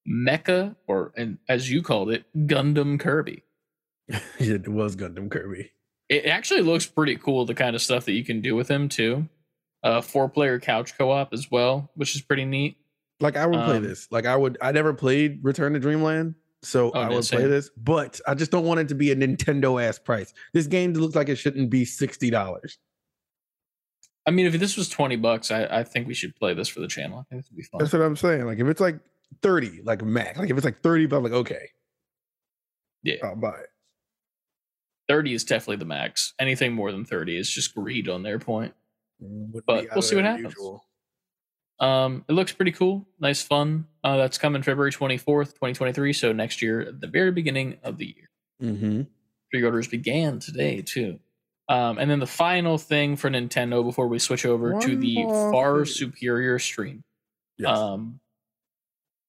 Mecha, 0.09 0.75
or 0.87 1.11
and 1.17 1.37
as 1.49 1.69
you 1.69 1.81
called 1.81 2.09
it, 2.11 2.23
Gundam 2.47 2.97
Kirby. 2.99 3.43
it 4.39 4.67
was 4.69 4.95
Gundam 4.95 5.29
Kirby. 5.29 5.71
It 6.07 6.25
actually 6.25 6.61
looks 6.61 6.85
pretty 6.85 7.17
cool. 7.17 7.43
The 7.45 7.53
kind 7.53 7.75
of 7.75 7.81
stuff 7.81 8.05
that 8.05 8.13
you 8.13 8.23
can 8.23 8.39
do 8.39 8.55
with 8.55 8.69
him 8.71 8.87
too. 8.87 9.27
Uh, 9.83 9.99
four 9.99 10.29
player 10.29 10.59
couch 10.59 10.97
co 10.97 11.11
op 11.11 11.33
as 11.33 11.51
well, 11.51 11.91
which 11.95 12.15
is 12.15 12.21
pretty 12.21 12.45
neat. 12.45 12.77
Like 13.19 13.35
I 13.35 13.45
would 13.45 13.63
play 13.65 13.77
Um, 13.77 13.83
this. 13.83 14.07
Like 14.09 14.25
I 14.25 14.37
would. 14.37 14.57
I 14.61 14.71
never 14.71 14.93
played 14.93 15.39
Return 15.43 15.73
to 15.73 15.79
Dreamland, 15.79 16.35
so 16.63 16.91
Oh, 16.91 16.99
I 17.01 17.09
would 17.09 17.25
play 17.25 17.45
this. 17.45 17.69
But 17.75 18.21
I 18.25 18.33
just 18.33 18.51
don't 18.51 18.63
want 18.65 18.79
it 18.79 18.87
to 18.87 18.95
be 18.95 19.11
a 19.11 19.15
Nintendo 19.17 19.83
ass 19.83 19.99
price. 19.99 20.33
This 20.53 20.67
game 20.67 20.93
looks 20.93 21.15
like 21.15 21.27
it 21.27 21.35
shouldn't 21.35 21.69
be 21.69 21.83
sixty 21.83 22.29
dollars. 22.29 22.77
I 24.27 24.31
mean, 24.31 24.45
if 24.45 24.59
this 24.59 24.75
was 24.75 24.89
twenty 24.89 25.15
bucks, 25.15 25.49
I, 25.51 25.63
I 25.65 25.83
think 25.83 26.07
we 26.07 26.13
should 26.13 26.35
play 26.35 26.53
this 26.53 26.67
for 26.67 26.81
the 26.81 26.87
channel. 26.87 27.19
I 27.19 27.23
think 27.29 27.41
this 27.41 27.49
would 27.49 27.57
be 27.57 27.63
fun. 27.63 27.79
That's 27.79 27.93
what 27.93 28.01
I'm 28.01 28.17
saying. 28.17 28.45
Like 28.45 28.59
if 28.59 28.67
it's 28.67 28.81
like 28.81 28.99
thirty, 29.41 29.81
like 29.83 30.03
max. 30.03 30.37
Like 30.37 30.49
if 30.49 30.57
it's 30.57 30.65
like 30.65 30.81
thirty, 30.81 31.05
but 31.05 31.17
I'm 31.17 31.23
like 31.23 31.31
okay, 31.31 31.69
Yeah. 33.03 33.15
I'll 33.23 33.35
buy 33.35 33.57
it. 33.57 33.69
Thirty 35.07 35.33
is 35.33 35.45
definitely 35.45 35.77
the 35.77 35.85
max. 35.85 36.33
Anything 36.39 36.73
more 36.73 36.91
than 36.91 37.05
thirty 37.05 37.37
is 37.37 37.49
just 37.49 37.73
greed 37.73 38.09
on 38.09 38.23
their 38.23 38.37
point. 38.39 38.73
Would 39.19 39.65
But 39.65 39.87
we'll 39.95 40.01
see 40.01 40.15
what 40.15 40.25
happens. 40.25 40.43
usual. 40.55 40.83
Um, 41.79 42.25
it 42.27 42.33
looks 42.33 42.51
pretty 42.51 42.71
cool, 42.71 43.07
nice 43.19 43.41
fun. 43.41 43.87
Uh, 44.03 44.17
that's 44.17 44.37
coming 44.37 44.61
February 44.61 44.91
twenty 44.91 45.17
fourth, 45.17 45.57
twenty 45.57 45.73
twenty 45.73 45.93
three. 45.93 46.11
So 46.11 46.33
next 46.33 46.61
year, 46.61 46.81
at 46.81 46.99
the 46.99 47.07
very 47.07 47.31
beginning 47.31 47.77
of 47.83 47.97
the 47.97 48.07
year. 48.07 48.29
Mm-hmm. 48.61 49.01
Pre-orders 49.51 49.87
began 49.87 50.39
today 50.39 50.81
too. 50.81 51.19
Um, 51.69 51.97
and 51.97 52.09
then 52.09 52.19
the 52.19 52.25
final 52.27 52.77
thing 52.77 53.15
for 53.17 53.29
Nintendo 53.29 53.83
before 53.83 54.07
we 54.07 54.19
switch 54.19 54.45
over 54.45 54.79
to 54.79 54.95
the 54.95 55.15
far 55.51 55.83
thing. 55.83 55.93
superior 55.93 56.59
stream. 56.59 57.03
Yes. 57.57 57.77
Um, 57.77 58.19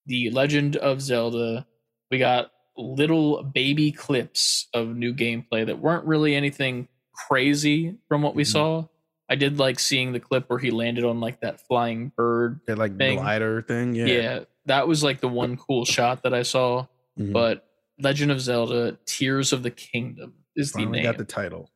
the 0.06 0.31
Legend 0.31 0.77
of 0.77 1.01
Zelda. 1.02 1.66
We 2.10 2.19
got 2.19 2.52
little 2.77 3.43
baby 3.43 3.90
clips 3.93 4.69
of 4.73 4.89
new 4.97 5.12
gameplay 5.15 5.66
that 5.66 5.81
weren't 5.81 6.05
really 6.06 6.35
anything 6.36 6.89
crazy 7.12 7.97
from 8.09 8.23
what 8.23 8.35
we 8.36 8.44
Mhm. 8.44 8.52
saw. 8.52 8.89
I 9.28 9.35
did 9.35 9.59
like 9.59 9.78
seeing 9.81 10.12
the 10.12 10.20
clip 10.20 10.48
where 10.48 10.59
he 10.60 10.70
landed 10.70 11.05
on 11.05 11.20
like 11.20 11.40
that 11.40 11.60
flying 11.66 12.12
bird. 12.16 12.60
that 12.66 12.78
like 12.78 12.97
thing. 12.97 13.19
glider 13.19 13.62
thing. 13.62 13.94
Yeah. 13.94 14.06
Yeah, 14.06 14.44
that 14.66 14.86
was 14.89 15.02
like 15.02 15.20
the 15.20 15.28
one 15.28 15.56
cool 15.56 15.85
shot 15.85 16.23
that 16.23 16.32
I 16.32 16.43
saw. 16.43 16.86
Mhm. 17.19 17.32
But 17.32 17.69
Legend 17.98 18.31
of 18.31 18.40
Zelda: 18.40 18.97
Tears 19.05 19.52
of 19.52 19.62
the 19.65 19.70
Kingdom 19.73 20.35
is 20.55 20.70
the 20.73 20.78
Finally 20.78 20.98
name. 20.98 21.02
got 21.02 21.19
the 21.19 21.24
title. 21.24 21.69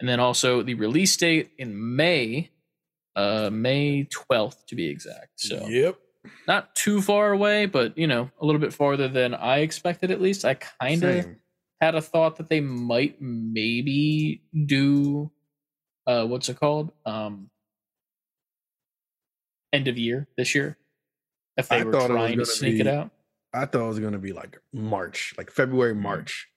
And 0.00 0.08
then 0.08 0.20
also 0.20 0.62
the 0.62 0.74
release 0.74 1.16
date 1.16 1.50
in 1.58 1.96
May, 1.96 2.50
uh, 3.16 3.50
May 3.52 4.04
twelfth 4.04 4.66
to 4.66 4.74
be 4.76 4.88
exact. 4.88 5.40
So 5.40 5.66
Yep. 5.68 5.96
not 6.46 6.74
too 6.74 7.00
far 7.02 7.32
away, 7.32 7.66
but 7.66 7.96
you 7.98 8.06
know, 8.06 8.30
a 8.40 8.46
little 8.46 8.60
bit 8.60 8.72
farther 8.72 9.08
than 9.08 9.34
I 9.34 9.58
expected. 9.58 10.10
At 10.10 10.20
least 10.20 10.44
I 10.44 10.54
kind 10.54 11.02
of 11.04 11.26
had 11.80 11.94
a 11.94 12.02
thought 12.02 12.36
that 12.36 12.48
they 12.48 12.60
might 12.60 13.20
maybe 13.20 14.42
do 14.66 15.30
uh 16.06 16.26
what's 16.26 16.48
it 16.48 16.58
called? 16.58 16.92
Um 17.06 17.50
end 19.72 19.88
of 19.88 19.96
year 19.98 20.28
this 20.36 20.54
year. 20.54 20.76
If 21.56 21.68
they 21.68 21.80
I 21.80 21.84
were 21.84 21.92
thought 21.92 22.10
it 22.10 22.14
was 22.14 22.22
trying 22.22 22.38
to 22.38 22.46
sneak 22.46 22.80
it 22.80 22.86
out. 22.86 23.10
I 23.52 23.66
thought 23.66 23.84
it 23.84 23.88
was 23.88 23.98
gonna 24.00 24.18
be 24.18 24.32
like 24.32 24.58
March, 24.72 25.34
like 25.38 25.50
February, 25.50 25.92
Mm-hmm. 25.92 26.02
March. 26.02 26.48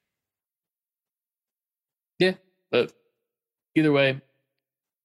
But 2.73 2.91
either 3.75 3.91
way, 3.93 4.19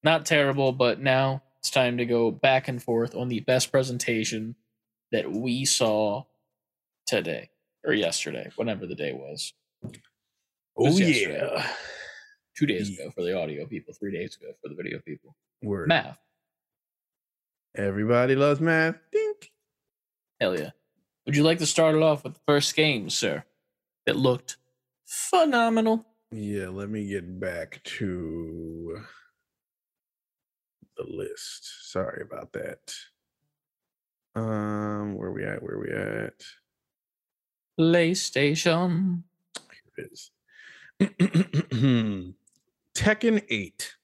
not 0.02 0.26
terrible, 0.26 0.72
but 0.72 1.00
now 1.00 1.42
it's 1.60 1.70
time 1.70 1.98
to 1.98 2.06
go 2.06 2.30
back 2.32 2.66
and 2.66 2.82
forth 2.82 3.14
on 3.14 3.28
the 3.28 3.40
best 3.40 3.70
presentation 3.70 4.56
that 5.12 5.30
we 5.30 5.66
saw 5.66 6.24
today 7.06 7.50
or 7.84 7.92
yesterday, 7.92 8.50
whatever 8.56 8.86
the 8.86 8.94
day 8.94 9.12
was. 9.12 9.52
Oh 10.78 10.86
yesterday. 10.86 11.38
yeah, 11.40 11.66
Two 12.56 12.66
days 12.66 12.88
ago 12.98 13.10
for 13.14 13.22
the 13.22 13.38
audio 13.38 13.66
people, 13.66 13.92
three 13.94 14.12
days 14.12 14.36
ago 14.40 14.52
for 14.62 14.68
the 14.70 14.74
video 14.74 14.98
people. 15.06 15.36
word. 15.62 15.88
Math. 15.88 16.18
Everybody 17.76 18.34
loves 18.34 18.60
math. 18.60 18.96
Dink. 19.12 19.50
Hell 20.40 20.58
yeah. 20.58 20.70
Would 21.26 21.36
you 21.36 21.42
like 21.42 21.58
to 21.58 21.66
start 21.66 21.94
it 21.94 22.02
off 22.02 22.24
with 22.24 22.34
the 22.34 22.40
first 22.46 22.74
game, 22.74 23.10
sir? 23.10 23.44
It 24.06 24.16
looked 24.16 24.56
phenomenal. 25.06 26.06
Yeah, 26.30 26.68
let 26.68 26.90
me 26.90 27.08
get 27.08 27.40
back 27.40 27.80
to 27.84 29.00
the 30.96 31.04
list. 31.04 31.90
Sorry 31.90 32.22
about 32.22 32.52
that. 32.52 32.92
Um, 34.34 35.16
where 35.16 35.32
we 35.32 35.44
at? 35.44 35.62
Where 35.62 35.78
we 35.78 35.90
at? 35.90 36.42
PlayStation. 37.80 39.22
Here 39.56 39.94
it 39.96 40.12
is. 40.12 40.30
Tekken 42.94 43.42
8. 43.48 43.94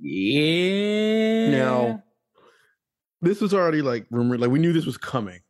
Yeah. 0.00 1.50
Now, 1.50 2.02
this 3.22 3.40
was 3.40 3.54
already 3.54 3.80
like 3.80 4.06
rumored, 4.10 4.40
like 4.40 4.50
we 4.50 4.58
knew 4.58 4.74
this 4.74 4.84
was 4.84 4.98
coming. 4.98 5.40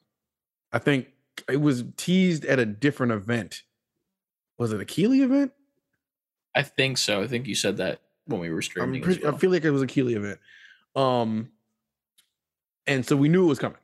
I 0.72 0.78
think 0.78 1.08
it 1.50 1.60
was 1.60 1.84
teased 1.96 2.44
at 2.44 2.60
a 2.60 2.66
different 2.66 3.12
event. 3.12 3.62
Was 4.58 4.72
it 4.72 4.80
a 4.80 4.84
Keighley 4.84 5.22
event? 5.22 5.50
I 6.54 6.62
think 6.62 6.98
so. 6.98 7.22
I 7.22 7.26
think 7.26 7.46
you 7.46 7.54
said 7.54 7.76
that 7.78 8.00
when 8.26 8.40
we 8.40 8.50
were 8.50 8.62
streaming. 8.62 9.02
Pretty, 9.02 9.22
well. 9.24 9.34
I 9.34 9.38
feel 9.38 9.50
like 9.50 9.64
it 9.64 9.70
was 9.70 9.82
a 9.82 9.86
Keighley 9.86 10.14
event. 10.14 10.38
Um, 10.96 11.50
and 12.86 13.04
so 13.04 13.16
we 13.16 13.28
knew 13.28 13.44
it 13.44 13.48
was 13.48 13.58
coming. 13.58 13.78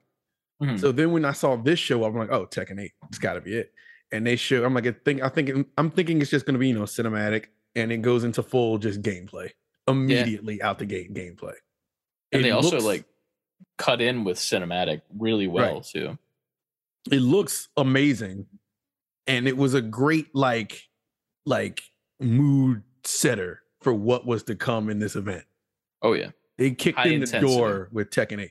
Mhm. 0.62 0.78
So 0.78 0.92
then 0.92 1.12
when 1.12 1.24
I 1.24 1.32
saw 1.32 1.56
this 1.56 1.78
show 1.78 2.04
I'm 2.04 2.14
like, 2.14 2.30
oh, 2.30 2.46
Tekken 2.46 2.80
8, 2.80 2.92
it's 3.08 3.18
got 3.18 3.34
to 3.34 3.40
be 3.40 3.54
it. 3.56 3.72
And 4.12 4.26
they 4.26 4.36
show, 4.36 4.64
I'm 4.64 4.74
like, 4.74 4.86
I 4.86 4.92
think, 4.92 5.22
I 5.22 5.28
think, 5.28 5.50
I'm 5.78 5.90
thinking 5.90 6.20
it's 6.20 6.30
just 6.30 6.44
going 6.44 6.54
to 6.54 6.58
be, 6.58 6.68
you 6.68 6.74
know, 6.74 6.82
cinematic, 6.82 7.46
and 7.76 7.90
it 7.92 7.98
goes 8.02 8.24
into 8.24 8.42
full 8.42 8.76
just 8.78 9.02
gameplay 9.02 9.50
immediately 9.88 10.60
out 10.62 10.78
the 10.78 10.84
gate 10.86 11.12
gameplay. 11.14 11.54
and 12.32 12.40
It 12.40 12.42
they 12.44 12.50
also 12.50 12.72
looks- 12.76 12.84
like 12.84 13.04
cut 13.78 14.00
in 14.00 14.22
with 14.24 14.36
cinematic 14.38 15.02
really 15.18 15.46
well 15.48 15.74
Right. 15.76 15.84
too. 15.84 16.18
it 17.10 17.20
looks 17.20 17.68
amazing, 17.78 18.46
and 19.26 19.48
it 19.48 19.56
was 19.56 19.72
a 19.74 19.80
great 19.80 20.34
like, 20.34 20.88
like 21.46 21.82
mood 22.20 22.82
setter 23.04 23.62
for 23.80 23.92
what 23.94 24.26
was 24.26 24.42
to 24.44 24.54
come 24.54 24.88
in 24.90 24.98
this 24.98 25.16
event. 25.16 25.44
Oh 26.02 26.12
yeah. 26.12 26.30
They 26.58 26.72
kicked 26.72 26.98
High 26.98 27.04
in 27.08 27.20
the 27.20 27.26
intensity. 27.26 27.56
door 27.56 27.88
with 27.92 28.10
Tekken 28.10 28.42
8. 28.42 28.50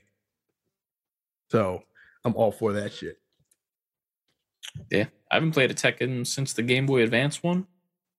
So 1.50 1.82
I'm 2.24 2.34
all 2.34 2.50
for 2.52 2.72
that 2.74 2.92
shit. 2.92 3.18
Yeah. 4.90 5.06
I 5.30 5.36
haven't 5.36 5.52
played 5.52 5.70
a 5.70 5.74
Tekken 5.74 6.26
since 6.26 6.52
the 6.52 6.62
Game 6.62 6.86
Boy 6.86 7.02
Advance 7.02 7.40
one, 7.42 7.66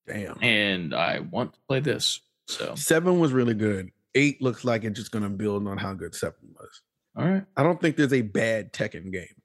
Damn. 0.08 0.42
and 0.42 0.94
I 0.96 1.20
want 1.20 1.54
to 1.54 1.60
play 1.68 1.82
this. 1.82 2.22
So 2.48 2.74
Seven 2.76 3.20
was 3.20 3.34
really 3.34 3.54
good. 3.54 3.92
Eight 4.16 4.42
looks 4.42 4.64
like 4.64 4.84
it's 4.86 4.98
just 5.00 5.12
gonna 5.12 5.30
build 5.30 5.68
on 5.68 5.78
how 5.78 5.94
good 5.94 6.16
seven 6.16 6.54
was. 6.58 6.82
all 7.18 7.26
right. 7.30 7.46
I 7.58 7.64
don't 7.64 7.80
think 7.82 7.96
there's 7.98 8.14
a 8.14 8.22
bad 8.22 8.72
Tekken 8.74 9.12
game. 9.12 9.36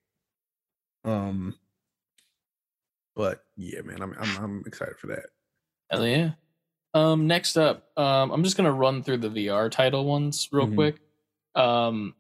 Um, 1.05 1.55
but 3.15 3.45
yeah, 3.57 3.81
man, 3.83 4.03
I'm 4.03 4.15
I'm, 4.19 4.45
I'm 4.45 4.63
excited 4.67 4.97
for 4.99 5.09
that. 5.09 5.27
Hell 5.91 6.07
yeah. 6.07 6.31
Um, 6.95 7.27
next 7.27 7.57
up, 7.57 7.91
um, 7.99 8.31
I'm 8.31 8.43
just 8.43 8.57
gonna 8.57 8.73
run 8.73 9.03
through 9.03 9.19
the 9.19 9.29
VR 9.29 9.71
title 9.71 10.05
ones 10.05 10.49
real 10.51 10.67
Mhm. 10.67 10.75
quick, 10.75 10.97
um, 11.55 12.15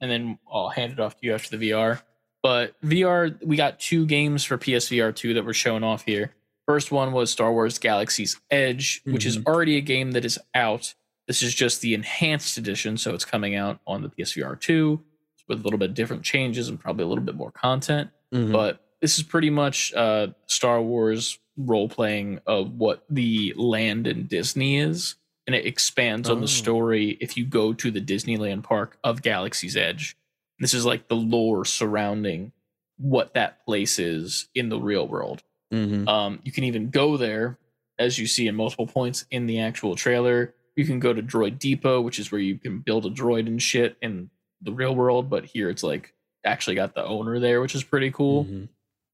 and 0.00 0.10
then 0.10 0.38
I'll 0.52 0.68
hand 0.70 0.92
it 0.92 1.00
off 1.00 1.16
to 1.20 1.26
you 1.26 1.34
after 1.34 1.56
the 1.56 1.70
VR. 1.70 2.02
But 2.42 2.74
VR, 2.82 3.30
we 3.44 3.56
got 3.56 3.78
two 3.80 4.06
games 4.06 4.44
for 4.44 4.56
PSVR 4.58 5.12
two 5.12 5.34
that 5.34 5.44
were 5.44 5.54
shown 5.54 5.82
off 5.84 6.04
here. 6.04 6.34
First 6.66 6.90
one 6.92 7.12
was 7.12 7.30
Star 7.30 7.52
Wars 7.52 7.78
Galaxy's 7.78 8.40
Edge, 8.50 9.00
which 9.04 9.24
is 9.24 9.38
already 9.46 9.76
a 9.76 9.80
game 9.80 10.12
that 10.12 10.24
is 10.24 10.38
out. 10.54 10.94
This 11.26 11.42
is 11.42 11.54
just 11.54 11.80
the 11.80 11.94
enhanced 11.94 12.56
edition, 12.58 12.96
so 12.96 13.14
it's 13.14 13.24
coming 13.24 13.54
out 13.54 13.80
on 13.86 14.02
the 14.02 14.08
PSVR 14.08 14.54
two 14.56 15.02
with 15.48 15.60
a 15.60 15.62
little 15.62 15.78
bit 15.78 15.94
different 15.94 16.22
changes 16.24 16.68
and 16.68 16.78
probably 16.78 17.04
a 17.04 17.06
little 17.08 17.24
bit 17.24 17.34
more 17.34 17.50
content 17.50 18.10
Mhm. 18.34 18.52
but 18.52 18.84
this 19.00 19.16
is 19.16 19.24
pretty 19.24 19.48
much 19.48 19.94
uh 19.94 20.26
Star 20.46 20.82
Wars 20.82 21.38
role 21.58 21.88
playing 21.88 22.40
of 22.46 22.78
what 22.78 23.04
the 23.10 23.52
land 23.56 24.06
in 24.06 24.26
Disney 24.26 24.78
is, 24.78 25.16
and 25.46 25.54
it 25.56 25.66
expands 25.66 26.30
on 26.30 26.38
Oh. 26.38 26.40
the 26.42 26.48
story 26.48 27.18
if 27.20 27.36
you 27.36 27.44
go 27.44 27.72
to 27.74 27.90
the 27.90 28.00
Disneyland 28.00 28.62
park 28.62 28.98
of 29.04 29.22
Galaxy's 29.22 29.76
Edge. 29.76 30.16
This 30.60 30.72
is 30.74 30.86
like 30.86 31.08
the 31.08 31.16
lore 31.16 31.64
surrounding 31.64 32.52
what 32.96 33.34
that 33.34 33.64
place 33.64 33.98
is 33.98 34.48
in 34.54 34.68
the 34.70 34.78
real 34.78 35.06
world. 35.06 35.42
Mhm. 35.72 36.08
Um, 36.08 36.40
you 36.44 36.52
can 36.52 36.64
even 36.64 36.90
go 36.90 37.16
there, 37.16 37.58
as 37.98 38.18
you 38.18 38.26
see 38.26 38.46
in 38.48 38.54
multiple 38.54 38.86
points 38.86 39.24
in 39.30 39.46
the 39.46 39.60
actual 39.60 39.94
trailer. 39.96 40.54
You 40.76 40.84
can 40.84 41.00
go 41.00 41.12
to 41.12 41.22
Droid 41.22 41.58
Depot, 41.58 42.00
which 42.00 42.18
is 42.18 42.30
where 42.30 42.40
you 42.40 42.56
can 42.58 42.78
build 42.78 43.04
a 43.06 43.10
droid 43.10 43.46
and 43.46 43.60
shit 43.60 43.96
in 44.00 44.30
the 44.62 44.72
real 44.72 44.94
world, 44.94 45.28
but 45.30 45.44
here 45.44 45.68
it's 45.70 45.82
like 45.82 46.12
actually 46.44 46.76
got 46.76 46.94
the 46.94 47.04
owner 47.04 47.38
there, 47.40 47.60
which 47.60 47.74
is 47.74 47.82
pretty 47.84 48.10
cool. 48.10 48.44
Mhm. 48.44 48.68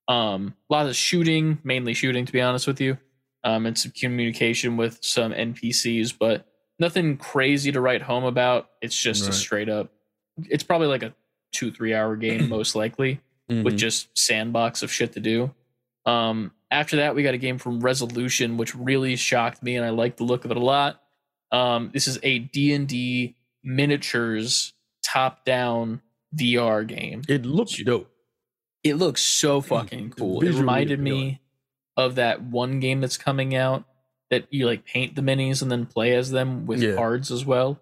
Um, 0.09 0.55
a 0.70 0.72
lot 0.74 0.86
of 0.86 0.94
shooting, 0.97 1.59
mainly 1.64 1.94
shooting, 1.94 2.26
to 2.26 2.32
be 2.32 2.40
honest 2.40 2.66
with 2.66 2.81
you, 2.81 2.98
um, 3.43 3.64
and 3.66 3.78
some 3.78 3.93
communication 3.93 4.76
with 4.76 4.98
some 5.02 5.32
NPCs, 5.32 6.14
but 6.18 6.47
nothing 6.78 7.16
crazy 7.16 7.72
to 7.72 7.81
write 7.81 8.02
home 8.02 8.24
about. 8.24 8.68
It's 8.82 8.97
just 9.01 9.28
a 9.28 9.32
straight 9.32 9.68
up. 9.68 9.90
It's 10.51 10.64
probably 10.64 10.89
like 10.89 11.02
a 11.02 11.14
two 11.52 11.70
three 11.70 11.94
hour 11.94 12.16
game, 12.16 12.48
most 12.51 12.74
likely 12.74 13.20
with 13.48 13.74
Mhm. 13.74 13.76
just 13.78 14.09
sandbox 14.16 14.82
of 14.82 14.93
shit 14.93 15.12
to 15.12 15.20
do. 15.20 15.55
Um, 16.06 16.51
after 16.70 16.97
that, 16.97 17.14
we 17.14 17.22
got 17.22 17.35
a 17.35 17.39
game 17.39 17.56
from 17.59 17.81
Resolution, 17.81 18.56
which 18.56 18.74
really 18.74 19.16
shocked 19.16 19.62
me, 19.62 19.76
and 19.76 19.85
I 19.86 19.90
like 19.90 20.16
the 20.16 20.24
look 20.24 20.44
of 20.44 20.51
it 20.51 20.56
a 20.56 20.60
lot. 20.60 21.01
Um, 21.52 21.90
this 21.94 22.09
is 22.09 22.18
a 22.22 22.40
D 22.40 22.72
and 22.74 22.86
D 22.89 23.36
miniatures 23.62 24.72
top 25.05 25.44
down 25.44 26.01
VR 26.35 26.86
game. 26.86 27.22
it 27.28 27.47
looks 27.47 27.81
dope. 27.85 28.10
It 28.85 28.94
looks 28.94 29.23
so 29.23 29.61
fucking 29.61 30.11
cool. 30.11 30.43
It 30.44 30.52
reminded 30.55 31.01
me 31.01 31.40
of 31.97 32.16
that 32.16 32.43
one 32.43 32.81
game 32.81 33.01
that's 33.01 33.16
coming 33.16 33.55
out 33.55 33.85
that 34.31 34.47
you 34.51 34.66
like 34.66 34.85
paint 34.85 35.15
the 35.16 35.23
minis 35.23 35.62
and 35.62 35.70
then 35.70 35.86
play 35.86 36.15
as 36.15 36.31
them 36.31 36.66
with 36.66 36.82
Yeah. 36.82 36.94
cards 36.94 37.31
as 37.32 37.44
well. 37.47 37.81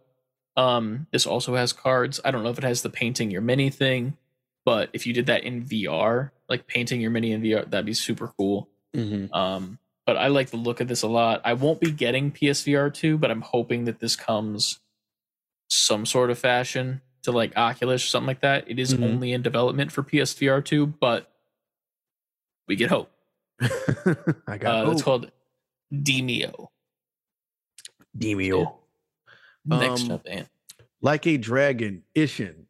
Um, 0.57 1.07
this 1.11 1.27
also 1.27 1.57
has 1.57 1.73
cards. 1.73 2.21
I 2.25 2.31
don't 2.31 2.43
know 2.45 2.51
if 2.51 2.59
it 2.59 2.65
has 2.65 2.83
the 2.83 2.91
painting 2.91 3.31
your 3.31 3.41
mini 3.41 3.69
thing, 3.71 4.17
but 4.65 4.91
if 4.93 5.07
you 5.07 5.13
did 5.13 5.27
that 5.27 5.45
in 5.45 5.63
VR, 5.65 6.31
like 6.49 6.67
painting 6.67 7.01
your 7.01 7.11
mini 7.11 7.33
in 7.33 7.43
VR, 7.43 7.65
that'd 7.69 7.87
be 7.87 7.95
super 7.95 8.29
cool. 8.37 8.69
Mhm. 8.95 9.33
Um, 9.35 9.79
but 10.07 10.17
I 10.17 10.27
like 10.29 10.51
the 10.51 10.57
look 10.59 10.81
of 10.81 10.89
this 10.89 11.03
a 11.03 11.09
lot. 11.09 11.41
I 11.45 11.55
won't 11.55 11.81
be 11.81 11.91
getting 11.91 12.31
PSVR 12.31 12.91
2, 12.91 13.17
but 13.19 13.31
I'm 13.31 13.41
hoping 13.41 13.85
that 13.87 13.99
this 14.01 14.15
comes 14.15 14.79
some 15.69 16.05
sort 16.05 16.31
of 16.31 16.39
fashion 16.39 17.01
to 17.23 17.33
like 17.33 17.57
Oculus 17.57 18.03
or 18.05 18.07
something 18.07 18.27
like 18.27 18.41
that. 18.41 18.69
It 18.69 18.79
is 18.79 18.95
Mhm. 18.95 19.05
only 19.05 19.33
in 19.33 19.43
development 19.43 19.93
for 19.93 20.03
PSVR 20.03 20.61
2, 20.61 20.87
but 20.87 21.33
we 22.69 22.77
get 22.77 22.91
hope. 22.91 23.11
I 23.61 24.59
got 24.59 24.87
Uh, 24.87 24.91
it's 24.91 25.01
hope. 25.01 25.05
called 25.05 25.33
Demeo. 25.93 26.69
Demeo. 28.17 28.79
Next 29.65 30.03
Um, 30.05 30.11
up, 30.13 30.23
Ant. 30.27 30.49
Like 31.01 31.27
a 31.27 31.37
Dragon, 31.37 32.05
Ishin 32.17 32.67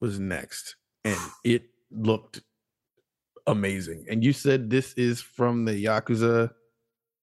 was 0.00 0.18
next, 0.18 0.76
and 1.04 1.18
it 1.44 1.70
looked 1.90 2.40
amazing. 3.46 4.06
And 4.08 4.22
you 4.24 4.32
said 4.32 4.70
this 4.70 4.92
is 4.94 5.20
from 5.20 5.64
the 5.64 5.72
Yakuza. 5.84 6.54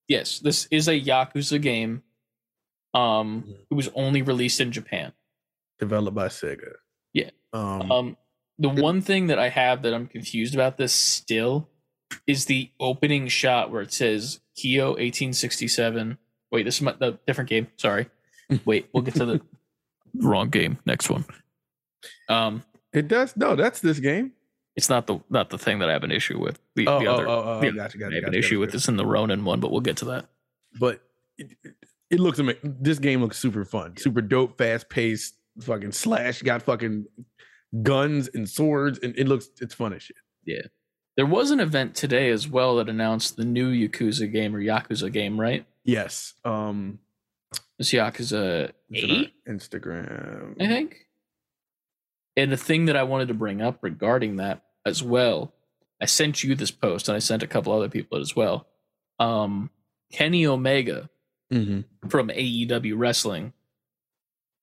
Yes, 0.07 0.39
this 0.39 0.67
is 0.71 0.87
a 0.87 0.99
Yakuza 0.99 1.61
game. 1.61 2.03
Um, 2.93 3.43
Mhm. 3.43 3.65
it 3.71 3.73
was 3.73 3.89
only 3.89 4.21
released 4.21 4.59
in 4.61 4.71
Japan. 4.71 5.13
Developed 5.79 6.15
by 6.15 6.27
Sega. 6.27 6.73
Yeah. 7.13 7.29
Um, 7.53 7.91
Um, 7.91 8.17
the 8.57 8.69
one 8.69 9.01
thing 9.01 9.27
that 9.27 9.39
I 9.39 9.49
have 9.49 9.81
that 9.83 9.93
I'm 9.93 10.07
confused 10.07 10.53
about 10.53 10.77
this 10.77 10.93
still 10.93 11.69
is 12.27 12.45
the 12.45 12.69
opening 12.79 13.27
shot 13.27 13.71
where 13.71 13.81
it 13.81 13.91
says 13.93 14.39
Kyo 14.55 14.89
1867. 14.91 16.17
Wait, 16.51 16.63
this 16.63 16.75
is 16.75 16.81
my, 16.81 16.93
the 16.93 17.17
different 17.27 17.49
game. 17.49 17.67
Sorry. 17.77 18.07
Wait, 18.65 18.87
we'll 18.93 19.03
get 19.03 19.15
to 19.15 19.25
the 19.25 19.41
wrong 20.15 20.49
game. 20.49 20.77
Next 20.85 21.09
one. 21.09 21.25
Um, 22.29 22.63
it 22.93 23.07
does. 23.07 23.35
No, 23.35 23.55
that's 23.55 23.81
this 23.81 23.99
game. 23.99 24.31
it's 24.75 24.89
not 24.89 25.07
the 25.07 25.19
not 25.29 25.49
the 25.49 25.57
thing 25.57 25.79
that 25.79 25.89
I 25.89 25.93
have 25.93 26.03
an 26.03 26.11
issue 26.11 26.39
with. 26.39 26.59
The, 26.75 26.87
Oh, 26.87 26.99
the 26.99 27.07
oh, 27.07 27.13
other 27.13 27.27
oh, 27.27 27.43
oh, 27.45 27.61
yeah, 27.63 27.71
gotcha, 27.71 27.97
gotcha, 27.97 28.11
I 28.11 28.15
have 28.15 28.23
an 28.25 28.31
gotcha, 28.31 28.39
issue 28.39 28.59
with 28.59 28.71
this 28.71 28.87
in 28.87 28.95
the 28.97 29.05
Ronin 29.05 29.43
one, 29.43 29.59
but 29.59 29.71
we'll 29.71 29.81
get 29.81 29.97
to 29.97 30.05
that. 30.05 30.25
But 30.79 31.01
it, 31.37 31.49
It 32.09 32.19
looks 32.19 32.39
amazing. 32.39 32.77
This 32.79 32.99
game 32.99 33.21
looks 33.21 33.37
super 33.37 33.65
fun, 33.65 33.97
super 33.97 34.21
dope, 34.21 34.57
fast 34.57 34.89
paced. 34.89 35.34
Fucking 35.61 35.91
slash 35.93 36.41
got 36.41 36.61
fucking 36.63 37.05
guns 37.83 38.29
and 38.33 38.49
swords, 38.49 38.99
and 38.99 39.17
it 39.17 39.27
looks 39.27 39.49
it's 39.61 39.73
fun 39.73 39.93
as 39.93 40.03
shit. 40.03 40.17
Yeah. 40.45 40.61
There 41.17 41.25
was 41.25 41.51
an 41.51 41.59
event 41.61 41.95
today 41.95 42.29
as 42.29 42.47
well 42.47 42.75
that 42.75 42.89
announced 42.89 43.37
the 43.37 43.45
new 43.45 43.71
Yakuza 43.71 44.31
game 44.31 44.53
or 44.55 44.59
Yakuza 44.61 45.11
game, 45.11 45.39
right? 45.39 45.65
Yes. 45.85 46.33
Um, 46.43 46.99
It's 47.79 47.91
Yakuza 47.91 48.71
it's 48.89 49.03
on 49.03 49.11
our 49.11 49.17
8, 49.23 49.33
Instagram. 49.47 50.61
I 50.61 50.67
think. 50.67 50.97
And 52.35 52.51
the 52.51 52.57
thing 52.57 52.85
that 52.85 52.97
I 52.97 53.03
wanted 53.03 53.29
to 53.29 53.33
bring 53.33 53.61
up 53.61 53.79
regarding 53.81 54.35
that 54.37 54.61
as 54.85 55.01
well, 55.01 55.53
I 56.01 56.05
sent 56.05 56.43
you 56.43 56.53
this 56.53 56.71
post 56.71 57.07
and 57.07 57.15
I 57.15 57.19
sent 57.19 57.43
a 57.43 57.47
couple 57.47 57.71
other 57.71 57.87
people 57.87 58.17
it 58.17 58.21
as 58.21 58.35
well. 58.35 58.67
Um, 59.19 59.69
Kenny 60.11 60.45
Omega 60.45 61.09
Mm-hmm. 61.53 62.09
from 62.09 62.29
AEW 62.29 62.93
Wrestling. 62.97 63.53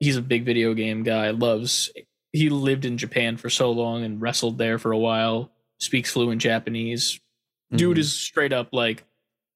He's 0.02 0.16
a 0.16 0.22
big 0.22 0.44
video 0.44 0.74
game 0.74 1.02
guy, 1.04 1.30
loves 1.30 1.90
he 2.32 2.48
lived 2.48 2.84
in 2.86 2.96
Japan 2.98 3.36
for 3.36 3.50
so 3.50 3.70
long 3.70 4.04
and 4.04 4.20
wrestled 4.20 4.56
there 4.58 4.78
for 4.78 4.90
a 4.90 4.98
while, 4.98 5.52
speaks 5.78 6.10
fluent 6.10 6.40
Japanese. 6.40 7.20
Dude 7.70 7.96
Mhm. 7.96 8.00
is 8.00 8.12
straight 8.18 8.52
up 8.54 8.70
like 8.72 9.04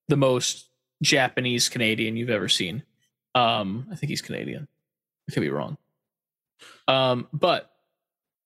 the 0.07 0.15
most 0.15 0.69
Japanese 1.01 1.69
Canadian 1.69 2.15
you've 2.17 2.29
ever 2.29 2.47
seen. 2.47 2.83
Um, 3.35 3.87
I 3.91 3.95
think 3.95 4.09
he's 4.09 4.21
Canadian. 4.21 4.67
I 5.27 5.33
could 5.33 5.41
be 5.41 5.49
wrong. 5.49 5.77
Um, 6.87 7.27
but 7.33 7.75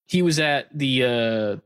he 0.07 0.21
was 0.21 0.39
at 0.39 0.75
the 0.77 1.03
uh 1.03 1.07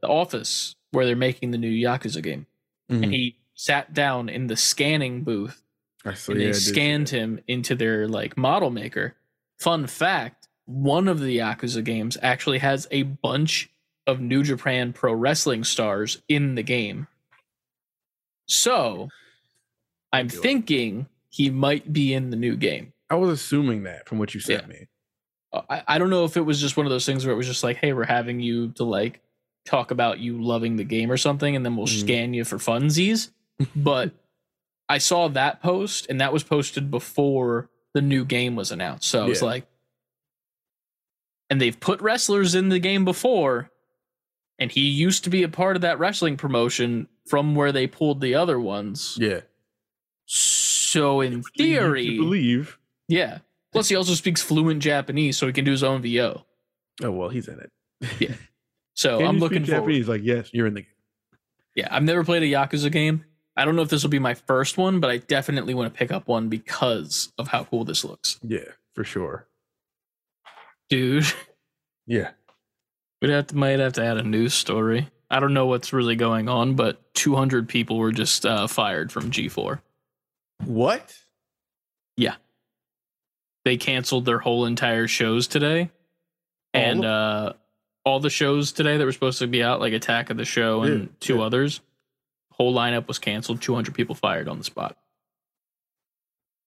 the 0.01 0.07
office 0.07 0.75
where 0.91 1.05
they're 1.05 1.15
making 1.15 1.51
the 1.51 1.57
new 1.57 1.71
Yakuza 1.71 2.21
game, 2.21 2.45
Mhm. 2.91 3.03
and 3.03 3.13
he 3.13 3.37
sat 3.53 3.93
down 3.93 4.27
in 4.27 4.47
the 4.47 4.57
scanning 4.57 5.23
booth 5.23 5.63
I 6.03 6.13
saw, 6.13 6.31
and 6.33 6.41
they 6.41 6.51
see 6.53 6.71
scanned 6.71 7.09
him 7.09 7.39
into 7.47 7.73
their 7.75 8.07
like 8.07 8.37
model 8.37 8.69
maker. 8.69 9.15
Fun 9.59 9.87
fact: 9.87 10.47
one 10.65 11.07
of 11.07 11.19
the 11.19 11.37
Yakuza 11.37 11.83
games 11.83 12.17
actually 12.21 12.59
has 12.59 12.87
a 12.91 13.03
bunch 13.03 13.69
of 14.07 14.19
New 14.19 14.43
Japan 14.43 14.93
Pro 14.93 15.13
Wrestling 15.13 15.63
stars 15.63 16.21
in 16.29 16.55
the 16.55 16.63
game. 16.63 17.07
So, 18.47 19.09
I'm 20.13 20.27
it. 20.27 20.33
thinking 20.33 21.07
he 21.29 21.49
might 21.49 21.91
be 21.91 22.13
in 22.13 22.29
the 22.29 22.37
new 22.37 22.55
game. 22.55 22.93
I 23.09 23.15
was 23.15 23.29
assuming 23.31 23.83
that 23.83 24.07
from 24.07 24.19
what 24.19 24.33
you 24.33 24.39
sent 24.39 24.67
me. 24.67 24.87
Uh, 25.51 25.61
I, 25.69 25.83
I 25.87 25.97
don't 25.97 26.09
know 26.09 26.25
if 26.25 26.37
it 26.37 26.41
was 26.41 26.59
just 26.61 26.77
one 26.77 26.85
of 26.85 26.91
those 26.91 27.05
things 27.05 27.25
where 27.25 27.33
it 27.33 27.37
was 27.37 27.47
just 27.47 27.63
like, 27.63 27.77
hey, 27.77 27.93
we're 27.93 28.05
having 28.05 28.39
you 28.39 28.69
to 28.73 28.83
like 28.83 29.21
talk 29.65 29.89
about 29.91 30.19
you 30.19 30.41
loving 30.41 30.75
the 30.75 30.83
game 30.83 31.11
or 31.11 31.17
something, 31.17 31.55
and 31.55 31.65
then 31.65 31.75
we'll 31.75 31.87
Mhm. 31.87 31.99
scan 32.01 32.33
you 32.33 32.43
for 32.45 32.57
funsies. 32.57 33.29
but 33.75 34.11
I 34.87 34.99
saw 34.99 35.27
that 35.29 35.61
post, 35.61 36.05
and 36.09 36.21
that 36.21 36.31
was 36.33 36.43
posted 36.43 36.91
before 36.91 37.69
the 37.95 38.01
new 38.03 38.23
game 38.25 38.55
was 38.55 38.71
announced. 38.71 39.07
So 39.09 39.23
I 39.23 39.27
was 39.27 39.41
Yeah. 39.41 39.45
like, 39.47 39.67
and 41.49 41.59
they've 41.61 41.79
put 41.79 42.01
wrestlers 42.01 42.53
in 42.53 42.69
the 42.69 42.77
game 42.79 43.05
before, 43.05 43.71
and 44.59 44.69
he 44.71 44.81
used 44.81 45.23
to 45.23 45.29
be 45.29 45.43
a 45.43 45.49
part 45.49 45.75
of 45.75 45.81
that 45.81 45.97
wrestling 45.97 46.37
promotion 46.37 47.07
from 47.27 47.55
where 47.55 47.71
they 47.71 47.87
pulled 47.87 48.21
the 48.21 48.35
other 48.35 48.59
ones. 48.59 49.17
Yeah. 49.19 49.41
So 50.27 51.21
in 51.21 51.41
theory, 51.57 52.17
believe. 52.17 52.77
yeah. 53.07 53.39
Plus, 53.71 53.89
he 53.89 53.95
also 53.95 54.13
speaks 54.13 54.41
fluent 54.41 54.81
Japanese, 54.81 55.37
so 55.37 55.47
he 55.47 55.53
can 55.53 55.65
do 55.65 55.71
his 55.71 55.83
own 55.83 56.01
VO. 56.01 56.45
Oh 57.03 57.11
well, 57.11 57.29
he's 57.29 57.47
in 57.47 57.59
it. 57.59 57.71
Yeah. 58.19 58.35
So 58.97 59.17
Can 59.17 59.27
I'm 59.27 59.39
looking 59.39 59.65
forward. 59.65 59.81
Japanese. 59.91 60.07
Like 60.07 60.21
yes, 60.23 60.49
you're 60.53 60.67
in 60.67 60.73
the 60.73 60.81
game. 60.83 60.89
Yeah, 61.75 61.89
I've 61.91 62.03
never 62.03 62.23
played 62.23 62.43
a 62.43 62.45
Yakuza 62.45 62.89
game. 62.89 63.25
I 63.57 63.63
don't 63.65 63.75
know 63.75 63.81
if 63.81 63.89
this 63.89 64.03
will 64.03 64.09
be 64.09 64.19
my 64.19 64.33
first 64.33 64.77
one, 64.77 64.99
but 64.99 65.09
I 65.09 65.17
definitely 65.17 65.73
want 65.73 65.93
to 65.93 65.97
pick 65.97 66.11
up 66.11 66.27
one 66.27 66.49
because 66.49 67.31
of 67.37 67.47
how 67.47 67.63
cool 67.65 67.85
this 67.85 68.03
looks. 68.03 68.37
Yeah, 68.43 68.71
for 68.93 69.03
sure. 69.03 69.47
Dude, 70.89 71.25
Yeah. 72.05 72.31
we'd 73.21 73.31
have 73.31 73.47
to 73.47 73.55
might 73.57 73.79
have 73.79 73.93
to 73.93 74.03
add 74.05 74.17
a 74.17 74.23
news 74.23 74.53
story. 74.53 75.09
I 75.31 75.39
don't 75.39 75.53
know 75.53 75.65
what's 75.65 75.91
really 75.93 76.15
going 76.15 76.47
on, 76.49 76.75
but 76.75 77.13
200 77.15 77.67
people 77.67 77.97
were 77.97 78.11
just 78.11 78.45
uh, 78.45 78.67
fired 78.67 79.11
from 79.11 79.31
G4. 79.31 79.81
What? 80.63 81.17
Yeah. 82.17 82.35
They 83.63 83.77
canceled 83.77 84.25
their 84.25 84.37
whole 84.39 84.65
entire 84.65 85.07
shows 85.07 85.47
today, 85.47 85.89
All 86.75 86.81
and 86.81 86.99
of- 86.99 87.05
uh, 87.05 87.53
all 88.05 88.19
the 88.19 88.29
shows 88.29 88.71
today 88.71 88.97
that 88.97 89.03
were 89.05 89.11
supposed 89.11 89.39
to 89.39 89.47
be 89.47 89.63
out, 89.63 89.79
like 89.79 89.93
Attack 89.93 90.29
of 90.29 90.37
the 90.37 90.45
Show 90.45 90.83
and 90.83 91.01
Yeah, 91.03 91.07
two 91.19 91.35
yeah. 91.37 91.41
others, 91.41 91.81
whole 92.57 92.73
lineup 92.73 93.07
was 93.07 93.19
canceled. 93.19 93.61
200 93.61 93.93
people 93.93 94.15
fired 94.15 94.47
on 94.47 94.57
the 94.57 94.63
spot. 94.63 94.97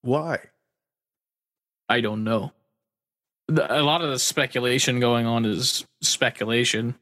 Why? 0.02 0.38
I 1.88 2.00
don't 2.00 2.24
know. 2.24 2.52
The, 3.48 3.80
a 3.80 3.82
lot 3.82 4.02
of 4.02 4.10
the 4.10 4.18
speculation 4.18 5.00
going 5.00 5.26
on 5.26 5.44
is 5.44 5.86
speculation. 6.02 6.94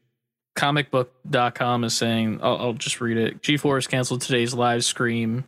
Comicbook.com 0.57 1.83
is 1.83 1.93
saying, 1.93 2.39
I'll, 2.41 2.57
I'll 2.57 2.73
just 2.73 2.99
read 3.01 3.17
it. 3.17 3.41
G4 3.41 3.75
has 3.75 3.87
canceled 3.87 4.21
today's 4.21 4.53
live 4.53 4.83
stream, 4.83 5.43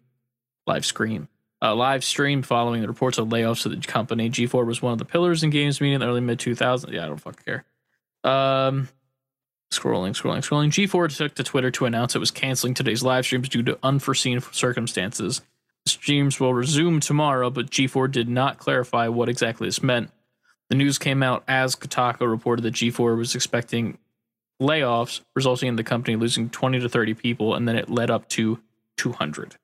live 0.67 0.85
stream. 0.85 1.29
uh, 1.61 1.75
live 1.75 2.03
stream 2.03 2.41
following 2.41 2.81
the 2.81 2.87
reports 2.87 3.17
of 3.17 3.27
layoffs 3.29 3.65
at 3.65 3.71
the 3.71 3.87
company. 3.87 4.29
G4 4.29 4.65
was 4.65 4.81
one 4.81 4.93
of 4.93 4.99
the 4.99 5.05
pillars 5.05 5.43
in 5.43 5.49
games 5.49 5.81
media 5.81 5.95
in 5.95 6.01
the 6.01 6.07
early 6.07 6.21
mid 6.21 6.39
2000s. 6.39 6.91
Yeah, 6.91 7.05
I 7.05 7.07
don't 7.07 7.17
fucking 7.17 7.43
care. 7.43 7.65
Um, 8.23 8.89
scrolling, 9.71 10.11
scrolling, 10.11 10.39
scrolling. 10.39 10.69
G4 10.69 11.15
took 11.15 11.35
to 11.35 11.43
Twitter 11.43 11.71
to 11.71 11.85
announce 11.85 12.15
it 12.15 12.19
was 12.19 12.31
canceling 12.31 12.73
today's 12.73 13.03
live 13.03 13.25
streams 13.25 13.49
due 13.49 13.63
to 13.63 13.77
unforeseen 13.83 14.41
circumstances. 14.51 15.41
Streams 15.85 16.39
will 16.39 16.53
resume 16.53 16.99
tomorrow, 16.99 17.49
but 17.49 17.69
G4 17.69 18.11
did 18.11 18.29
not 18.29 18.57
clarify 18.57 19.07
what 19.07 19.29
exactly 19.29 19.67
this 19.67 19.81
meant. 19.81 20.11
The 20.69 20.75
news 20.75 20.97
came 20.97 21.23
out 21.23 21.43
as 21.47 21.75
Kotaku 21.75 22.29
reported 22.29 22.61
that 22.63 22.75
G4 22.75 23.17
was 23.17 23.35
expecting 23.35 23.97
layoffs, 24.61 25.21
resulting 25.35 25.69
in 25.69 25.75
the 25.75 25.83
company 25.83 26.15
losing 26.15 26.49
20 26.49 26.79
to 26.81 26.89
30 26.89 27.13
people, 27.15 27.55
and 27.55 27.67
then 27.67 27.75
it 27.75 27.89
led 27.89 28.11
up 28.11 28.27
to 28.29 28.59
200. 28.97 29.55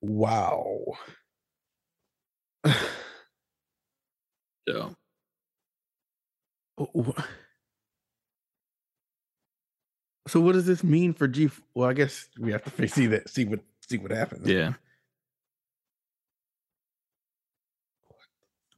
Wow. 0.00 0.78
So 4.68 4.96
So 10.28 10.40
what 10.40 10.52
does 10.52 10.66
this 10.66 10.82
mean 10.82 11.12
for 11.12 11.28
G? 11.28 11.50
Well, 11.74 11.88
I 11.88 11.92
guess 11.92 12.28
we 12.38 12.52
have 12.52 12.64
to 12.76 12.88
see 12.88 13.06
that, 13.06 13.28
see 13.28 13.44
what, 13.44 13.60
see 13.88 13.98
what 13.98 14.10
happens. 14.10 14.46
yeah. 14.48 14.72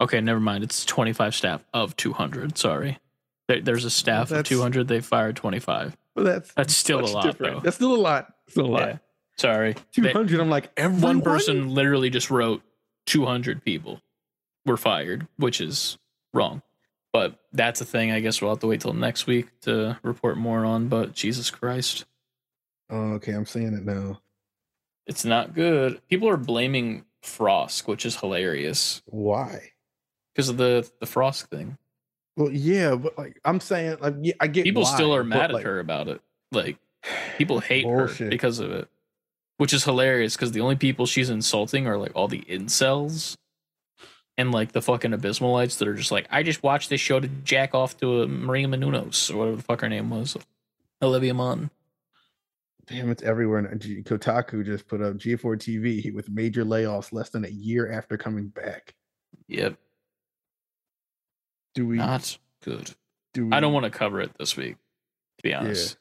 Okay, 0.00 0.20
never 0.20 0.40
mind. 0.40 0.62
It's 0.62 0.84
25 0.84 1.34
staff 1.34 1.64
of 1.74 1.96
200. 1.96 2.56
Sorry. 2.56 2.98
There, 3.48 3.60
there's 3.60 3.84
a 3.84 3.90
staff 3.90 4.30
of 4.30 4.46
200. 4.46 4.86
They 4.86 5.00
fired 5.00 5.34
25. 5.36 5.96
But 6.14 6.24
that's 6.24 6.52
That's 6.54 6.76
still 6.76 7.00
a 7.04 7.06
lot, 7.06 7.24
different. 7.24 7.54
though. 7.56 7.60
That's 7.60 7.76
still 7.76 7.94
a 7.94 7.96
lot. 7.96 8.32
Still 8.48 8.66
a 8.66 8.68
lot. 8.68 8.88
Yeah. 8.88 8.98
Sorry. 9.38 9.74
200. 9.92 10.36
They- 10.36 10.40
I'm 10.42 10.50
like 10.50 10.70
everyone. 10.76 11.18
one 11.18 11.22
person 11.22 11.74
literally 11.74 12.10
just 12.10 12.30
wrote 12.30 12.62
200 13.06 13.64
people 13.64 14.00
were 14.66 14.76
fired, 14.76 15.26
which 15.36 15.60
is 15.60 15.98
wrong. 16.32 16.62
But 17.12 17.38
that's 17.52 17.80
a 17.80 17.84
thing. 17.84 18.12
I 18.12 18.20
guess 18.20 18.40
we'll 18.42 18.50
have 18.50 18.60
to 18.60 18.66
wait 18.66 18.80
till 18.82 18.92
next 18.92 19.26
week 19.26 19.46
to 19.62 19.98
report 20.02 20.36
more 20.36 20.64
on. 20.64 20.88
But 20.88 21.14
Jesus 21.14 21.50
Christ, 21.50 22.04
Oh, 22.90 23.12
okay, 23.14 23.32
I'm 23.32 23.46
saying 23.46 23.74
it 23.74 23.84
now. 23.84 24.20
it's 25.06 25.24
not 25.24 25.54
good. 25.54 26.00
People 26.08 26.28
are 26.28 26.36
blaming 26.36 27.04
Frost, 27.22 27.86
which 27.88 28.06
is 28.06 28.16
hilarious 28.16 29.02
Why? 29.06 29.72
because 30.34 30.48
of 30.48 30.56
the 30.56 30.88
the 31.00 31.06
Frost 31.06 31.46
thing. 31.50 31.76
Well, 32.36 32.50
yeah, 32.52 32.94
but 32.94 33.18
like 33.18 33.40
I'm 33.44 33.58
saying, 33.60 33.96
like 34.00 34.14
yeah, 34.20 34.34
I 34.40 34.46
get 34.46 34.64
People 34.64 34.82
why, 34.84 34.94
still 34.94 35.14
are 35.14 35.24
mad 35.24 35.50
like, 35.50 35.62
at 35.62 35.66
her 35.66 35.80
about 35.80 36.08
it. 36.08 36.20
Like 36.52 36.78
people 37.36 37.58
hate 37.60 37.84
her 37.86 38.08
because 38.28 38.58
of 38.60 38.70
it, 38.70 38.88
which 39.56 39.72
is 39.72 39.82
hilarious 39.84 40.36
because 40.36 40.52
the 40.52 40.60
only 40.60 40.76
people 40.76 41.04
she's 41.06 41.30
insulting 41.30 41.86
are 41.86 41.96
like 41.98 42.12
all 42.14 42.28
the 42.28 42.42
incels 42.42 43.36
and 44.38 44.52
like 44.52 44.70
the 44.72 44.80
fucking 44.80 45.10
abysmalites 45.10 45.78
that 45.78 45.88
are 45.88 45.94
just 45.94 46.12
like, 46.12 46.26
I 46.30 46.44
just 46.44 46.62
watched 46.62 46.88
this 46.88 47.00
show 47.00 47.18
to 47.18 47.26
jack 47.26 47.74
off 47.74 47.96
to 47.98 48.22
a 48.22 48.28
Maria 48.28 48.68
Menounos 48.68 49.34
or 49.34 49.36
whatever 49.36 49.56
the 49.56 49.62
fuck 49.64 49.80
her 49.80 49.88
name 49.88 50.08
was, 50.10 50.36
Olivia 51.02 51.34
Munn. 51.34 51.70
Damn, 52.86 53.10
it's 53.10 53.22
everywhere. 53.22 53.58
And 53.58 53.80
Kotaku 53.80 54.64
just 54.64 54.86
put 54.86 55.02
up 55.02 55.14
G4 55.16 55.56
TV 55.56 56.14
with 56.14 56.30
major 56.30 56.64
layoffs 56.64 57.12
less 57.12 57.28
than 57.30 57.44
a 57.44 57.50
year 57.50 57.92
after 57.92 58.16
coming 58.16 58.48
back. 58.48 58.94
Yep, 59.48 59.76
Do 61.74 61.86
we? 61.86 61.96
not 61.96 62.38
good. 62.62 62.94
do 63.34 63.46
we, 63.46 63.52
I 63.52 63.60
don't 63.60 63.72
want 63.72 63.84
to 63.84 63.90
cover 63.90 64.20
it 64.20 64.30
this 64.38 64.56
week, 64.56 64.76
to 65.38 65.42
be 65.42 65.52
honest, 65.52 65.96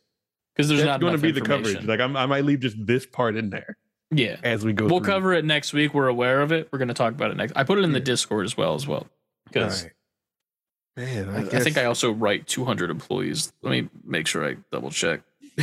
because 0.54 0.70
there's 0.70 0.82
That's 0.82 0.88
not 0.88 1.02
going 1.02 1.14
to 1.14 1.20
be 1.20 1.32
the 1.32 1.42
coverage. 1.42 1.84
Like 1.84 2.00
I'm, 2.00 2.16
I 2.16 2.26
might 2.26 2.46
leave 2.46 2.60
just 2.60 2.78
this 2.86 3.06
part 3.06 3.36
in 3.36 3.50
there 3.50 3.78
yeah, 4.12 4.38
as 4.44 4.64
we 4.64 4.74
go. 4.74 4.88
we'll 4.88 5.00
through. 5.00 5.08
cover 5.08 5.34
it 5.34 5.46
next 5.46 5.74
week. 5.74 5.94
We're 5.94 6.08
aware 6.08 6.42
of 6.42 6.52
it. 6.52 6.70
We're 6.72 6.80
going 6.80 6.88
to 6.88 6.94
talk 6.94 7.14
about 7.14 7.32
it 7.32 7.38
next. 7.38 7.54
I 7.56 7.64
put 7.64 7.78
it 7.78 7.84
in 7.84 7.92
the 7.92 8.00
Discord 8.00 8.46
as 8.46 8.56
well, 8.56 8.76
as 8.76 8.88
well, 8.88 9.08
because. 9.46 9.82
Alright. 9.82 9.94
Man, 10.96 11.30
I, 11.30 11.42
I, 11.42 11.42
I 11.42 11.60
think 11.60 11.78
I 11.78 11.86
also 11.86 12.12
write 12.12 12.48
200 12.48 12.90
employees. 12.90 13.54
Let 13.62 13.70
me 13.70 13.88
make 14.04 14.26
sure 14.26 14.48
I 14.48 14.56
double 14.72 14.90
check. 14.90 15.22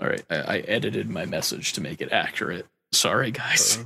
All 0.00 0.08
right, 0.08 0.22
I, 0.30 0.36
I 0.36 0.58
edited 0.58 1.10
my 1.10 1.26
message 1.26 1.72
to 1.74 1.80
make 1.80 2.00
it 2.00 2.12
accurate. 2.12 2.66
Sorry, 2.92 3.32
guys. 3.32 3.78
Uh, 3.78 3.84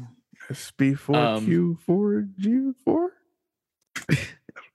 SP4Q4G4. 0.52 3.06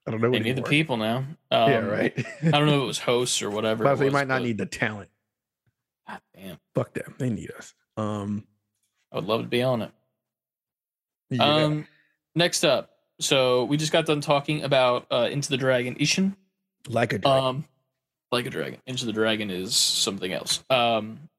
I 0.07 0.11
don't 0.11 0.21
know. 0.21 0.31
They 0.31 0.39
need 0.39 0.55
the 0.55 0.61
people 0.63 0.95
now. 0.97 1.17
Um, 1.51 1.69
yeah, 1.71 1.79
right. 1.79 2.25
I 2.43 2.49
don't 2.51 2.65
know 2.67 2.77
if 2.77 2.84
it 2.84 2.88
was 2.88 2.99
hosts 3.11 3.41
or 3.41 3.49
whatever. 3.49 3.84
But 3.84 3.95
they 3.95 4.09
might 4.09 4.27
not 4.27 4.41
need 4.41 4.57
the 4.57 4.65
talent. 4.65 5.09
God 6.07 6.21
damn, 6.34 6.57
Fuck 6.73 6.93
them. 6.93 7.15
They 7.17 7.29
need 7.29 7.51
us. 7.51 7.73
Um. 7.97 8.45
I 9.11 9.17
would 9.17 9.25
love 9.25 9.41
to 9.41 9.47
be 9.47 9.63
on 9.63 9.81
it. 9.81 9.91
yeah. 11.29 11.43
Um, 11.43 11.88
next 12.35 12.63
up, 12.65 12.91
so 13.19 13.63
we 13.65 13.77
just 13.77 13.91
got 13.91 14.05
done 14.05 14.19
talking 14.21 14.63
about 14.63 15.07
uh, 15.11 15.29
Into 15.31 15.49
the 15.49 15.57
Dragon 15.57 15.95
Ishin. 15.95 16.35
like 16.89 17.13
a 17.13 17.19
dragon. 17.19 17.43
Um, 17.45 17.65
like 18.31 18.45
a 18.45 18.49
dragon. 18.49 18.79
Into 18.85 19.05
the 19.05 19.13
Dragon 19.13 19.49
is 19.49 19.75
something 19.75 20.31
else. 20.31 20.61
Um, 20.69 21.29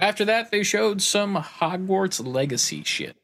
after 0.00 0.24
that, 0.26 0.50
they 0.50 0.64
showed 0.64 1.00
some 1.00 1.36
Hogwarts 1.36 2.24
Legacy 2.24 2.82
shit. 2.82 3.16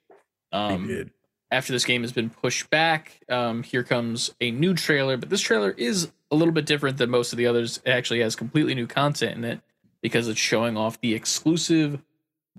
They 0.52 0.58
Um, 0.58 0.86
did. 0.86 1.10
After 1.52 1.72
this 1.72 1.84
game 1.84 2.02
has 2.02 2.12
been 2.12 2.30
pushed 2.30 2.68
back, 2.70 3.20
um, 3.28 3.62
here 3.62 3.84
comes 3.84 4.34
a 4.40 4.50
new 4.50 4.74
trailer. 4.74 5.16
But 5.16 5.30
this 5.30 5.40
trailer 5.40 5.70
is 5.70 6.10
a 6.30 6.34
little 6.34 6.52
bit 6.54 6.66
different 6.66 6.96
than 6.98 7.10
most 7.10 7.32
of 7.32 7.36
the 7.36 7.46
others. 7.46 7.80
It 7.84 7.90
actually 7.90 8.20
has 8.20 8.34
completely 8.34 8.74
new 8.74 8.86
content 8.86 9.36
in 9.36 9.44
it 9.44 9.60
because 10.00 10.26
it's 10.28 10.40
showing 10.40 10.76
off 10.76 11.00
the 11.00 11.14
exclusive 11.14 12.02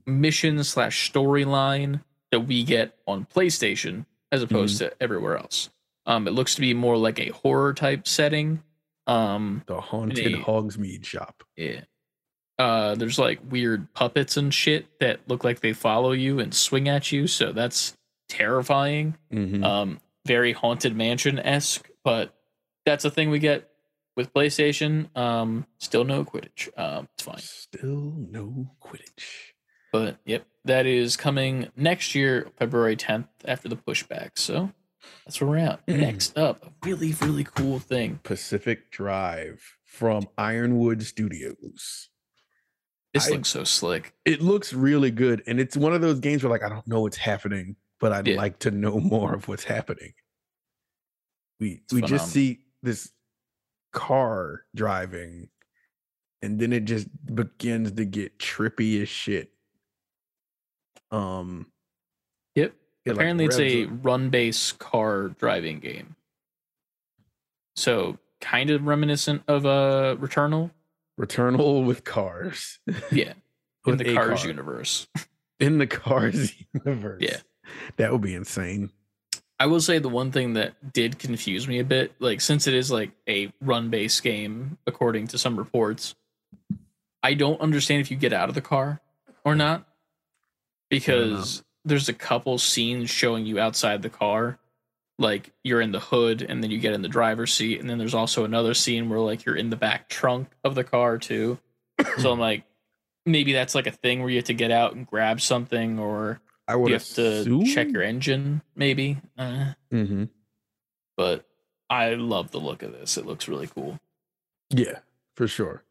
mission 0.05 0.63
slash 0.63 1.11
storyline 1.11 2.01
that 2.31 2.41
we 2.41 2.63
get 2.63 2.95
on 3.07 3.25
PlayStation 3.25 4.05
as 4.31 4.41
opposed 4.41 4.77
to 4.79 4.91
everywhere 5.01 5.37
else. 5.37 5.69
Um, 6.05 6.27
it 6.27 6.31
looks 6.31 6.55
to 6.55 6.61
be 6.61 6.73
more 6.73 6.97
like 6.97 7.19
a 7.19 7.29
horror 7.29 7.73
type 7.73 8.07
setting. 8.07 8.61
Um, 9.07 9.63
The 9.67 9.79
haunted 9.81 10.33
a- 10.33 10.37
Hogsmeade 10.37 11.05
shop. 11.05 11.43
yeah. 11.55 11.81
Uh, 12.59 12.93
there's 12.93 13.17
like 13.17 13.39
weird 13.49 13.91
puppets 13.95 14.37
and 14.37 14.53
shit 14.53 14.85
that 14.99 15.19
look 15.27 15.43
like 15.43 15.61
they 15.61 15.73
follow 15.73 16.11
you 16.11 16.39
and 16.39 16.53
swing 16.53 16.87
at 16.87 17.11
you, 17.11 17.25
so 17.25 17.51
that's 17.51 17.97
terrifying. 18.37 19.17
Mhm. 19.31 19.63
Um, 19.63 19.99
very 20.25 20.53
haunted 20.53 20.95
mansion 20.95 21.39
esque, 21.39 21.89
but 22.03 22.35
that's 22.85 23.05
a 23.05 23.11
thing 23.11 23.29
we 23.29 23.39
get 23.39 23.69
with 24.15 24.33
PlayStation. 24.33 25.15
Um, 25.17 25.65
still 25.79 26.03
no 26.03 26.23
Quidditch. 26.25 26.69
Um, 26.77 27.07
it's 27.13 27.23
fine. 27.23 27.39
Still 27.39 28.13
no 28.17 28.71
Quidditch. 28.81 29.51
But 29.91 30.17
yep, 30.25 30.45
that 30.65 30.85
is 30.85 31.15
coming 31.17 31.69
next 31.75 32.15
year, 32.15 32.49
February 32.57 32.95
10th, 32.95 33.27
after 33.45 33.69
the 33.69 33.75
pushback. 33.75 34.31
So 34.35 34.71
that's 35.25 35.39
where 35.39 35.49
we're 35.51 35.57
at. 35.57 35.87
Next 35.87 36.37
up, 36.37 36.65
a 36.65 36.71
really, 36.87 37.13
really 37.21 37.43
cool 37.43 37.79
thing. 37.79 38.19
Pacific 38.23 38.89
Drive 38.91 39.77
from 39.85 40.27
Ironwood 40.37 41.03
Studios. 41.03 42.09
This 43.13 43.27
I- 43.27 43.31
looks 43.31 43.49
so 43.49 43.63
slick. 43.63 44.13
It 44.25 44.41
looks 44.41 44.73
really 44.73 45.11
good, 45.11 45.43
and 45.45 45.59
it's 45.59 45.77
one 45.77 45.93
of 45.93 46.01
those 46.01 46.19
games 46.19 46.43
where 46.43 46.49
like 46.49 46.63
I 46.63 46.69
don't 46.69 46.87
know 46.87 47.01
what's 47.01 47.17
happening, 47.17 47.75
but 48.03 48.11
I'd 48.11 48.27
Yeah. 48.27 48.35
like 48.35 48.59
to 48.59 48.71
know 48.71 48.99
more 49.15 49.33
of 49.33 49.47
what's 49.47 49.63
happening. 49.63 50.13
We 51.61 51.81
It's 51.85 51.93
we 51.93 52.01
just 52.01 52.31
see 52.33 52.59
this 52.81 53.13
car 53.93 54.65
driving, 54.75 55.47
and 56.41 56.59
then 56.59 56.73
it 56.73 56.83
just 56.83 57.07
begins 57.33 57.93
to 57.93 58.03
get 58.03 58.37
trippy 58.39 59.01
as 59.01 59.07
shit. 59.07 59.53
Um, 61.11 61.71
Yep. 62.55 62.73
it, 63.05 63.09
like, 63.09 63.15
Apparently, 63.15 63.45
it's 63.45 63.57
a 63.59 63.85
up- 63.85 63.91
run 64.03 64.29
based 64.29 64.79
car 64.79 65.29
driving 65.29 65.79
game. 65.79 66.17
So, 67.77 68.19
kind 68.41 68.69
of 68.69 68.83
reminiscent 68.85 69.43
of 69.47 69.63
a 69.63 70.17
Returnal. 70.19 70.71
Returnal 71.17 71.85
with 71.85 72.03
cars. 72.03 72.79
Yeah. 73.13 73.33
in 73.85 73.91
With 73.91 73.99
the 73.99 74.13
Cars 74.13 74.41
car. 74.41 74.47
universe. 74.49 75.07
in 75.61 75.77
the 75.77 75.87
Cars 75.87 76.53
universe. 76.73 77.21
Yeah. 77.21 77.37
that 77.97 78.11
would 78.11 78.21
be 78.21 78.35
insane. 78.35 78.91
I 79.59 79.67
will 79.67 79.81
say 79.81 79.99
the 79.99 80.09
one 80.09 80.31
thing 80.31 80.53
that 80.53 80.93
did 80.93 81.19
confuse 81.19 81.67
me 81.67 81.79
a 81.79 81.83
bit, 81.83 82.13
like 82.19 82.41
since 82.41 82.67
it 82.67 82.73
is 82.73 82.91
like 82.91 83.11
a 83.29 83.51
run 83.61 83.89
based 83.89 84.23
game, 84.23 84.77
according 84.85 85.27
to 85.27 85.37
some 85.37 85.57
reports, 85.57 86.15
I 87.21 87.33
don't 87.33 87.61
understand 87.61 88.01
if 88.01 88.11
you 88.11 88.17
get 88.17 88.33
out 88.33 88.49
of 88.49 88.55
the 88.55 88.61
car 88.61 88.99
or 89.45 89.55
not. 89.55 89.87
Because 90.89 91.63
there's 91.85 92.09
a 92.09 92.13
couple 92.13 92.57
scenes 92.57 93.09
showing 93.09 93.45
you 93.45 93.59
outside 93.59 94.01
the 94.01 94.09
car. 94.09 94.59
Like 95.17 95.51
you're 95.63 95.81
in 95.81 95.91
the 95.91 95.99
hood 95.99 96.41
and 96.41 96.61
then 96.61 96.69
you 96.69 96.77
get 96.77 96.93
in 96.93 97.01
the 97.01 97.07
driver's 97.07 97.53
seat. 97.53 97.79
And 97.79 97.89
then 97.89 97.97
there's 97.97 98.13
also 98.13 98.43
another 98.43 98.73
scene 98.73 99.09
where 99.09 99.19
like 99.19 99.45
you're 99.45 99.55
in 99.55 99.69
the 99.69 99.75
back 99.75 100.09
trunk 100.09 100.49
of 100.63 100.75
the 100.75 100.83
car 100.83 101.17
too. 101.17 101.57
so 102.17 102.31
I'm 102.31 102.39
like, 102.39 102.63
maybe 103.25 103.53
that's 103.53 103.75
like 103.75 103.87
a 103.87 103.91
thing 103.91 104.19
where 104.19 104.29
you 104.29 104.37
have 104.37 104.45
to 104.45 104.53
get 104.53 104.71
out 104.71 104.93
and 104.93 105.07
grab 105.07 105.39
something 105.39 105.99
or 105.99 106.41
I 106.67 106.75
would 106.75 106.89
you 106.89 106.95
have 106.95 107.05
to 107.15 107.63
check 107.65 107.89
your 107.91 108.01
engine, 108.03 108.61
maybe. 108.75 109.17
Uh, 109.37 109.73
Mhm. 109.91 110.29
but 111.17 111.45
I 111.89 112.13
love 112.13 112.51
the 112.51 112.59
look 112.59 112.83
of 112.83 112.91
this. 112.93 113.17
It 113.17 113.25
looks 113.25 113.47
really 113.47 113.67
cool. 113.67 113.99
Yeah, 114.69 114.99
for 115.35 115.47
sure. 115.47 115.83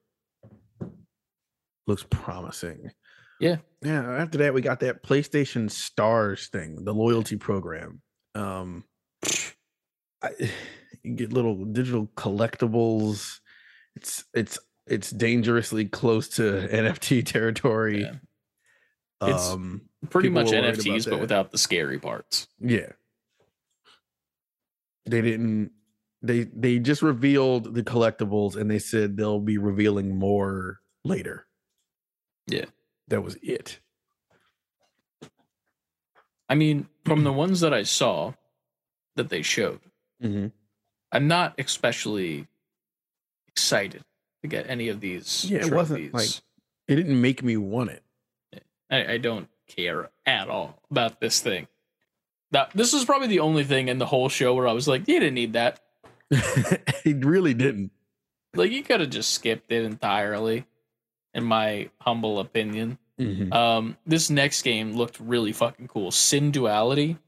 Looks 1.87 2.05
promising. 2.11 2.93
Yeah. 3.41 3.57
Yeah. 3.83 4.03
After 4.19 4.39
that, 4.39 4.55
we 4.55 4.61
got 4.63 4.81
that 4.81 5.03
PlayStation 5.03 5.71
Stars 5.71 6.49
thing, 6.49 6.85
the 6.85 6.95
loyalty 6.95 7.37
program. 7.37 8.01
Um, 8.35 8.85
I, 10.23 10.31
you 11.03 11.15
get 11.15 11.33
little 11.33 11.65
digital 11.65 12.07
collectibles. 12.17 13.41
It's 13.97 14.25
it's 14.33 14.59
it's 14.87 15.11
dangerously 15.11 15.85
close 15.87 16.29
to 16.31 16.43
NFT 16.73 17.27
territory. 17.27 18.03
Yeah. 18.03 18.15
It's 19.23 19.51
Um, 19.51 19.83
Pretty 20.11 20.29
People 20.29 20.43
much 20.43 20.53
were 20.53 20.61
worried 20.61 20.75
about 20.75 20.85
NFTs, 20.85 21.05
but 21.05 21.11
that. 21.11 21.21
without 21.21 21.53
the 21.53 21.59
scary 21.59 21.99
parts. 21.99 22.49
Yeah. 22.61 22.93
They 25.07 25.21
didn't 25.21 25.71
they 26.23 26.45
they 26.45 26.79
just 26.79 27.03
revealed 27.03 27.75
the 27.75 27.83
collectibles 27.83 28.57
and 28.57 28.71
they 28.71 28.79
said 28.79 29.17
they'll 29.17 29.41
be 29.41 29.59
revealing 29.59 30.17
more 30.19 30.81
later. 31.05 31.47
Yeah. 32.47 32.67
That 33.09 33.23
was 33.23 33.37
it. 33.43 33.81
I 36.49 36.55
mean, 36.55 36.89
from 37.05 37.25
the 37.25 37.33
ones 37.45 37.61
that 37.61 37.73
I 37.75 37.83
saw 37.83 38.35
that 39.17 39.29
they 39.29 39.43
showed, 39.43 39.81
Mm-hmm. 40.23 40.49
I'm 41.11 41.27
not 41.27 41.55
especially 41.59 42.47
excited 43.49 44.03
to 44.43 44.49
get 44.49 44.71
any 44.71 44.89
of 44.89 45.01
these. 45.01 45.45
Yeah, 45.51 45.67
it 45.67 45.73
wasn't, 45.75 46.15
like- 46.15 46.29
It 46.87 46.95
didn't 46.95 47.21
make 47.21 47.43
me 47.43 47.57
want 47.57 47.91
it. 47.91 48.05
I, 48.89 49.15
I 49.15 49.19
don't 49.19 49.49
care 49.75 50.11
at 50.27 50.49
all 50.49 50.79
about 50.91 51.21
this 51.21 51.41
thing. 51.41 51.69
That 52.51 52.71
this 52.75 52.93
is 52.93 53.05
probably 53.05 53.29
the 53.29 53.41
only 53.41 53.65
thing 53.65 53.89
in 53.89 53.99
the 53.99 54.07
whole 54.07 54.29
show 54.29 54.55
where 54.55 54.69
I 54.69 54.73
was 54.73 54.87
like, 54.87 55.09
you 55.09 55.19
didn't 55.19 55.35
need 55.35 55.55
that. 55.55 55.81
he 57.05 57.15
really 57.15 57.55
didn't. 57.55 57.91
Like 58.55 58.71
you 58.71 58.83
could 58.83 59.01
have 59.01 59.11
just 59.11 59.31
skipped 59.31 59.73
it 59.73 59.85
entirely, 59.85 60.67
in 61.33 61.45
my 61.45 61.89
humble 62.01 62.39
opinion. 62.39 62.99
Mm-hmm. 63.19 63.53
Um, 63.53 63.97
this 64.07 64.31
next 64.31 64.63
game 64.63 64.93
looked 64.93 65.19
really 65.21 65.53
fucking 65.53 65.89
cool. 65.89 66.11
Synduality. 66.11 67.19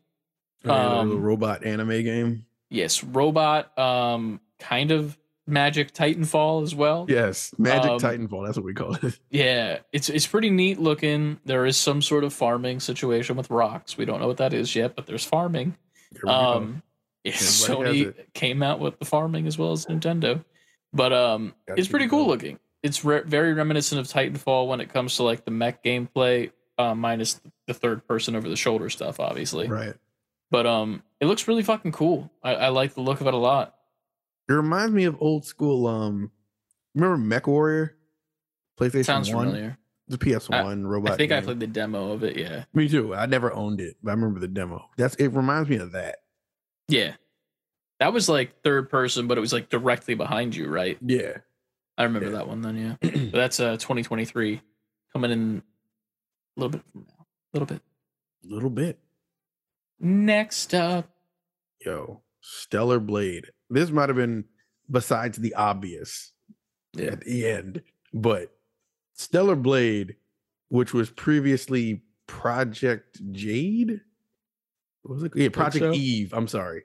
the 0.62 0.74
um, 0.74 1.22
robot 1.22 1.64
anime 1.64 2.02
game. 2.02 2.46
Yes, 2.68 3.02
robot. 3.02 3.76
Um, 3.78 4.40
kind 4.58 4.90
of 4.90 5.16
Magic 5.46 5.92
Titanfall 5.92 6.62
as 6.62 6.74
well. 6.74 7.06
Yes, 7.08 7.52
Magic 7.58 7.90
um, 7.90 7.98
Titanfall. 7.98 8.46
That's 8.46 8.56
what 8.56 8.64
we 8.64 8.74
call 8.74 8.94
it. 8.94 9.18
Yeah, 9.30 9.78
it's 9.92 10.08
it's 10.08 10.26
pretty 10.26 10.50
neat 10.50 10.78
looking. 10.78 11.38
There 11.44 11.66
is 11.66 11.76
some 11.76 12.00
sort 12.00 12.24
of 12.24 12.32
farming 12.32 12.80
situation 12.80 13.36
with 13.36 13.50
rocks. 13.50 13.98
We 13.98 14.04
don't 14.04 14.20
know 14.20 14.26
what 14.26 14.38
that 14.38 14.54
is 14.54 14.74
yet, 14.74 14.96
but 14.96 15.06
there's 15.06 15.24
farming. 15.24 15.76
Here 16.12 16.20
we 16.24 16.28
go. 16.28 16.34
Um, 16.34 16.82
yeah, 17.24 17.32
Sony 17.32 18.14
came 18.34 18.62
out 18.62 18.80
with 18.80 18.98
the 18.98 19.04
farming 19.04 19.46
as 19.46 19.58
well 19.58 19.72
as 19.72 19.86
Nintendo, 19.86 20.44
but 20.92 21.12
um, 21.12 21.54
Gotta 21.66 21.80
it's 21.80 21.88
pretty 21.88 22.08
cool 22.08 22.26
looking. 22.26 22.58
It's 22.82 23.04
re- 23.04 23.22
very 23.24 23.54
reminiscent 23.54 24.00
of 24.00 24.06
Titanfall 24.06 24.68
when 24.68 24.80
it 24.80 24.92
comes 24.92 25.16
to 25.16 25.22
like 25.22 25.44
the 25.44 25.50
mech 25.50 25.82
gameplay, 25.82 26.52
uh, 26.78 26.94
minus 26.94 27.40
the 27.66 27.74
third 27.74 28.06
person 28.06 28.36
over 28.36 28.48
the 28.48 28.56
shoulder 28.56 28.90
stuff, 28.90 29.20
obviously. 29.20 29.68
right. 29.68 29.94
But 30.50 30.66
um, 30.66 31.02
it 31.18 31.26
looks 31.26 31.48
really 31.48 31.62
fucking 31.62 31.92
cool. 31.92 32.30
I, 32.42 32.54
I 32.54 32.68
like 32.68 32.94
the 32.94 33.00
look 33.00 33.20
of 33.20 33.26
it 33.26 33.34
a 33.34 33.38
lot. 33.38 33.73
It 34.48 34.52
reminds 34.52 34.92
me 34.92 35.04
of 35.04 35.16
old 35.20 35.44
school. 35.46 35.86
Um, 35.86 36.30
remember 36.94 37.16
Mech 37.16 37.46
Warrior? 37.46 37.96
PlayStation 38.78 39.04
Sounds 39.04 39.32
One. 39.32 39.46
familiar. 39.48 39.78
The 40.08 40.18
PS 40.18 40.48
One 40.50 40.86
robot. 40.86 41.12
I 41.12 41.16
think 41.16 41.32
I 41.32 41.40
played 41.40 41.60
the 41.60 41.66
demo 41.66 42.12
of 42.12 42.22
it. 42.24 42.36
Yeah, 42.36 42.64
Me 42.74 42.88
too. 42.88 43.14
I 43.14 43.24
never 43.26 43.52
owned 43.54 43.80
it, 43.80 43.96
but 44.02 44.10
I 44.10 44.14
remember 44.14 44.38
the 44.40 44.48
demo. 44.48 44.90
That's 44.98 45.14
it. 45.14 45.28
Reminds 45.28 45.68
me 45.70 45.76
of 45.76 45.92
that. 45.92 46.16
yeah. 46.88 47.14
That 48.00 48.12
was 48.12 48.28
like 48.28 48.60
third 48.62 48.90
person, 48.90 49.28
but 49.28 49.38
it 49.38 49.40
was 49.40 49.52
like 49.52 49.70
directly 49.70 50.14
behind 50.14 50.54
you, 50.54 50.68
right? 50.68 50.98
Yeah. 51.00 51.38
I 51.96 52.02
remember 52.02 52.28
Yeah. 52.28 52.38
that 52.38 52.48
one 52.48 52.60
then. 52.60 52.76
Yeah, 52.76 52.96
but 53.30 53.32
that's 53.32 53.60
uh 53.60 53.76
2023 53.76 54.60
coming 55.12 55.30
in 55.30 55.62
a 56.56 56.60
little 56.60 56.70
bit 56.76 56.82
from 56.90 57.06
now. 57.08 57.24
A 57.24 57.56
little 57.56 57.66
bit. 57.66 57.80
A 58.44 58.52
little 58.52 58.68
bit. 58.68 58.98
Next 60.00 60.74
up, 60.74 61.08
Yo, 61.86 62.20
Stellar 62.40 62.98
Blade. 63.00 63.46
This 63.70 63.90
might 63.90 64.08
have 64.08 64.16
been 64.16 64.44
besides 64.90 65.38
the 65.38 65.54
obvious 65.54 66.32
Yeah. 66.94 67.12
at 67.12 67.20
the 67.22 67.46
end, 67.48 67.82
but 68.12 68.54
Stellar 69.14 69.56
Blade 69.56 70.16
which 70.70 70.92
was 70.92 71.08
previously 71.10 72.02
Project 72.26 73.20
Jade. 73.30 74.00
What 75.02 75.14
was 75.14 75.22
it? 75.24 75.32
Yeah, 75.36 75.50
Project 75.50 75.84
so. 75.84 75.92
Eve. 75.92 76.32
I'm 76.32 76.48
sorry. 76.48 76.78
It 76.78 76.84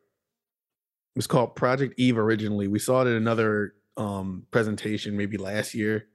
was 1.16 1.26
called 1.28 1.56
Project 1.56 1.96
Eve 1.98 2.18
originally. 2.20 2.68
We 2.68 2.78
saw 2.78 3.02
it 3.02 3.08
in 3.08 3.16
another 3.16 3.74
um 3.98 4.46
presentation 4.52 5.18
maybe 5.18 5.38
last 5.38 5.74
year. 5.74 6.06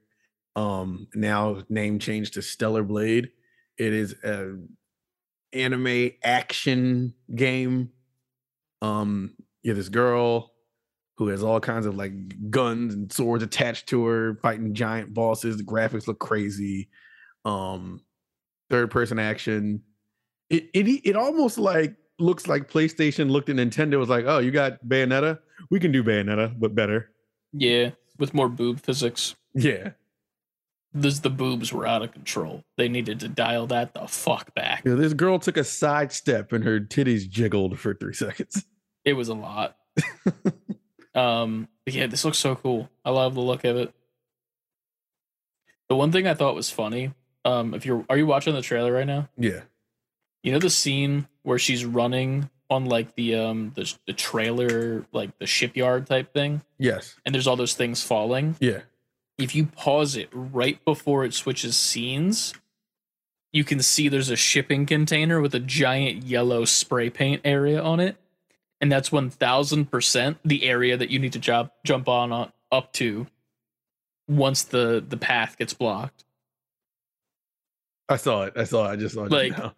Um 0.55 1.07
now 1.15 1.63
name 1.67 1.99
changed 1.99 2.35
to 2.35 2.41
Stellar 2.41 2.83
Blade. 2.83 3.31
It 3.77 3.91
is 3.91 4.13
a 4.23 4.57
anime 5.51 6.11
action 6.23 7.13
game. 7.35 7.89
Um 8.81 9.33
yeah, 9.63 9.73
this 9.73 9.89
girl 9.89 10.53
who 11.17 11.29
has 11.29 11.43
all 11.43 11.59
kinds 11.59 11.85
of 11.85 11.95
like 11.95 12.51
guns 12.51 12.93
and 12.93 13.11
swords 13.11 13.43
attached 13.43 13.87
to 13.87 14.05
her, 14.05 14.35
fighting 14.41 14.73
giant 14.73 15.13
bosses. 15.13 15.57
The 15.57 15.63
graphics 15.63 16.07
look 16.07 16.19
crazy. 16.19 16.89
Um, 17.45 18.01
third 18.69 18.91
person 18.91 19.19
action. 19.19 19.81
It 20.49 20.69
it 20.73 20.87
it 21.05 21.15
almost 21.15 21.57
like 21.57 21.95
looks 22.19 22.47
like 22.47 22.69
PlayStation 22.69 23.29
looked 23.29 23.49
at 23.49 23.55
Nintendo 23.55 23.97
was 23.97 24.09
like, 24.09 24.25
oh, 24.27 24.39
you 24.39 24.51
got 24.51 24.83
Bayonetta? 24.85 25.39
We 25.69 25.79
can 25.79 25.91
do 25.91 26.03
Bayonetta, 26.03 26.59
but 26.59 26.75
better. 26.75 27.11
Yeah, 27.53 27.91
with 28.19 28.33
more 28.33 28.49
boob 28.49 28.81
physics. 28.81 29.35
Yeah. 29.53 29.91
This 30.93 31.19
the 31.19 31.29
boobs 31.29 31.73
were 31.73 31.85
out 31.85 32.03
of 32.03 32.13
control. 32.13 32.63
They 32.77 32.87
needed 32.87 33.19
to 33.21 33.27
dial 33.27 33.67
that 33.67 33.93
the 33.93 34.07
fuck 34.07 34.53
back. 34.53 34.85
Know, 34.85 34.95
this 34.95 35.13
girl 35.13 35.39
took 35.39 35.57
a 35.57 35.63
sidestep 35.63 36.53
and 36.53 36.63
her 36.63 36.79
titties 36.79 37.27
jiggled 37.29 37.79
for 37.79 37.93
three 37.93 38.13
seconds. 38.13 38.65
It 39.03 39.13
was 39.13 39.27
a 39.27 39.33
lot. 39.33 39.75
um, 41.15 41.67
but 41.85 41.93
yeah, 41.93 42.07
this 42.07 42.25
looks 42.25 42.37
so 42.37 42.55
cool. 42.55 42.89
I 43.03 43.09
love 43.11 43.33
the 43.35 43.41
look 43.41 43.63
of 43.63 43.77
it. 43.77 43.93
The 45.89 45.95
one 45.95 46.11
thing 46.11 46.27
I 46.27 46.33
thought 46.33 46.55
was 46.55 46.69
funny, 46.69 47.11
um, 47.43 47.73
if 47.73 47.85
you're 47.85 48.05
are 48.09 48.17
you 48.17 48.25
watching 48.25 48.53
the 48.53 48.61
trailer 48.61 48.91
right 48.91 49.05
now? 49.07 49.29
Yeah. 49.37 49.61
You 50.43 50.51
know 50.51 50.59
the 50.59 50.69
scene 50.69 51.27
where 51.43 51.57
she's 51.59 51.85
running 51.85 52.49
on 52.69 52.85
like 52.85 53.15
the 53.15 53.35
um 53.35 53.71
the, 53.75 53.93
the 54.07 54.13
trailer 54.13 55.05
like 55.11 55.37
the 55.37 55.45
shipyard 55.45 56.07
type 56.07 56.33
thing 56.33 56.61
Yes. 56.79 57.15
and 57.23 57.33
there's 57.35 57.45
all 57.45 57.55
those 57.55 57.75
things 57.75 58.01
falling 58.03 58.55
Yeah. 58.59 58.79
if 59.37 59.53
you 59.53 59.67
pause 59.67 60.15
it 60.15 60.29
right 60.33 60.83
before 60.83 61.23
it 61.25 61.35
switches 61.35 61.77
scenes 61.77 62.55
you 63.53 63.63
can 63.63 63.81
see 63.83 64.09
there's 64.09 64.31
a 64.31 64.35
shipping 64.35 64.87
container 64.87 65.39
with 65.41 65.53
a 65.53 65.59
giant 65.59 66.23
yellow 66.23 66.65
spray 66.65 67.11
paint 67.11 67.41
area 67.45 67.79
on 67.79 67.99
it 67.99 68.17
and 68.81 68.91
that's 68.91 69.09
1000% 69.09 70.35
the 70.43 70.63
area 70.63 70.97
that 70.97 71.09
you 71.09 71.19
need 71.19 71.33
to 71.33 71.39
jump 71.39 71.71
jump 71.83 72.07
on, 72.07 72.31
on 72.31 72.51
up 72.71 72.93
to 72.93 73.27
once 74.27 74.63
the 74.63 75.03
the 75.07 75.17
path 75.17 75.57
gets 75.57 75.73
blocked 75.73 76.25
I 78.07 78.17
saw 78.17 78.43
it. 78.43 78.53
I 78.55 78.65
saw 78.65 78.89
it. 78.89 78.93
I 78.93 78.95
just 78.95 79.15
saw 79.15 79.25
it. 79.25 79.31
Like, 79.31 79.57
now. 79.57 79.73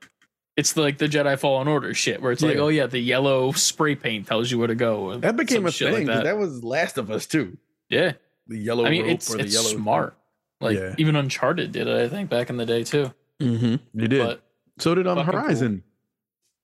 it's 0.56 0.76
like 0.76 0.98
the 0.98 1.08
Jedi 1.08 1.40
Fallen 1.40 1.68
Order 1.68 1.94
shit, 1.94 2.22
where 2.22 2.32
it's 2.32 2.42
like, 2.42 2.58
oh 2.58 2.68
yeah, 2.68 2.88
the 2.88 3.00
yellow 3.00 3.52
spray 3.54 3.96
paint 3.96 4.28
tells 4.28 4.52
you 4.52 4.58
where 4.58 4.68
to 4.68 4.76
go. 4.76 5.18
that 5.18 5.38
became 5.38 5.66
a 5.66 5.72
thing. 5.72 5.94
like 5.94 6.06
that. 6.08 6.24
that. 6.26 6.38
was 6.38 6.64
Last 6.64 6.98
of 6.98 7.10
Us 7.10 7.26
too. 7.26 7.58
Yeah, 7.90 8.14
The 8.48 8.58
yellow 8.58 8.86
I 8.86 8.90
mean 8.90 9.04
rope 9.04 9.12
it's 9.12 9.34
or 9.34 9.38
the 9.38 9.44
it's 9.44 9.54
yellow 9.54 9.70
smart. 9.70 10.18
Like 10.60 10.78
Yeah. 10.78 10.96
even 10.98 11.16
Uncharted 11.16 11.72
did 11.72 11.88
it, 11.88 12.06
I 12.06 12.10
think, 12.10 12.30
back 12.30 12.50
in 12.50 12.58
the 12.58 12.66
day 12.66 12.84
too. 12.84 13.14
Mm-hmm. 13.40 13.76
You 14.00 14.08
did. 14.08 14.26
But 14.26 14.44
so 14.78 14.94
did 14.94 15.08
um 15.08 15.16
cool. 15.16 15.24
Horizon. 15.24 15.84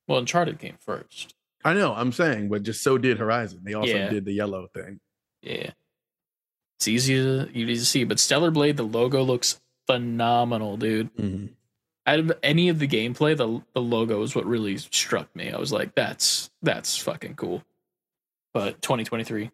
well, 0.07 0.19
Uncharted 0.19 0.59
came 0.59 0.77
first. 0.81 1.35
I 1.65 1.73
know. 1.73 1.93
I'm 1.93 2.11
saying, 2.11 2.49
but 2.49 2.63
just 2.63 2.83
so 2.83 2.97
did 2.97 3.17
Horizon. 3.19 3.61
They 3.63 3.73
also 3.73 3.93
Yeah. 3.93 4.09
did 4.09 4.25
the 4.25 4.33
yellow 4.33 4.67
thing. 4.73 4.99
Yeah, 5.41 5.71
it's 6.77 6.87
easy 6.87 7.15
to 7.15 7.49
easy 7.53 7.75
to 7.75 7.85
see. 7.85 8.03
But 8.03 8.19
Stellar 8.19 8.51
Blade, 8.51 8.77
the 8.77 8.83
logo 8.83 9.23
looks 9.23 9.59
phenomenal, 9.87 10.77
dude. 10.77 11.13
Mm-hmm. 11.15 11.47
Out 12.05 12.19
of 12.19 12.31
any 12.43 12.67
of 12.69 12.79
the 12.79 12.87
gameplay, 12.87 13.35
the 13.37 13.61
the 13.73 13.81
logo 13.81 14.21
is 14.23 14.35
what 14.35 14.45
really 14.45 14.77
struck 14.77 15.33
me. 15.35 15.51
I 15.51 15.57
was 15.57 15.71
like, 15.71 15.95
that's 15.95 16.49
that's 16.61 16.97
fucking 16.97 17.35
cool. 17.35 17.63
But 18.53 18.81
2023, 18.81 19.49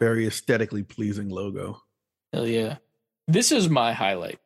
Very 0.00 0.26
aesthetically 0.26 0.82
pleasing 0.84 1.28
logo. 1.28 1.82
hell 2.32 2.46
yeah! 2.46 2.76
This 3.28 3.52
is 3.52 3.68
my 3.68 3.92
highlight. 3.92 4.38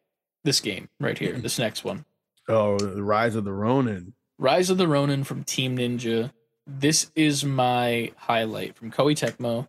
This 0.44 0.60
game 0.60 0.88
right 1.00 1.16
here, 1.18 1.32
this 1.38 1.58
next 1.58 1.84
one. 1.84 2.04
Oh, 2.48 2.78
the 2.78 3.02
Rise 3.02 3.34
of 3.34 3.44
the 3.44 3.52
Ronin. 3.52 4.14
Rise 4.38 4.70
of 4.70 4.78
the 4.78 4.86
Ronin 4.88 5.24
from 5.24 5.44
Team 5.44 5.76
Ninja. 5.76 6.32
This 6.66 7.10
is 7.14 7.44
my 7.44 8.12
highlight 8.16 8.74
from 8.76 8.90
Koei 8.90 9.12
Tecmo 9.16 9.68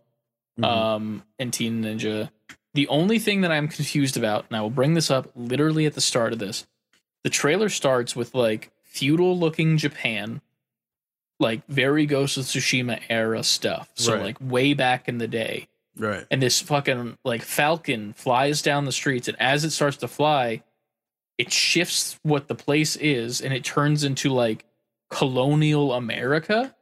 Mhm. 0.58 0.64
um, 0.64 1.22
and 1.38 1.52
Team 1.52 1.82
Ninja. 1.82 2.30
The 2.74 2.88
only 2.88 3.18
thing 3.18 3.42
that 3.42 3.52
I'm 3.52 3.68
confused 3.68 4.16
about, 4.16 4.46
and 4.48 4.56
I 4.56 4.60
will 4.60 4.70
bring 4.70 4.94
this 4.94 5.10
up 5.10 5.30
literally 5.34 5.86
at 5.86 5.94
the 5.94 6.00
start 6.00 6.32
of 6.32 6.38
this, 6.38 6.66
the 7.24 7.30
trailer 7.30 7.68
starts 7.68 8.14
with 8.16 8.34
like 8.34 8.70
feudal 8.82 9.38
looking 9.38 9.76
Japan, 9.78 10.40
like 11.40 11.64
very 11.68 12.04
Ghost 12.06 12.36
of 12.36 12.44
Tsushima 12.44 13.00
era 13.08 13.42
stuff. 13.44 13.90
So 13.94 14.14
Right. 14.14 14.22
like 14.22 14.36
way 14.40 14.74
back 14.74 15.08
in 15.08 15.18
the 15.18 15.28
day. 15.28 15.68
right. 15.96 16.26
And 16.30 16.40
this 16.40 16.60
fucking 16.60 17.18
like 17.24 17.42
falcon 17.42 18.12
flies 18.12 18.62
down 18.62 18.84
the 18.84 18.92
streets, 18.92 19.26
and 19.26 19.40
as 19.40 19.64
it 19.64 19.70
starts 19.70 19.96
to 19.98 20.06
fly, 20.08 20.62
it 21.38 21.52
shifts 21.52 22.18
what 22.22 22.46
the 22.48 22.54
place 22.54 22.94
is, 22.96 23.40
and 23.40 23.52
it 23.52 23.64
turns 23.64 24.04
into 24.04 24.30
like 24.32 24.64
colonial 25.10 25.92
America 25.92 26.72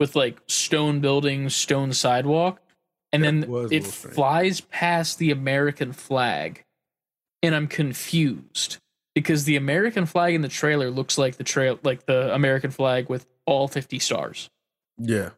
with 0.00 0.16
like 0.16 0.40
stone 0.46 1.00
buildings, 1.00 1.54
stone 1.54 1.92
sidewalk, 1.92 2.60
and 3.12 3.22
That 3.22 3.46
then 3.48 3.68
it 3.72 3.84
flies 3.84 4.60
past 4.60 5.18
the 5.18 5.30
American 5.30 5.92
flag, 5.92 6.64
and 7.42 7.54
I'm 7.54 7.66
confused 7.68 8.78
because 9.14 9.44
the 9.44 9.56
American 9.56 10.06
flag 10.06 10.34
in 10.34 10.40
the 10.40 10.48
trailer 10.48 10.90
looks 10.90 11.16
like 11.16 11.36
the 11.36 11.44
trail, 11.44 11.78
like 11.84 12.06
the 12.06 12.34
American 12.34 12.70
flag 12.72 13.08
with 13.08 13.26
all 13.46 13.68
50 13.68 13.98
stars. 14.00 14.50
Yeah. 14.98 15.30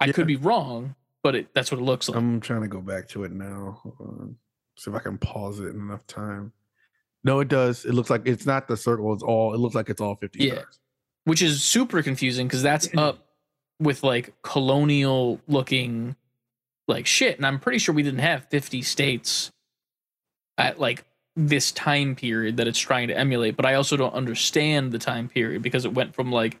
I 0.00 0.06
Yeah. 0.06 0.12
could 0.12 0.26
be 0.28 0.36
wrong, 0.36 0.94
but 1.22 1.34
it, 1.34 1.54
that's 1.54 1.72
what 1.72 1.80
it 1.80 1.84
looks 1.84 2.08
like. 2.08 2.16
I'm 2.18 2.40
trying 2.40 2.62
to 2.62 2.68
go 2.68 2.80
back 2.80 3.08
to 3.10 3.24
it 3.24 3.32
now. 3.32 3.80
See 4.78 4.90
if 4.90 4.96
I 4.96 5.00
can 5.00 5.18
pause 5.18 5.58
it 5.60 5.66
in 5.74 5.76
enough 5.80 6.06
time. 6.06 6.52
No, 7.24 7.40
it 7.40 7.48
does. 7.48 7.84
It 7.84 7.92
looks 7.94 8.10
like 8.10 8.22
it's 8.26 8.46
not 8.46 8.66
the 8.68 8.76
circle. 8.76 9.12
It's 9.12 9.22
all. 9.22 9.54
It 9.54 9.58
looks 9.58 9.74
like 9.76 9.88
it's 9.90 10.00
all 10.00 10.16
50 10.16 10.44
Yeah. 10.44 10.54
stars. 10.54 10.78
which 11.24 11.40
is 11.42 11.62
super 11.62 12.02
confusing 12.02 12.48
because 12.48 12.62
that's 12.62 12.88
up 12.96 13.28
with 13.82 14.02
like 14.02 14.32
colonial 14.42 15.40
looking 15.48 16.16
like 16.88 17.06
shit 17.06 17.36
and 17.36 17.46
i'm 17.46 17.58
pretty 17.58 17.78
sure 17.78 17.94
we 17.94 18.02
didn't 18.02 18.20
have 18.20 18.48
50 18.50 18.82
states 18.82 19.50
at 20.58 20.78
like 20.78 21.04
this 21.34 21.72
time 21.72 22.14
period 22.14 22.58
that 22.58 22.68
it's 22.68 22.78
trying 22.78 23.08
to 23.08 23.16
emulate 23.16 23.56
but 23.56 23.64
i 23.64 23.74
also 23.74 23.96
don't 23.96 24.14
understand 24.14 24.92
the 24.92 24.98
time 24.98 25.28
period 25.28 25.62
because 25.62 25.84
it 25.84 25.94
went 25.94 26.14
from 26.14 26.30
like 26.30 26.60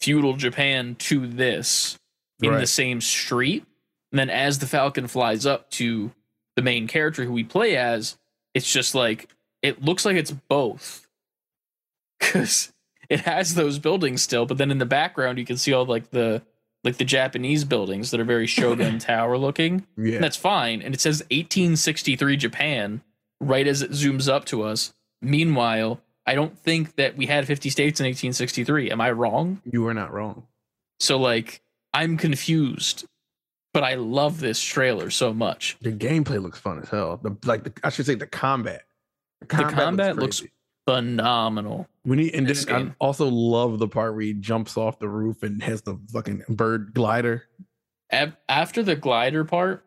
feudal 0.00 0.34
japan 0.34 0.94
to 0.96 1.26
this 1.26 1.98
in 2.42 2.52
the 2.52 2.66
same 2.66 3.00
street. 3.00 3.64
And 4.12 4.18
then 4.18 4.30
as 4.30 4.58
the 4.58 4.66
falcon 4.66 5.06
flies 5.06 5.44
up 5.44 5.70
to 5.72 6.12
the 6.56 6.62
main 6.62 6.86
character 6.86 7.24
who 7.24 7.32
we 7.32 7.44
play 7.44 7.76
as 7.76 8.16
it's 8.54 8.70
just 8.70 8.94
like 8.94 9.28
it 9.62 9.82
looks 9.82 10.04
like 10.04 10.16
it's 10.16 10.32
both. 10.32 11.04
Because 12.20 12.72
it 13.08 13.20
has 13.20 13.54
those 13.54 13.78
buildings 13.78 14.22
still 14.22 14.44
but 14.44 14.58
then 14.58 14.72
in 14.72 14.78
the 14.78 14.84
background 14.84 15.38
you 15.38 15.46
can 15.46 15.56
see 15.56 15.72
all 15.72 15.86
like 15.86 16.10
the 16.10 16.42
like 16.84 16.96
the 16.96 17.04
japanese 17.04 17.64
buildings 17.64 18.10
that 18.10 18.20
are 18.20 18.24
very 18.24 18.46
shogun 18.46 18.98
tower 19.12 19.36
looking 19.38 19.86
Yeah. 19.96 20.16
and 20.16 20.24
that's 20.24 20.36
fine 20.36 20.80
and 20.82 20.94
it 20.94 21.00
says 21.00 21.20
1863 21.30 22.36
japan 22.36 23.02
right 23.40 23.66
as 23.66 23.82
it 23.82 23.90
zooms 23.92 24.28
up 24.28 24.44
to 24.46 24.62
us 24.62 24.92
meanwhile 25.22 26.00
i 26.26 26.34
don't 26.34 26.58
think 26.58 26.96
that 26.96 27.16
we 27.16 27.26
had 27.26 27.46
50 27.46 27.70
states 27.70 28.00
in 28.00 28.04
1863 28.04 28.90
am 28.90 29.00
i 29.00 29.10
wrong 29.10 29.60
you 29.70 29.86
are 29.86 29.94
not 29.94 30.12
wrong. 30.12 30.46
so 31.00 31.18
like 31.18 31.60
i'm 31.94 32.16
confused 32.16 33.04
but 33.74 33.82
i 33.84 33.94
love 33.94 34.40
this 34.40 34.60
trailer 34.60 35.10
so 35.10 35.32
much 35.34 35.76
The 35.82 35.92
gameplay 35.92 36.40
looks 36.42 36.58
fun 36.58 36.80
as 36.80 36.88
hell. 36.88 37.18
The 37.22 37.36
like 37.44 37.64
the, 37.64 37.72
I 37.84 37.90
should 37.90 38.06
say 38.06 38.14
the 38.14 38.26
combat. 38.26 38.82
The 39.40 39.46
combat 39.46 40.16
looks 40.16 40.40
crazy. 40.40 40.52
Phenomenal. 40.94 41.86
We 42.04 42.16
need, 42.16 42.34
and 42.34 42.48
I 42.70 42.94
also 42.98 43.26
love 43.28 43.78
the 43.78 43.88
part 43.88 44.14
where 44.14 44.22
he 44.22 44.32
jumps 44.32 44.76
off 44.76 44.98
the 44.98 45.08
roof 45.08 45.42
and 45.42 45.62
has 45.62 45.82
the 45.82 45.98
fucking 46.12 46.44
bird 46.48 46.94
glider. 46.94 47.44
After 48.48 48.82
the 48.82 48.96
glider 48.96 49.44
part 49.44 49.84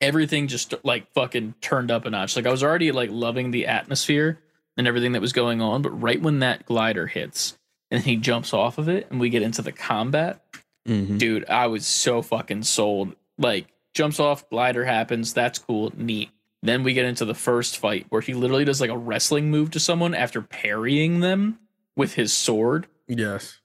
everything 0.00 0.46
just 0.48 0.74
like 0.82 1.12
fucking 1.12 1.54
turned 1.60 1.90
up 1.90 2.06
a 2.06 2.10
notch. 2.10 2.34
Like 2.36 2.46
i 2.46 2.50
was 2.50 2.62
already 2.62 2.90
like 2.90 3.10
loving 3.12 3.50
the 3.50 3.66
atmosphere 3.66 4.40
and 4.76 4.86
everything 4.86 5.12
that 5.12 5.20
was 5.20 5.32
going 5.34 5.60
on 5.60 5.82
but 5.82 5.90
right 5.90 6.20
when 6.20 6.38
that 6.38 6.64
glider 6.64 7.06
hits 7.06 7.58
and 7.90 8.02
he 8.02 8.16
jumps 8.16 8.54
off 8.54 8.78
of 8.78 8.88
it 8.88 9.06
and 9.10 9.20
we 9.20 9.28
get 9.28 9.42
into 9.42 9.62
the 9.62 9.72
combat 9.72 10.42
Mm-hmm. 10.88 11.18
dude 11.18 11.44
i 11.50 11.66
was 11.66 11.86
so 11.86 12.22
fucking 12.22 12.62
sold. 12.62 13.14
Like 13.36 13.66
jumps 13.92 14.18
off 14.18 14.48
glider 14.48 14.82
happens. 14.86 15.34
That's 15.34 15.58
cool. 15.58 15.92
Neat 15.94 16.30
then 16.62 16.82
we 16.82 16.92
get 16.92 17.04
into 17.06 17.24
the 17.24 17.34
first 17.34 17.78
fight 17.78 18.06
where 18.10 18.20
he 18.20 18.34
literally 18.34 18.64
does 18.64 18.80
like 18.80 18.90
a 18.90 18.96
wrestling 18.98 19.50
move 19.50 19.70
to 19.70 19.80
someone 19.80 20.14
after 20.14 20.42
parrying 20.42 21.20
them 21.20 21.58
with 21.96 22.14
his 22.14 22.32
sword 22.32 22.86
Yes. 23.08 23.58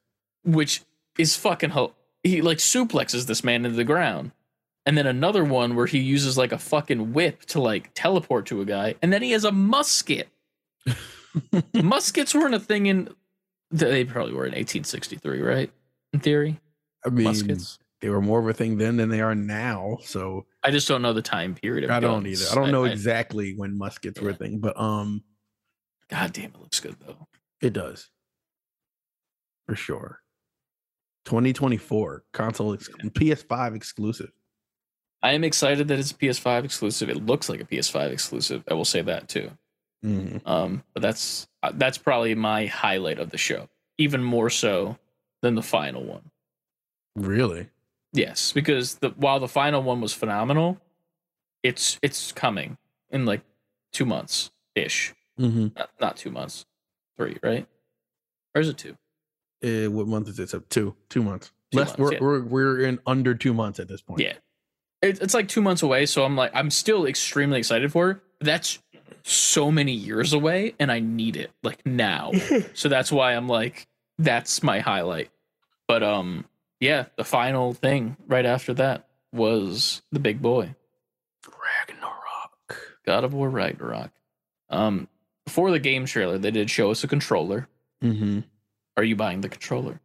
which 0.44 0.82
is 1.18 1.36
fucking 1.36 1.72
hel- 1.72 1.96
he 2.24 2.42
like 2.42 2.58
suplexes 2.60 3.28
this 3.28 3.44
man 3.44 3.66
into 3.66 3.78
the 3.78 3.84
ground 3.84 4.32
and 4.86 4.98
then 4.98 5.08
another 5.08 5.44
one 5.44 5.76
where 5.76 5.88
he 5.88 6.00
uses 6.00 6.38
like 6.38 6.52
a 6.52 6.58
fucking 6.58 7.14
whip 7.14 7.42
to 7.46 7.60
like 7.62 7.92
teleport 7.96 8.46
to 8.48 8.62
a 8.62 8.66
guy 8.66 8.96
and 9.02 9.12
then 9.14 9.22
he 9.22 9.32
has 9.32 9.44
a 9.44 9.52
musket 9.52 10.30
muskets 11.74 12.34
weren't 12.34 12.54
a 12.56 12.60
thing 12.60 12.86
in. 12.86 13.10
They 13.72 14.06
probably 14.06 14.34
were 14.34 14.46
in 14.46 14.52
1863, 14.52 15.42
right? 15.42 15.72
In 16.14 16.20
theory, 16.20 16.60
I 17.06 17.10
mean, 17.10 17.26
muskets. 17.26 17.80
They 18.06 18.12
were 18.12 18.22
more 18.22 18.40
of 18.40 18.48
a 18.48 18.54
thing 18.54 18.78
then 18.78 18.98
than 18.98 19.10
they 19.10 19.20
are 19.20 19.34
now. 19.34 19.98
So 20.04 20.46
I 20.64 20.70
just 20.70 20.88
don't 20.88 21.02
know 21.02 21.12
the 21.12 21.24
time 21.24 21.56
period. 21.56 21.86
Of 21.86 21.90
I 21.90 22.00
don't 22.00 22.22
guns. 22.22 22.40
either. 22.44 22.52
I 22.52 22.62
don't 22.64 22.72
know 22.72 22.86
I- 22.86 22.90
exactly 22.92 23.56
when 23.56 23.76
muskets 23.76 24.22
were 24.22 24.30
a 24.30 24.34
thing, 24.36 24.60
but 24.60 24.80
um, 24.80 25.24
God 26.12 26.32
damn, 26.32 26.52
it 26.52 26.60
looks 26.60 26.80
good 26.80 26.96
though. 27.04 27.28
it 27.62 27.74
does 27.74 28.08
for 29.68 29.76
sure. 29.76 30.20
2024 31.26 32.26
console 32.32 32.76
ex- 32.76 32.90
PS5 32.90 33.76
exclusive. 33.76 34.30
I 35.24 35.32
am 35.32 35.44
excited 35.44 35.88
that 35.88 35.98
it's 35.98 36.12
a 36.12 36.16
PS5 36.16 36.64
exclusive. 36.64 37.10
It 37.10 37.26
looks 37.26 37.50
like 37.50 37.60
a 37.60 37.66
PS5 37.66 38.12
exclusive. 38.12 38.64
I 38.70 38.76
will 38.76 38.86
say 38.86 39.02
that 39.02 39.28
too. 39.28 39.50
Mhm. 40.06 40.42
Um, 40.46 40.84
but 40.94 41.02
that's 41.02 41.48
uh, 41.64 41.72
that's 41.74 41.98
probably 41.98 42.36
my 42.36 42.68
highlight 42.68 43.18
of 43.18 43.32
the 43.32 43.40
show, 43.40 43.68
even 43.98 44.24
more 44.24 44.52
so 44.52 45.00
than 45.42 45.56
the 45.56 45.64
final 45.64 46.04
one. 46.04 46.30
Really? 47.16 47.70
Yes, 48.16 48.52
because 48.54 48.96
the 48.96 49.10
while 49.10 49.40
the 49.40 49.48
final 49.48 49.84
one 49.84 50.02
was 50.02 50.14
phenomenal, 50.14 50.80
it's 51.64 52.00
it's 52.02 52.32
coming 52.32 52.78
in 53.10 53.26
like 53.26 53.42
two 53.92 54.06
months 54.06 54.52
ish. 54.76 55.14
Mm-hmm. 55.40 55.68
Not, 55.78 55.90
not 56.00 56.18
two 56.18 56.32
months, 56.32 56.66
three, 57.18 57.38
right? 57.44 57.68
Or 58.54 58.62
is 58.62 58.70
it 58.70 58.78
two? 58.78 58.96
Uh, 59.64 59.92
what 59.92 60.08
month 60.08 60.30
is 60.30 60.40
it? 60.40 60.50
So 60.50 60.62
two, 60.70 60.96
two 61.10 61.24
months. 61.24 61.52
Two 61.72 61.80
Less. 61.80 61.88
months, 61.90 62.00
we're, 62.00 62.14
yeah. 62.14 62.20
we're 62.22 62.42
we're 62.42 62.80
in 62.86 63.00
under 63.06 63.36
two 63.36 63.54
months 63.54 63.80
at 63.80 63.88
this 63.88 64.02
point. 64.02 64.22
Yeah, 64.22 64.34
it, 65.02 65.22
it's 65.22 65.34
like 65.34 65.48
two 65.48 65.62
months 65.62 65.84
away. 65.84 66.06
So 66.06 66.24
I'm 66.24 66.36
like, 66.36 66.52
I'm 66.54 66.70
still 66.70 67.06
extremely 67.06 67.60
excited 67.60 67.92
for 67.92 68.12
it. 68.12 68.18
That's 68.40 68.80
so 69.24 69.72
many 69.72 69.92
years 69.92 70.34
away, 70.34 70.76
and 70.80 70.92
I 70.92 71.00
need 71.00 71.36
it 71.36 71.52
like 71.64 71.86
now. 71.86 72.32
so 72.74 72.88
that's 72.88 73.12
why 73.12 73.34
I'm 73.34 73.48
like, 73.48 73.88
that's 74.18 74.64
my 74.64 74.80
highlight. 74.80 75.32
But 75.88 76.04
um, 76.04 76.46
yeah, 76.80 77.06
the 77.18 77.24
final 77.24 77.74
thing 77.74 78.18
right 78.28 78.46
after 78.46 78.74
that 78.76 79.08
was 79.32 80.02
the 80.12 80.20
big 80.20 80.42
boy. 80.42 80.76
Ragnarok. 81.46 82.98
God 83.06 83.24
of 83.24 83.34
War 83.34 83.50
Ragnarok. 83.50 84.12
Um, 84.70 85.08
before 85.46 85.72
the 85.72 85.80
game 85.80 86.06
trailer, 86.06 86.38
they 86.38 86.52
did 86.52 86.70
show 86.70 86.92
us 86.92 87.04
a 87.04 87.08
controller. 87.08 87.68
Mm-hmm. 88.04 88.42
Are 88.98 89.04
you 89.04 89.16
buying 89.16 89.42
the 89.42 89.50
controller? 89.50 90.00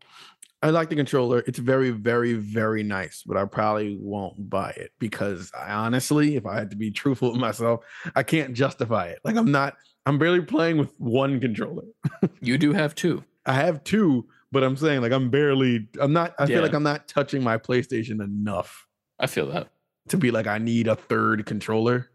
I 0.62 0.70
like 0.70 0.90
the 0.90 0.96
controller. 0.96 1.42
It's 1.46 1.58
very, 1.58 1.90
very, 1.90 2.34
very 2.34 2.82
nice, 2.82 3.22
but 3.24 3.38
I 3.38 3.46
probably 3.46 3.96
won't 3.98 4.50
buy 4.50 4.70
it 4.70 4.90
because 4.98 5.50
I 5.58 5.72
honestly, 5.72 6.36
if 6.36 6.44
I 6.44 6.58
had 6.58 6.70
to 6.70 6.76
be 6.76 6.90
truthful 6.90 7.32
with 7.32 7.40
myself, 7.40 7.84
I 8.14 8.22
can't 8.22 8.52
justify 8.52 9.06
it. 9.06 9.20
Like 9.24 9.36
I'm 9.36 9.50
not, 9.50 9.76
I'm 10.04 10.18
barely 10.18 10.42
playing 10.42 10.76
with 10.76 10.92
one 10.98 11.40
controller. 11.40 11.84
You 12.42 12.58
do 12.58 12.72
have 12.72 12.94
two. 12.94 13.24
I 13.46 13.54
have 13.54 13.84
two, 13.84 14.26
but 14.52 14.62
I'm 14.64 14.76
saying 14.76 15.00
like 15.02 15.12
I'm 15.12 15.30
barely, 15.30 15.88
I'm 16.00 16.12
not, 16.12 16.34
I 16.38 16.44
Yeah. 16.44 16.56
feel 16.56 16.62
like 16.62 16.74
I'm 16.74 16.82
not 16.82 17.08
touching 17.08 17.42
my 17.42 17.58
PlayStation 17.58 18.22
enough 18.22 18.86
I 19.18 19.26
feel 19.26 19.46
that. 19.50 19.68
to 20.08 20.16
be 20.16 20.30
like, 20.30 20.46
I 20.46 20.58
need 20.58 20.88
a 20.88 20.96
third 20.96 21.46
controller. 21.46 22.10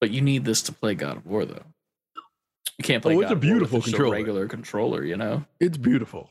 But 0.00 0.10
you 0.10 0.20
need 0.20 0.44
this 0.44 0.60
to 0.62 0.72
play 0.72 0.94
God 0.94 1.16
of 1.16 1.26
War, 1.26 1.46
though. 1.46 1.62
You 2.78 2.82
can't 2.82 3.02
oh, 3.06 3.08
play. 3.08 3.16
Oh, 3.16 3.20
it's 3.20 3.30
God 3.30 3.32
a 3.32 3.36
of 3.36 3.42
War 3.44 3.52
with 3.54 3.70
beautiful 3.70 3.82
controller. 3.82 4.12
regular 4.12 4.48
controller, 4.48 5.04
you 5.04 5.16
know. 5.16 5.44
It's 5.60 5.78
beautiful. 5.78 6.30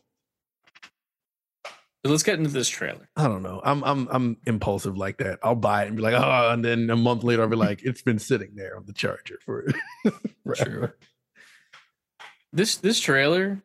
But 2.04 2.10
let's 2.12 2.24
get 2.24 2.38
into 2.38 2.52
this 2.52 2.68
trailer. 2.68 3.08
I 3.16 3.24
don't 3.30 3.42
know. 3.42 3.62
I'm 3.64 3.82
I'm 3.84 4.08
I'm 4.12 4.38
impulsive 4.46 4.98
like 4.98 5.18
that. 5.20 5.40
I'll 5.42 5.56
buy 5.56 5.84
it 5.84 5.88
and 5.88 5.96
be 5.96 6.04
like, 6.04 6.16
oh, 6.16 6.50
and 6.52 6.64
then 6.64 6.90
a 6.90 6.98
month 6.98 7.24
later 7.24 7.44
I'll 7.44 7.48
be 7.48 7.56
like, 7.56 7.82
it's 7.82 8.02
been 8.02 8.20
sitting 8.20 8.52
there 8.56 8.76
on 8.76 8.86
the 8.86 8.92
charger 8.94 9.40
for 9.46 9.66
forever. 10.46 10.98
This 12.52 12.76
this 12.76 13.00
trailer 13.00 13.64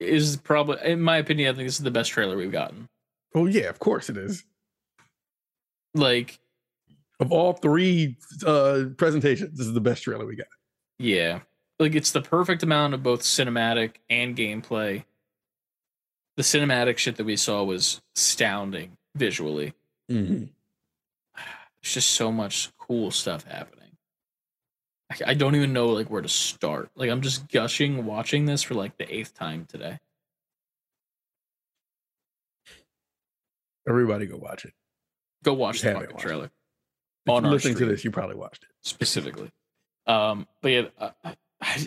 is 0.00 0.36
probably, 0.38 0.78
in 0.84 1.00
my 1.00 1.18
opinion, 1.18 1.50
I 1.52 1.56
think 1.56 1.68
this 1.68 1.76
is 1.78 1.84
the 1.84 1.90
best 1.90 2.10
trailer 2.10 2.36
we've 2.36 2.50
gotten. 2.50 2.88
Oh 3.34 3.46
yeah, 3.46 3.68
of 3.68 3.78
course 3.78 4.08
it 4.10 4.16
is. 4.16 4.44
Like, 5.94 6.38
Of 7.20 7.32
all 7.32 7.52
three 7.52 8.16
uh 8.46 8.84
presentations, 8.96 9.56
this 9.58 9.66
is 9.66 9.72
the 9.74 9.80
best 9.80 10.02
trailer 10.04 10.26
we 10.26 10.36
got. 10.36 10.46
yeah, 10.98 11.40
like 11.78 11.94
it's 11.94 12.10
the 12.12 12.22
perfect 12.22 12.62
amount 12.62 12.94
of 12.94 13.02
both 13.02 13.22
cinematic 13.22 13.96
and 14.08 14.36
gameplay. 14.36 15.04
The 16.36 16.42
cinematic 16.42 16.96
shit 16.98 17.16
that 17.16 17.24
we 17.26 17.36
saw 17.36 17.62
was 17.64 18.00
astounding 18.16 18.96
visually. 19.16 19.74
Mm-hmm. 20.10 20.44
There's 21.82 21.94
just 21.94 22.10
so 22.12 22.30
much 22.30 22.70
cool 22.78 23.10
stuff 23.10 23.44
happening. 23.44 23.79
I, 25.26 25.34
don't 25.34 25.56
even 25.56 25.72
know 25.72 25.88
like 25.88 26.08
where 26.08 26.22
to 26.22 26.28
start. 26.28 26.90
Like 26.94 27.10
I'm 27.10 27.20
just 27.20 27.48
gushing 27.48 28.04
watching 28.06 28.46
this 28.46 28.62
for 28.62 28.74
like 28.74 28.96
the 28.96 29.12
eighth 29.12 29.34
time 29.34 29.66
today. 29.66 29.98
Everybody 33.88 34.26
go 34.26 34.36
watch 34.36 34.64
it. 34.64 34.72
Go 35.42 35.54
watch 35.54 35.82
You 35.82 35.92
the 35.92 36.00
fucking 36.00 36.16
trailer 36.18 36.44
If 37.26 37.30
On 37.30 37.42
listening 37.44 37.76
to 37.76 37.86
this, 37.86 38.04
you 38.04 38.10
probably 38.10 38.36
watched 38.36 38.62
it. 38.62 38.68
specifically. 38.82 39.50
Um, 40.06 40.46
but 40.62 40.68
yeah, 40.70 40.82
uh, 40.98 41.10
I, 41.24 41.34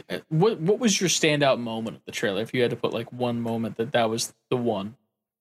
I, 0.10 0.22
what 0.30 0.60
what 0.60 0.80
was 0.80 1.00
your 1.00 1.10
standout 1.10 1.60
moment 1.60 1.98
of 1.98 2.06
the 2.06 2.12
trailer? 2.12 2.42
If 2.42 2.54
you 2.54 2.62
had 2.62 2.72
to 2.72 2.78
put 2.78 2.94
like 2.94 3.12
one 3.12 3.42
moment 3.42 3.78
that 3.78 3.94
that 3.94 4.10
was 4.10 4.34
the 4.50 4.58
one. 4.58 4.96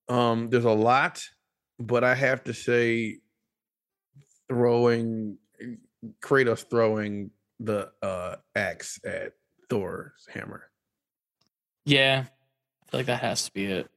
Um, 0.09 0.51
there's 0.51 0.65
a 0.65 0.71
lot, 0.71 1.23
but 1.79 2.05
I 2.05 2.15
have 2.15 2.45
to 2.45 2.55
say, 2.55 3.19
throwing 4.49 5.39
Kratos 6.21 6.69
throwing 6.69 7.31
the 7.65 7.91
uh 8.03 8.37
axe 8.55 9.01
at 9.05 9.33
Thor's 9.71 10.27
hammer. 10.33 10.65
Yeah, 11.85 12.25
I 12.27 12.91
feel 12.91 13.01
like 13.01 13.07
that 13.07 13.21
has 13.21 13.45
to 13.47 13.53
be 13.53 13.67
it. 13.67 13.89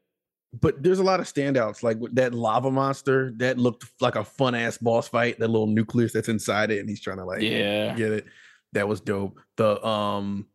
But 0.60 0.82
there's 0.82 1.00
a 1.00 1.04
lot 1.04 1.20
of 1.20 1.26
standouts, 1.26 1.84
like 1.84 1.98
that 2.14 2.34
lava 2.34 2.72
monster 2.72 3.34
that 3.38 3.58
looked 3.58 3.86
like 4.00 4.16
a 4.16 4.24
fun 4.24 4.56
ass 4.56 4.78
boss 4.78 5.08
fight. 5.08 5.38
That 5.40 5.50
little 5.50 5.68
nucleus 5.68 6.14
that's 6.14 6.30
inside 6.30 6.72
it, 6.72 6.80
and 6.80 6.90
he's 6.90 7.02
trying 7.02 7.18
to 7.18 7.26
like 7.26 7.42
Yeah, 7.42 7.94
get 7.96 8.12
it. 8.12 8.26
That 8.72 8.88
was 8.88 9.02
dope. 9.02 9.40
The 9.58 9.86
um, 9.86 10.48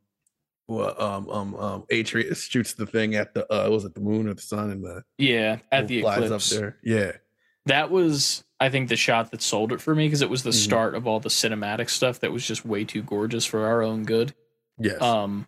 well, 0.69 0.95
um, 1.03 1.29
um, 1.29 1.55
um, 1.57 1.85
Atreus 1.91 2.45
shoots 2.45 2.75
the 2.75 2.87
thing 2.87 3.15
at 3.17 3.35
the 3.35 3.45
uh, 3.53 3.69
was 3.69 3.85
it 3.85 3.95
the 3.95 4.01
moon 4.01 4.29
or 4.29 4.35
the 4.35 4.41
sun, 4.41 4.71
and 4.71 4.85
the 4.85 5.03
yeah. 5.19 5.59
At 5.71 5.89
the 5.89 6.01
flies 6.01 6.25
eclipse, 6.25 6.53
up 6.53 6.59
there. 6.59 6.77
Yeah, 6.83 7.13
that 7.67 7.91
was 7.91 8.45
I 8.59 8.69
think 8.69 8.89
the 8.91 8.97
shot 8.97 9.31
that 9.31 9.41
sold 9.41 9.73
it 9.73 9.81
for 9.81 9.95
me 9.95 10.07
because 10.07 10.21
it 10.23 10.29
was 10.31 10.43
the 10.43 10.51
Mhm. 10.51 10.55
start 10.65 10.95
of 10.95 11.07
all 11.07 11.19
the 11.21 11.31
cinematic 11.31 11.89
stuff 11.89 12.21
that 12.21 12.31
was 12.33 12.47
just 12.47 12.65
way 12.67 12.85
too 12.85 13.03
gorgeous 13.03 13.47
for 13.47 13.67
our 13.67 13.83
own 13.83 14.05
good. 14.05 14.35
yes, 14.79 15.01
Um, 15.01 15.47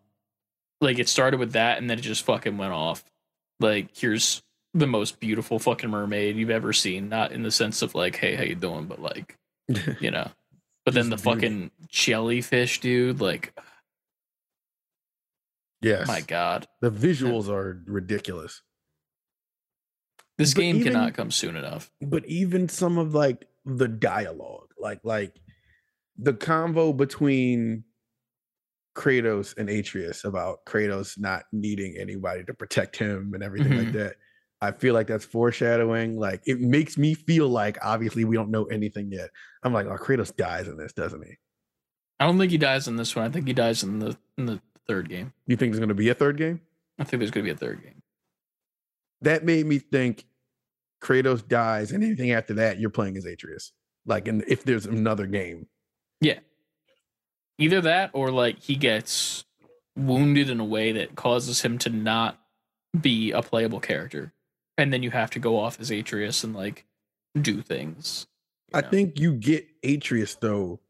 like 0.80 0.98
it 0.98 1.08
started 1.08 1.38
with 1.38 1.52
that, 1.52 1.78
and 1.78 1.88
then 1.90 1.98
it 1.98 2.02
just 2.02 2.24
fucking 2.24 2.56
went 2.58 2.72
off. 2.72 3.04
Like 3.60 3.94
here's 3.96 4.42
the 4.74 4.86
most 4.86 5.20
beautiful 5.20 5.58
fucking 5.58 5.90
mermaid 5.90 6.36
you've 6.36 6.48
ever 6.50 6.72
seen. 6.72 7.08
Not 7.10 7.32
in 7.32 7.42
the 7.42 7.50
sense 7.50 7.82
of 7.82 7.94
like, 7.94 8.16
hey, 8.16 8.34
how 8.34 8.44
you 8.44 8.54
doing, 8.54 8.86
but 8.86 8.98
like, 9.00 9.36
you 10.00 10.10
know. 10.10 10.30
But 10.86 10.94
then 10.94 11.10
the 11.10 11.16
beauty. 11.16 11.30
fucking 11.30 11.70
jellyfish, 11.88 12.80
dude. 12.80 13.20
Like, 13.20 13.52
yes. 15.80 16.08
my 16.08 16.20
god, 16.22 16.66
The 16.80 16.90
visuals 16.90 17.48
are 17.48 17.82
ridiculous. 17.86 18.62
This 20.38 20.54
game 20.54 20.76
even- 20.76 20.92
cannot 20.92 21.14
come 21.14 21.30
soon 21.30 21.56
enough. 21.56 21.90
But 22.00 22.24
even 22.26 22.68
some 22.68 22.98
of 22.98 23.14
like 23.14 23.46
the 23.64 23.88
dialogue, 23.88 24.68
like 24.78 25.00
like 25.04 25.36
the 26.18 26.32
convo 26.34 26.96
between 26.96 27.84
Kratos 28.96 29.56
and 29.56 29.70
Atreus 29.70 30.24
about 30.24 30.64
Kratos 30.66 31.18
not 31.18 31.44
needing 31.52 31.96
anybody 31.98 32.44
to 32.44 32.52
protect 32.54 32.96
him 32.96 33.32
and 33.34 33.42
everything 33.42 33.76
like 33.78 33.88
Mhm. 33.88 33.92
that. 33.94 34.16
I 34.60 34.70
feel 34.72 34.94
like 34.94 35.06
that's 35.06 35.24
foreshadowing. 35.24 36.18
Like 36.18 36.42
it 36.46 36.60
makes 36.60 36.98
me 36.98 37.14
feel 37.14 37.48
like 37.48 37.78
obviously 37.82 38.24
we 38.24 38.36
don't 38.36 38.50
know 38.50 38.64
anything 38.66 39.10
yet. 39.10 39.30
I'm 39.62 39.72
like, 39.72 39.86
oh, 39.86 39.96
Kratos 39.96 40.34
dies 40.36 40.68
in 40.68 40.76
this, 40.76 40.92
doesn't 40.92 41.24
he? 41.24 41.34
I 42.20 42.26
don't 42.26 42.38
think 42.38 42.52
he 42.52 42.58
dies 42.58 42.86
in 42.86 42.96
this 42.96 43.16
one. 43.16 43.24
I 43.24 43.30
think 43.30 43.46
he 43.46 43.54
dies 43.54 43.82
in 43.82 43.98
the 43.98 44.16
in 44.38 44.46
the 44.46 44.60
third 44.86 45.08
game. 45.08 45.32
You 45.46 45.56
think 45.56 45.72
there's 45.72 45.80
gonna 45.80 45.94
be 45.94 46.08
a 46.10 46.14
third 46.14 46.36
game? 46.36 46.60
I 46.98 47.04
think 47.04 47.20
there's 47.20 47.30
gonna 47.30 47.44
be 47.44 47.50
a 47.50 47.56
third 47.56 47.82
game. 47.82 48.01
That 49.22 49.44
made 49.44 49.66
me 49.66 49.78
think 49.78 50.24
Kratos 51.02 51.46
dies, 51.46 51.92
and 51.92 52.02
anything 52.04 52.32
after 52.32 52.54
that, 52.54 52.78
you're 52.78 52.90
playing 52.90 53.16
as 53.16 53.24
Atreus. 53.24 53.72
Like, 54.06 54.28
and 54.28 54.44
if 54.48 54.64
there's 54.64 54.86
another 54.86 55.26
game, 55.26 55.66
yeah, 56.20 56.38
Either 57.62 57.80
that 57.82 58.10
or 58.12 58.30
like 58.30 58.60
he 58.60 58.74
gets 58.74 59.44
wounded 59.96 60.50
in 60.50 60.58
a 60.58 60.64
way 60.64 60.92
that 60.92 61.14
causes 61.14 61.62
him 61.62 61.78
to 61.78 61.90
not 61.90 62.40
be 62.98 63.30
a 63.30 63.42
playable 63.42 63.80
character. 63.80 64.32
And 64.78 64.92
then 64.92 65.02
you 65.02 65.10
have 65.10 65.30
to 65.30 65.38
go 65.38 65.58
off 65.58 65.78
as 65.78 65.90
Atreus 65.90 66.42
and 66.44 66.54
like 66.54 66.86
do 67.40 67.62
things. 67.62 68.26
I 68.74 68.80
know? 68.80 68.88
think 68.88 69.20
you 69.20 69.34
get 69.34 69.66
Atreus 69.84 70.34
though 70.36 70.80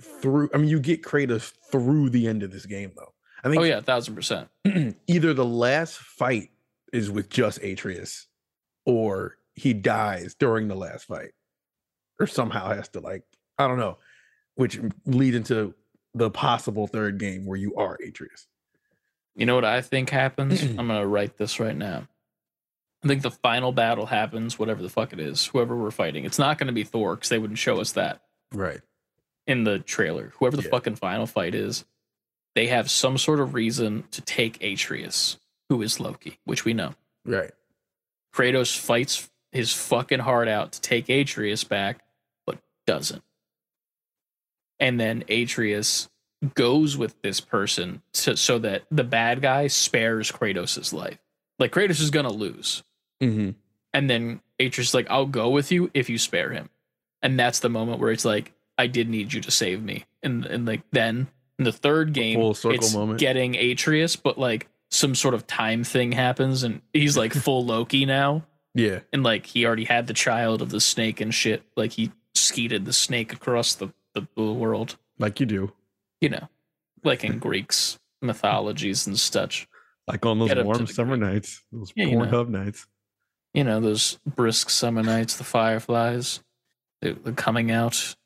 through. 0.00 0.50
I 0.54 0.56
mean, 0.56 0.68
you 0.68 0.80
get 0.80 1.02
Kratos 1.02 1.52
through 1.70 2.10
the 2.10 2.26
end 2.26 2.42
of 2.42 2.50
this 2.50 2.66
game 2.66 2.92
though. 2.96 3.12
I 3.44 3.50
think 3.50 3.60
Oh 3.60 3.64
yeah, 3.64 3.80
thousand 3.80 4.14
percent. 4.14 4.48
either 5.06 5.34
the 5.34 5.44
last 5.44 5.98
fight 5.98 6.50
is 6.92 7.10
with 7.10 7.28
just 7.28 7.62
Atreus, 7.62 8.26
or 8.86 9.36
he 9.54 9.72
dies 9.74 10.34
during 10.34 10.68
the 10.68 10.74
last 10.74 11.06
fight, 11.06 11.32
or 12.20 12.26
somehow 12.26 12.68
has 12.68 12.88
to 12.90 13.00
like 13.00 13.22
I 13.58 13.66
don't 13.66 13.78
know, 13.78 13.98
which 14.54 14.78
lead 15.06 15.34
into 15.34 15.74
the 16.14 16.30
possible 16.30 16.86
third 16.86 17.18
game 17.18 17.44
where 17.44 17.56
you 17.58 17.74
are 17.76 17.96
Atreus. 18.06 18.46
You 19.34 19.46
know 19.46 19.54
what 19.54 19.64
I 19.64 19.80
think 19.82 20.10
happens? 20.10 20.62
I'm 20.62 20.76
gonna 20.88 21.06
write 21.06 21.36
this 21.36 21.60
right 21.60 21.76
now. 21.76 22.06
I 23.04 23.08
think 23.08 23.22
the 23.22 23.30
final 23.30 23.70
battle 23.70 24.06
happens, 24.06 24.58
whatever 24.58 24.82
the 24.82 24.88
fuck 24.88 25.12
it 25.12 25.20
is, 25.20 25.46
whoever 25.46 25.76
we're 25.76 25.90
fighting. 25.92 26.24
It's 26.24 26.38
not 26.38 26.58
gonna 26.58 26.72
be 26.72 26.82
Thor 26.84 27.14
because 27.14 27.28
they 27.28 27.38
wouldn't 27.38 27.58
show 27.58 27.80
us 27.80 27.92
that 27.92 28.22
Right. 28.52 28.80
in 29.46 29.62
the 29.64 29.78
trailer. 29.78 30.32
Whoever 30.38 30.56
the 30.56 30.64
Yeah. 30.64 30.70
fucking 30.70 30.96
final 30.96 31.26
fight 31.26 31.54
is, 31.54 31.84
they 32.56 32.66
have 32.68 32.90
some 32.90 33.16
sort 33.18 33.38
of 33.38 33.54
reason 33.54 34.04
to 34.10 34.20
take 34.20 34.60
Atreus, 34.64 35.38
who 35.68 35.82
is 35.82 36.00
Loki, 36.00 36.38
which 36.44 36.64
we 36.64 36.74
know. 36.74 36.94
Right. 37.24 37.50
Kratos 38.34 38.76
fights 38.76 39.30
his 39.52 39.72
fucking 39.72 40.20
heart 40.20 40.48
out 40.48 40.72
to 40.72 40.80
take 40.80 41.08
Atreus 41.08 41.64
back, 41.64 42.00
but 42.46 42.58
doesn't. 42.86 43.22
And 44.80 45.00
then 45.00 45.24
Atreus 45.28 46.08
goes 46.54 46.96
with 46.96 47.20
this 47.22 47.40
person 47.40 48.02
to, 48.12 48.36
so 48.36 48.58
that 48.60 48.84
the 48.90 49.04
bad 49.04 49.42
guy 49.42 49.66
spares 49.66 50.30
Kratos' 50.30 50.92
life. 50.92 51.18
Like 51.58 51.72
Kratos 51.72 52.00
is 52.00 52.10
gonna 52.10 52.32
lose. 52.32 52.82
Mm-hmm. 53.20 53.50
And 53.92 54.10
then 54.10 54.40
Atreus 54.60 54.88
is 54.88 54.94
like, 54.94 55.08
I'll 55.10 55.26
go 55.26 55.50
with 55.50 55.72
you 55.72 55.90
if 55.94 56.08
you 56.08 56.18
spare 56.18 56.50
him. 56.50 56.70
And 57.22 57.38
that's 57.38 57.58
the 57.58 57.68
moment 57.68 58.00
where 58.00 58.12
it's 58.12 58.24
like, 58.24 58.52
I 58.76 58.86
did 58.86 59.08
need 59.08 59.32
you 59.32 59.40
to 59.40 59.50
save 59.50 59.82
me. 59.82 60.04
And 60.22 60.46
and 60.46 60.66
like 60.66 60.82
then 60.92 61.26
in 61.58 61.64
the 61.64 61.72
third 61.72 62.12
game, 62.12 62.38
full 62.38 62.54
circle 62.54 62.76
it's 62.76 62.94
moment. 62.94 63.18
getting 63.18 63.56
Atreus, 63.56 64.14
but 64.14 64.38
like 64.38 64.68
some 64.90 65.14
sort 65.14 65.34
of 65.34 65.46
time 65.46 65.84
thing 65.84 66.12
happens 66.12 66.62
and 66.62 66.80
he's 66.92 67.16
like 67.16 67.32
full 67.34 67.64
Loki 67.64 68.04
now. 68.06 68.44
Yeah. 68.74 69.00
And 69.12 69.22
like 69.22 69.46
he 69.46 69.66
already 69.66 69.84
had 69.84 70.06
the 70.06 70.14
child 70.14 70.62
of 70.62 70.70
the 70.70 70.80
snake 70.80 71.20
and 71.20 71.32
shit. 71.34 71.62
Like 71.76 71.92
he 71.92 72.12
skeeted 72.34 72.84
the 72.84 72.92
snake 72.92 73.32
across 73.32 73.74
the, 73.74 73.88
the, 74.14 74.26
the 74.36 74.52
world, 74.52 74.96
Like 75.18 75.40
you 75.40 75.46
do. 75.46 75.72
you 76.20 76.28
know, 76.28 76.48
like 77.04 77.24
in 77.24 77.38
Greeks 77.38 77.98
mythologies 78.22 79.06
and 79.06 79.18
such. 79.18 79.68
Like 80.06 80.24
on 80.24 80.38
those 80.38 80.54
warm 80.64 80.86
summer 80.86 81.16
Greek. 81.16 81.32
nights, 81.32 81.62
those 81.72 81.92
Yeah, 81.94 82.06
you 82.06 82.16
know. 82.18 82.24
Pornhub 82.26 82.48
nights. 82.48 82.86
you 83.54 83.64
know 83.64 83.80
those 83.80 84.18
brisk 84.26 84.70
summer 84.70 85.02
nights 85.02 85.36
the 85.36 85.44
fireflies 85.44 86.40
they're, 87.02 87.12
they're 87.14 87.32
coming 87.34 87.70
out 87.70 88.16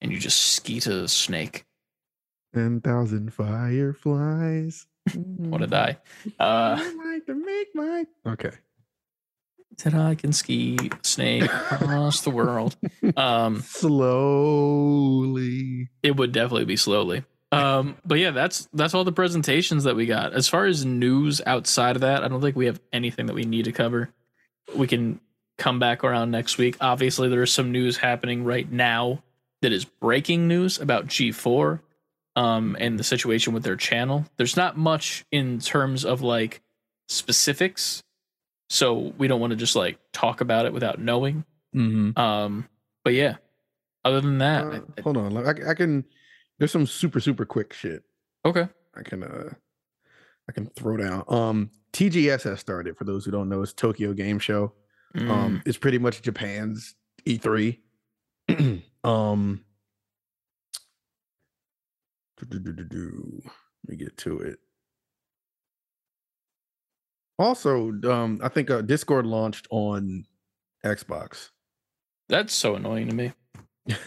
and 0.00 0.10
you 0.12 0.18
just 0.18 0.40
skeet 0.52 0.86
a 0.86 1.06
snake 1.08 1.64
Ten 2.54 2.80
thousand 2.80 3.32
fireflies. 5.08 5.24
what 5.50 5.62
a 5.62 5.66
die. 5.66 5.98
Uh 6.38 6.76
like 7.04 7.26
to 7.26 7.34
make 7.34 7.68
my. 7.74 8.04
Okay. 8.26 8.50
that 9.82 9.92
i 9.94 10.14
can 10.14 10.32
ski 10.32 10.78
snake 11.02 11.42
across 11.44 12.20
the 12.22 12.30
world. 12.30 12.76
Um 13.16 13.60
Slowly. 14.64 15.88
it 16.02 16.16
would 16.16 16.32
definitely 16.32 16.64
be 16.64 16.76
slowly. 16.76 17.24
Um 17.52 17.96
but 18.04 18.18
yeah 18.18 18.30
that's 18.30 18.68
that's 18.72 18.94
all 18.94 19.04
the 19.04 19.12
presentations 19.12 19.84
that 19.84 19.96
we 19.96 20.06
got. 20.06 20.32
As 20.32 20.48
far 20.48 20.66
as 20.66 20.84
news 20.84 21.40
outside 21.46 21.96
of 21.96 22.02
that 22.02 22.24
i 22.24 22.28
don't 22.28 22.40
think 22.40 22.56
we 22.56 22.66
have 22.66 22.80
anything 22.92 23.26
that 23.26 23.34
we 23.34 23.44
need 23.44 23.64
to 23.66 23.72
cover. 23.72 24.10
We 24.74 24.86
can 24.86 25.20
come 25.58 25.78
back 25.78 26.02
around 26.02 26.30
next 26.32 26.58
week. 26.58 26.76
Obviously 26.80 27.28
there 27.28 27.42
is 27.42 27.52
some 27.52 27.70
news 27.70 27.96
happening 27.98 28.42
right 28.44 28.70
now 28.70 29.22
that 29.62 29.72
is 29.72 29.84
breaking 29.84 30.48
news 30.48 30.80
about 30.80 31.06
g4 31.06 31.80
um 32.36 32.76
and 32.80 32.98
the 32.98 33.04
situation 33.04 33.52
with 33.52 33.62
their 33.62 33.76
channel 33.76 34.24
there's 34.36 34.56
not 34.56 34.76
much 34.76 35.24
in 35.30 35.58
terms 35.60 36.04
of 36.04 36.20
like 36.22 36.60
specifics 37.08 38.02
so 38.68 39.12
we 39.18 39.28
don't 39.28 39.40
want 39.40 39.50
to 39.52 39.56
just 39.56 39.76
like 39.76 39.98
talk 40.12 40.40
about 40.40 40.66
it 40.66 40.72
without 40.72 40.98
knowing 41.00 41.44
Mm-hmm. 41.74 42.16
um 42.18 42.68
but 43.04 43.14
yeah 43.14 43.36
other 44.04 44.20
than 44.20 44.38
that 44.38 44.64
I- 44.66 44.76
I- 44.98 45.00
hold 45.02 45.16
on. 45.16 45.32
Like, 45.32 45.64
I, 45.64 45.70
I 45.70 45.74
can. 45.74 46.04
There's 46.58 46.70
some 46.70 46.86
super 46.86 47.18
super 47.20 47.44
quick 47.44 47.72
shit. 47.72 48.02
okay 48.44 48.68
I 48.96 49.02
can 49.02 49.22
uh 49.24 49.50
I 50.48 50.52
can 50.52 50.66
throw 50.66 50.96
down. 50.96 51.24
Um 51.28 51.70
TGS 51.92 52.42
has 52.44 52.60
started 52.60 52.96
for 52.96 53.04
those 53.04 53.24
who 53.24 53.30
don't 53.30 53.48
know, 53.48 53.62
it's 53.62 53.72
Tokyo 53.72 54.12
Game 54.12 54.38
Show. 54.38 54.72
Mm. 55.16 55.30
Um 55.30 55.62
it's 55.66 55.78
pretty 55.78 55.98
much 55.98 56.22
Japan's 56.22 56.94
E3. 57.26 57.78
um 59.04 59.64
do-do-do-do-do. 62.38 63.40
let 63.44 63.52
me 63.88 63.96
get 63.96 64.16
to 64.18 64.38
it. 64.38 64.58
Also, 67.38 67.90
um 68.04 68.40
I 68.42 68.48
think 68.48 68.70
uh, 68.70 68.82
Discord 68.82 69.26
launched 69.26 69.66
on 69.70 70.24
Xbox. 70.84 71.50
That's 72.28 72.54
so 72.54 72.74
annoying 72.76 73.08
to 73.08 73.14
me. 73.14 73.32
Give 73.88 73.98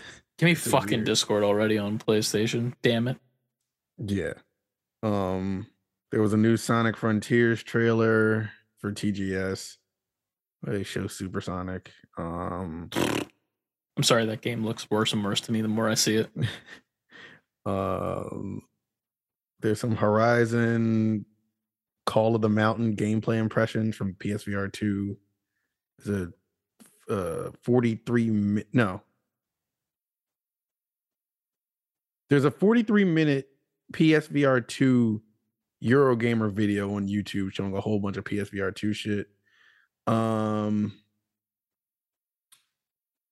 me 0.45 0.52
It's 0.52 0.70
fucking 0.70 0.99
weird. 0.99 1.06
Discord 1.06 1.44
already 1.44 1.78
on 1.78 1.99
PlayStation. 1.99 2.74
Damn 2.82 3.08
it. 3.10 3.18
Yeah. 3.98 4.34
Um 5.04 5.68
there 6.12 6.22
was 6.22 6.34
a 6.34 6.38
new 6.38 6.56
Sonic 6.56 6.95
Frontiers 6.95 7.64
trailer 7.64 8.49
for 8.78 8.91
TGS. 8.94 9.76
They 10.64 10.84
show 10.84 11.08
Supersonic. 11.08 11.91
Um 12.18 12.90
I'm 13.98 14.04
sorry, 14.04 14.26
that 14.28 14.41
game 14.41 14.64
looks 14.64 14.90
worse 14.90 15.12
and 15.14 15.24
worse 15.24 15.41
to 15.41 15.52
me 15.52 15.62
the 15.62 15.68
more 15.68 15.90
I 15.90 15.95
see 15.95 16.16
it. 16.16 16.30
um 17.68 18.61
there's 19.60 19.80
some 19.80 19.95
Horizon 19.95 21.26
Call 22.06 22.35
of 22.35 22.41
the 22.41 22.49
Mountain 22.49 22.95
gameplay 22.95 23.38
impressions 23.38 23.95
from 23.95 24.14
PSVR 24.14 24.72
2. 24.72 25.18
There's 25.99 26.30
a 27.10 27.14
uh 27.14 27.52
43 27.64 28.30
mi- 28.30 28.64
no. 28.72 29.02
There's 32.30 32.45
a 32.45 32.52
43 32.52 33.03
minute 33.03 33.49
PSVR 33.94 34.65
2 34.65 35.22
Eurogamer 35.84 36.52
video 36.52 36.95
on 36.95 37.07
YouTube 37.07 37.53
showing 37.53 37.76
a 37.76 37.81
whole 37.81 37.99
bunch 37.99 38.18
of 38.18 38.23
PSVR 38.23 38.73
2 38.73 38.94
shit. 38.94 39.27
Um 40.06 40.94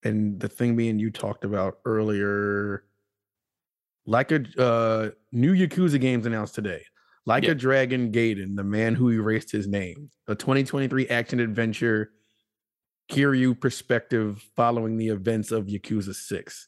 and 0.03 0.39
the 0.39 0.49
thing 0.49 0.75
being 0.75 0.99
you 0.99 1.11
talked 1.11 1.45
about 1.45 1.79
earlier 1.85 2.83
like 4.05 4.31
a 4.31 4.43
uh 4.61 5.09
new 5.31 5.53
Yakuza 5.55 5.99
games 5.99 6.25
announced 6.25 6.55
today. 6.55 6.83
Like 7.25 7.43
Yeah. 7.43 7.51
a 7.51 7.55
Dragon 7.55 8.11
Gaiden, 8.11 8.55
the 8.55 8.63
man 8.63 8.93
who 8.95 9.09
erased 9.09 9.51
his 9.51 9.67
name. 9.67 10.09
A 10.27 10.35
2023 10.35 11.07
action 11.09 11.39
adventure 11.39 12.11
Kiryu 13.11 13.59
perspective 13.59 14.43
following 14.55 14.97
the 14.97 15.09
events 15.09 15.51
of 15.51 15.65
Yakuza 15.67 16.13
6. 16.15 16.67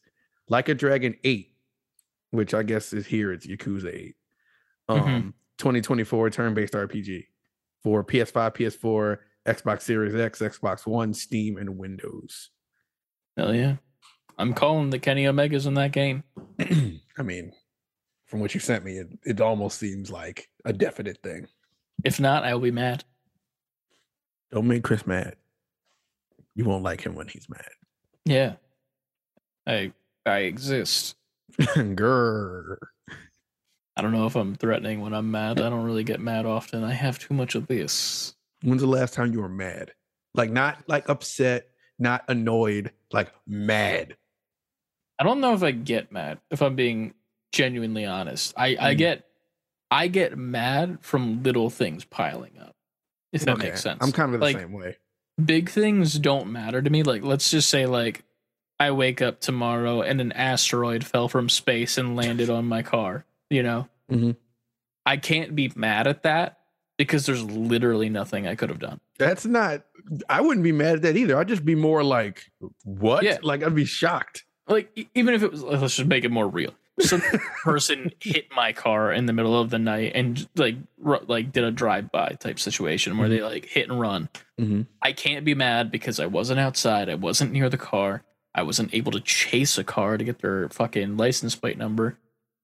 Like 0.49 0.69
a 0.69 0.75
Dragon 0.75 1.15
8, 1.23 1.53
which 2.31 2.53
I 2.53 2.63
guess 2.63 2.93
is 2.93 3.05
here, 3.07 3.31
it's 3.31 3.45
Yakuza 3.47 3.93
8. 3.93 4.15
Um, 4.89 4.99
Mhm. 4.99 5.33
2024 5.57 6.29
turn 6.29 6.53
based 6.53 6.73
RPG 6.73 7.27
for 7.83 8.03
PS5, 8.03 8.53
PS4, 8.53 9.17
Xbox 9.47 9.81
Series 9.81 10.13
X, 10.15 10.39
Xbox 10.39 10.85
One, 10.85 11.13
Steam, 11.13 11.57
and 11.57 11.77
Windows. 11.77 12.51
Hell 13.35 13.53
yeah. 13.55 13.77
I'm 14.37 14.53
calling 14.53 14.89
the 14.89 14.99
Kenny 14.99 15.25
Omegas 15.25 15.65
in 15.65 15.73
that 15.75 15.91
game. 15.91 16.23
I 17.17 17.23
mean, 17.23 17.53
from 18.25 18.39
what 18.39 18.53
you 18.53 18.59
sent 18.59 18.85
me, 18.85 18.97
it, 18.97 19.07
it 19.25 19.41
almost 19.41 19.79
seems 19.79 20.11
like 20.11 20.49
a 20.65 20.73
definite 20.73 21.17
thing. 21.23 21.47
If 22.03 22.19
not, 22.19 22.43
I 22.43 22.53
will 22.53 22.61
be 22.61 22.71
mad. 22.71 23.03
Don't 24.51 24.67
make 24.67 24.83
Chris 24.83 25.07
mad. 25.07 25.35
You 26.53 26.65
won't 26.65 26.83
like 26.83 27.01
him 27.01 27.15
when 27.15 27.27
he's 27.27 27.49
mad. 27.49 27.69
Yeah. 28.25 28.53
I 29.65 29.91
I 30.25 30.39
exist. 30.39 31.15
Grr. 31.59 32.77
I 33.95 34.01
don't 34.01 34.11
know 34.11 34.27
if 34.27 34.35
I'm 34.35 34.55
threatening 34.55 35.01
when 35.01 35.13
I'm 35.13 35.31
mad. 35.31 35.59
I 35.59 35.69
don't 35.69 35.83
really 35.83 36.03
get 36.03 36.19
mad 36.19 36.45
often. 36.45 36.83
I 36.83 36.93
have 36.93 37.17
too 37.17 37.33
much 37.33 37.55
of 37.55 37.67
this. 37.67 38.35
When's 38.61 38.81
the 38.81 38.87
last 38.87 39.13
time 39.13 39.33
you 39.33 39.41
were 39.41 39.49
mad? 39.49 39.91
Like 40.35 40.51
not 40.51 40.83
like 40.87 41.09
upset, 41.09 41.69
not 41.97 42.23
annoyed, 42.27 42.91
like 43.11 43.31
mad. 43.47 44.15
I 45.19 45.23
don't 45.23 45.41
know 45.41 45.53
if 45.53 45.63
I 45.63 45.71
get 45.71 46.11
mad, 46.11 46.39
if 46.51 46.61
I'm 46.61 46.75
being 46.75 47.13
genuinely 47.51 48.05
honest. 48.05 48.53
I, 48.57 48.77
I 48.79 48.93
Mm. 48.93 48.97
get 48.97 49.23
I 49.89 50.07
get 50.09 50.37
mad 50.37 50.97
from 51.01 51.43
little 51.43 51.69
things 51.69 52.03
piling 52.03 52.51
up. 52.59 52.75
If 53.31 53.43
that 53.45 53.55
Okay, 53.57 53.69
makes 53.69 53.81
sense. 53.81 53.99
I'm 54.01 54.11
kind 54.11 54.33
of 54.33 54.39
the 54.41 54.45
Like, 54.45 54.57
same 54.57 54.73
way. 54.73 54.97
big 55.43 55.69
things 55.69 56.19
don't 56.19 56.51
matter 56.51 56.81
to 56.81 56.89
me. 56.89 57.03
Like, 57.03 57.23
let's 57.23 57.49
just 57.49 57.69
say, 57.69 57.85
like, 57.85 58.25
I 58.81 58.91
wake 58.91 59.21
up 59.21 59.39
tomorrow 59.39 60.01
and 60.01 60.19
an 60.19 60.33
asteroid 60.33 61.05
fell 61.05 61.29
from 61.29 61.47
space 61.47 61.97
and 61.97 62.17
landed 62.17 62.49
on 62.49 62.65
my 62.65 62.83
car. 62.83 63.23
You 63.49 63.63
know, 63.63 63.87
Mhm. 64.11 64.35
I 65.05 65.15
can't 65.15 65.55
be 65.55 65.71
mad 65.73 66.05
at 66.05 66.23
that 66.23 66.59
because 66.97 67.25
there's 67.25 67.43
literally 67.43 68.09
nothing 68.09 68.45
I 68.45 68.55
could 68.55 68.69
have 68.69 68.79
done. 68.79 68.99
That's 69.17 69.45
not 69.45 69.83
I 70.29 70.41
wouldn't 70.41 70.63
be 70.65 70.71
mad 70.73 70.95
at 70.97 71.01
that 71.03 71.15
either. 71.17 71.37
I'd 71.37 71.47
just 71.47 71.63
be 71.65 71.75
more 71.75 72.03
like, 72.03 72.51
what? 72.83 73.23
Yeah. 73.23 73.37
Like 73.41 73.63
I'd 73.63 73.73
be 73.75 73.85
shocked. 73.85 74.43
Like, 74.67 75.07
even 75.15 75.33
if 75.33 75.43
it 75.43 75.51
was, 75.51 75.63
let's 75.63 75.95
just 75.95 76.07
make 76.07 76.25
it 76.25 76.31
more 76.31 76.47
real. 76.47 76.73
Some 76.99 77.21
person 77.63 78.11
hit 78.19 78.47
my 78.55 78.73
car 78.73 79.13
in 79.13 79.25
the 79.27 79.33
middle 79.33 79.59
of 79.59 79.69
the 79.69 79.79
night 79.79 80.11
and 80.15 80.47
like, 80.55 80.75
ru- 80.97 81.23
like 81.27 81.51
did 81.51 81.63
a 81.63 81.71
drive 81.71 82.11
by 82.11 82.29
type 82.39 82.59
situation 82.59 83.17
where 83.17 83.29
they 83.29 83.41
like 83.41 83.65
hit 83.65 83.89
and 83.89 83.99
run. 83.99 84.29
Mhm. 84.59 84.87
I 85.01 85.13
can't 85.13 85.45
be 85.45 85.53
mad 85.53 85.91
because 85.91 86.19
I 86.19 86.25
wasn't 86.25 86.59
outside. 86.59 87.07
I 87.09 87.15
wasn't 87.15 87.51
near 87.51 87.69
the 87.69 87.77
car. 87.77 88.23
I 88.55 88.63
wasn't 88.63 88.93
able 88.93 89.11
to 89.11 89.19
chase 89.19 89.77
a 89.77 89.83
car 89.83 90.17
to 90.17 90.23
get 90.23 90.39
their 90.39 90.67
fucking 90.69 91.15
license 91.17 91.55
plate 91.55 91.77
number. 91.77 92.17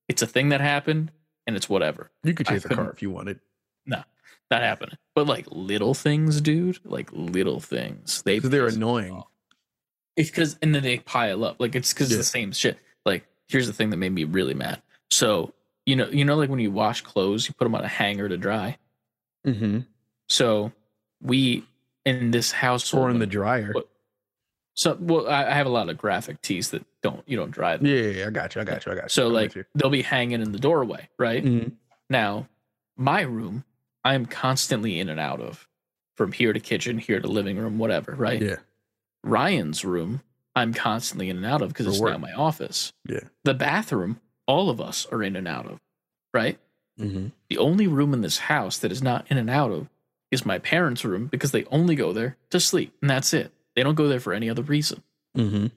it's 0.10 0.22
a 0.22 0.28
thing 0.28 0.50
that 0.50 0.60
happened 0.62 1.12
and 1.48 1.56
it's 1.56 1.70
whatever. 1.70 2.10
You 2.24 2.34
could 2.34 2.48
chase 2.48 2.66
a 2.66 2.70
car 2.70 2.90
if 2.90 3.02
you 3.02 3.10
wanted. 3.12 3.40
No, 3.86 4.04
that 4.50 4.64
happened. 4.64 4.98
But 5.16 5.28
like 5.28 5.46
little 5.52 5.94
things, 5.94 6.42
dude, 6.42 6.80
like 6.84 7.10
little 7.14 7.60
things. 7.60 8.22
They 8.24 8.40
they're 8.40 8.68
annoying. 8.68 9.12
off. 9.14 9.28
It's 10.16 10.30
because 10.30 10.58
and 10.62 10.74
then 10.76 10.84
they 10.84 11.00
pile 11.00 11.44
up. 11.44 11.58
Like 11.60 11.76
it's 11.76 11.94
because 11.94 12.12
Yeah. 12.12 12.18
the 12.18 12.24
same 12.24 12.52
shit. 12.52 12.78
Like 13.06 13.26
here's 13.48 13.68
the 13.68 13.74
thing 13.74 13.90
that 13.90 13.98
made 13.98 14.12
me 14.12 14.24
really 14.26 14.54
mad. 14.54 14.82
So 15.12 15.54
you 15.86 15.96
know, 15.96 16.08
you 16.08 16.24
know, 16.24 16.36
like 16.36 16.50
when 16.50 16.60
you 16.60 16.72
wash 16.72 17.02
clothes, 17.02 17.48
you 17.48 17.54
put 17.56 17.66
them 17.66 17.76
on 17.76 17.84
a 17.84 17.88
hanger 17.88 18.30
to 18.30 18.38
dry. 18.38 18.78
Mm-hmm. 19.46 19.80
So 20.30 20.72
we 21.22 21.66
in 22.06 22.32
this 22.32 22.52
house 22.52 22.94
Or 22.94 23.10
in 23.10 23.20
the 23.20 23.26
dryer. 23.28 23.74
So 24.76 24.98
well, 25.00 25.28
I, 25.30 25.46
I 25.46 25.52
have 25.52 25.68
a 25.68 25.70
lot 25.70 25.90
of 25.90 25.98
graphic 25.98 26.42
tees 26.42 26.72
that 26.72 26.84
don't 27.02 27.22
you 27.28 27.38
don't 27.38 27.52
dry 27.52 27.78
them. 27.78 27.86
Yeah, 27.86 27.96
yeah, 27.96 28.10
yeah, 28.22 28.28
I 28.28 28.30
got 28.30 28.56
you. 28.56 28.62
I 28.62 28.64
got 28.64 28.86
you. 28.86 28.92
I 28.92 28.96
got 28.96 29.04
you. 29.04 29.10
So 29.10 29.28
I'm 29.28 29.34
like 29.34 29.54
they'll 29.76 29.90
be 29.90 30.02
hanging 30.02 30.42
in 30.42 30.52
the 30.52 30.60
doorway, 30.60 31.10
right? 31.20 31.44
Mhm. 31.44 31.74
Now, 32.10 32.48
my 32.98 33.22
room, 33.22 33.64
I 34.04 34.16
am 34.16 34.26
constantly 34.26 35.00
in 35.00 35.10
and 35.10 35.20
out 35.20 35.42
of 35.42 35.68
from 36.16 36.32
here 36.32 36.54
to 36.54 36.60
kitchen, 36.60 36.98
here 36.98 37.20
to 37.20 37.28
living 37.28 37.58
room, 37.58 37.78
whatever, 37.78 38.14
right? 38.16 38.42
yeah, 38.42 38.56
Ryan's 39.24 39.86
room, 39.86 40.22
I'm 40.56 40.74
constantly 40.74 41.30
in 41.30 41.38
and 41.38 41.46
out 41.46 41.62
of 41.62 41.70
because 41.70 41.88
it's 41.88 42.00
work. 42.00 42.12
now 42.12 42.18
my 42.18 42.34
office. 42.34 42.94
yeah. 43.08 43.22
The 43.44 43.54
bathroom, 43.54 44.20
all 44.48 44.70
of 44.70 44.80
us 44.80 45.08
are 45.12 45.24
in 45.24 45.36
and 45.36 45.48
out 45.48 45.66
of, 45.66 45.80
right? 46.34 46.60
Mm-hmm. 47.00 47.28
The 47.50 47.58
only 47.58 47.88
room 47.88 48.14
in 48.14 48.22
this 48.22 48.38
house 48.38 48.78
that 48.80 48.92
is 48.92 49.02
not 49.02 49.26
in 49.30 49.38
and 49.38 49.50
out 49.50 49.72
of 49.72 49.90
is 50.32 50.46
my 50.46 50.60
parents' 50.60 51.06
room 51.06 51.28
because 51.28 51.52
they 51.52 51.66
only 51.66 51.96
go 51.96 52.14
there 52.14 52.38
to 52.52 52.60
sleep, 52.60 52.94
and 53.02 53.10
that's 53.10 53.34
it. 53.34 53.52
They 53.76 53.84
don't 53.84 53.96
go 53.96 54.08
there 54.08 54.20
for 54.20 54.34
any 54.34 54.50
other 54.50 54.62
reason. 54.62 55.02
Mm-hmm. 55.38 55.68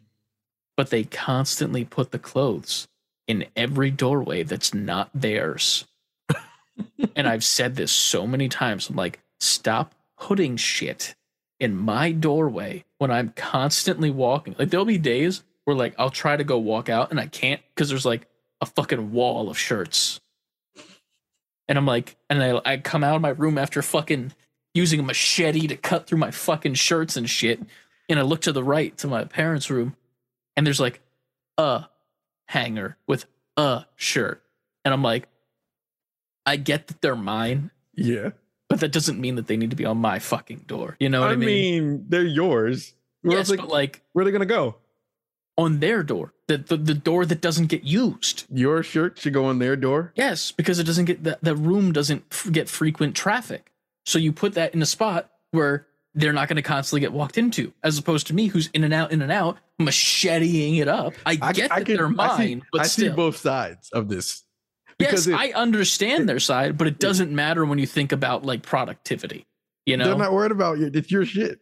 But 0.76 0.90
they 0.90 1.04
constantly 1.04 1.84
put 1.84 2.10
the 2.10 2.18
clothes 2.18 2.86
in 3.26 3.46
every 3.56 3.90
doorway 3.90 4.42
that's 4.42 4.74
not 4.74 5.10
theirs. 5.14 5.86
and 7.16 7.26
I've 7.26 7.44
said 7.44 7.76
this 7.76 7.92
so 7.92 8.26
many 8.26 8.48
times. 8.48 8.90
I'm 8.90 8.96
like, 8.96 9.20
stop 9.40 9.94
putting 10.18 10.56
shit 10.56 11.14
in 11.60 11.76
my 11.76 12.12
doorway 12.12 12.84
when 12.98 13.10
I'm 13.10 13.32
constantly 13.34 14.10
walking. 14.10 14.54
Like 14.58 14.70
there'll 14.70 14.86
be 14.86 14.98
days 14.98 15.42
where 15.64 15.76
like 15.76 15.94
I'll 15.98 16.10
try 16.10 16.36
to 16.36 16.44
go 16.44 16.58
walk 16.58 16.88
out 16.88 17.10
and 17.10 17.18
I 17.20 17.26
can't 17.26 17.60
because 17.74 17.88
there's 17.88 18.06
like 18.06 18.26
a 18.60 18.66
fucking 18.66 19.12
wall 19.12 19.48
of 19.48 19.58
shirts. 19.58 20.20
And 21.68 21.76
I'm 21.76 21.86
like, 21.86 22.16
and 22.30 22.42
I, 22.42 22.60
I 22.64 22.76
come 22.76 23.02
out 23.02 23.16
of 23.16 23.22
my 23.22 23.30
room 23.30 23.58
after 23.58 23.82
fucking 23.82 24.32
using 24.74 25.00
a 25.00 25.02
machete 25.02 25.66
to 25.66 25.76
cut 25.76 26.06
through 26.06 26.18
my 26.18 26.30
fucking 26.30 26.74
shirts 26.74 27.16
and 27.16 27.28
shit. 27.28 27.60
And 28.08 28.18
I 28.18 28.22
look 28.22 28.42
to 28.42 28.52
the 28.52 28.62
right 28.62 28.96
to 28.98 29.08
my 29.08 29.24
parents' 29.24 29.70
room 29.70 29.96
and 30.56 30.66
there's 30.66 30.80
like 30.80 31.00
a 31.58 31.86
hanger 32.48 32.96
with 33.08 33.26
a 33.56 33.86
shirt. 33.96 34.42
And 34.84 34.94
I'm 34.94 35.02
like, 35.02 35.28
I 36.44 36.56
get 36.56 36.86
that 36.86 37.00
they're 37.00 37.16
mine, 37.16 37.72
Yeah. 37.94 38.30
But 38.68 38.80
that 38.80 38.92
doesn't 38.92 39.20
mean 39.20 39.36
that 39.36 39.46
they 39.46 39.56
need 39.56 39.70
to 39.70 39.76
be 39.76 39.84
on 39.84 39.98
my 39.98 40.18
fucking 40.18 40.64
door. 40.66 40.96
You 41.00 41.08
know 41.08 41.20
what 41.20 41.30
I, 41.30 41.32
I 41.32 41.36
mean, 41.36 42.04
they're 42.08 42.22
yours. 42.22 42.94
Where, 43.22 43.38
yes, 43.38 43.50
else 43.50 43.60
but 43.60 43.68
like 43.68 44.02
where 44.12 44.22
are 44.22 44.24
they 44.26 44.32
gonna 44.32 44.46
go? 44.46 44.76
on 45.56 45.80
their 45.80 46.02
door, 46.02 46.34
the, 46.48 46.58
the 46.58 46.76
the 46.76 46.94
door 46.94 47.24
that 47.26 47.40
doesn't 47.40 47.66
get 47.66 47.84
used. 47.84 48.44
Your 48.50 48.82
shirt 48.82 49.18
should 49.18 49.32
go 49.32 49.46
on 49.46 49.58
their 49.58 49.76
door. 49.76 50.12
Yes, 50.14 50.52
because 50.52 50.78
it 50.78 50.84
doesn't 50.84 51.06
get 51.06 51.24
the, 51.24 51.38
the 51.42 51.56
room 51.56 51.92
doesn't 51.92 52.24
f- 52.30 52.48
get 52.52 52.68
frequent 52.68 53.16
traffic. 53.16 53.72
So 54.04 54.18
you 54.18 54.32
put 54.32 54.54
that 54.54 54.74
in 54.74 54.82
a 54.82 54.86
spot 54.86 55.30
where 55.50 55.86
they're 56.14 56.32
not 56.32 56.48
going 56.48 56.56
to 56.56 56.62
constantly 56.62 57.00
get 57.00 57.12
walked 57.12 57.38
into, 57.38 57.72
as 57.82 57.98
opposed 57.98 58.26
to 58.28 58.34
me, 58.34 58.46
who's 58.46 58.68
in 58.68 58.84
and 58.84 58.94
out, 58.94 59.12
in 59.12 59.20
and 59.20 59.32
out, 59.32 59.58
macheteing 59.80 60.78
it 60.78 60.88
up. 60.88 61.14
I, 61.24 61.36
get 61.52 61.70
that 61.70 61.86
they're 61.86 62.06
I 62.06 62.10
mine, 62.10 62.38
see, 62.38 62.62
but 62.72 62.80
I 62.82 62.84
still, 62.84 63.10
see 63.10 63.16
both 63.16 63.36
sides 63.36 63.90
of 63.90 64.08
this. 64.08 64.44
Yes, 64.98 65.26
it- 65.26 65.34
I 65.34 65.52
understand 65.52 66.28
their 66.28 66.40
side, 66.40 66.76
but 66.78 66.86
it 66.86 66.98
doesn't 66.98 67.30
matter 67.34 67.64
when 67.64 67.78
you 67.78 67.86
think 67.86 68.12
about 68.12 68.44
like 68.44 68.62
productivity. 68.62 69.46
You 69.84 69.96
know, 69.96 70.06
They're 70.06 70.16
not 70.18 70.32
worried 70.32 70.50
about 70.52 70.78
you. 70.78 70.90
It's 70.92 71.10
your 71.10 71.24
shit. 71.24 71.60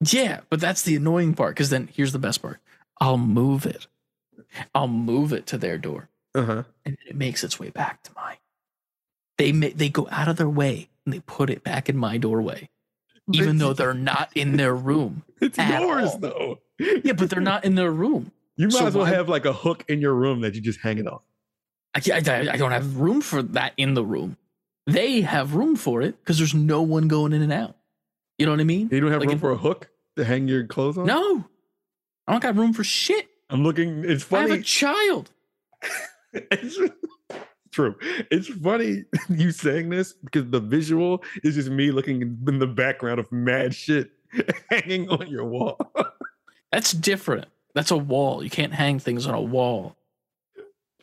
Yeah, 0.00 0.40
but 0.50 0.60
that's 0.60 0.82
the 0.82 0.96
annoying 0.96 1.34
part 1.34 1.54
because 1.54 1.70
then 1.70 1.88
here's 1.92 2.12
the 2.12 2.18
best 2.18 2.42
part. 2.42 2.58
I'll 3.00 3.18
move 3.18 3.66
it. 3.66 3.86
I'll 4.74 4.88
move 4.88 5.32
it 5.32 5.46
to 5.48 5.58
their 5.58 5.78
door 5.78 6.08
Uh 6.34 6.44
huh. 6.44 6.62
and 6.84 6.96
it 7.08 7.16
makes 7.16 7.42
its 7.42 7.58
way 7.58 7.70
back 7.70 8.02
to 8.04 8.12
mine. 8.14 8.36
They 9.38 9.50
they 9.50 9.88
go 9.88 10.06
out 10.10 10.28
of 10.28 10.36
their 10.36 10.48
way 10.48 10.88
and 11.04 11.12
they 11.12 11.20
put 11.20 11.50
it 11.50 11.64
back 11.64 11.88
in 11.88 11.96
my 11.96 12.18
doorway, 12.18 12.68
even 13.32 13.58
though 13.58 13.72
they're 13.72 13.94
not 13.94 14.30
in 14.36 14.56
their 14.56 14.74
room. 14.74 15.24
it's 15.40 15.58
yours 15.58 16.10
all. 16.10 16.18
though. 16.18 16.58
Yeah, 16.78 17.12
but 17.14 17.30
they're 17.30 17.40
not 17.40 17.64
in 17.64 17.74
their 17.74 17.90
room. 17.90 18.30
You 18.56 18.66
might 18.68 18.74
So 18.74 18.86
as 18.86 18.94
well 18.94 19.04
why- 19.06 19.10
have 19.10 19.28
like 19.28 19.44
a 19.44 19.52
hook 19.52 19.84
in 19.88 20.00
your 20.00 20.14
room 20.14 20.42
that 20.42 20.54
you 20.54 20.60
just 20.60 20.80
hang 20.80 20.98
it 20.98 21.06
on. 21.08 21.18
I, 21.94 22.00
I, 22.12 22.48
I 22.52 22.56
don't 22.56 22.72
have 22.72 22.96
room 22.96 23.20
for 23.20 23.42
that 23.42 23.72
in 23.76 23.94
the 23.94 24.04
room. 24.04 24.36
They 24.86 25.22
have 25.22 25.54
room 25.54 25.76
for 25.76 26.02
it 26.02 26.18
because 26.20 26.38
there's 26.38 26.54
no 26.54 26.82
one 26.82 27.08
going 27.08 27.32
in 27.32 27.42
and 27.42 27.52
out. 27.52 27.76
You 28.38 28.46
know 28.46 28.52
what 28.52 28.60
I 28.60 28.64
mean? 28.64 28.88
You 28.90 29.00
don't 29.00 29.10
have 29.12 29.20
Like 29.20 29.28
room 29.28 29.34
in- 29.34 29.40
for 29.40 29.52
a 29.52 29.56
hook 29.56 29.88
to 30.16 30.24
hang 30.24 30.48
your 30.48 30.66
clothes 30.66 30.98
on. 30.98 31.06
No, 31.06 31.44
I 32.26 32.32
don't 32.32 32.42
got 32.42 32.56
room 32.56 32.72
for 32.72 32.84
shit. 32.84 33.28
I'm 33.50 33.62
looking. 33.62 34.04
It's 34.04 34.24
funny. 34.24 34.44
I 34.44 34.48
have 34.54 34.60
a 34.60 34.62
child. 34.62 35.30
it's 36.32 36.78
true. 37.70 37.94
It's 38.30 38.48
funny 38.48 39.04
you 39.28 39.52
saying 39.52 39.90
this 39.90 40.12
because 40.12 40.50
the 40.50 40.60
visual 40.60 41.22
is 41.42 41.54
just 41.54 41.70
me 41.70 41.90
looking 41.92 42.22
in 42.46 42.58
the 42.58 42.66
background 42.66 43.20
of 43.20 43.30
mad 43.30 43.74
shit 43.74 44.10
hanging 44.70 45.08
on 45.08 45.28
your 45.28 45.44
wall. 45.44 45.78
That's 46.72 46.92
different. 46.92 47.46
That's 47.74 47.90
a 47.90 47.96
wall. 47.96 48.42
You 48.42 48.50
can't 48.50 48.72
hang 48.72 48.98
things 48.98 49.26
on 49.26 49.34
a 49.34 49.40
wall. 49.40 49.96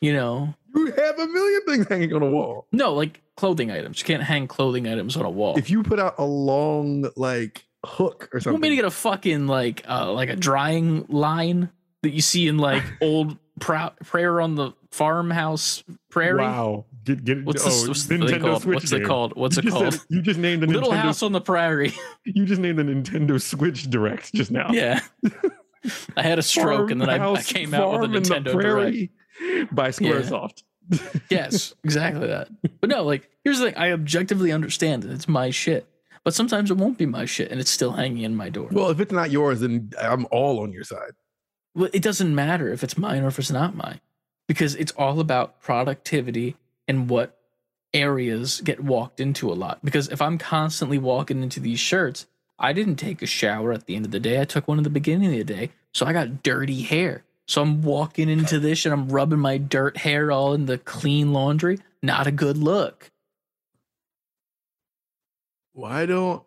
You 0.02 0.14
know? 0.14 0.56
You 0.76 0.86
have 0.92 1.20
a 1.20 1.28
million 1.28 1.62
things 1.68 1.88
hanging 1.88 2.14
on 2.14 2.22
a 2.22 2.30
wall. 2.30 2.68
No, 2.72 2.94
like 2.94 3.22
clothing 3.38 3.72
items. 3.72 4.00
You 4.00 4.06
can't 4.06 4.24
hang 4.24 4.48
clothing 4.48 4.88
items 4.88 5.16
on 5.18 5.26
a 5.26 5.30
wall. 5.30 5.58
If 5.58 5.70
you 5.70 5.84
put 5.84 6.00
out 6.00 6.16
a 6.18 6.26
long 6.26 7.10
like 7.16 7.66
hook 7.86 8.30
or 8.34 8.40
something, 8.40 8.52
you 8.52 8.54
want 8.54 8.62
me 8.64 8.70
to 8.70 8.76
get 8.76 8.86
a 8.86 8.92
fucking 8.92 9.48
like 9.48 9.84
uh 9.88 10.12
like 10.12 10.30
a 10.30 10.36
drying 10.36 11.06
line 11.10 11.70
that 12.04 12.12
you 12.12 12.22
see 12.22 12.48
in 12.48 12.58
like 12.58 12.84
old 13.02 13.38
prou- 13.60 13.96
prayer 14.06 14.40
on 14.42 14.56
the 14.56 14.72
farmhouse 14.92 15.84
prairie? 16.10 16.42
wow, 16.42 16.86
get 17.04 17.24
get 17.24 17.44
What's 17.46 17.66
oh, 17.66 17.70
this 17.70 17.88
what's 17.88 18.04
the 18.06 18.18
thing 18.18 18.28
Nintendo 18.28 18.42
called? 18.42 18.62
Switch 18.64 18.76
What's 18.76 18.92
it 18.92 19.04
called? 19.06 19.36
What's 19.36 19.56
you 19.58 19.60
it 19.62 19.64
just 19.66 19.76
called? 19.78 19.94
said- 19.94 20.02
you 20.10 20.22
just 20.22 20.40
named 20.40 20.64
the 20.64 20.68
Little 20.68 20.92
Nintendo. 20.92 20.98
House 20.98 21.24
on 21.24 21.32
the 21.32 21.42
Prairie. 21.42 21.94
You 22.26 22.46
just 22.46 22.62
named 22.62 22.78
the 22.80 22.84
Nintendo 22.84 23.42
Switch 23.42 23.90
Direct 23.90 24.32
just 24.34 24.52
now. 24.52 24.70
yeah. 24.72 25.00
I 26.16 26.22
had 26.22 26.38
a 26.38 26.44
stroke 26.44 26.92
and 26.92 27.02
then 27.02 27.10
I, 27.10 27.32
I 27.32 27.42
came 27.42 27.74
out 27.74 27.92
with 28.00 28.02
a 28.02 28.04
Farm 28.04 28.16
in 28.16 28.24
the 28.24 28.30
Nintendo 28.30 28.62
Direct. 28.62 28.98
Prairie 29.42 29.66
by 29.72 29.90
Squaresoft. 29.90 30.64
Yes, 31.30 31.74
exactly 31.86 32.28
that. 32.28 32.50
But 32.82 32.90
no, 32.90 33.04
like 33.04 33.30
here's 33.46 33.60
the 33.60 33.66
thing: 33.66 33.76
I 33.78 33.92
objectively 33.92 34.52
understand 34.52 35.04
that 35.04 35.12
it's 35.12 35.28
my 35.28 35.50
shit, 35.50 35.88
but 36.26 36.34
sometimes 36.34 36.70
it 36.70 36.78
won't 36.78 36.98
be 36.98 37.06
my 37.06 37.24
shit, 37.26 37.50
and 37.50 37.62
it's 37.62 37.72
still 37.72 37.94
hanging 37.94 38.24
in 38.24 38.36
my 38.36 38.50
door. 38.50 38.68
Well, 38.72 38.90
if 38.90 39.00
it's 39.00 39.12
not 39.12 39.32
yours, 39.32 39.62
then 39.62 39.92
I'm 40.02 40.28
all 40.32 40.60
on 40.60 40.74
your 40.74 40.84
side. 40.84 41.12
Well, 41.74 41.90
it 41.94 42.02
doesn't 42.02 42.36
matter 42.36 42.74
if 42.74 42.84
it's 42.84 42.98
mine 42.98 43.24
or 43.24 43.28
if 43.28 43.40
it's 43.40 43.52
not 43.52 43.76
mine, 43.76 44.02
because 44.48 44.76
it's 44.76 44.92
all 44.94 45.22
about 45.22 45.62
productivity 45.62 46.58
and 46.88 47.10
what 47.10 47.38
areas 47.94 48.60
get 48.62 48.84
walked 48.84 49.20
into 49.20 49.50
a 49.50 49.54
lot. 49.54 49.84
Because 49.86 50.10
if 50.10 50.22
I'm 50.22 50.38
constantly 50.38 50.98
walking 50.98 51.42
into 51.42 51.60
these 51.62 51.80
shirts, 51.80 52.26
I 52.60 52.74
didn't 52.74 52.98
take 52.98 53.22
a 53.22 53.26
shower 53.26 53.72
at 53.72 53.86
the 53.86 53.96
end 53.96 54.06
of 54.06 54.12
the 54.12 54.20
day. 54.20 54.42
I 54.42 54.46
took 54.46 54.68
one 54.68 54.78
at 54.78 54.84
the 54.84 54.90
beginning 54.90 55.32
of 55.32 55.38
the 55.38 55.44
day, 55.44 55.72
so 55.94 56.06
I 56.06 56.14
got 56.14 56.44
dirty 56.44 56.82
hair. 56.82 57.24
So 57.52 57.62
I'm 57.62 57.82
walking 57.82 58.30
into 58.30 58.60
this 58.60 58.86
and 58.86 58.94
I'm 58.94 59.10
rubbing 59.10 59.40
my 59.40 59.58
dirt 59.58 59.98
hair 59.98 60.32
all 60.32 60.54
in 60.54 60.68
the 60.68 60.78
clean 60.78 61.34
laundry. 61.34 61.80
Not 62.02 62.26
a 62.26 62.32
good 62.32 62.58
look. 62.58 63.12
Why 65.74 66.06
don't 66.06 66.44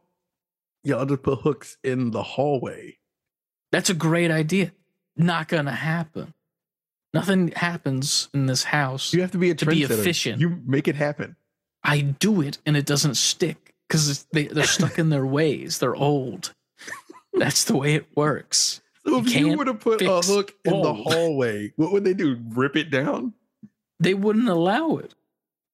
y'all 0.82 1.04
just 1.04 1.22
put 1.22 1.40
hooks 1.40 1.76
in 1.84 2.10
the 2.12 2.22
hallway? 2.22 2.96
That's 3.70 3.90
a 3.90 3.94
great 3.94 4.30
idea. 4.30 4.72
Not 5.14 5.48
gonna 5.48 5.72
happen. 5.74 6.32
Nothing 7.12 7.48
happens 7.48 8.30
in 8.32 8.46
this 8.46 8.64
house. 8.64 9.12
You 9.12 9.20
have 9.20 9.32
to 9.32 9.38
be 9.38 9.50
a 9.50 9.54
To 9.54 9.66
be 9.66 9.82
efficient. 9.82 10.40
You 10.40 10.62
make 10.64 10.88
it 10.88 10.96
happen. 10.96 11.36
I 11.82 12.00
do 12.00 12.40
it 12.40 12.60
and 12.64 12.78
it 12.78 12.86
doesn't 12.86 13.16
stick 13.16 13.74
because 13.86 14.24
they, 14.32 14.46
they're 14.46 14.64
stuck 14.64 14.98
in 14.98 15.10
their 15.10 15.26
ways. 15.26 15.80
They're 15.80 15.94
old. 15.94 16.54
That's 17.34 17.64
the 17.64 17.76
way 17.76 17.94
it 17.94 18.06
works. 18.16 18.80
So 19.06 19.18
if 19.18 19.34
you 19.34 19.56
were 19.56 19.64
to 19.66 19.74
put 19.74 20.00
a 20.02 20.20
hook 20.20 20.54
in 20.64 20.80
the 20.80 20.94
hallway, 20.94 21.72
what 21.76 21.92
would 21.92 22.04
they 22.04 22.14
do? 22.14 22.38
Rip 22.50 22.74
it 22.76 22.90
down? 22.90 23.34
They 24.00 24.14
wouldn't 24.14 24.48
allow 24.48 24.96
it. 24.96 25.14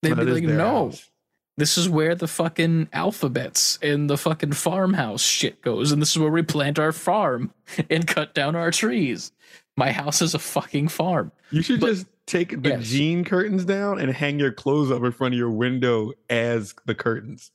They'd 0.02 0.14
That 0.16 0.24
be 0.26 0.32
like, 0.32 0.42
no, 0.44 0.86
house. 0.86 1.10
this 1.56 1.78
is 1.78 1.88
where 1.88 2.14
the 2.14 2.26
fucking 2.28 2.88
alphabets 2.92 3.78
and 3.82 4.10
the 4.10 4.16
fucking 4.18 4.52
farmhouse 4.52 5.22
shit 5.22 5.60
goes. 5.62 5.92
And 5.92 6.00
this 6.02 6.10
is 6.10 6.18
where 6.18 6.30
we 6.30 6.42
plant 6.42 6.78
our 6.78 6.92
farm 6.92 7.52
and 7.90 8.06
cut 8.06 8.34
down 8.34 8.56
our 8.56 8.70
trees. 8.70 9.32
My 9.76 9.92
house 9.92 10.20
is 10.22 10.34
a 10.34 10.38
fucking 10.38 10.88
farm. 10.88 11.32
You 11.50 11.62
should 11.62 11.80
But- 11.80 11.88
just 11.94 12.06
take 12.26 12.62
the 12.62 12.68
Yes. 12.70 12.86
jean 12.86 13.24
curtains 13.24 13.64
down 13.64 13.98
and 14.00 14.10
hang 14.12 14.38
your 14.38 14.52
clothes 14.52 14.90
up 14.90 15.02
in 15.02 15.12
front 15.12 15.34
of 15.34 15.38
your 15.38 15.50
window 15.50 16.12
as 16.28 16.74
the 16.86 16.94
curtains. 16.94 17.50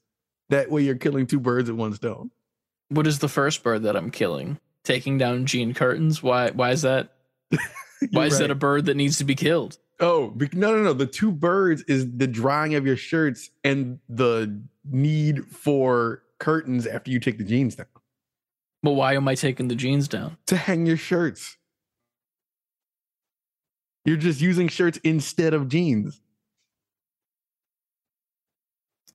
That 0.50 0.70
way 0.72 0.84
you're 0.84 0.96
killing 0.96 1.28
two 1.28 1.40
birds 1.40 1.70
with 1.70 1.80
one 1.80 1.94
stone. 1.94 2.32
What 2.90 3.08
is 3.08 3.20
the 3.20 3.30
first 3.30 3.64
bird 3.64 3.84
that 3.84 3.96
I'm 3.96 4.12
killing? 4.12 4.60
Taking 4.86 5.18
down 5.18 5.46
jean 5.46 5.74
curtains? 5.74 6.24
Why 6.24 6.52
why 6.52 6.72
is 6.72 6.84
that 6.84 7.12
why 8.12 8.28
is 8.28 8.40
that 8.40 8.52
a 8.52 8.56
bird 8.56 8.86
that 8.86 8.96
needs 8.96 9.18
to 9.18 9.24
be 9.26 9.36
killed? 9.36 9.78
Oh, 10.00 10.34
no, 10.54 10.76
no, 10.76 10.84
no. 10.84 10.94
The 10.94 11.06
two 11.06 11.32
birds 11.32 11.82
is 11.84 12.06
the 12.18 12.28
drying 12.28 12.76
of 12.76 12.86
your 12.86 12.98
shirts 12.98 13.50
and 13.64 14.00
the 14.10 14.62
need 14.84 15.46
for 15.48 16.22
curtains 16.40 16.86
after 16.86 17.12
you 17.12 17.20
take 17.20 17.38
the 17.38 17.46
jeans 17.46 17.76
down 17.76 17.88
But 18.84 18.92
why 18.92 19.16
am 19.16 19.26
I 19.28 19.36
taking 19.36 19.70
the 19.70 19.76
jeans 19.76 20.08
down? 20.08 20.38
to 20.48 20.58
hang 20.58 20.86
your 20.86 20.98
shirts. 20.98 21.58
You're 24.04 24.18
just 24.18 24.42
using 24.42 24.68
shirts 24.68 25.00
instead 25.04 25.54
of 25.54 25.68
jeans. 25.70 26.22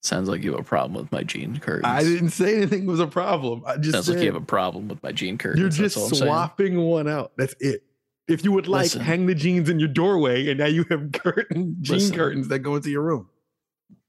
Sounds 0.03 0.29
like 0.29 0.43
you 0.43 0.53
have 0.53 0.61
a 0.61 0.65
problem 0.65 0.95
with 1.01 1.13
my 1.13 1.23
jean 1.23 1.59
curtains. 1.59 1.85
I 1.87 2.03
didn't 2.03 2.31
say 2.31 2.57
anything 2.57 2.87
was 2.87 3.01
a 3.01 3.07
problem. 3.07 3.63
I 3.67 3.77
just 3.77 3.93
Sounds 3.93 4.07
said 4.07 4.17
like 4.17 4.25
you 4.25 4.33
have 4.33 4.43
a 4.43 4.45
problem 4.47 4.89
with 4.89 5.03
my 5.03 5.13
jean 5.13 5.37
curtains. 5.37 5.61
you're 5.61 5.69
just 5.69 5.97
all 5.97 6.05
I'm 6.05 6.15
saying. 6.15 6.23
swapping 6.29 6.81
one 6.81 7.07
out. 7.09 7.33
That's 7.37 7.55
it. 7.61 7.83
If 8.27 8.45
you 8.45 8.53
would 8.53 8.67
like, 8.69 8.85
Listen. 8.85 9.03
hang 9.03 9.27
the 9.27 9.35
jeans 9.35 9.69
in 9.69 9.79
your 9.79 9.89
doorway, 9.89 10.49
and 10.49 10.59
now 10.59 10.67
you 10.67 10.85
have 10.89 11.11
curtain 11.13 11.77
jean 11.83 11.97
Listen. 11.99 12.17
curtains 12.17 12.49
that 12.49 12.61
go 12.61 12.77
into 12.77 12.89
your 12.91 13.03
room. 13.03 13.29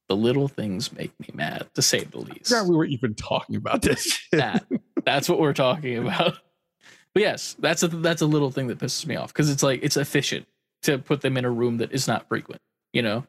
The 0.08 0.16
little 0.16 0.48
things 0.48 0.94
make 0.94 1.12
me 1.20 1.28
mad, 1.34 1.68
to 1.74 1.82
say 1.82 2.04
the 2.04 2.20
least. 2.20 2.52
God, 2.52 2.68
we 2.70 2.76
were 2.76 2.86
even 2.86 3.14
talking 3.16 3.56
about 3.56 3.82
this 3.82 4.20
that. 4.32 4.66
That's 5.04 5.28
what 5.28 5.40
we're 5.40 5.54
talking 5.54 5.98
about. 5.98 6.38
But 7.14 7.24
yes, 7.24 7.56
that's 7.60 7.84
a 7.84 7.88
that's 7.90 8.22
a 8.22 8.26
little 8.26 8.52
thing 8.52 8.68
that 8.68 8.78
pisses 8.80 9.06
me 9.06 9.16
off 9.18 9.34
because 9.34 9.50
it's 9.50 9.64
like 9.64 9.82
it's 9.84 9.98
efficient 9.98 10.48
to 10.84 10.98
put 11.00 11.22
them 11.22 11.36
in 11.38 11.44
a 11.46 11.50
room 11.52 11.78
that 11.78 11.92
is 11.92 12.08
not 12.08 12.28
frequent. 12.30 12.62
You 12.94 13.02
know, 13.02 13.26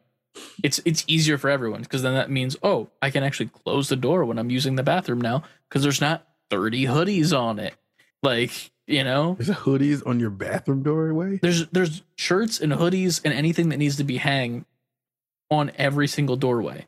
it's 0.62 0.80
it's 0.84 1.04
easier 1.06 1.36
for 1.38 1.50
everyone 1.50 1.82
because 1.82 2.02
then 2.02 2.14
that 2.14 2.30
means 2.30 2.56
oh 2.62 2.88
I 3.02 3.10
can 3.10 3.22
actually 3.22 3.50
close 3.64 3.88
the 3.88 3.96
door 3.96 4.24
when 4.24 4.38
I'm 4.38 4.50
using 4.50 4.76
the 4.76 4.82
bathroom 4.82 5.20
now 5.20 5.42
because 5.68 5.82
there's 5.82 6.00
not 6.00 6.26
30 6.50 6.84
hoodies 6.86 7.36
on 7.38 7.58
it. 7.58 7.74
Like 8.22 8.70
you 8.86 9.04
know, 9.04 9.36
There's 9.38 9.56
hoodies 9.58 10.04
on 10.06 10.18
your 10.20 10.30
bathroom 10.30 10.82
doorway. 10.82 11.38
there's 11.38 11.66
there's 11.68 12.02
shirts 12.16 12.60
and 12.60 12.72
hoodies 12.72 13.20
and 13.24 13.32
anything 13.32 13.68
that 13.70 13.76
needs 13.78 13.96
to 13.96 14.04
be 14.04 14.16
hang 14.16 14.64
on 15.50 15.70
every 15.76 16.08
single 16.08 16.36
doorway 16.36 16.86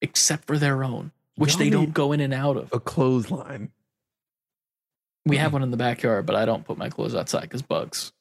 except 0.00 0.46
for 0.46 0.58
their 0.58 0.82
own, 0.84 1.12
which 1.36 1.52
Y'all 1.52 1.58
they 1.60 1.70
don't 1.70 1.94
go 1.94 2.12
in 2.12 2.20
and 2.20 2.34
out 2.34 2.56
of. 2.56 2.72
A 2.72 2.80
clothesline. 2.80 3.70
We 5.24 5.36
have 5.36 5.52
one 5.52 5.62
in 5.62 5.70
the 5.70 5.76
backyard, 5.76 6.26
but 6.26 6.34
I 6.34 6.44
don't 6.44 6.64
put 6.64 6.76
my 6.76 6.88
clothes 6.88 7.14
outside 7.14 7.42
because 7.42 7.62
bugs. 7.62 8.12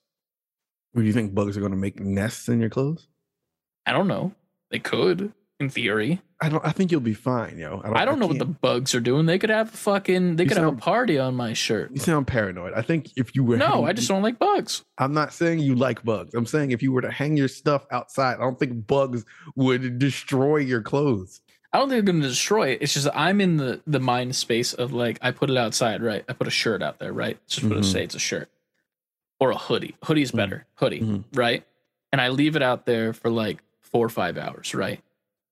do 0.95 1.01
you 1.01 1.13
think 1.13 1.33
bugs 1.33 1.57
are 1.57 1.61
going 1.61 1.71
to 1.71 1.77
make 1.77 1.99
nests 1.99 2.47
in 2.47 2.59
your 2.59 2.69
clothes? 2.69 3.07
I 3.87 3.91
don't 3.91 4.07
know. 4.07 4.33
They 4.71 4.79
could, 4.79 5.33
in 5.59 5.69
theory. 5.69 6.21
I 6.41 6.49
don't. 6.49 6.65
I 6.65 6.71
think 6.71 6.91
you'll 6.91 7.01
be 7.01 7.13
fine, 7.13 7.57
yo. 7.59 7.81
I 7.83 8.03
don't, 8.05 8.17
know 8.17 8.25
what 8.25 8.39
the 8.39 8.45
bugs 8.45 8.95
are 8.95 8.99
doing. 8.99 9.27
They 9.27 9.37
could 9.37 9.51
have 9.51 9.71
a 9.73 9.77
fucking. 9.77 10.37
They 10.37 10.43
You 10.43 10.49
could 10.49 10.57
have 10.57 10.73
a 10.73 10.75
party 10.75 11.19
on 11.19 11.35
my 11.35 11.53
shirt. 11.53 11.91
You 11.91 11.99
sound 11.99 12.25
paranoid. 12.25 12.73
I 12.73 12.81
think 12.81 13.11
if 13.15 13.35
you 13.35 13.43
were 13.43 13.57
No, 13.57 13.67
hang- 13.67 13.85
I 13.87 13.93
just 13.93 14.07
don't 14.07 14.23
like 14.23 14.39
bugs. 14.39 14.83
I'm 14.97 15.13
not 15.13 15.33
saying 15.33 15.59
you 15.59 15.75
like 15.75 16.03
bugs. 16.03 16.33
I'm 16.33 16.47
saying 16.47 16.71
if 16.71 16.81
you 16.81 16.91
were 16.91 17.01
to 17.01 17.11
hang 17.11 17.37
your 17.37 17.47
stuff 17.47 17.85
outside, 17.91 18.37
I 18.37 18.39
don't 18.39 18.57
think 18.57 18.87
bugs 18.87 19.23
would 19.55 19.99
destroy 19.99 20.57
your 20.57 20.81
clothes. 20.81 21.41
I 21.73 21.77
don't 21.77 21.89
think 21.89 22.03
they're 22.05 22.13
going 22.13 22.21
to 22.23 22.27
destroy 22.27 22.69
it. 22.69 22.79
It's 22.81 22.93
just 22.95 23.07
I'm 23.13 23.39
in 23.39 23.57
the 23.57 23.81
the 23.85 23.99
mind 23.99 24.35
space 24.35 24.73
of 24.73 24.93
like 24.93 25.19
I 25.21 25.29
put 25.31 25.49
it 25.51 25.57
outside, 25.57 26.01
right? 26.01 26.25
I 26.27 26.33
put 26.33 26.47
a 26.47 26.51
shirt 26.51 26.81
out 26.81 26.97
there, 26.99 27.13
right? 27.13 27.37
Just 27.47 27.65
Mhm. 27.67 27.77
it 27.79 27.83
say 27.85 28.03
it's 28.03 28.15
a 28.15 28.19
shirt 28.19 28.49
or 29.39 29.51
a 29.51 29.57
hoodie. 29.57 29.95
Hoodie's 30.03 30.31
Mhm. 30.31 30.37
better. 30.37 30.65
Hoodie, 30.75 31.01
Mhm. 31.01 31.23
right? 31.33 31.63
And 32.11 32.19
I 32.19 32.29
leave 32.29 32.55
it 32.55 32.63
out 32.63 32.85
there 32.87 33.13
for 33.13 33.29
like 33.29 33.59
four 33.91 34.05
or 34.05 34.09
five 34.09 34.37
hours, 34.37 34.73
right? 34.75 35.01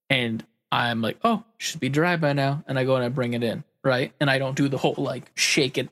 And 0.09 0.45
I'm 0.71 1.01
like, 1.01 1.17
oh, 1.23 1.43
should 1.57 1.79
be 1.79 1.89
dry 1.89 2.15
by 2.17 2.33
now, 2.33 2.63
and 2.67 2.77
I 2.79 2.83
go 2.85 2.95
and 2.95 3.03
I 3.03 3.09
bring 3.09 3.33
it 3.33 3.43
in, 3.43 3.63
right? 3.83 4.11
And 4.19 4.29
I 4.29 4.37
don't 4.39 4.55
do 4.55 4.67
the 4.67 4.77
whole 4.77 4.95
like 4.97 5.31
shake 5.35 5.77
it 5.77 5.89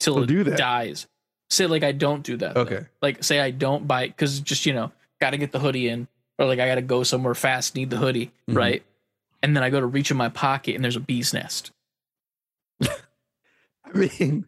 till 0.00 0.18
Oh, 0.18 0.22
it 0.22 0.26
do 0.26 0.44
that. 0.44 0.58
dies. 0.58 1.06
Say 1.50 1.66
like 1.66 1.82
I 1.82 1.92
don't 1.92 2.22
do 2.22 2.36
that. 2.38 2.54
though. 2.54 2.60
Okay. 2.62 2.86
Like 3.02 3.22
say 3.24 3.40
I 3.40 3.50
don't 3.50 3.86
buy 3.86 4.06
because 4.06 4.40
just 4.40 4.64
you 4.66 4.72
know 4.72 4.90
got 5.20 5.30
to 5.30 5.36
get 5.38 5.52
the 5.52 5.58
hoodie 5.58 5.88
in, 5.88 6.08
or 6.38 6.46
like 6.46 6.58
I 6.60 6.66
got 6.66 6.76
to 6.76 6.82
go 6.82 7.02
somewhere 7.02 7.34
fast, 7.34 7.74
need 7.74 7.90
the 7.90 7.96
hoodie, 7.98 8.32
Mhm. 8.48 8.56
right? 8.56 8.82
And 9.42 9.56
then 9.56 9.62
I 9.64 9.70
go 9.70 9.80
to 9.80 9.86
reach 9.86 10.10
in 10.10 10.16
my 10.16 10.28
pocket 10.28 10.74
and 10.76 10.84
there's 10.84 10.96
a 10.96 11.00
bee's 11.00 11.34
nest. 11.34 11.72
I 12.82 12.88
mean, 13.92 14.44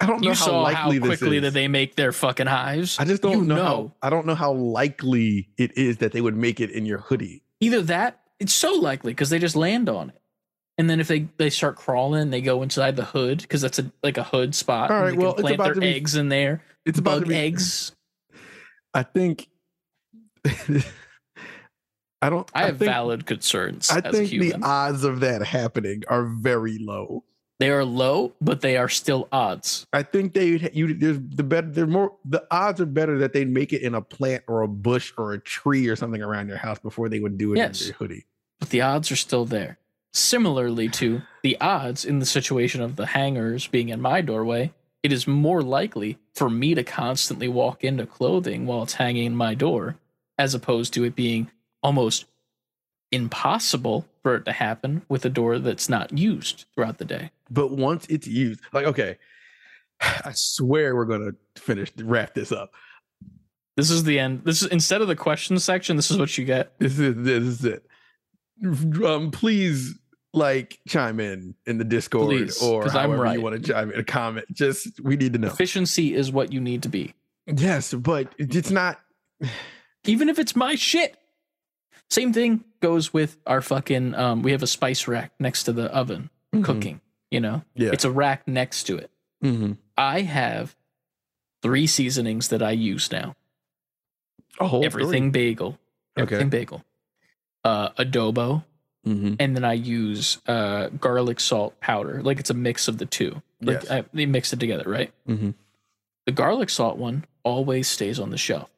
I 0.00 0.06
don't 0.06 0.20
know 0.22 0.30
You 0.30 0.34
how 0.34 0.44
saw 0.44 0.64
how 0.64 0.86
likely 0.86 0.98
this 0.98 1.06
quickly 1.06 1.38
that 1.40 1.52
they 1.52 1.68
make 1.68 1.94
their 1.94 2.12
fucking 2.12 2.46
hives. 2.46 2.98
I 2.98 3.04
just 3.04 3.22
don't 3.22 3.32
You 3.32 3.44
know, 3.44 3.54
know. 3.54 3.64
How, 3.64 3.92
I 4.02 4.10
don't 4.10 4.26
know 4.26 4.34
how 4.34 4.52
likely 4.52 5.48
it 5.56 5.76
is 5.78 5.98
that 5.98 6.12
they 6.12 6.20
would 6.20 6.36
make 6.36 6.60
it 6.60 6.70
in 6.70 6.84
your 6.84 6.98
hoodie. 6.98 7.42
Either 7.60 7.80
that, 7.82 8.20
it's 8.40 8.52
so 8.52 8.72
likely 8.72 9.12
because 9.12 9.30
they 9.30 9.38
just 9.38 9.54
land 9.56 9.88
on 9.88 10.10
it. 10.10 10.20
And 10.76 10.90
then 10.90 10.98
if 10.98 11.06
they, 11.06 11.28
they 11.36 11.50
start 11.50 11.76
crawling, 11.76 12.30
they 12.30 12.40
go 12.40 12.62
inside 12.62 12.96
the 12.96 13.04
hood 13.04 13.40
because 13.42 13.60
that's 13.60 13.78
a 13.78 13.92
like 14.02 14.18
a 14.18 14.24
hood 14.24 14.56
spot. 14.56 14.90
All 14.90 15.06
they 15.06 15.12
well, 15.12 15.34
plant 15.34 15.54
about 15.54 15.74
their 15.74 15.80
be- 15.80 15.94
eggs 15.94 16.16
in 16.16 16.28
there. 16.28 16.62
It's 16.84 16.98
about 16.98 17.20
bug 17.20 17.28
be 17.28 17.36
eggs. 17.36 17.92
I 18.94 19.04
think. 19.04 19.48
I 22.20 22.30
don't. 22.30 22.50
I 22.54 22.66
have 22.66 22.78
think, 22.78 22.90
valid 22.90 23.26
concerns 23.26 23.90
I 23.90 24.00
think 24.00 24.30
the 24.30 24.54
odds 24.62 25.04
of 25.04 25.20
that 25.20 25.42
happening 25.42 26.02
are 26.08 26.24
very 26.24 26.78
low. 26.78 27.22
They 27.64 27.70
are 27.70 27.84
low, 27.84 28.34
but 28.42 28.60
they 28.60 28.76
are 28.76 28.90
still 28.90 29.26
odds. 29.32 29.86
I 29.92 30.02
think 30.02 30.34
they 30.34 30.70
you 30.74 30.92
there's 30.92 31.18
the 31.18 31.42
better 31.42 31.66
they're 31.68 31.86
more 31.86 32.12
the 32.26 32.44
odds 32.50 32.78
are 32.80 32.86
better 32.86 33.16
that 33.18 33.32
they'd 33.32 33.48
make 33.48 33.72
it 33.72 33.80
in 33.80 33.94
a 33.94 34.02
plant 34.02 34.44
or 34.46 34.60
a 34.62 34.68
bush 34.68 35.14
or 35.16 35.32
a 35.32 35.40
tree 35.40 35.88
or 35.88 35.96
something 35.96 36.20
around 36.20 36.48
your 36.48 36.58
house 36.58 36.78
before 36.78 37.08
they 37.08 37.20
would 37.20 37.38
do 37.38 37.54
it 37.54 37.56
Yes. 37.56 37.80
in 37.80 37.86
your 37.88 37.94
hoodie. 37.96 38.26
but 38.60 38.68
the 38.68 38.82
odds 38.82 39.10
are 39.10 39.16
still 39.16 39.46
there. 39.46 39.78
Similarly 40.12 40.88
to 40.90 41.22
the 41.42 41.58
odds 41.60 42.04
in 42.04 42.18
the 42.18 42.26
situation 42.26 42.82
of 42.82 42.96
the 42.96 43.06
hangers 43.06 43.66
being 43.66 43.88
in 43.88 44.00
my 44.00 44.20
doorway, 44.20 44.72
it 45.02 45.10
is 45.12 45.26
more 45.26 45.62
likely 45.62 46.18
for 46.34 46.48
me 46.50 46.74
to 46.74 46.84
constantly 46.84 47.48
walk 47.48 47.82
into 47.82 48.06
clothing 48.06 48.66
while 48.66 48.82
it's 48.82 48.94
hanging 48.94 49.24
in 49.24 49.36
my 49.36 49.54
door, 49.54 49.96
as 50.38 50.54
opposed 50.54 50.92
to 50.94 51.04
it 51.04 51.16
being 51.16 51.50
almost 51.82 52.26
impossible 53.14 54.06
for 54.22 54.36
it 54.36 54.44
to 54.44 54.52
happen 54.52 55.02
with 55.08 55.24
a 55.24 55.30
door 55.30 55.58
that's 55.58 55.88
not 55.88 56.16
used 56.16 56.64
throughout 56.74 56.98
the 56.98 57.04
day. 57.04 57.30
But 57.50 57.70
once 57.70 58.06
it's 58.08 58.26
used, 58.26 58.60
like 58.72 58.86
okay, 58.86 59.18
I 60.00 60.32
swear 60.34 60.94
we're 60.94 61.04
gonna 61.04 61.32
finish 61.56 61.92
wrap 61.98 62.34
this 62.34 62.52
up. 62.52 62.72
This 63.76 63.90
is 63.90 64.04
the 64.04 64.18
end. 64.18 64.42
This 64.44 64.62
is 64.62 64.68
instead 64.68 65.00
of 65.00 65.08
the 65.08 65.16
question 65.16 65.58
section, 65.58 65.96
this 65.96 66.10
is 66.10 66.18
what 66.18 66.36
you 66.38 66.44
get. 66.44 66.78
This 66.78 66.98
is 66.98 67.14
this 67.16 67.42
is 67.42 67.64
it. 67.64 67.86
Um, 69.04 69.30
please 69.30 69.98
like 70.32 70.78
chime 70.86 71.20
in 71.20 71.54
in 71.66 71.78
the 71.78 71.84
Discord 71.84 72.28
Please, 72.28 72.62
or 72.62 72.88
however 72.88 73.22
right. 73.22 73.36
you 73.36 73.42
want 73.42 73.62
to 73.62 73.72
chime 73.72 73.90
in 73.90 73.98
a 73.98 74.04
comment. 74.04 74.46
Just 74.52 75.00
we 75.00 75.16
need 75.16 75.32
to 75.32 75.38
know. 75.38 75.48
Efficiency 75.48 76.14
is 76.14 76.30
what 76.30 76.52
you 76.52 76.60
need 76.60 76.82
to 76.82 76.88
be. 76.88 77.14
Yes, 77.46 77.94
but 77.94 78.32
it's 78.38 78.70
not. 78.70 79.00
even 80.04 80.28
if 80.28 80.38
it's 80.38 80.54
my 80.54 80.74
shit. 80.74 81.16
Same 82.10 82.32
thing 82.32 82.64
goes 82.80 83.12
with 83.12 83.38
our 83.46 83.60
fucking 83.62 84.14
um 84.14 84.42
we 84.42 84.52
have 84.52 84.62
a 84.62 84.66
spice 84.66 85.08
rack 85.08 85.32
next 85.38 85.64
to 85.64 85.72
the 85.72 85.86
oven 85.94 86.30
Mhm. 86.54 86.64
cooking, 86.64 87.00
you 87.30 87.40
know? 87.40 87.62
Yeah. 87.74 87.90
It's 87.92 88.04
a 88.04 88.10
rack 88.10 88.46
next 88.46 88.84
to 88.84 88.96
it. 88.98 89.10
Mhm. 89.42 89.78
I 89.96 90.20
have 90.22 90.76
three 91.62 91.86
seasonings 91.86 92.48
that 92.48 92.62
I 92.62 92.72
use 92.72 93.10
now. 93.10 93.36
A 94.60 94.68
whole 94.68 94.84
everything 94.84 95.30
bagel. 95.30 95.78
Everything 96.16 96.48
bagel. 96.50 96.84
Uh 97.64 97.90
adobo 97.90 98.64
Mm-hmm. 99.06 99.34
and 99.38 99.54
then 99.54 99.64
I 99.64 99.74
use 99.74 100.38
uh 100.46 100.88
garlic 100.88 101.38
salt 101.40 101.78
powder. 101.80 102.22
Like 102.22 102.38
it's 102.40 102.48
a 102.50 102.54
mix 102.54 102.88
of 102.88 102.96
the 102.98 103.04
two. 103.06 103.42
Like 103.60 103.82
Yes. 103.82 103.90
I, 103.90 104.04
they 104.14 104.24
mix 104.26 104.52
it 104.54 104.60
together, 104.60 104.84
right? 104.88 105.12
Mm-hmm. 105.28 105.50
The 106.26 106.32
garlic 106.32 106.70
salt 106.70 106.96
one 106.96 107.24
always 107.42 107.86
stays 107.88 108.18
on 108.18 108.30
the 108.30 108.38
shelf. 108.38 108.70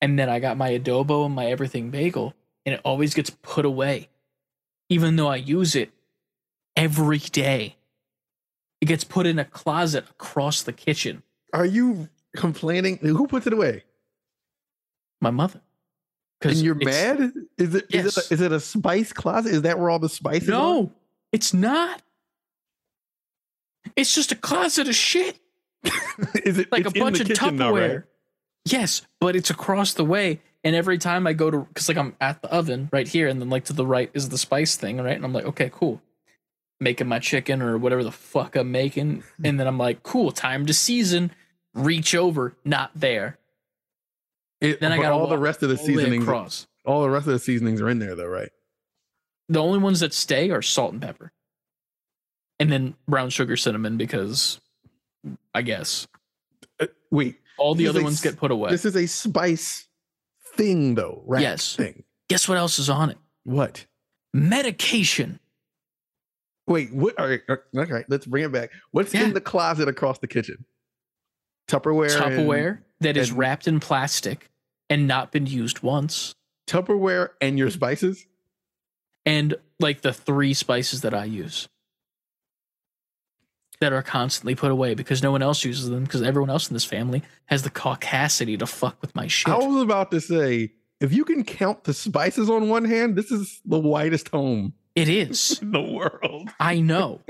And 0.00 0.18
then 0.18 0.28
I 0.28 0.40
got 0.40 0.56
my 0.56 0.70
adobo 0.76 1.26
and 1.26 1.34
my 1.34 1.46
everything 1.46 1.90
bagel, 1.90 2.34
and 2.66 2.74
it 2.74 2.80
always 2.84 3.14
gets 3.14 3.30
put 3.30 3.64
away, 3.64 4.08
even 4.88 5.16
though 5.16 5.28
I 5.28 5.36
use 5.36 5.74
it 5.74 5.90
every 6.76 7.18
day. 7.18 7.76
It 8.80 8.86
gets 8.86 9.04
put 9.04 9.26
in 9.26 9.38
a 9.38 9.44
closet 9.44 10.04
across 10.10 10.62
the 10.62 10.72
kitchen. 10.72 11.22
Are 11.52 11.64
you 11.66 12.08
complaining? 12.36 12.96
Who 12.98 13.26
puts 13.26 13.46
it 13.46 13.52
away? 13.52 13.84
My 15.20 15.30
mother. 15.30 15.60
And 16.42 16.56
you're 16.56 16.74
mad? 16.74 17.32
Is 17.56 17.74
it 17.76 17.84
is 17.90 18.04
Yes. 18.04 18.16
it 18.16 18.30
a, 18.30 18.34
is 18.34 18.40
it 18.40 18.50
a 18.52 18.58
spice 18.58 19.12
closet? 19.12 19.52
Is 19.52 19.62
that 19.62 19.78
where 19.78 19.90
all 19.90 20.00
the 20.00 20.08
spices 20.08 20.48
are? 20.48 20.52
No, 20.52 20.92
it's 21.30 21.54
not. 21.54 22.02
It's 23.94 24.12
just 24.14 24.32
a 24.32 24.36
closet 24.36 24.88
of 24.88 24.94
shit. 24.96 25.38
is 26.44 26.58
it 26.58 26.72
like 26.72 26.86
a 26.86 26.90
bunch 26.90 27.20
of 27.20 27.28
Tupperware. 27.28 27.58
though, 27.58 27.70
right? 27.94 28.02
Yes, 28.64 29.02
but 29.20 29.36
it's 29.36 29.50
across 29.50 29.94
the 29.94 30.04
way. 30.04 30.40
And 30.64 30.76
every 30.76 30.98
time 30.98 31.26
I 31.26 31.32
go 31.32 31.50
to, 31.50 31.58
because 31.60 31.88
like 31.88 31.96
I'm 31.96 32.14
at 32.20 32.40
the 32.42 32.52
oven 32.52 32.88
right 32.92 33.08
here, 33.08 33.26
and 33.28 33.40
then 33.40 33.50
like 33.50 33.64
to 33.64 33.72
the 33.72 33.86
right 33.86 34.10
is 34.14 34.28
the 34.28 34.38
spice 34.38 34.76
thing, 34.76 34.98
right? 34.98 35.16
And 35.16 35.24
I'm 35.24 35.32
like, 35.32 35.44
okay, 35.46 35.70
cool. 35.72 36.00
Making 36.80 37.08
my 37.08 37.18
chicken 37.18 37.60
or 37.62 37.76
whatever 37.78 38.04
the 38.04 38.12
fuck 38.12 38.54
I'm 38.56 38.70
making. 38.72 39.24
And 39.44 39.58
then 39.58 39.66
I'm 39.66 39.78
like, 39.78 40.02
cool, 40.02 40.30
time 40.32 40.66
to 40.66 40.74
season. 40.74 41.32
Reach 41.74 42.14
over, 42.14 42.54
not 42.64 42.90
there. 42.94 43.38
It- 44.60 44.78
Then 44.80 44.92
I 44.92 44.98
got 44.98 45.12
all 45.12 45.26
the 45.26 45.38
rest 45.38 45.62
of 45.62 45.68
the 45.68 45.76
seasonings. 45.78 46.22
across. 46.24 46.66
All 46.84 47.02
the 47.02 47.10
rest 47.10 47.26
of 47.26 47.32
the 47.32 47.38
seasonings 47.38 47.80
are 47.80 47.88
in 47.88 47.98
there 47.98 48.14
though, 48.14 48.26
right? 48.26 48.50
The 49.48 49.60
only 49.60 49.78
ones 49.80 50.00
that 50.00 50.12
stay 50.14 50.50
are 50.50 50.62
salt 50.62 50.92
and 50.92 51.02
pepper. 51.02 51.32
And 52.60 52.70
then 52.70 52.94
brown 53.08 53.30
sugar 53.30 53.56
cinnamon 53.56 53.96
because 53.96 54.60
I 55.54 55.62
guess 55.62 56.06
Uh, 56.78 56.86
wait, 57.10 57.38
all 57.58 57.74
the 57.74 57.88
other 57.88 58.00
a 58.00 58.04
ones 58.04 58.20
get 58.20 58.36
put 58.36 58.50
away. 58.52 58.70
this 58.70 58.84
is 58.84 58.94
a 58.96 59.06
spice 59.06 59.88
thing 60.52 60.94
though, 60.94 61.22
rack 61.26 61.42
Yes. 61.42 61.74
thing. 61.76 62.04
Guess 62.28 62.48
what 62.48 62.58
else 62.58 62.78
is 62.78 62.88
on 62.90 63.10
it? 63.10 63.18
What? 63.44 63.86
Medication. 64.34 65.40
Wait, 66.66 66.92
what? 66.92 67.18
All 67.18 67.28
right, 67.28 67.40
all 67.48 67.56
right, 67.74 67.90
okay, 67.90 68.04
let's 68.08 68.26
bring 68.26 68.44
it 68.44 68.52
back. 68.52 68.70
What's 68.92 69.12
Yeah. 69.12 69.24
in 69.24 69.34
the 69.34 69.40
closet 69.40 69.88
across 69.88 70.18
the 70.18 70.28
kitchen? 70.28 70.64
Tupperware. 71.68 72.14
and- 72.14 72.34
Tupperware 72.48 72.82
that 73.00 73.16
is 73.16 73.30
and- 73.30 73.38
wrapped 73.38 73.66
in 73.66 73.80
plastic 73.80 74.50
and 74.90 75.06
not 75.06 75.32
been 75.32 75.46
used 75.46 75.80
once. 75.82 76.34
Tupperware 76.68 77.30
and 77.40 77.58
your 77.58 77.70
spices. 77.70 78.26
And 79.24 79.54
like 79.80 80.02
the 80.02 80.12
three 80.12 80.54
spices 80.54 81.00
that 81.02 81.14
I 81.14 81.24
use 81.24 81.68
that 83.82 83.92
are 83.92 84.02
constantly 84.02 84.54
put 84.54 84.70
away 84.70 84.94
because 84.94 85.24
no 85.24 85.32
one 85.32 85.42
else 85.42 85.64
uses 85.64 85.90
them 85.90 86.04
because 86.04 86.22
everyone 86.22 86.48
else 86.48 86.70
in 86.70 86.74
this 86.74 86.84
family 86.84 87.20
has 87.46 87.62
the 87.64 87.70
caucasity 87.70 88.56
to 88.56 88.64
fuck 88.64 88.96
with 89.02 89.12
my 89.16 89.26
shit. 89.26 89.52
I 89.52 89.56
was 89.58 89.82
about 89.82 90.12
to 90.12 90.20
say, 90.20 90.70
if 91.00 91.12
you 91.12 91.24
can 91.24 91.42
count 91.42 91.82
the 91.82 91.92
spices 91.92 92.48
on 92.48 92.68
one 92.68 92.84
hand, 92.84 93.16
this 93.16 93.32
is 93.32 93.60
the 93.64 93.80
whitest 93.80 94.28
home 94.28 94.74
It 94.94 95.08
is. 95.08 95.58
in 95.62 95.72
the 95.72 95.82
world. 95.82 96.50
I 96.60 96.78
know. 96.78 97.22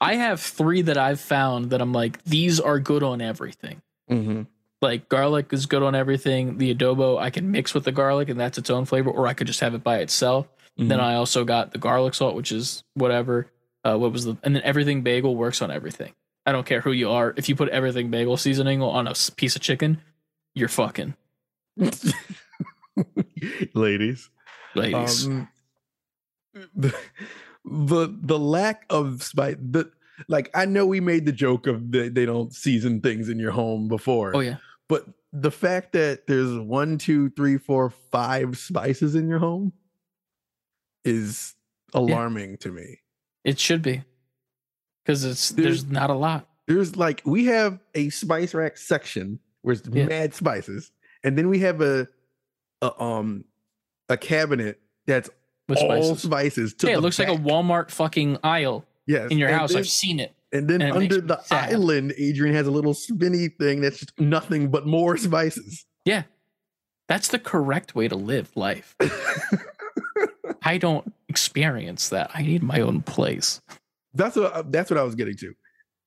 I 0.00 0.14
have 0.14 0.40
three 0.40 0.82
that 0.82 0.96
I've 0.96 1.20
found 1.20 1.70
that 1.70 1.82
I'm 1.82 1.92
like, 1.92 2.22
these 2.22 2.60
are 2.60 2.78
good 2.78 3.02
on 3.02 3.20
everything. 3.20 3.82
Mm-hmm. 4.08 4.42
Like 4.80 5.08
garlic 5.08 5.52
is 5.52 5.66
good 5.66 5.82
on 5.82 5.96
everything. 5.96 6.58
The 6.58 6.72
adobo 6.72 7.18
I 7.20 7.30
can 7.30 7.50
mix 7.50 7.74
with 7.74 7.82
the 7.82 7.90
garlic 7.90 8.28
and 8.28 8.38
that's 8.38 8.56
its 8.56 8.70
own 8.70 8.84
flavor, 8.84 9.10
or 9.10 9.26
I 9.26 9.34
could 9.34 9.48
just 9.48 9.58
have 9.58 9.74
it 9.74 9.82
by 9.82 9.98
itself. 9.98 10.46
Mm-hmm. 10.78 10.86
Then 10.86 11.00
I 11.00 11.16
also 11.16 11.44
got 11.44 11.72
the 11.72 11.78
garlic 11.78 12.14
salt, 12.14 12.36
which 12.36 12.52
is 12.52 12.84
whatever. 12.94 13.50
Uh, 13.88 13.96
what 13.96 14.12
was 14.12 14.24
the 14.24 14.36
and 14.42 14.54
then 14.54 14.62
everything 14.64 15.02
bagel 15.02 15.34
works 15.34 15.62
on 15.62 15.70
everything. 15.70 16.12
I 16.44 16.52
don't 16.52 16.66
care 16.66 16.80
who 16.80 16.92
you 16.92 17.10
are. 17.10 17.32
If 17.36 17.48
you 17.48 17.56
put 17.56 17.68
everything 17.70 18.10
bagel 18.10 18.36
seasoning 18.36 18.82
on 18.82 19.06
a 19.06 19.14
piece 19.36 19.56
of 19.56 19.62
chicken, 19.62 20.00
you're 20.54 20.68
fucking 20.68 21.14
ladies. 23.74 24.30
ladies. 24.74 25.26
Um, 25.26 25.48
the, 26.74 26.94
the 27.64 28.14
the 28.20 28.38
lack 28.38 28.84
of 28.90 29.22
spice. 29.22 29.56
The 29.60 29.90
like 30.28 30.50
I 30.54 30.64
know 30.64 30.86
we 30.86 31.00
made 31.00 31.24
the 31.24 31.32
joke 31.32 31.66
of 31.66 31.92
they, 31.92 32.08
they 32.08 32.26
don't 32.26 32.52
season 32.52 33.00
things 33.00 33.28
in 33.28 33.38
your 33.38 33.52
home 33.52 33.88
before. 33.88 34.36
oh 34.36 34.40
yeah, 34.40 34.56
But 34.88 35.06
the 35.32 35.50
fact 35.50 35.92
that 35.92 36.26
there's 36.26 36.58
one, 36.58 36.98
two, 36.98 37.30
three, 37.30 37.58
four, 37.58 37.90
five 37.90 38.58
spices 38.58 39.14
in 39.14 39.28
your 39.28 39.38
home 39.38 39.72
is 41.04 41.54
alarming 41.94 42.58
to 42.58 42.70
me. 42.72 43.00
It 43.48 43.58
should 43.58 43.82
be 43.82 44.02
because 45.04 45.24
it's 45.24 45.50
There's- 45.50 45.82
there's 45.82 45.90
not 45.90 46.10
a 46.10 46.14
lot. 46.14 46.46
There's 46.66 46.96
like 46.96 47.22
we 47.24 47.46
have 47.46 47.80
a 47.94 48.10
spice 48.10 48.52
rack 48.54 48.76
section 48.76 49.38
where 49.62 49.72
it's 49.72 49.88
Yeah. 49.90 50.04
mad 50.06 50.34
spices, 50.34 50.92
and 51.24 51.36
then 51.38 51.48
we 51.48 51.60
have 51.60 51.80
a, 51.80 52.06
a 52.82 53.02
um 53.02 53.44
a 54.10 54.16
cabinet 54.18 54.78
that's 55.06 55.30
With 55.68 55.78
all 55.78 56.14
spices. 56.16 56.22
spices. 56.22 56.74
Yeah, 56.82 56.90
it 56.92 57.00
looks 57.00 57.18
like 57.18 57.28
a. 57.28 57.32
Walmart 57.36 57.90
fucking 57.90 58.38
aisle 58.44 58.84
yes 59.06 59.30
in 59.30 59.38
your 59.38 59.48
and 59.48 59.58
house. 59.58 59.70
Then, 59.72 59.78
I've 59.78 59.88
seen 59.88 60.20
it. 60.20 60.34
and 60.52 60.68
then 60.68 60.82
and 60.82 60.92
under 60.96 61.20
the 61.22 61.40
island, 61.50 62.12
Adrian 62.18 62.54
has 62.54 62.66
a 62.66 62.70
little 62.70 62.94
spinny 62.94 63.48
thing 63.48 63.80
that's 63.80 63.98
just 64.00 64.18
nothing 64.20 64.70
but 64.70 64.86
more 64.86 65.16
spices. 65.16 65.86
Yeah, 66.04 66.24
that's 67.08 67.28
the 67.28 67.38
correct 67.38 67.94
way 67.94 68.08
to 68.08 68.16
live 68.16 68.50
life. 68.56 68.94
I 70.62 70.76
don't 70.78 71.12
experience 71.28 72.08
that. 72.10 72.30
I 72.34 72.42
need 72.42 72.62
my 72.62 72.80
own 72.80 73.02
place. 73.02 73.60
that's 74.14 74.36
what 74.36 74.52
uh, 74.52 74.62
that's 74.66 74.90
what 74.90 74.98
I 74.98 75.02
was 75.02 75.14
getting 75.14 75.36
to. 75.36 75.54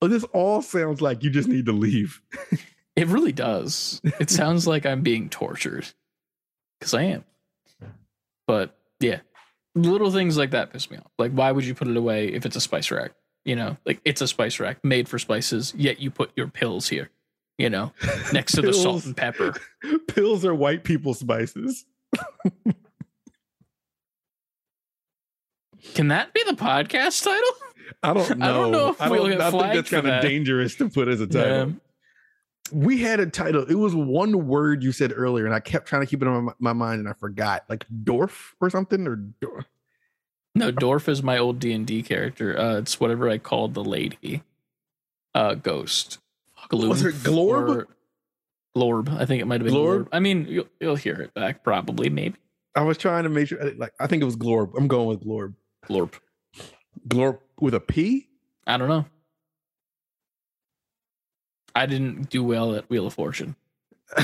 This 0.02 0.24
all 0.32 0.62
sounds 0.62 1.00
like 1.00 1.22
you 1.22 1.30
just 1.30 1.48
need 1.48 1.66
to 1.66 1.72
leave. 1.72 2.20
It 2.94 3.08
really 3.08 3.32
does. 3.32 4.02
It 4.20 4.28
sounds 4.28 4.66
like 4.66 4.84
I'm 4.84 5.00
being 5.00 5.30
tortured 5.30 5.86
because 6.78 6.92
I 6.92 7.04
am. 7.04 7.24
But 8.46 8.76
yeah, 9.00 9.20
little 9.74 10.10
things 10.10 10.36
like 10.36 10.50
that 10.50 10.72
piss 10.72 10.90
me 10.90 10.98
off. 10.98 11.10
Like, 11.18 11.32
why 11.32 11.52
would 11.52 11.64
you 11.64 11.74
put 11.74 11.88
it 11.88 11.96
away 11.96 12.28
if 12.28 12.44
it's 12.44 12.56
a 12.56 12.60
spice 12.60 12.90
rack? 12.90 13.12
You 13.44 13.56
know, 13.56 13.78
like 13.86 14.00
it's 14.04 14.20
a 14.20 14.28
spice 14.28 14.60
rack 14.60 14.84
made 14.84 15.08
for 15.08 15.18
spices, 15.18 15.72
yet 15.74 16.00
you 16.00 16.10
put 16.10 16.32
your 16.36 16.48
pills 16.48 16.88
here, 16.88 17.10
you 17.56 17.70
know, 17.70 17.92
next 18.32 18.52
to 18.56 18.62
the 18.62 18.74
salt 18.74 19.06
and 19.06 19.16
pepper. 19.16 19.54
Pills 20.08 20.44
are 20.44 20.54
white 20.54 20.84
people 20.84 21.14
spices. 21.14 21.86
Can 25.94 26.08
that 26.08 26.32
be 26.32 26.42
the 26.44 26.52
podcast 26.52 27.22
title? 27.24 27.50
I 28.02 28.14
don't 28.14 28.38
know. 28.38 28.46
I 28.46 28.52
don't 28.52 28.70
know 28.72 28.88
if 28.90 29.00
we'll 29.10 29.28
get 29.28 29.40
I 29.40 29.50
think 29.50 29.74
that's 29.74 29.90
kind 29.90 30.06
of 30.06 30.12
that. 30.12 30.22
dangerous 30.22 30.74
to 30.76 30.88
put 30.88 31.08
as 31.08 31.20
a 31.20 31.26
title. 31.26 31.68
Yeah. 31.68 31.72
We 32.72 32.98
had 33.02 33.20
a 33.20 33.26
title. 33.26 33.64
It 33.68 33.74
was 33.74 33.94
one 33.94 34.46
word 34.46 34.82
you 34.82 34.92
said 34.92 35.12
earlier, 35.14 35.44
and 35.44 35.54
I 35.54 35.60
kept 35.60 35.86
trying 35.86 36.02
to 36.02 36.06
keep 36.06 36.22
it 36.22 36.28
on 36.28 36.44
my, 36.44 36.52
my 36.58 36.72
mind, 36.72 37.00
and 37.00 37.08
I 37.08 37.12
forgot. 37.12 37.64
Like 37.68 37.84
Dorf 38.04 38.54
or 38.60 38.70
something, 38.70 39.06
or 39.06 39.16
Dor- 39.16 39.66
No, 40.54 40.70
Dorf 40.70 41.08
is 41.08 41.22
my 41.22 41.36
old 41.36 41.58
D 41.58 41.72
and 41.72 41.86
D 41.86 42.02
character. 42.02 42.58
Uh, 42.58 42.78
it's 42.78 42.98
whatever 42.98 43.28
I 43.28 43.36
called 43.38 43.74
the 43.74 43.84
lady, 43.84 44.42
uh, 45.34 45.54
ghost. 45.54 46.18
Was 46.70 47.04
it 47.04 47.16
Glorb? 47.16 47.76
or- 47.76 47.88
Glorb. 48.74 49.10
I 49.20 49.26
think 49.26 49.42
it 49.42 49.46
might 49.46 49.60
have 49.60 49.66
been 49.66 49.74
Glorb? 49.74 50.04
Glorb. 50.04 50.08
I 50.12 50.20
mean, 50.20 50.46
you'll, 50.48 50.68
you'll 50.80 50.96
hear 50.96 51.20
it 51.20 51.34
back 51.34 51.62
probably, 51.62 52.08
maybe 52.08 52.36
I 52.74 52.80
was 52.82 52.96
trying 52.96 53.24
to 53.24 53.28
make 53.28 53.48
sure. 53.48 53.62
Like 53.74 53.92
I 54.00 54.06
think 54.06 54.22
it 54.22 54.24
was 54.24 54.36
Glorb. 54.36 54.72
I'm 54.78 54.88
going 54.88 55.08
with 55.08 55.22
Glorb. 55.22 55.54
Glorb. 55.86 56.14
Glorb 57.08 57.38
with 57.60 57.74
a 57.74 57.80
P. 57.80 58.28
I 58.66 58.76
don't 58.76 58.88
know. 58.88 59.06
I 61.74 61.86
didn't 61.86 62.28
do 62.28 62.44
well 62.44 62.74
at 62.74 62.88
Wheel 62.90 63.06
of 63.06 63.14
Fortune. 63.14 63.56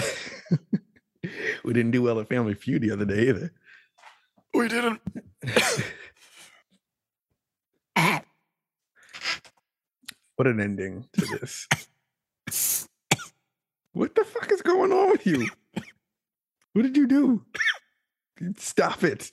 we 1.65 1.73
didn't 1.73 1.93
do 1.93 2.03
well 2.03 2.21
at 2.21 2.29
Family 2.29 2.55
Feud 2.55 2.83
the 2.83 2.91
other 2.91 3.05
day 3.05 3.29
either. 3.29 3.53
We 4.53 4.69
didn't. 4.69 5.01
What 10.39 10.47
an 10.47 10.61
ending 10.61 11.05
to 11.15 11.39
this. 12.47 12.87
what 13.93 14.15
the 14.15 14.23
fuck 14.23 14.53
is 14.53 14.63
going 14.63 14.93
on 14.93 15.11
with 15.11 15.27
you? 15.27 15.49
What 16.75 16.83
did 16.83 16.97
you 16.97 17.09
do? 17.09 17.45
Stop 18.57 19.03
it. 19.03 19.33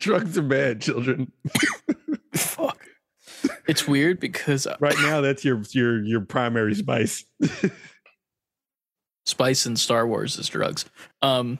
Drugs 0.00 0.36
are 0.38 0.42
bad, 0.42 0.80
children. 0.80 1.30
Fuck. 2.34 2.86
It's 3.68 3.86
weird 3.86 4.18
because 4.18 4.66
uh, 4.66 4.76
Right 4.80 4.96
now, 4.98 5.20
that's 5.20 5.44
your 5.44 5.62
your 5.70 6.02
your 6.02 6.20
primary 6.22 6.74
spice. 6.74 7.24
spice 9.26 9.66
in 9.66 9.76
Star 9.76 10.06
Wars 10.06 10.38
is 10.38 10.48
drugs. 10.48 10.86
Um. 11.22 11.58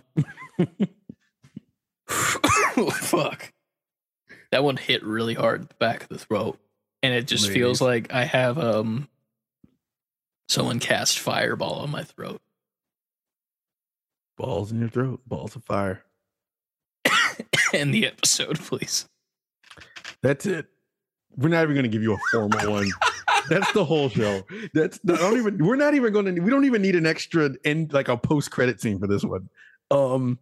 fuck. 2.08 3.52
That 4.50 4.64
one 4.64 4.76
hit 4.78 5.04
really 5.04 5.34
hard 5.34 5.60
in 5.60 5.66
the 5.68 5.74
back 5.74 6.02
of 6.02 6.08
the 6.08 6.18
throat, 6.18 6.58
and 7.02 7.14
it 7.14 7.26
just 7.26 7.48
feels 7.50 7.80
like 7.80 8.12
I 8.12 8.24
have 8.24 8.58
um. 8.58 9.08
Someone 10.48 10.80
cast 10.80 11.20
fireball 11.20 11.74
on 11.74 11.90
my 11.90 12.02
throat. 12.02 12.40
Balls 14.36 14.72
in 14.72 14.80
your 14.80 14.88
throat, 14.88 15.20
balls 15.24 15.54
of 15.54 15.62
fire. 15.62 16.02
End 17.72 17.94
the 17.94 18.06
episode, 18.06 18.58
please. 18.58 19.06
That's 20.22 20.46
it. 20.46 20.66
We're 21.36 21.48
not 21.48 21.62
even 21.62 21.74
going 21.74 21.84
to 21.84 21.88
give 21.88 22.02
you 22.02 22.14
a 22.14 22.18
formal 22.32 22.72
one. 22.72 22.90
That's 23.48 23.70
the 23.72 23.84
whole 23.84 24.08
show. 24.08 24.42
That's 24.74 25.00
I 25.08 25.16
don't 25.16 25.38
even. 25.38 25.64
We're 25.64 25.76
not 25.76 25.94
even 25.94 26.12
going 26.12 26.34
to. 26.34 26.40
We 26.40 26.50
don't 26.50 26.64
even 26.64 26.82
need 26.82 26.96
an 26.96 27.06
extra 27.06 27.50
end 27.64 27.92
like 27.92 28.08
a 28.08 28.16
post 28.16 28.50
credit 28.50 28.80
scene 28.80 28.98
for 28.98 29.06
this 29.06 29.24
one. 29.24 29.48
Um, 29.90 30.38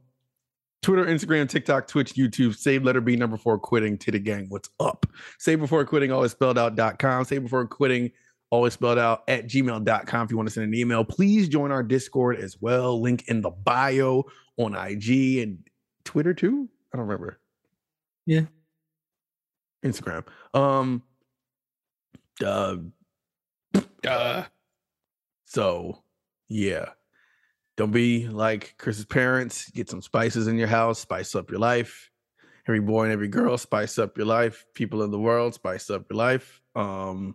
Twitter, 0.82 1.04
Instagram, 1.04 1.48
TikTok, 1.48 1.86
Twitch, 1.86 2.14
YouTube. 2.14 2.56
Save 2.56 2.84
letter 2.84 3.00
B 3.00 3.16
number 3.16 3.36
four 3.36 3.58
quitting. 3.58 3.98
Titty 3.98 4.18
gang. 4.20 4.46
What's 4.48 4.70
up? 4.80 5.06
Save 5.38 5.60
before 5.60 5.84
quitting. 5.84 6.10
Always 6.10 6.32
spelled 6.32 6.58
out. 6.58 6.74
dot 6.76 6.98
com. 6.98 7.24
Save 7.24 7.44
before 7.44 7.66
quitting. 7.66 8.10
Always 8.50 8.72
spelled 8.72 8.98
out 8.98 9.24
at 9.28 9.46
gmail.com. 9.46 10.24
If 10.24 10.30
you 10.30 10.36
want 10.36 10.48
to 10.48 10.52
send 10.52 10.66
an 10.66 10.74
email, 10.74 11.04
please 11.04 11.48
join 11.48 11.70
our 11.70 11.82
Discord 11.82 12.38
as 12.38 12.60
well. 12.60 13.00
Link 13.00 13.24
in 13.28 13.42
the 13.42 13.50
bio 13.50 14.24
on 14.56 14.74
IG 14.74 15.38
and 15.38 15.58
Twitter 16.04 16.32
too. 16.32 16.68
I 16.92 16.96
don't 16.96 17.06
remember. 17.06 17.38
Yeah. 18.26 18.46
Instagram. 19.84 20.24
Um 20.54 21.02
uh 22.44 22.76
Uh, 24.06 24.44
so 25.44 26.02
yeah. 26.48 26.90
Don't 27.76 27.92
be 27.92 28.26
like 28.26 28.74
Chris's 28.78 29.04
parents. 29.04 29.70
Get 29.70 29.88
some 29.88 30.02
spices 30.02 30.48
in 30.48 30.56
your 30.56 30.68
house, 30.68 30.98
spice 30.98 31.34
up 31.34 31.50
your 31.50 31.60
life. 31.60 32.10
Every 32.66 32.80
boy 32.80 33.04
and 33.04 33.12
every 33.12 33.28
girl, 33.28 33.56
spice 33.56 33.98
up 33.98 34.18
your 34.18 34.26
life. 34.26 34.66
People 34.74 35.02
in 35.02 35.10
the 35.10 35.18
world, 35.18 35.54
spice 35.54 35.88
up 35.90 36.06
your 36.10 36.16
life. 36.16 36.60
Um 36.74 37.34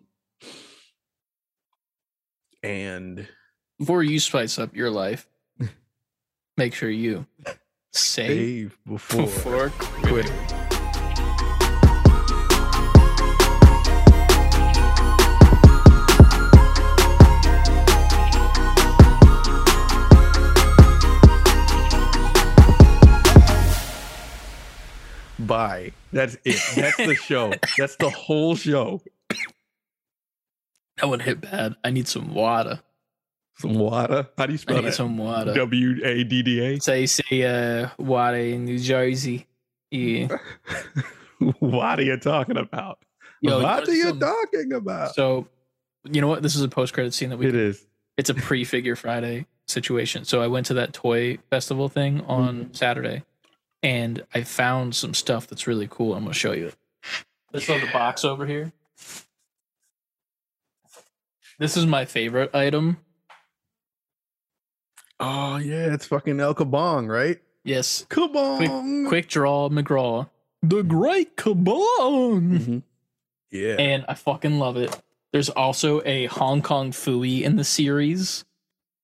and 2.61 3.27
before 3.80 4.03
you 4.03 4.19
spice 4.19 4.57
up 4.59 4.75
your 4.75 4.89
life, 4.89 5.27
make 6.57 6.73
sure 6.73 6.89
you 6.89 7.25
Save, 7.95 8.28
Save 8.28 8.78
before, 8.88 9.22
before 9.22 9.70
quitting. 9.78 10.32
Bye. 25.40 25.91
That's 26.11 26.36
it. 26.45 26.60
That's 26.76 26.98
the 26.98 27.15
show. 27.15 27.53
That's 27.78 27.95
the 27.98 28.10
whole 28.10 28.56
show. 28.56 29.02
That 30.98 31.07
one 31.07 31.20
hit 31.20 31.41
bad. 31.41 31.76
I 31.84 31.91
need 31.91 32.07
some 32.07 32.34
water. 32.34 32.82
Some 33.57 33.75
water. 33.75 34.27
How 34.38 34.45
do 34.47 34.51
you 34.51 34.57
spell 34.57 34.81
that? 34.81 34.93
some 34.93 35.17
water. 35.17 35.53
W 35.53 36.03
A 36.03 36.23
D 36.23 36.41
D 36.41 36.59
A. 36.59 36.80
Say 36.81 37.05
say 37.05 37.43
uh 37.43 37.89
water 37.97 38.38
in 38.38 38.65
New 38.65 38.80
Jersey. 38.80 39.47
Yeah. 39.91 40.27
What 41.59 41.99
are 41.99 42.03
you 42.03 42.15
talking 42.17 42.55
about? 42.55 42.99
Yo, 43.41 43.61
what 43.61 43.88
are 43.88 43.91
you 43.93 44.03
some- 44.09 44.19
talking 44.19 44.71
about? 44.73 45.13
So 45.13 45.47
you 46.09 46.21
know 46.21 46.27
what? 46.27 46.41
This 46.41 46.55
is 46.55 46.61
a 46.61 46.69
post 46.69 46.93
credit 46.93 47.13
scene 47.13 47.30
that 47.31 47.38
we 47.38 47.47
It 47.47 47.55
is. 47.55 47.85
it's 48.17 48.30
a 48.30 48.34
pre-figure 48.34 48.95
Friday 48.95 49.45
situation. 49.67 50.23
So 50.23 50.41
I 50.41 50.47
went 50.47 50.65
to 50.67 50.73
that 50.75 50.93
toy 50.93 51.38
festival 51.49 51.89
thing 51.89 52.21
on 52.21 52.55
Mm-hmm. 52.65 52.73
Saturday 52.73 53.23
and 53.81 54.23
I 54.34 54.43
found 54.43 54.95
some 54.95 55.13
stuff 55.13 55.47
that's 55.47 55.67
really 55.67 55.88
cool. 55.91 56.13
I'm 56.15 56.23
gonna 56.23 56.34
show 56.34 56.53
you 56.53 56.67
it. 56.67 56.75
Let's 57.51 57.65
throw 57.65 57.77
the 57.80 57.88
box 57.91 58.23
over 58.23 58.45
here. 58.45 58.71
This 61.59 61.77
is 61.77 61.85
my 61.85 62.05
favorite 62.05 62.55
item. 62.55 62.97
Oh 65.25 65.57
yeah, 65.57 65.93
it's 65.93 66.05
fucking 66.05 66.39
El 66.39 66.53
Kabong, 66.53 67.07
right? 67.09 67.39
Yes. 67.63 68.05
Kabong. 68.09 69.07
Quick 69.07 69.29
draw 69.29 69.69
McGraw. 69.69 70.29
The 70.61 70.83
Great 70.83 71.37
Kabong. 71.37 72.59
Mhm. 72.59 72.83
Yeah. 73.51 73.75
and 73.79 74.03
I 74.09 74.15
fucking 74.15 74.57
love 74.59 74.77
it. 74.77 74.99
There's 75.31 75.49
also 75.49 76.01
a 76.05 76.25
Hong 76.25 76.61
Kong 76.61 76.91
Phooey 76.91 77.43
in 77.43 77.55
the 77.55 77.63
series, 77.63 78.43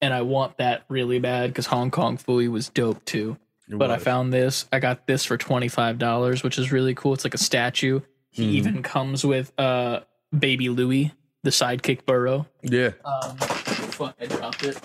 and 0.02 0.14
I 0.14 0.24
want 0.24 0.58
that 0.58 0.84
really 0.90 1.20
bad 1.20 1.52
because 1.52 1.68
Hong 1.68 1.92
Kong 1.92 2.18
Phooey 2.18 2.50
was 2.52 2.68
dope 2.70 3.04
too. 3.06 3.38
It 3.70 3.78
But 3.78 3.92
I 3.92 3.98
found 3.98 4.34
this. 4.34 4.66
I 4.74 4.80
got 4.80 5.06
this 5.08 5.24
for 5.24 5.38
twenty 5.38 5.68
five 5.68 5.98
dollars, 6.00 6.44
which 6.44 6.58
is 6.58 6.72
really 6.72 6.96
cool. 6.96 7.14
It's 7.14 7.24
like 7.24 7.34
a 7.36 7.38
statue. 7.40 8.02
He 8.32 8.46
Mhm. 8.48 8.54
even 8.56 8.84
comes 8.84 9.24
with 9.26 9.54
uh 9.60 10.02
Baba 10.34 10.64
Looey, 10.70 11.12
the 11.44 11.52
sidekick 11.52 12.06
Burrow. 12.06 12.48
Yeah. 12.64 12.92
Um, 13.06 13.38
fuck, 13.38 14.16
I 14.20 14.26
dropped 14.26 14.64
it. 14.66 14.78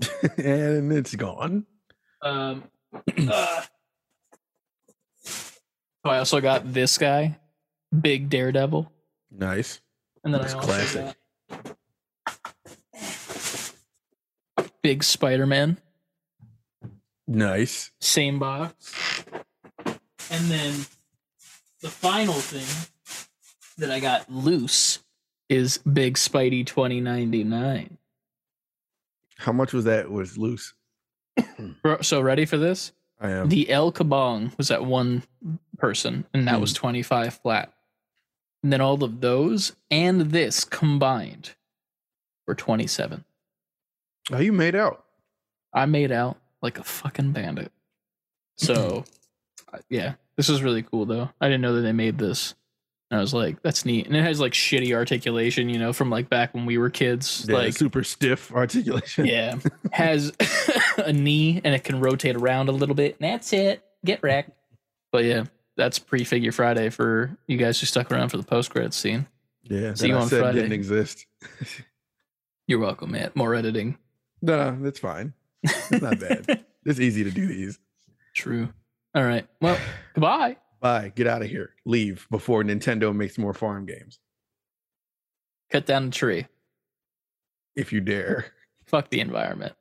and 0.36 0.92
it's 0.92 1.14
gone. 1.14 1.66
Um, 2.22 2.64
uh, 3.28 3.62
I 6.04 6.18
also 6.18 6.40
got 6.40 6.72
this 6.72 6.98
guy, 6.98 7.38
Big 8.00 8.28
Daredevil, 8.30 8.90
Nice. 9.30 9.80
and 10.24 10.32
then 10.32 10.40
That's 10.42 10.54
I 10.54 10.56
also 10.58 10.66
classic. 10.68 11.16
got 14.56 14.70
Big 14.82 15.02
Spider 15.02 15.46
Man. 15.46 15.78
Nice. 17.26 17.90
same 18.00 18.38
box. 18.38 18.92
And 20.30 20.44
then 20.50 20.74
the 21.82 21.88
final 21.90 22.34
thing 22.34 22.66
that 23.78 23.90
I 23.90 23.98
got 24.00 24.30
loose 24.32 25.00
is 25.48 25.78
Big 25.78 26.14
Spidey 26.14 26.64
2099. 26.66 27.98
How 29.38 29.52
much 29.52 29.72
was 29.72 29.84
that? 29.84 30.10
Was 30.10 30.38
loose? 30.38 30.74
So 32.02 32.20
ready 32.20 32.46
for 32.46 32.56
this? 32.56 32.92
I 33.20 33.30
am. 33.30 33.48
The 33.48 33.70
El 33.70 33.92
Kabong 33.92 34.56
was 34.58 34.70
at 34.70 34.84
one 34.84 35.22
person, 35.78 36.26
and 36.34 36.46
that 36.48 36.60
was 36.60 36.72
hmm. 36.72 36.80
25 36.80 37.34
flat. 37.34 37.72
And 38.62 38.72
then 38.72 38.80
all 38.80 39.02
of 39.04 39.20
those 39.20 39.76
and 39.90 40.22
this 40.32 40.64
combined 40.64 41.54
were 42.46 42.54
27. 42.54 43.24
How 44.30 44.38
you 44.38 44.52
made 44.52 44.74
out? 44.74 45.04
I 45.72 45.86
made 45.86 46.10
out 46.10 46.38
like 46.62 46.78
a 46.78 46.84
fucking 46.84 47.32
bandit. 47.32 47.70
So, 48.56 49.04
yeah, 49.88 50.14
this 50.36 50.48
is 50.48 50.62
really 50.62 50.82
cool 50.82 51.06
though. 51.06 51.30
I 51.40 51.46
didn't 51.46 51.60
know 51.60 51.74
that 51.74 51.82
they 51.82 51.92
made 51.92 52.18
this. 52.18 52.54
And 53.10 53.18
I 53.18 53.20
was 53.20 53.32
like, 53.32 53.62
that's 53.62 53.84
neat. 53.84 54.06
And 54.06 54.16
it 54.16 54.22
has 54.22 54.40
like 54.40 54.52
shitty 54.52 54.92
articulation, 54.92 55.68
you 55.68 55.78
know, 55.78 55.92
from 55.92 56.10
like 56.10 56.28
back 56.28 56.54
when 56.54 56.66
we 56.66 56.76
were 56.76 56.90
kids. 56.90 57.46
Yeah, 57.48 57.56
like, 57.56 57.74
super 57.74 58.02
stiff 58.02 58.52
articulation. 58.52 59.26
yeah, 59.26 59.56
has 59.92 60.32
a 60.98 61.12
knee 61.12 61.60
and 61.62 61.74
it 61.74 61.84
can 61.84 62.00
rotate 62.00 62.34
around 62.36 62.68
a 62.68 62.72
little 62.72 62.96
bit. 62.96 63.16
And 63.20 63.32
that's 63.32 63.52
it. 63.52 63.84
Get 64.04 64.22
wrecked. 64.22 64.50
But 65.12 65.24
yeah, 65.24 65.44
that's 65.76 65.98
pre-figure 66.00 66.50
Friday 66.50 66.90
for 66.90 67.36
you 67.46 67.56
guys 67.56 67.78
who 67.78 67.86
stuck 67.86 68.10
around 68.10 68.30
for 68.30 68.38
the 68.38 68.42
post-credits 68.42 68.96
scene. 68.96 69.28
Yeah. 69.62 69.94
See 69.94 70.02
that 70.02 70.08
you 70.08 70.16
I 70.16 70.20
on 70.20 70.28
said 70.28 70.40
Friday. 70.40 70.58
Didn't 70.62 70.72
exist. 70.72 71.26
You're 72.66 72.80
welcome, 72.80 73.12
man. 73.12 73.30
More 73.36 73.54
editing. 73.54 73.98
No, 74.42 74.72
no, 74.72 74.82
that's 74.82 74.98
fine. 74.98 75.32
It's 75.62 76.02
not 76.02 76.18
bad. 76.18 76.64
it's 76.84 76.98
easy 76.98 77.22
to 77.22 77.30
do 77.30 77.46
these. 77.46 77.78
True. 78.34 78.68
All 79.14 79.24
right. 79.24 79.46
Well, 79.60 79.78
goodbye. 80.14 80.56
Bye. 80.80 81.12
Get 81.14 81.26
out 81.26 81.42
of 81.42 81.48
here. 81.48 81.74
Leave 81.84 82.26
before 82.30 82.62
Nintendo 82.62 83.14
makes 83.14 83.38
more 83.38 83.54
farm 83.54 83.86
games. 83.86 84.18
Cut 85.70 85.86
down 85.86 86.06
the 86.06 86.12
tree. 86.12 86.46
If 87.74 87.92
you 87.92 88.00
dare. 88.00 88.46
Fuck 88.86 89.10
the 89.10 89.20
environment. 89.20 89.74